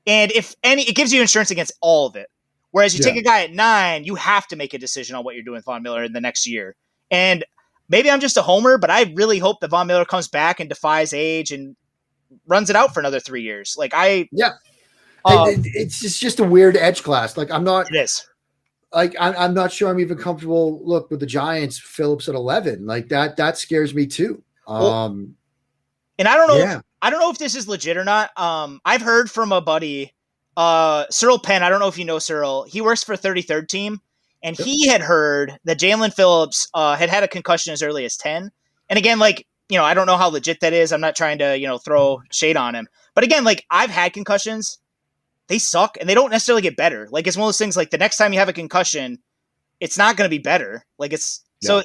and 0.05 0.31
if 0.31 0.55
any, 0.63 0.83
it 0.83 0.95
gives 0.95 1.11
you 1.11 1.19
insurance 1.21 1.49
against 1.49 1.71
all 1.81 2.05
of 2.05 2.15
it. 2.15 2.29
Whereas 2.71 2.93
you 2.97 3.03
Yeah. 3.03 3.11
take 3.13 3.21
a 3.21 3.23
guy 3.23 3.43
at 3.43 3.51
nine, 3.53 4.03
you 4.03 4.15
have 4.15 4.47
to 4.47 4.55
make 4.55 4.73
a 4.73 4.77
decision 4.77 5.15
on 5.15 5.23
what 5.23 5.35
you're 5.35 5.43
doing 5.43 5.55
with 5.55 5.65
Von 5.65 5.81
Miller 5.83 6.03
in 6.03 6.13
the 6.13 6.21
next 6.21 6.45
year. 6.47 6.75
And 7.09 7.43
maybe 7.89 8.11
I'm 8.11 8.19
just 8.19 8.37
a 8.37 8.41
homer, 8.41 8.77
but 8.77 8.89
I 8.91 9.11
really 9.15 9.39
hope 9.39 9.61
that 9.61 9.69
Von 9.69 9.87
Miller 9.87 10.05
comes 10.05 10.27
back 10.27 10.59
and 10.59 10.69
defies 10.69 11.13
age 11.13 11.51
and 11.51 11.75
runs 12.45 12.69
it 12.69 12.75
out 12.75 12.93
for 12.93 12.99
another 12.99 13.19
three 13.21 13.41
years. 13.41 13.75
Like 13.77 13.93
I, 13.95 14.27
Yeah. 14.33 14.53
uh, 15.25 15.45
It- 15.49 15.65
it- 15.65 15.71
it's 15.75 15.99
just, 16.01 16.19
just 16.19 16.39
a 16.39 16.43
weird 16.43 16.75
edge 16.75 17.03
class. 17.03 17.37
Like, 17.37 17.49
I'm 17.51 17.63
not. 17.63 17.87
it 17.91 17.95
is. 17.97 18.27
like 18.93 19.13
I'm, 19.19 19.35
I'm 19.37 19.53
not 19.53 19.71
sure 19.71 19.89
I'm 19.89 19.99
even 19.99 20.17
comfortable. 20.17 20.79
Look 20.83 21.11
with 21.11 21.19
the 21.19 21.25
Giants, 21.25 21.77
Phillips 21.77 22.29
at 22.29 22.35
eleven, 22.35 22.85
like 22.85 23.09
that. 23.09 23.35
That 23.37 23.57
scares 23.57 23.93
me 23.93 24.07
too. 24.07 24.41
Well, 24.67 24.85
Um, 24.87 25.35
And 26.19 26.27
I 26.27 26.35
don't 26.35 26.47
know. 26.47 26.57
yeah, 26.57 26.77
If, 26.77 26.83
I 27.01 27.09
don't 27.09 27.19
know 27.19 27.29
if 27.29 27.37
this 27.37 27.55
is 27.55 27.67
legit 27.67 27.97
or 27.97 28.05
not. 28.05 28.31
Um, 28.39 28.79
I've 28.85 29.01
heard 29.01 29.29
from 29.29 29.51
a 29.51 29.59
buddy, 29.61 30.13
uh, 30.57 31.05
Cyril 31.09 31.39
Penn. 31.39 31.63
I 31.63 31.69
don't 31.69 31.79
know 31.79 31.87
if 31.87 31.97
you 31.97 32.03
know 32.03 32.19
Cyril. 32.19 32.63
He 32.63 32.81
works 32.81 33.03
for 33.03 33.15
33rd 33.15 33.69
Team, 33.69 34.01
and 34.43 34.57
Yep. 34.59 34.65
he 34.65 34.87
had 34.87 35.01
heard 35.01 35.57
that 35.63 35.79
Jaelan 35.79 36.13
Phillips 36.13 36.67
uh, 36.73 36.95
had 36.95 37.09
had 37.09 37.23
a 37.23 37.27
concussion 37.27 37.71
as 37.71 37.81
early 37.81 38.03
as 38.03 38.17
10. 38.17 38.51
And 38.89 38.97
again, 38.99 39.19
like 39.19 39.47
you 39.69 39.77
know, 39.77 39.83
I 39.85 39.93
don't 39.93 40.07
know 40.07 40.17
how 40.17 40.29
legit 40.29 40.61
that 40.61 40.73
is. 40.73 40.91
I'm 40.91 41.01
not 41.01 41.15
trying 41.15 41.37
to 41.39 41.57
you 41.57 41.67
know 41.67 41.77
throw 41.77 42.21
shade 42.31 42.57
on 42.57 42.73
him, 42.75 42.87
but 43.15 43.23
again, 43.23 43.43
like 43.43 43.65
I've 43.69 43.89
had 43.91 44.13
concussions. 44.13 44.79
They 45.47 45.59
suck, 45.59 45.97
and 45.99 46.09
they 46.09 46.13
don't 46.13 46.31
necessarily 46.31 46.61
get 46.61 46.75
better. 46.75 47.07
Like 47.09 47.25
it's 47.27 47.37
one 47.37 47.45
of 47.45 47.47
those 47.47 47.57
things. 47.57 47.77
Like 47.77 47.91
the 47.91 47.97
next 47.97 48.17
time 48.17 48.33
you 48.33 48.39
have 48.39 48.49
a 48.49 48.53
concussion, 48.53 49.19
it's 49.79 49.97
not 49.97 50.17
going 50.17 50.25
to 50.25 50.35
be 50.35 50.41
better. 50.41 50.83
Like 50.97 51.13
it's 51.13 51.43
so. 51.61 51.83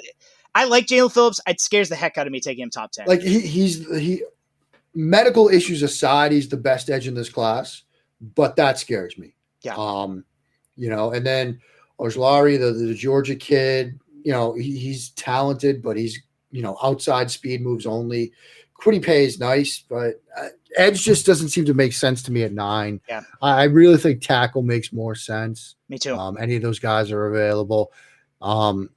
I 0.54 0.64
like 0.64 0.86
Jaelan 0.86 1.12
Phillips. 1.12 1.40
It 1.46 1.60
scares 1.60 1.88
the 1.88 1.96
heck 1.96 2.18
out 2.18 2.26
of 2.26 2.32
me 2.32 2.40
taking 2.40 2.62
him 2.64 2.70
top 2.70 2.92
10. 2.92 3.06
like 3.06 3.22
he, 3.22 3.40
he's 3.40 3.86
he. 3.98 4.22
Medical 4.94 5.48
issues 5.48 5.82
aside, 5.82 6.32
he's 6.32 6.48
the 6.48 6.56
best 6.58 6.90
edge 6.90 7.06
in 7.08 7.14
this 7.14 7.30
class, 7.30 7.82
but 8.22 8.56
that 8.56 8.78
scares 8.78 9.18
me. 9.18 9.34
Yeah. 9.62 9.74
Um, 9.76 10.24
you 10.76 10.88
know, 10.88 11.12
and 11.12 11.26
then 11.26 11.60
Ojulari, 12.00 12.58
the, 12.58 12.72
the 12.72 12.94
Georgia 12.94 13.36
kid, 13.36 13.98
you 14.24 14.32
know, 14.32 14.54
he, 14.54 14.78
he's 14.78 15.10
talented, 15.10 15.82
but 15.82 15.96
he's 15.96 16.20
you 16.50 16.62
know 16.62 16.78
outside 16.82 17.30
speed 17.30 17.62
moves 17.62 17.86
only. 17.86 18.32
Kwity 18.80 19.02
Paye 19.02 19.24
is 19.24 19.38
nice, 19.38 19.84
but 19.88 20.20
uh, 20.36 20.48
edge 20.76 21.02
just 21.02 21.24
doesn't 21.24 21.50
seem 21.50 21.64
to 21.66 21.74
make 21.74 21.92
sense 21.92 22.22
to 22.24 22.32
me 22.32 22.42
at 22.42 22.52
nine. 22.52 23.00
Yeah. 23.08 23.22
I, 23.40 23.62
I 23.62 23.64
really 23.64 23.96
think 23.96 24.22
tackle 24.22 24.62
makes 24.62 24.92
more 24.92 25.14
sense. 25.14 25.76
me 25.88 25.98
too. 25.98 26.16
Um, 26.16 26.36
any 26.40 26.56
of 26.56 26.62
those 26.62 26.80
guys 26.80 27.12
are 27.12 27.26
available. 27.26 27.92
Um, 28.40 28.90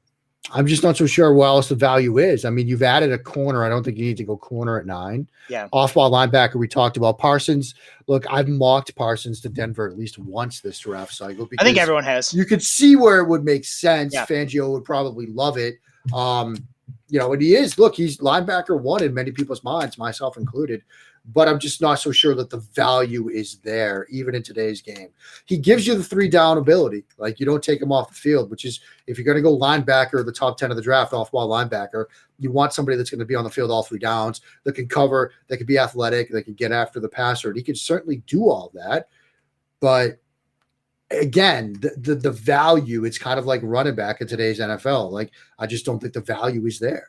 I'm 0.52 0.68
just 0.68 0.84
not 0.84 0.96
so 0.96 1.06
sure 1.08 1.34
what 1.34 1.48
else 1.48 1.70
the 1.70 1.76
value 1.76 2.18
is. 2.18 2.46
I 2.46 2.50
mean, 2.50 2.68
you've 2.68 2.84
added 2.84 3.12
a 3.12 3.18
corner. 3.18 3.66
I 3.66 3.70
don't 3.70 3.84
think 3.84 3.98
you 3.98 4.06
need 4.06 4.18
to 4.18 4.24
go 4.24 4.38
corner 4.38 4.80
at 4.80 4.86
nine. 4.86 5.28
Yeah. 5.50 5.68
Off 5.74 5.96
ball 5.96 6.12
linebacker, 6.12 6.56
we 6.56 6.68
talked 6.68 6.98
about 6.98 7.18
Parsons. 7.18 7.74
Look, 8.08 8.26
I've 8.32 8.48
mocked 8.48 8.96
Parsons 8.96 9.42
to 9.42 9.50
Denver 9.50 9.88
at 9.88 9.98
least 9.98 10.20
once 10.20 10.62
this 10.62 10.80
draft 10.80 11.14
cycle. 11.14 11.50
I 11.60 11.64
think 11.64 11.78
everyone 11.78 12.04
has. 12.04 12.34
you 12.34 12.46
could 12.46 12.62
see 12.62 12.96
where 12.96 13.20
it 13.20 13.28
would 13.28 13.44
make 13.44 13.66
sense. 13.66 14.14
Yeah. 14.14 14.26
Fangio 14.26 14.72
would 14.72 14.86
probably 14.86 15.26
love 15.28 15.58
it. 15.58 15.76
Um, 16.14 16.56
you 17.10 17.20
know, 17.20 17.34
and 17.34 17.42
he 17.42 17.56
is. 17.56 17.78
Look, 17.80 17.96
he's 17.96 18.18
linebacker 18.18 18.80
one 18.80 19.04
in 19.04 19.14
many 19.14 19.32
people's 19.32 19.64
minds, 19.64 19.98
myself 19.98 20.38
included. 20.38 20.84
But 21.34 21.48
I'm 21.48 21.58
just 21.58 21.82
not 21.82 21.96
so 21.96 22.12
sure 22.12 22.36
that 22.36 22.52
the 22.52 22.60
value 22.60 23.30
is 23.30 23.58
there, 23.58 24.06
even 24.12 24.36
in 24.36 24.44
today's 24.44 24.82
game. 24.82 25.10
He 25.46 25.58
gives 25.58 25.88
you 25.88 25.96
the 25.96 26.04
three 26.04 26.30
down 26.30 26.60
ability. 26.60 27.04
Like 27.18 27.40
you 27.40 27.48
don't 27.48 27.64
take 27.64 27.82
him 27.82 27.92
off 27.92 28.10
the 28.10 28.16
field, 28.16 28.52
which 28.52 28.64
is 28.64 28.80
if 29.08 29.18
you're 29.18 29.26
going 29.26 29.38
to 29.38 29.42
go 29.42 29.58
linebacker, 29.58 30.24
the 30.24 30.32
top 30.32 30.58
10 30.58 30.70
of 30.70 30.78
the 30.78 30.84
draft, 30.84 31.14
off 31.14 31.32
ball 31.32 31.50
linebacker, 31.50 32.06
you 32.38 32.52
want 32.52 32.74
somebody 32.74 32.96
that's 32.96 33.10
going 33.10 33.20
to 33.20 33.26
be 33.26 33.34
on 33.34 33.44
the 33.44 33.50
field 33.50 33.72
all 33.72 33.82
three 33.82 33.98
downs, 33.98 34.42
that 34.66 34.74
can 34.74 34.88
cover, 34.88 35.32
that 35.48 35.58
can 35.58 35.66
be 35.66 35.80
athletic, 35.80 36.30
that 36.30 36.44
can 36.44 36.54
get 36.54 36.72
after 36.72 37.00
the 37.00 37.10
passer. 37.10 37.48
And 37.48 37.58
he 37.58 37.64
can 37.64 37.76
certainly 37.76 38.18
do 38.28 38.48
all 38.48 38.72
that. 38.76 39.08
But 39.80 40.20
again, 41.12 41.74
the, 41.80 41.92
the 41.98 42.16
the 42.16 42.32
value, 42.32 43.06
it's 43.06 43.18
kind 43.18 43.40
of 43.40 43.46
like 43.46 43.62
running 43.64 43.96
back 43.96 44.22
in 44.22 44.28
today's 44.28 44.60
NFL. 44.60 45.12
Like 45.12 45.32
I 45.60 45.68
just 45.68 45.86
don't 45.86 46.00
think 46.00 46.14
the 46.14 46.22
value 46.22 46.66
is 46.66 46.80
there. 46.80 47.08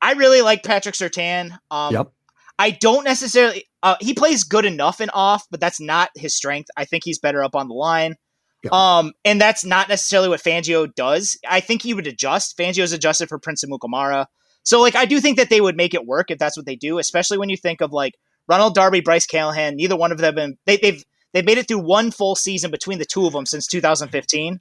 I 0.00 0.12
really 0.12 0.42
like 0.42 0.62
Patrick 0.62 0.94
Surtain. 0.94 1.58
Um, 1.70 1.94
Yep. 1.94 2.12
I 2.58 2.70
don't 2.70 3.04
necessarily. 3.04 3.64
Uh, 3.82 3.96
he 4.00 4.14
plays 4.14 4.44
good 4.44 4.64
enough 4.64 5.00
and 5.00 5.10
off, 5.14 5.46
but 5.50 5.60
that's 5.60 5.80
not 5.80 6.10
his 6.14 6.34
strength. 6.34 6.68
I 6.76 6.84
think 6.84 7.04
he's 7.04 7.18
better 7.18 7.44
up 7.44 7.54
on 7.54 7.68
the 7.68 7.74
line. 7.74 8.16
Yeah. 8.64 8.70
Um, 8.72 9.12
and 9.24 9.40
that's 9.40 9.64
not 9.64 9.88
necessarily 9.88 10.28
what 10.28 10.42
Fangio 10.42 10.92
does. 10.94 11.38
I 11.48 11.60
think 11.60 11.82
he 11.82 11.94
would 11.94 12.06
adjust. 12.06 12.56
Fangio's 12.58 12.92
adjusted 12.92 13.28
for 13.28 13.38
Prince 13.38 13.64
Amukamara. 13.64 14.26
So, 14.62 14.80
like, 14.80 14.96
I 14.96 15.04
do 15.04 15.20
think 15.20 15.36
that 15.36 15.50
they 15.50 15.60
would 15.60 15.76
make 15.76 15.94
it 15.94 16.06
work 16.06 16.30
if 16.30 16.38
that's 16.38 16.56
what 16.56 16.66
they 16.66 16.74
do, 16.74 16.98
especially 16.98 17.38
when 17.38 17.48
you 17.48 17.56
think 17.56 17.80
of 17.80 17.92
like 17.92 18.14
Ronald 18.48 18.74
Darby, 18.74 19.00
Bryce 19.00 19.26
Callahan. 19.26 19.76
Neither 19.76 19.96
one 19.96 20.10
of 20.10 20.18
them 20.18 20.34
been. 20.34 20.58
They, 20.64 20.78
they've 20.78 21.04
they've 21.32 21.44
made 21.44 21.58
it 21.58 21.68
through 21.68 21.80
one 21.80 22.10
full 22.10 22.34
season 22.34 22.70
between 22.70 22.98
the 22.98 23.04
two 23.04 23.26
of 23.26 23.32
them 23.32 23.46
since 23.46 23.66
2015. 23.66 24.60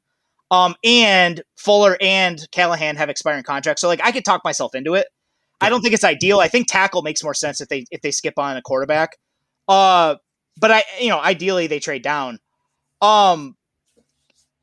Um, 0.51 0.75
and 0.83 1.41
Fuller 1.55 1.97
and 1.99 2.45
Callahan 2.51 2.97
have 2.97 3.09
expiring 3.09 3.43
contracts. 3.43 3.81
So, 3.81 3.87
like, 3.87 4.01
I 4.03 4.11
could 4.11 4.25
talk 4.25 4.43
myself 4.43 4.75
into 4.75 4.93
it. 4.93 5.07
I 5.61 5.69
don't 5.69 5.81
think 5.81 5.93
it's 5.93 6.03
ideal. 6.03 6.39
I 6.39 6.47
think 6.47 6.67
tackle 6.67 7.01
makes 7.01 7.23
more 7.23 7.33
sense 7.33 7.61
if 7.61 7.69
they 7.69 7.85
if 7.91 8.01
they 8.01 8.11
skip 8.11 8.37
on 8.37 8.57
a 8.57 8.61
quarterback. 8.61 9.17
Uh, 9.67 10.15
but 10.57 10.71
I 10.71 10.83
you 10.99 11.09
know 11.09 11.19
ideally 11.19 11.67
they 11.67 11.79
trade 11.79 12.01
down. 12.01 12.39
Um, 13.01 13.55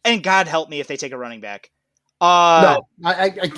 and 0.05 0.23
God 0.23 0.49
help 0.49 0.69
me 0.69 0.81
if 0.81 0.87
they 0.87 0.97
take 0.97 1.13
a 1.13 1.19
running 1.19 1.41
back. 1.41 1.71
Uh, 2.21 2.77
no, 3.01 3.09
I, 3.09 3.15
I, 3.15 3.35
I 3.43 3.53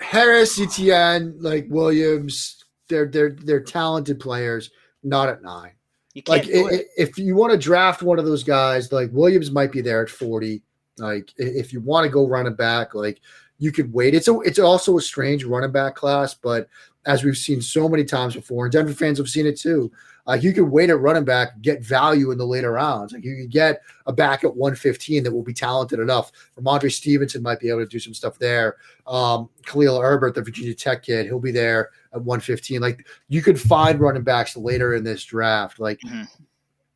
Harris, 0.00 0.60
Etienne, 0.60 1.36
like 1.40 1.66
Williams, 1.68 2.64
they're 2.88 3.08
they're 3.08 3.36
they're 3.42 3.62
talented 3.62 4.20
players, 4.20 4.70
not 5.02 5.28
at 5.28 5.42
nine. 5.42 5.72
you 6.14 6.22
can't 6.22 6.46
Like 6.46 6.48
it. 6.48 6.86
if 6.96 7.18
you 7.18 7.34
want 7.34 7.52
to 7.52 7.58
draft 7.58 8.02
one 8.02 8.18
of 8.18 8.24
those 8.24 8.44
guys, 8.44 8.92
like 8.92 9.10
Williams 9.12 9.50
might 9.50 9.72
be 9.72 9.80
there 9.80 10.02
at 10.02 10.10
40. 10.10 10.62
Like 10.98 11.32
if 11.36 11.72
you 11.72 11.80
want 11.80 12.04
to 12.04 12.10
go 12.10 12.28
running 12.28 12.54
back, 12.54 12.94
like 12.94 13.20
you 13.58 13.72
could 13.72 13.92
wait. 13.92 14.14
It's 14.14 14.28
a 14.28 14.38
it's 14.40 14.58
also 14.58 14.96
a 14.98 15.00
strange 15.00 15.44
running 15.44 15.72
back 15.72 15.94
class, 15.94 16.34
but 16.34 16.68
as 17.06 17.22
we've 17.22 17.36
seen 17.36 17.60
so 17.60 17.88
many 17.88 18.04
times 18.04 18.34
before, 18.34 18.64
and 18.66 18.72
Denver 18.72 18.92
fans 18.92 19.18
have 19.18 19.28
seen 19.28 19.46
it 19.46 19.58
too. 19.58 19.92
Like 20.26 20.42
you 20.42 20.54
could 20.54 20.70
wait 20.70 20.88
at 20.88 21.00
running 21.00 21.24
back, 21.24 21.60
get 21.60 21.84
value 21.84 22.30
in 22.30 22.38
the 22.38 22.46
later 22.46 22.72
rounds. 22.72 23.12
Like 23.12 23.24
you 23.24 23.36
could 23.36 23.50
get 23.50 23.82
a 24.06 24.12
back 24.12 24.42
at 24.42 24.56
115 24.56 25.22
that 25.22 25.30
will 25.30 25.42
be 25.42 25.52
talented 25.52 26.00
enough. 26.00 26.32
Rhamondre 26.58 26.90
Stevenson 26.90 27.42
might 27.42 27.60
be 27.60 27.68
able 27.68 27.80
to 27.80 27.86
do 27.86 27.98
some 27.98 28.14
stuff 28.14 28.38
there. 28.38 28.76
Um, 29.06 29.50
Khalil 29.66 30.00
Herbert, 30.00 30.34
the 30.34 30.40
Virginia 30.40 30.72
Tech 30.74 31.02
kid, 31.02 31.26
he'll 31.26 31.40
be 31.40 31.52
there 31.52 31.90
at 32.14 32.22
115. 32.22 32.80
Like 32.80 33.06
you 33.28 33.42
could 33.42 33.60
find 33.60 34.00
running 34.00 34.22
backs 34.22 34.56
later 34.56 34.94
in 34.94 35.04
this 35.04 35.22
draft. 35.24 35.78
Like 35.78 36.00
Mhm. 36.00 36.26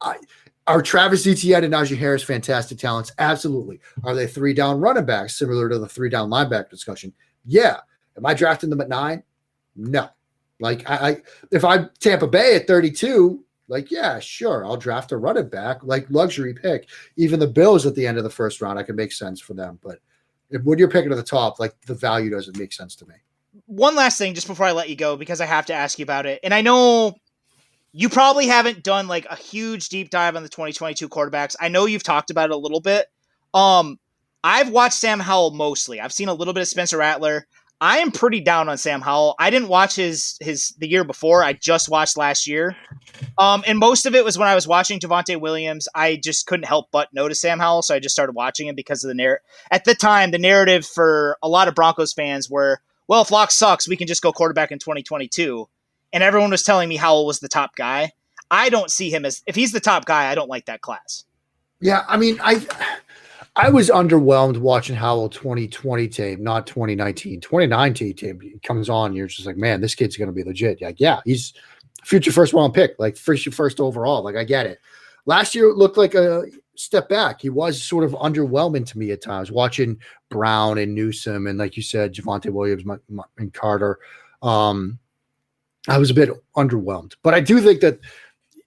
I 0.00 0.16
Are 0.68 0.82
Travis 0.82 1.26
Etienne 1.26 1.64
and 1.64 1.72
Najee 1.72 1.96
Harris 1.96 2.22
fantastic 2.22 2.78
talents? 2.78 3.10
Absolutely. 3.18 3.80
Are 4.04 4.14
they 4.14 4.26
three 4.26 4.52
down 4.52 4.78
running 4.78 5.06
backs, 5.06 5.38
similar 5.38 5.68
to 5.70 5.78
the 5.78 5.88
three 5.88 6.10
down 6.10 6.28
linebacker 6.28 6.68
discussion? 6.68 7.12
Yeah. 7.46 7.78
Am 8.18 8.26
I 8.26 8.34
drafting 8.34 8.68
them 8.68 8.82
at 8.82 8.90
nine? 8.90 9.22
No. 9.74 10.10
Like 10.60 10.88
I, 10.88 11.08
I 11.08 11.16
if 11.50 11.64
I'm 11.64 11.88
Tampa 12.00 12.26
Bay 12.26 12.56
at 12.56 12.66
32, 12.66 13.42
like, 13.68 13.90
yeah, 13.90 14.18
sure, 14.18 14.64
I'll 14.64 14.76
draft 14.76 15.12
a 15.12 15.16
running 15.16 15.48
back, 15.48 15.78
like 15.82 16.06
luxury 16.10 16.52
pick. 16.52 16.88
Even 17.16 17.40
the 17.40 17.46
Bills 17.46 17.86
at 17.86 17.94
the 17.94 18.06
end 18.06 18.18
of 18.18 18.24
the 18.24 18.30
first 18.30 18.60
round, 18.60 18.78
I 18.78 18.82
can 18.82 18.96
make 18.96 19.12
sense 19.12 19.40
for 19.40 19.54
them. 19.54 19.78
But 19.82 20.00
when 20.62 20.78
you're 20.78 20.90
picking 20.90 21.12
at 21.12 21.16
the 21.16 21.22
top, 21.22 21.58
like 21.58 21.80
the 21.86 21.94
value 21.94 22.30
doesn't 22.30 22.58
make 22.58 22.74
sense 22.74 22.94
to 22.96 23.06
me. 23.06 23.14
One 23.66 23.96
last 23.96 24.18
thing, 24.18 24.34
just 24.34 24.46
before 24.46 24.66
I 24.66 24.72
let 24.72 24.88
you 24.90 24.96
go, 24.96 25.16
because 25.16 25.40
I 25.40 25.46
have 25.46 25.66
to 25.66 25.74
ask 25.74 25.98
you 25.98 26.02
about 26.02 26.26
it. 26.26 26.40
And 26.42 26.52
I 26.52 26.60
know 26.60 27.14
you 27.92 28.08
probably 28.08 28.46
haven't 28.46 28.82
done 28.82 29.08
like 29.08 29.26
a 29.30 29.36
huge 29.36 29.88
deep 29.88 30.10
dive 30.10 30.36
on 30.36 30.42
the 30.42 30.48
2022 30.48 31.08
quarterbacks. 31.08 31.56
I 31.60 31.68
know 31.68 31.86
you've 31.86 32.02
talked 32.02 32.30
about 32.30 32.50
it 32.50 32.54
a 32.54 32.58
little 32.58 32.80
bit. 32.80 33.06
Um, 33.54 33.98
I've 34.44 34.70
watched 34.70 34.94
Sam 34.94 35.20
Howell 35.20 35.52
mostly. 35.52 36.00
I've 36.00 36.12
seen 36.12 36.28
a 36.28 36.34
little 36.34 36.54
bit 36.54 36.60
of 36.60 36.68
Spencer 36.68 36.98
Rattler. 36.98 37.46
I 37.80 37.98
am 37.98 38.10
pretty 38.10 38.40
down 38.40 38.68
on 38.68 38.76
Sam 38.76 39.00
Howell. 39.00 39.36
I 39.38 39.50
didn't 39.50 39.68
watch 39.68 39.94
his 39.94 40.36
his 40.40 40.74
the 40.78 40.88
year 40.88 41.04
before. 41.04 41.44
I 41.44 41.52
just 41.52 41.88
watched 41.88 42.16
last 42.16 42.46
year. 42.46 42.76
Um, 43.36 43.62
and 43.66 43.78
most 43.78 44.04
of 44.04 44.16
it 44.16 44.24
was 44.24 44.36
when 44.36 44.48
I 44.48 44.56
was 44.56 44.66
watching 44.66 44.98
Javonte 44.98 45.40
Williams. 45.40 45.86
I 45.94 46.16
just 46.16 46.46
couldn't 46.46 46.66
help 46.66 46.88
but 46.90 47.12
notice 47.12 47.40
Sam 47.40 47.60
Howell, 47.60 47.82
so 47.82 47.94
I 47.94 48.00
just 48.00 48.14
started 48.14 48.32
watching 48.32 48.66
him 48.66 48.74
because 48.74 49.04
of 49.04 49.08
the 49.08 49.14
narrative. 49.14 49.44
At 49.70 49.84
the 49.84 49.94
time, 49.94 50.32
the 50.32 50.38
narrative 50.38 50.84
for 50.86 51.38
a 51.40 51.48
lot 51.48 51.68
of 51.68 51.76
Broncos 51.76 52.12
fans 52.12 52.50
were, 52.50 52.80
well, 53.06 53.22
if 53.22 53.30
Lock 53.30 53.52
sucks, 53.52 53.88
we 53.88 53.96
can 53.96 54.08
just 54.08 54.22
go 54.22 54.32
quarterback 54.32 54.72
in 54.72 54.80
2022. 54.80 55.68
And 56.12 56.22
everyone 56.22 56.50
was 56.50 56.62
telling 56.62 56.88
me 56.88 56.96
Howell 56.96 57.26
was 57.26 57.40
the 57.40 57.48
top 57.48 57.76
guy. 57.76 58.12
I 58.50 58.70
don't 58.70 58.90
see 58.90 59.10
him 59.10 59.24
as 59.24 59.42
if 59.46 59.54
he's 59.54 59.72
the 59.72 59.80
top 59.80 60.06
guy. 60.06 60.30
I 60.30 60.34
don't 60.34 60.48
like 60.48 60.66
that 60.66 60.80
class. 60.80 61.24
Yeah, 61.80 62.04
I 62.08 62.16
mean, 62.16 62.38
I 62.42 62.66
I 63.56 63.70
was 63.70 63.90
underwhelmed 63.90 64.58
watching 64.58 64.96
Howell 64.96 65.28
2020 65.30 66.08
tape, 66.08 66.38
not 66.38 66.66
2019. 66.66 67.40
2019 67.40 68.14
tape 68.14 68.62
comes 68.62 68.88
on, 68.88 69.12
you're 69.12 69.26
just 69.26 69.46
like, 69.46 69.56
man, 69.56 69.80
this 69.80 69.94
kid's 69.94 70.16
going 70.16 70.28
to 70.28 70.32
be 70.32 70.44
legit. 70.44 70.80
Like, 70.80 71.00
yeah, 71.00 71.20
he's 71.24 71.54
future 72.04 72.32
first 72.32 72.52
round 72.52 72.72
pick, 72.72 72.92
like 72.98 73.16
first 73.16 73.52
first 73.52 73.80
overall. 73.80 74.22
Like, 74.22 74.36
I 74.36 74.44
get 74.44 74.66
it. 74.66 74.78
Last 75.26 75.54
year 75.54 75.68
it 75.68 75.76
looked 75.76 75.98
like 75.98 76.14
a 76.14 76.44
step 76.76 77.08
back. 77.08 77.42
He 77.42 77.50
was 77.50 77.82
sort 77.82 78.04
of 78.04 78.12
underwhelming 78.12 78.86
to 78.86 78.98
me 78.98 79.10
at 79.10 79.22
times, 79.22 79.50
watching 79.50 79.98
Brown 80.30 80.78
and 80.78 80.94
Newsome, 80.94 81.46
and 81.46 81.58
like 81.58 81.76
you 81.76 81.82
said, 81.82 82.14
Javonte 82.14 82.50
Williams 82.50 82.84
and 83.38 83.52
Carter. 83.52 83.98
Um, 84.40 84.98
I 85.88 85.98
was 85.98 86.10
a 86.10 86.14
bit 86.14 86.30
underwhelmed, 86.56 87.14
but 87.22 87.34
I 87.34 87.40
do 87.40 87.60
think 87.60 87.80
that 87.80 87.98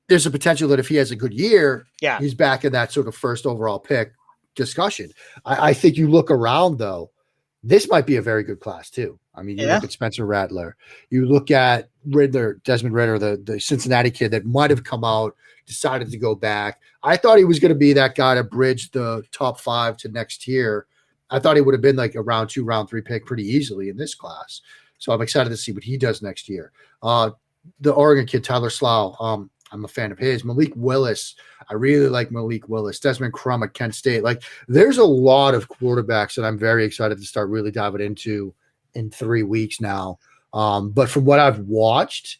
there's 0.07 0.25
a 0.25 0.31
potential 0.31 0.67
that 0.69 0.79
if 0.79 0.87
he 0.87 0.95
has 0.95 1.11
a 1.11 1.15
good 1.15 1.33
year, 1.33 1.85
yeah, 2.01 2.19
he's 2.19 2.33
back 2.33 2.65
in 2.65 2.71
that 2.73 2.91
sort 2.91 3.07
of 3.07 3.15
first 3.15 3.45
overall 3.45 3.79
pick 3.79 4.13
discussion. 4.55 5.11
I, 5.45 5.69
I, 5.69 5.73
think 5.73 5.95
you 5.95 6.09
look 6.09 6.29
around 6.29 6.77
though, 6.77 7.11
this 7.63 7.89
might 7.89 8.05
be 8.05 8.17
a 8.17 8.21
very 8.21 8.43
good 8.43 8.59
class 8.59 8.89
too. 8.89 9.17
I 9.33 9.43
mean, 9.43 9.57
you 9.57 9.65
yeah. 9.65 9.75
look 9.75 9.85
at 9.85 9.91
Spencer 9.91 10.25
Rattler, 10.25 10.75
you 11.09 11.25
look 11.25 11.51
at 11.51 11.89
Riddler, 12.05 12.59
Desmond 12.65 12.93
Ridder, 12.93 13.17
the, 13.17 13.41
the 13.41 13.59
Cincinnati 13.59 14.11
kid 14.11 14.31
that 14.31 14.45
might 14.45 14.69
have 14.69 14.83
come 14.83 15.03
out, 15.03 15.35
decided 15.65 16.11
to 16.11 16.17
go 16.17 16.35
back. 16.35 16.81
I 17.03 17.15
thought 17.15 17.37
he 17.37 17.45
was 17.45 17.59
going 17.59 17.69
to 17.69 17.75
be 17.75 17.93
that 17.93 18.15
guy 18.15 18.35
to 18.35 18.43
bridge 18.43 18.91
the 18.91 19.23
top 19.31 19.59
five 19.59 19.95
to 19.97 20.09
next 20.09 20.47
year. 20.47 20.87
I 21.29 21.39
thought 21.39 21.55
he 21.55 21.61
would 21.61 21.73
have 21.73 21.81
been 21.81 21.95
like 21.95 22.15
a 22.15 22.21
round 22.21 22.49
two, 22.49 22.65
round 22.65 22.89
three 22.89 23.01
pick 23.01 23.25
pretty 23.25 23.45
easily 23.45 23.87
in 23.87 23.95
this 23.95 24.13
class. 24.13 24.61
So 25.01 25.11
I'm 25.11 25.21
excited 25.21 25.49
to 25.49 25.57
see 25.57 25.71
what 25.71 25.83
he 25.83 25.97
does 25.97 26.21
next 26.21 26.47
year. 26.47 26.71
Uh, 27.01 27.31
the 27.79 27.91
Oregon 27.91 28.27
kid, 28.27 28.43
Tyler 28.43 28.69
Shough, 28.69 29.19
um, 29.19 29.49
I'm 29.71 29.83
a 29.83 29.87
fan 29.87 30.11
of 30.11 30.19
his. 30.19 30.45
Malik 30.45 30.73
Willis, 30.75 31.35
I 31.69 31.73
really 31.73 32.07
like 32.07 32.31
Malik 32.31 32.69
Willis. 32.69 32.99
Desmond 32.99 33.33
Crum 33.33 33.63
at 33.63 33.73
Kent 33.73 33.95
State. 33.95 34.23
Like, 34.23 34.43
there's 34.67 34.99
a 34.99 35.03
lot 35.03 35.55
of 35.55 35.69
quarterbacks 35.69 36.35
that 36.35 36.45
I'm 36.45 36.57
very 36.57 36.85
excited 36.85 37.17
to 37.17 37.25
start 37.25 37.49
really 37.49 37.71
diving 37.71 38.01
into 38.01 38.53
in 38.93 39.09
three 39.09 39.41
weeks 39.41 39.81
now. 39.81 40.19
Um, 40.53 40.91
but 40.91 41.09
from 41.09 41.25
what 41.25 41.39
I've 41.39 41.59
watched, 41.61 42.37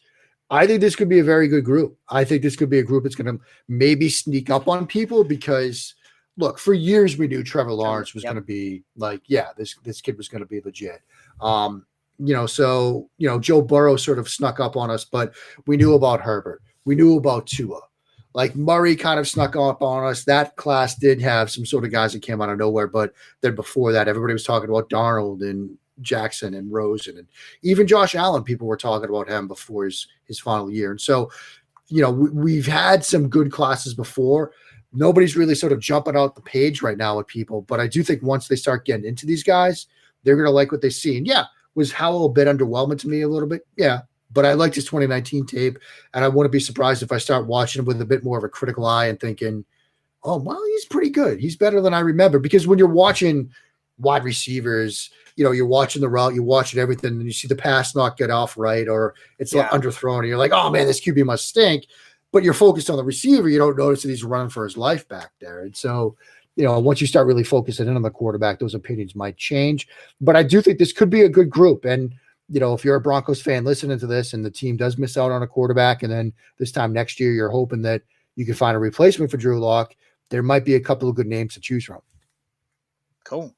I 0.48 0.64
think 0.64 0.80
this 0.80 0.94
could 0.94 1.08
be 1.08 1.18
a 1.18 1.24
very 1.24 1.48
good 1.48 1.64
group. 1.64 1.98
I 2.10 2.22
think 2.22 2.42
this 2.42 2.54
could 2.54 2.70
be 2.70 2.78
a 2.78 2.84
group 2.84 3.02
that's 3.02 3.16
going 3.16 3.36
to 3.36 3.42
maybe 3.66 4.08
sneak 4.08 4.50
up 4.50 4.68
on 4.68 4.86
people 4.86 5.24
because, 5.24 5.96
look, 6.36 6.60
for 6.60 6.74
years 6.74 7.18
we 7.18 7.26
knew 7.26 7.42
Trevor 7.42 7.72
Lawrence 7.72 8.14
was 8.14 8.22
yep. 8.22 8.34
going 8.34 8.42
to 8.42 8.46
be 8.46 8.84
like, 8.96 9.22
yeah, 9.26 9.48
this 9.56 9.74
this 9.82 10.00
kid 10.00 10.16
was 10.16 10.28
going 10.28 10.42
to 10.42 10.46
be 10.46 10.60
legit. 10.60 11.00
Um, 11.40 11.86
you 12.18 12.34
know, 12.34 12.46
so 12.46 13.08
you 13.18 13.28
know, 13.28 13.38
Joe 13.38 13.62
Burrow 13.62 13.96
sort 13.96 14.18
of 14.18 14.28
snuck 14.28 14.60
up 14.60 14.76
on 14.76 14.90
us, 14.90 15.04
but 15.04 15.34
we 15.66 15.76
knew 15.76 15.94
about 15.94 16.20
Herbert. 16.20 16.62
We 16.84 16.94
knew 16.94 17.16
about 17.16 17.46
Tua. 17.46 17.80
Like 18.34 18.56
Murray 18.56 18.96
kind 18.96 19.20
of 19.20 19.28
snuck 19.28 19.56
up 19.56 19.82
on 19.82 20.04
us. 20.04 20.24
That 20.24 20.56
class 20.56 20.94
did 20.94 21.20
have 21.20 21.50
some 21.50 21.66
sort 21.66 21.84
of 21.84 21.92
guys 21.92 22.12
that 22.12 22.22
came 22.22 22.40
out 22.40 22.48
of 22.48 22.58
nowhere, 22.58 22.86
but 22.86 23.12
then 23.42 23.54
before 23.54 23.92
that, 23.92 24.08
everybody 24.08 24.32
was 24.32 24.44
talking 24.44 24.70
about 24.70 24.88
Darnold 24.88 25.42
and 25.42 25.76
Jackson 26.00 26.54
and 26.54 26.72
Rosen 26.72 27.18
and 27.18 27.28
even 27.62 27.86
Josh 27.86 28.14
Allen. 28.14 28.42
People 28.42 28.66
were 28.66 28.76
talking 28.76 29.08
about 29.08 29.28
him 29.28 29.48
before 29.48 29.84
his 29.84 30.06
his 30.24 30.40
final 30.40 30.70
year, 30.70 30.90
and 30.90 31.00
so 31.00 31.30
you 31.88 32.00
know 32.00 32.10
we, 32.10 32.30
we've 32.30 32.66
had 32.66 33.04
some 33.04 33.28
good 33.28 33.52
classes 33.52 33.94
before. 33.94 34.52
Nobody's 34.94 35.36
really 35.36 35.54
sort 35.54 35.72
of 35.72 35.80
jumping 35.80 36.16
out 36.16 36.34
the 36.34 36.42
page 36.42 36.82
right 36.82 36.98
now 36.98 37.16
with 37.16 37.26
people, 37.26 37.62
but 37.62 37.80
I 37.80 37.86
do 37.86 38.02
think 38.02 38.22
once 38.22 38.48
they 38.48 38.56
start 38.56 38.84
getting 38.84 39.06
into 39.06 39.26
these 39.26 39.42
guys, 39.42 39.86
they're 40.22 40.36
going 40.36 40.46
to 40.46 40.50
like 40.50 40.70
what 40.70 40.82
they 40.82 40.90
see. 40.90 41.16
And 41.16 41.26
yeah, 41.26 41.44
was 41.74 41.92
Howell 41.92 42.26
a 42.26 42.32
bit 42.32 42.48
underwhelming 42.48 42.98
to 43.00 43.08
me 43.08 43.22
a 43.22 43.28
little 43.28 43.48
bit? 43.48 43.66
Yeah, 43.76 44.02
but 44.32 44.46
I 44.46 44.54
liked 44.54 44.74
his 44.74 44.84
2019 44.84 45.46
tape, 45.46 45.78
and 46.14 46.24
I 46.24 46.28
wouldn't 46.28 46.52
be 46.52 46.60
surprised 46.60 47.02
if 47.02 47.12
I 47.12 47.18
start 47.18 47.46
watching 47.46 47.80
him 47.80 47.86
with 47.86 48.00
a 48.00 48.06
bit 48.06 48.24
more 48.24 48.38
of 48.38 48.44
a 48.44 48.48
critical 48.48 48.86
eye 48.86 49.06
and 49.06 49.20
thinking, 49.20 49.64
"Oh, 50.24 50.38
well, 50.38 50.62
he's 50.66 50.86
pretty 50.86 51.10
good. 51.10 51.40
He's 51.40 51.56
better 51.56 51.80
than 51.80 51.94
I 51.94 52.00
remember." 52.00 52.38
Because 52.38 52.66
when 52.66 52.78
you're 52.78 52.88
watching 52.88 53.50
wide 53.98 54.24
receivers, 54.24 55.10
you 55.36 55.44
know, 55.44 55.52
you're 55.52 55.66
watching 55.66 56.02
the 56.02 56.08
route, 56.08 56.34
you're 56.34 56.44
watching 56.44 56.80
everything, 56.80 57.12
and 57.12 57.24
you 57.24 57.32
see 57.32 57.48
the 57.48 57.56
pass 57.56 57.94
not 57.94 58.16
get 58.16 58.30
off 58.30 58.56
right, 58.56 58.88
or 58.88 59.14
it's 59.38 59.52
yeah. 59.52 59.68
underthrown, 59.68 60.20
and 60.20 60.28
you're 60.28 60.38
like, 60.38 60.52
"Oh 60.52 60.70
man, 60.70 60.86
this 60.86 61.00
QB 61.00 61.24
must 61.24 61.48
stink." 61.48 61.86
But 62.32 62.42
you're 62.42 62.54
focused 62.54 62.88
on 62.88 62.96
the 62.96 63.04
receiver, 63.04 63.50
you 63.50 63.58
don't 63.58 63.76
notice 63.76 64.02
that 64.02 64.08
he's 64.08 64.24
running 64.24 64.48
for 64.48 64.64
his 64.64 64.78
life 64.78 65.06
back 65.06 65.32
there, 65.40 65.60
and 65.60 65.76
so 65.76 66.16
you 66.56 66.64
know, 66.64 66.78
once 66.78 67.00
you 67.00 67.06
start 67.06 67.26
really 67.26 67.44
focusing 67.44 67.88
in 67.88 67.96
on 67.96 68.02
the 68.02 68.10
quarterback, 68.10 68.58
those 68.58 68.74
opinions 68.74 69.14
might 69.14 69.36
change. 69.36 69.88
But 70.20 70.36
I 70.36 70.42
do 70.42 70.60
think 70.60 70.78
this 70.78 70.92
could 70.92 71.10
be 71.10 71.22
a 71.22 71.28
good 71.28 71.50
group. 71.50 71.84
And 71.84 72.14
you 72.48 72.60
know, 72.60 72.74
if 72.74 72.84
you're 72.84 72.96
a 72.96 73.00
Broncos 73.00 73.40
fan 73.40 73.64
listening 73.64 73.98
to 73.98 74.06
this 74.06 74.34
and 74.34 74.44
the 74.44 74.50
team 74.50 74.76
does 74.76 74.98
miss 74.98 75.16
out 75.16 75.30
on 75.30 75.42
a 75.42 75.46
quarterback, 75.46 76.02
and 76.02 76.12
then 76.12 76.32
this 76.58 76.72
time 76.72 76.92
next 76.92 77.18
year 77.18 77.32
you're 77.32 77.48
hoping 77.48 77.82
that 77.82 78.02
you 78.36 78.44
can 78.44 78.54
find 78.54 78.76
a 78.76 78.80
replacement 78.80 79.30
for 79.30 79.38
Drew 79.38 79.58
Lock, 79.58 79.94
there 80.30 80.42
might 80.42 80.64
be 80.64 80.74
a 80.74 80.80
couple 80.80 81.08
of 81.08 81.14
good 81.14 81.26
names 81.26 81.54
to 81.54 81.60
choose 81.60 81.84
from. 81.84 82.00
Cool. 83.24 83.54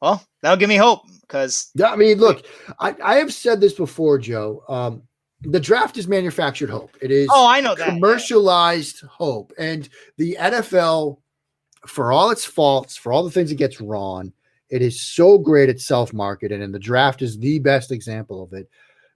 Well, 0.00 0.22
that'll 0.40 0.58
give 0.58 0.68
me 0.68 0.76
hope 0.76 1.02
because 1.20 1.70
yeah, 1.74 1.92
I 1.92 1.96
mean, 1.96 2.18
look, 2.18 2.44
I, 2.80 2.94
I 3.02 3.14
have 3.16 3.32
said 3.32 3.60
this 3.60 3.74
before, 3.74 4.18
Joe. 4.18 4.64
Um, 4.68 5.02
the 5.42 5.60
draft 5.60 5.96
is 5.96 6.08
manufactured 6.08 6.70
hope. 6.70 6.96
It 7.00 7.10
is 7.10 7.28
oh, 7.30 7.46
I 7.48 7.60
know 7.60 7.74
that 7.74 7.88
commercialized 7.88 9.00
hope, 9.02 9.52
and 9.58 9.88
the 10.16 10.36
NFL, 10.40 11.18
for 11.86 12.12
all 12.12 12.30
its 12.30 12.44
faults, 12.44 12.96
for 12.96 13.12
all 13.12 13.24
the 13.24 13.30
things 13.30 13.50
it 13.50 13.56
gets 13.56 13.80
wrong, 13.80 14.32
it 14.70 14.82
is 14.82 15.00
so 15.00 15.38
great 15.38 15.68
at 15.68 15.80
self 15.80 16.12
marketing, 16.12 16.62
and 16.62 16.74
the 16.74 16.78
draft 16.78 17.22
is 17.22 17.38
the 17.38 17.58
best 17.58 17.92
example 17.92 18.42
of 18.42 18.52
it 18.52 18.68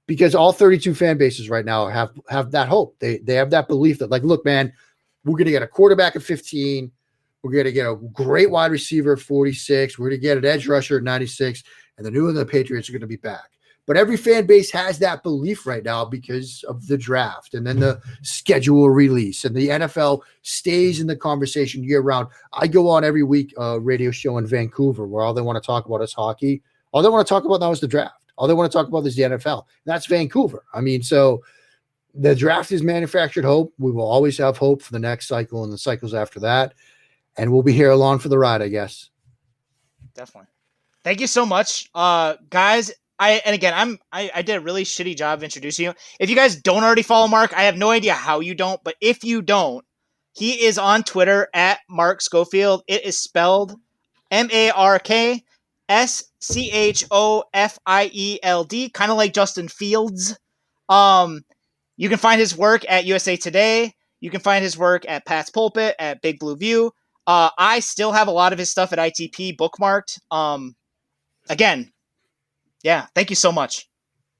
because 0.07 0.35
all 0.35 0.53
32 0.53 0.95
fan 0.95 1.19
bases 1.19 1.51
right 1.51 1.65
now 1.65 1.89
have 1.89 2.13
have 2.29 2.51
that 2.53 2.69
hope. 2.69 2.97
They 2.99 3.19
they 3.19 3.35
have 3.35 3.51
that 3.51 3.69
belief 3.69 3.99
that 3.99 4.11
like, 4.11 4.23
look, 4.23 4.45
man, 4.45 4.73
we're 5.25 5.39
gonna 5.39 5.51
get 5.51 5.63
a 5.63 5.67
quarterback 5.67 6.17
at 6.17 6.23
15, 6.23 6.91
we're 7.43 7.53
gonna 7.53 7.73
get 7.73 7.87
a 7.87 7.97
great 8.13 8.51
wide 8.51 8.71
receiver 8.71 9.15
at 9.15 9.21
46, 9.21 9.99
we're 9.99 10.11
gonna 10.11 10.19
get 10.19 10.39
an 10.39 10.45
edge 10.45 10.69
rusher 10.69 10.99
at 10.99 11.03
96, 11.03 11.63
and 11.97 12.07
the 12.07 12.11
New 12.11 12.29
England 12.29 12.49
Patriots 12.49 12.89
are 12.89 12.93
gonna 12.93 13.07
be 13.07 13.17
back. 13.17 13.56
But 13.87 13.97
every 13.97 14.17
fan 14.17 14.47
base 14.47 14.71
has 14.73 14.99
that 14.99 15.23
belief 15.23 15.65
right 15.65 15.85
now 15.85 16.05
because 16.05 16.65
of 16.65 16.89
the 16.89 16.99
draft 16.99 17.55
and 17.55 17.65
then 17.65 17.79
the 17.79 18.01
schedule 18.23 18.91
release 18.91 19.45
and 19.45 19.55
the 19.55 19.69
NFL 19.69 20.23
stays 20.43 21.01
in 21.01 21.07
the 21.07 21.15
conversation 21.15 21.85
year 21.85 22.01
round. 22.01 22.27
I 22.53 22.67
go 22.67 22.89
on 22.89 23.05
every 23.05 23.23
week 23.23 23.55
a 23.57 23.79
radio 23.79 24.11
show 24.11 24.39
in 24.39 24.47
Vancouver 24.47 25.07
where 25.07 25.23
all 25.23 25.35
they 25.35 25.43
want 25.43 25.63
to 25.63 25.65
talk 25.65 25.87
about 25.87 26.03
is 26.03 26.13
hockey. 26.13 26.63
All 26.91 27.01
they 27.01 27.09
want 27.09 27.25
to 27.27 27.29
talk 27.29 27.45
about 27.45 27.61
now 27.61 27.71
is 27.71 27.81
the 27.81 27.87
draft. 27.87 28.17
All 28.37 28.49
they 28.49 28.55
want 28.55 28.71
to 28.71 28.77
talk 28.77 28.89
about 28.89 29.07
is 29.07 29.15
the 29.15 29.23
NFL. 29.23 29.65
That's 29.85 30.07
Vancouver. 30.07 30.65
I 30.75 30.81
mean, 30.81 31.03
so 31.03 31.43
the 32.13 32.35
draft 32.35 32.73
is 32.73 32.83
manufactured 32.83 33.45
hope. 33.45 33.73
We 33.79 33.93
will 33.93 34.07
always 34.07 34.37
have 34.39 34.57
hope 34.57 34.83
for 34.83 34.93
the 34.93 34.99
next 34.99 35.29
cycle 35.29 35.63
and 35.63 35.73
the 35.73 35.79
cycles 35.79 36.13
after 36.13 36.41
that. 36.41 36.75
And 37.37 37.53
we'll 37.53 37.63
be 37.63 37.73
here 37.73 37.91
along 37.91 38.19
for 38.19 38.29
the 38.29 38.39
ride, 38.39 38.63
I 38.63 38.69
guess. 38.69 39.11
Definitely. 40.15 40.49
Thank 41.05 41.21
you 41.21 41.27
so 41.29 41.47
much. 41.47 41.89
Uh 41.95 42.35
guys, 42.51 42.93
I 43.19 43.43
and 43.45 43.55
again, 43.55 43.73
I'm 43.75 43.99
I, 44.13 44.31
I 44.35 44.43
did 44.43 44.57
a 44.57 44.61
really 44.61 44.85
shitty 44.85 45.17
job 45.17 45.43
introducing 45.43 45.87
you. 45.87 45.95
If 46.21 46.31
you 46.31 46.37
guys 46.37 46.57
don't 46.57 46.85
already 46.85 47.03
follow 47.03 47.29
Mark, 47.29 47.55
I 47.57 47.63
have 47.63 47.77
no 47.77 47.91
idea 47.91 48.15
how 48.15 48.41
you 48.41 48.55
don't, 48.55 48.83
but 48.85 48.97
if 49.01 49.25
you 49.25 49.43
don't, 49.43 49.85
he 50.33 50.65
is 50.65 50.79
on 50.79 51.03
Twitter 51.03 51.49
at 51.55 51.81
Mark 51.89 52.21
Schofield. 52.21 52.83
It 52.87 53.05
is 53.05 53.23
spelled 53.23 53.75
M 54.31 54.49
A 54.53 54.71
R 54.71 54.99
K 54.99 55.43
S 55.89 56.25
C 56.41 56.71
H 56.71 57.05
O 57.11 57.45
F 57.55 57.79
I 57.87 58.11
E 58.13 58.39
L 58.43 58.65
D, 58.65 58.91
kind 58.91 59.11
of 59.11 59.17
like 59.17 59.33
Justin 59.33 59.69
Fields. 59.69 60.37
Um, 60.89 61.43
you 61.97 62.09
can 62.09 62.19
find 62.19 62.41
his 62.41 62.57
work 62.57 62.85
at 62.89 63.07
USA 63.07 63.37
Today. 63.37 63.95
You 64.21 64.31
can 64.31 64.41
find 64.41 64.63
his 64.63 64.77
work 64.77 65.05
at 65.09 65.27
Pat's 65.27 65.51
Pulpit, 65.51 65.95
at 65.99 66.21
Big 66.21 66.39
Blue 66.39 66.57
View. 66.57 66.93
Uh, 67.27 67.51
I 67.59 67.81
still 67.81 68.13
have 68.13 68.29
a 68.29 68.33
lot 68.33 68.53
of 68.53 68.59
his 68.59 68.71
stuff 68.71 68.93
at 68.93 68.99
ITP 68.99 69.57
bookmarked. 69.57 70.21
Um, 70.31 70.77
again, 71.49 71.93
yeah, 72.87 73.07
thank 73.17 73.31
you 73.31 73.37
so 73.37 73.51
much. 73.51 73.89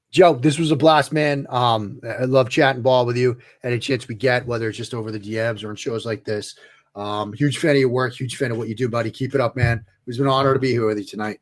Joe, 0.09 0.33
this 0.33 0.57
was 0.57 0.71
a 0.71 0.75
blast, 0.77 1.11
man. 1.11 1.45
Um, 1.49 1.99
I 2.01 2.23
love 2.23 2.49
chatting 2.49 2.81
ball 2.81 3.05
with 3.05 3.17
you. 3.17 3.37
Any 3.61 3.77
chance 3.77 4.07
we 4.07 4.15
get, 4.15 4.47
whether 4.47 4.69
it's 4.69 4.77
just 4.77 4.93
over 4.93 5.11
the 5.11 5.19
DMs 5.19 5.65
or 5.65 5.69
in 5.69 5.75
shows 5.75 6.05
like 6.05 6.23
this. 6.23 6.57
Um, 6.95 7.33
huge 7.33 7.57
fan 7.57 7.71
of 7.71 7.77
your 7.77 7.89
work, 7.89 8.13
huge 8.13 8.37
fan 8.37 8.51
of 8.51 8.57
what 8.57 8.69
you 8.69 8.73
do, 8.73 8.87
buddy. 8.87 9.11
Keep 9.11 9.35
it 9.35 9.41
up, 9.41 9.57
man. 9.57 9.79
It 9.79 10.07
was 10.07 10.21
an 10.21 10.27
honor 10.27 10.53
to 10.53 10.61
be 10.61 10.71
here 10.71 10.85
with 10.85 10.97
you 10.97 11.03
tonight. 11.03 11.41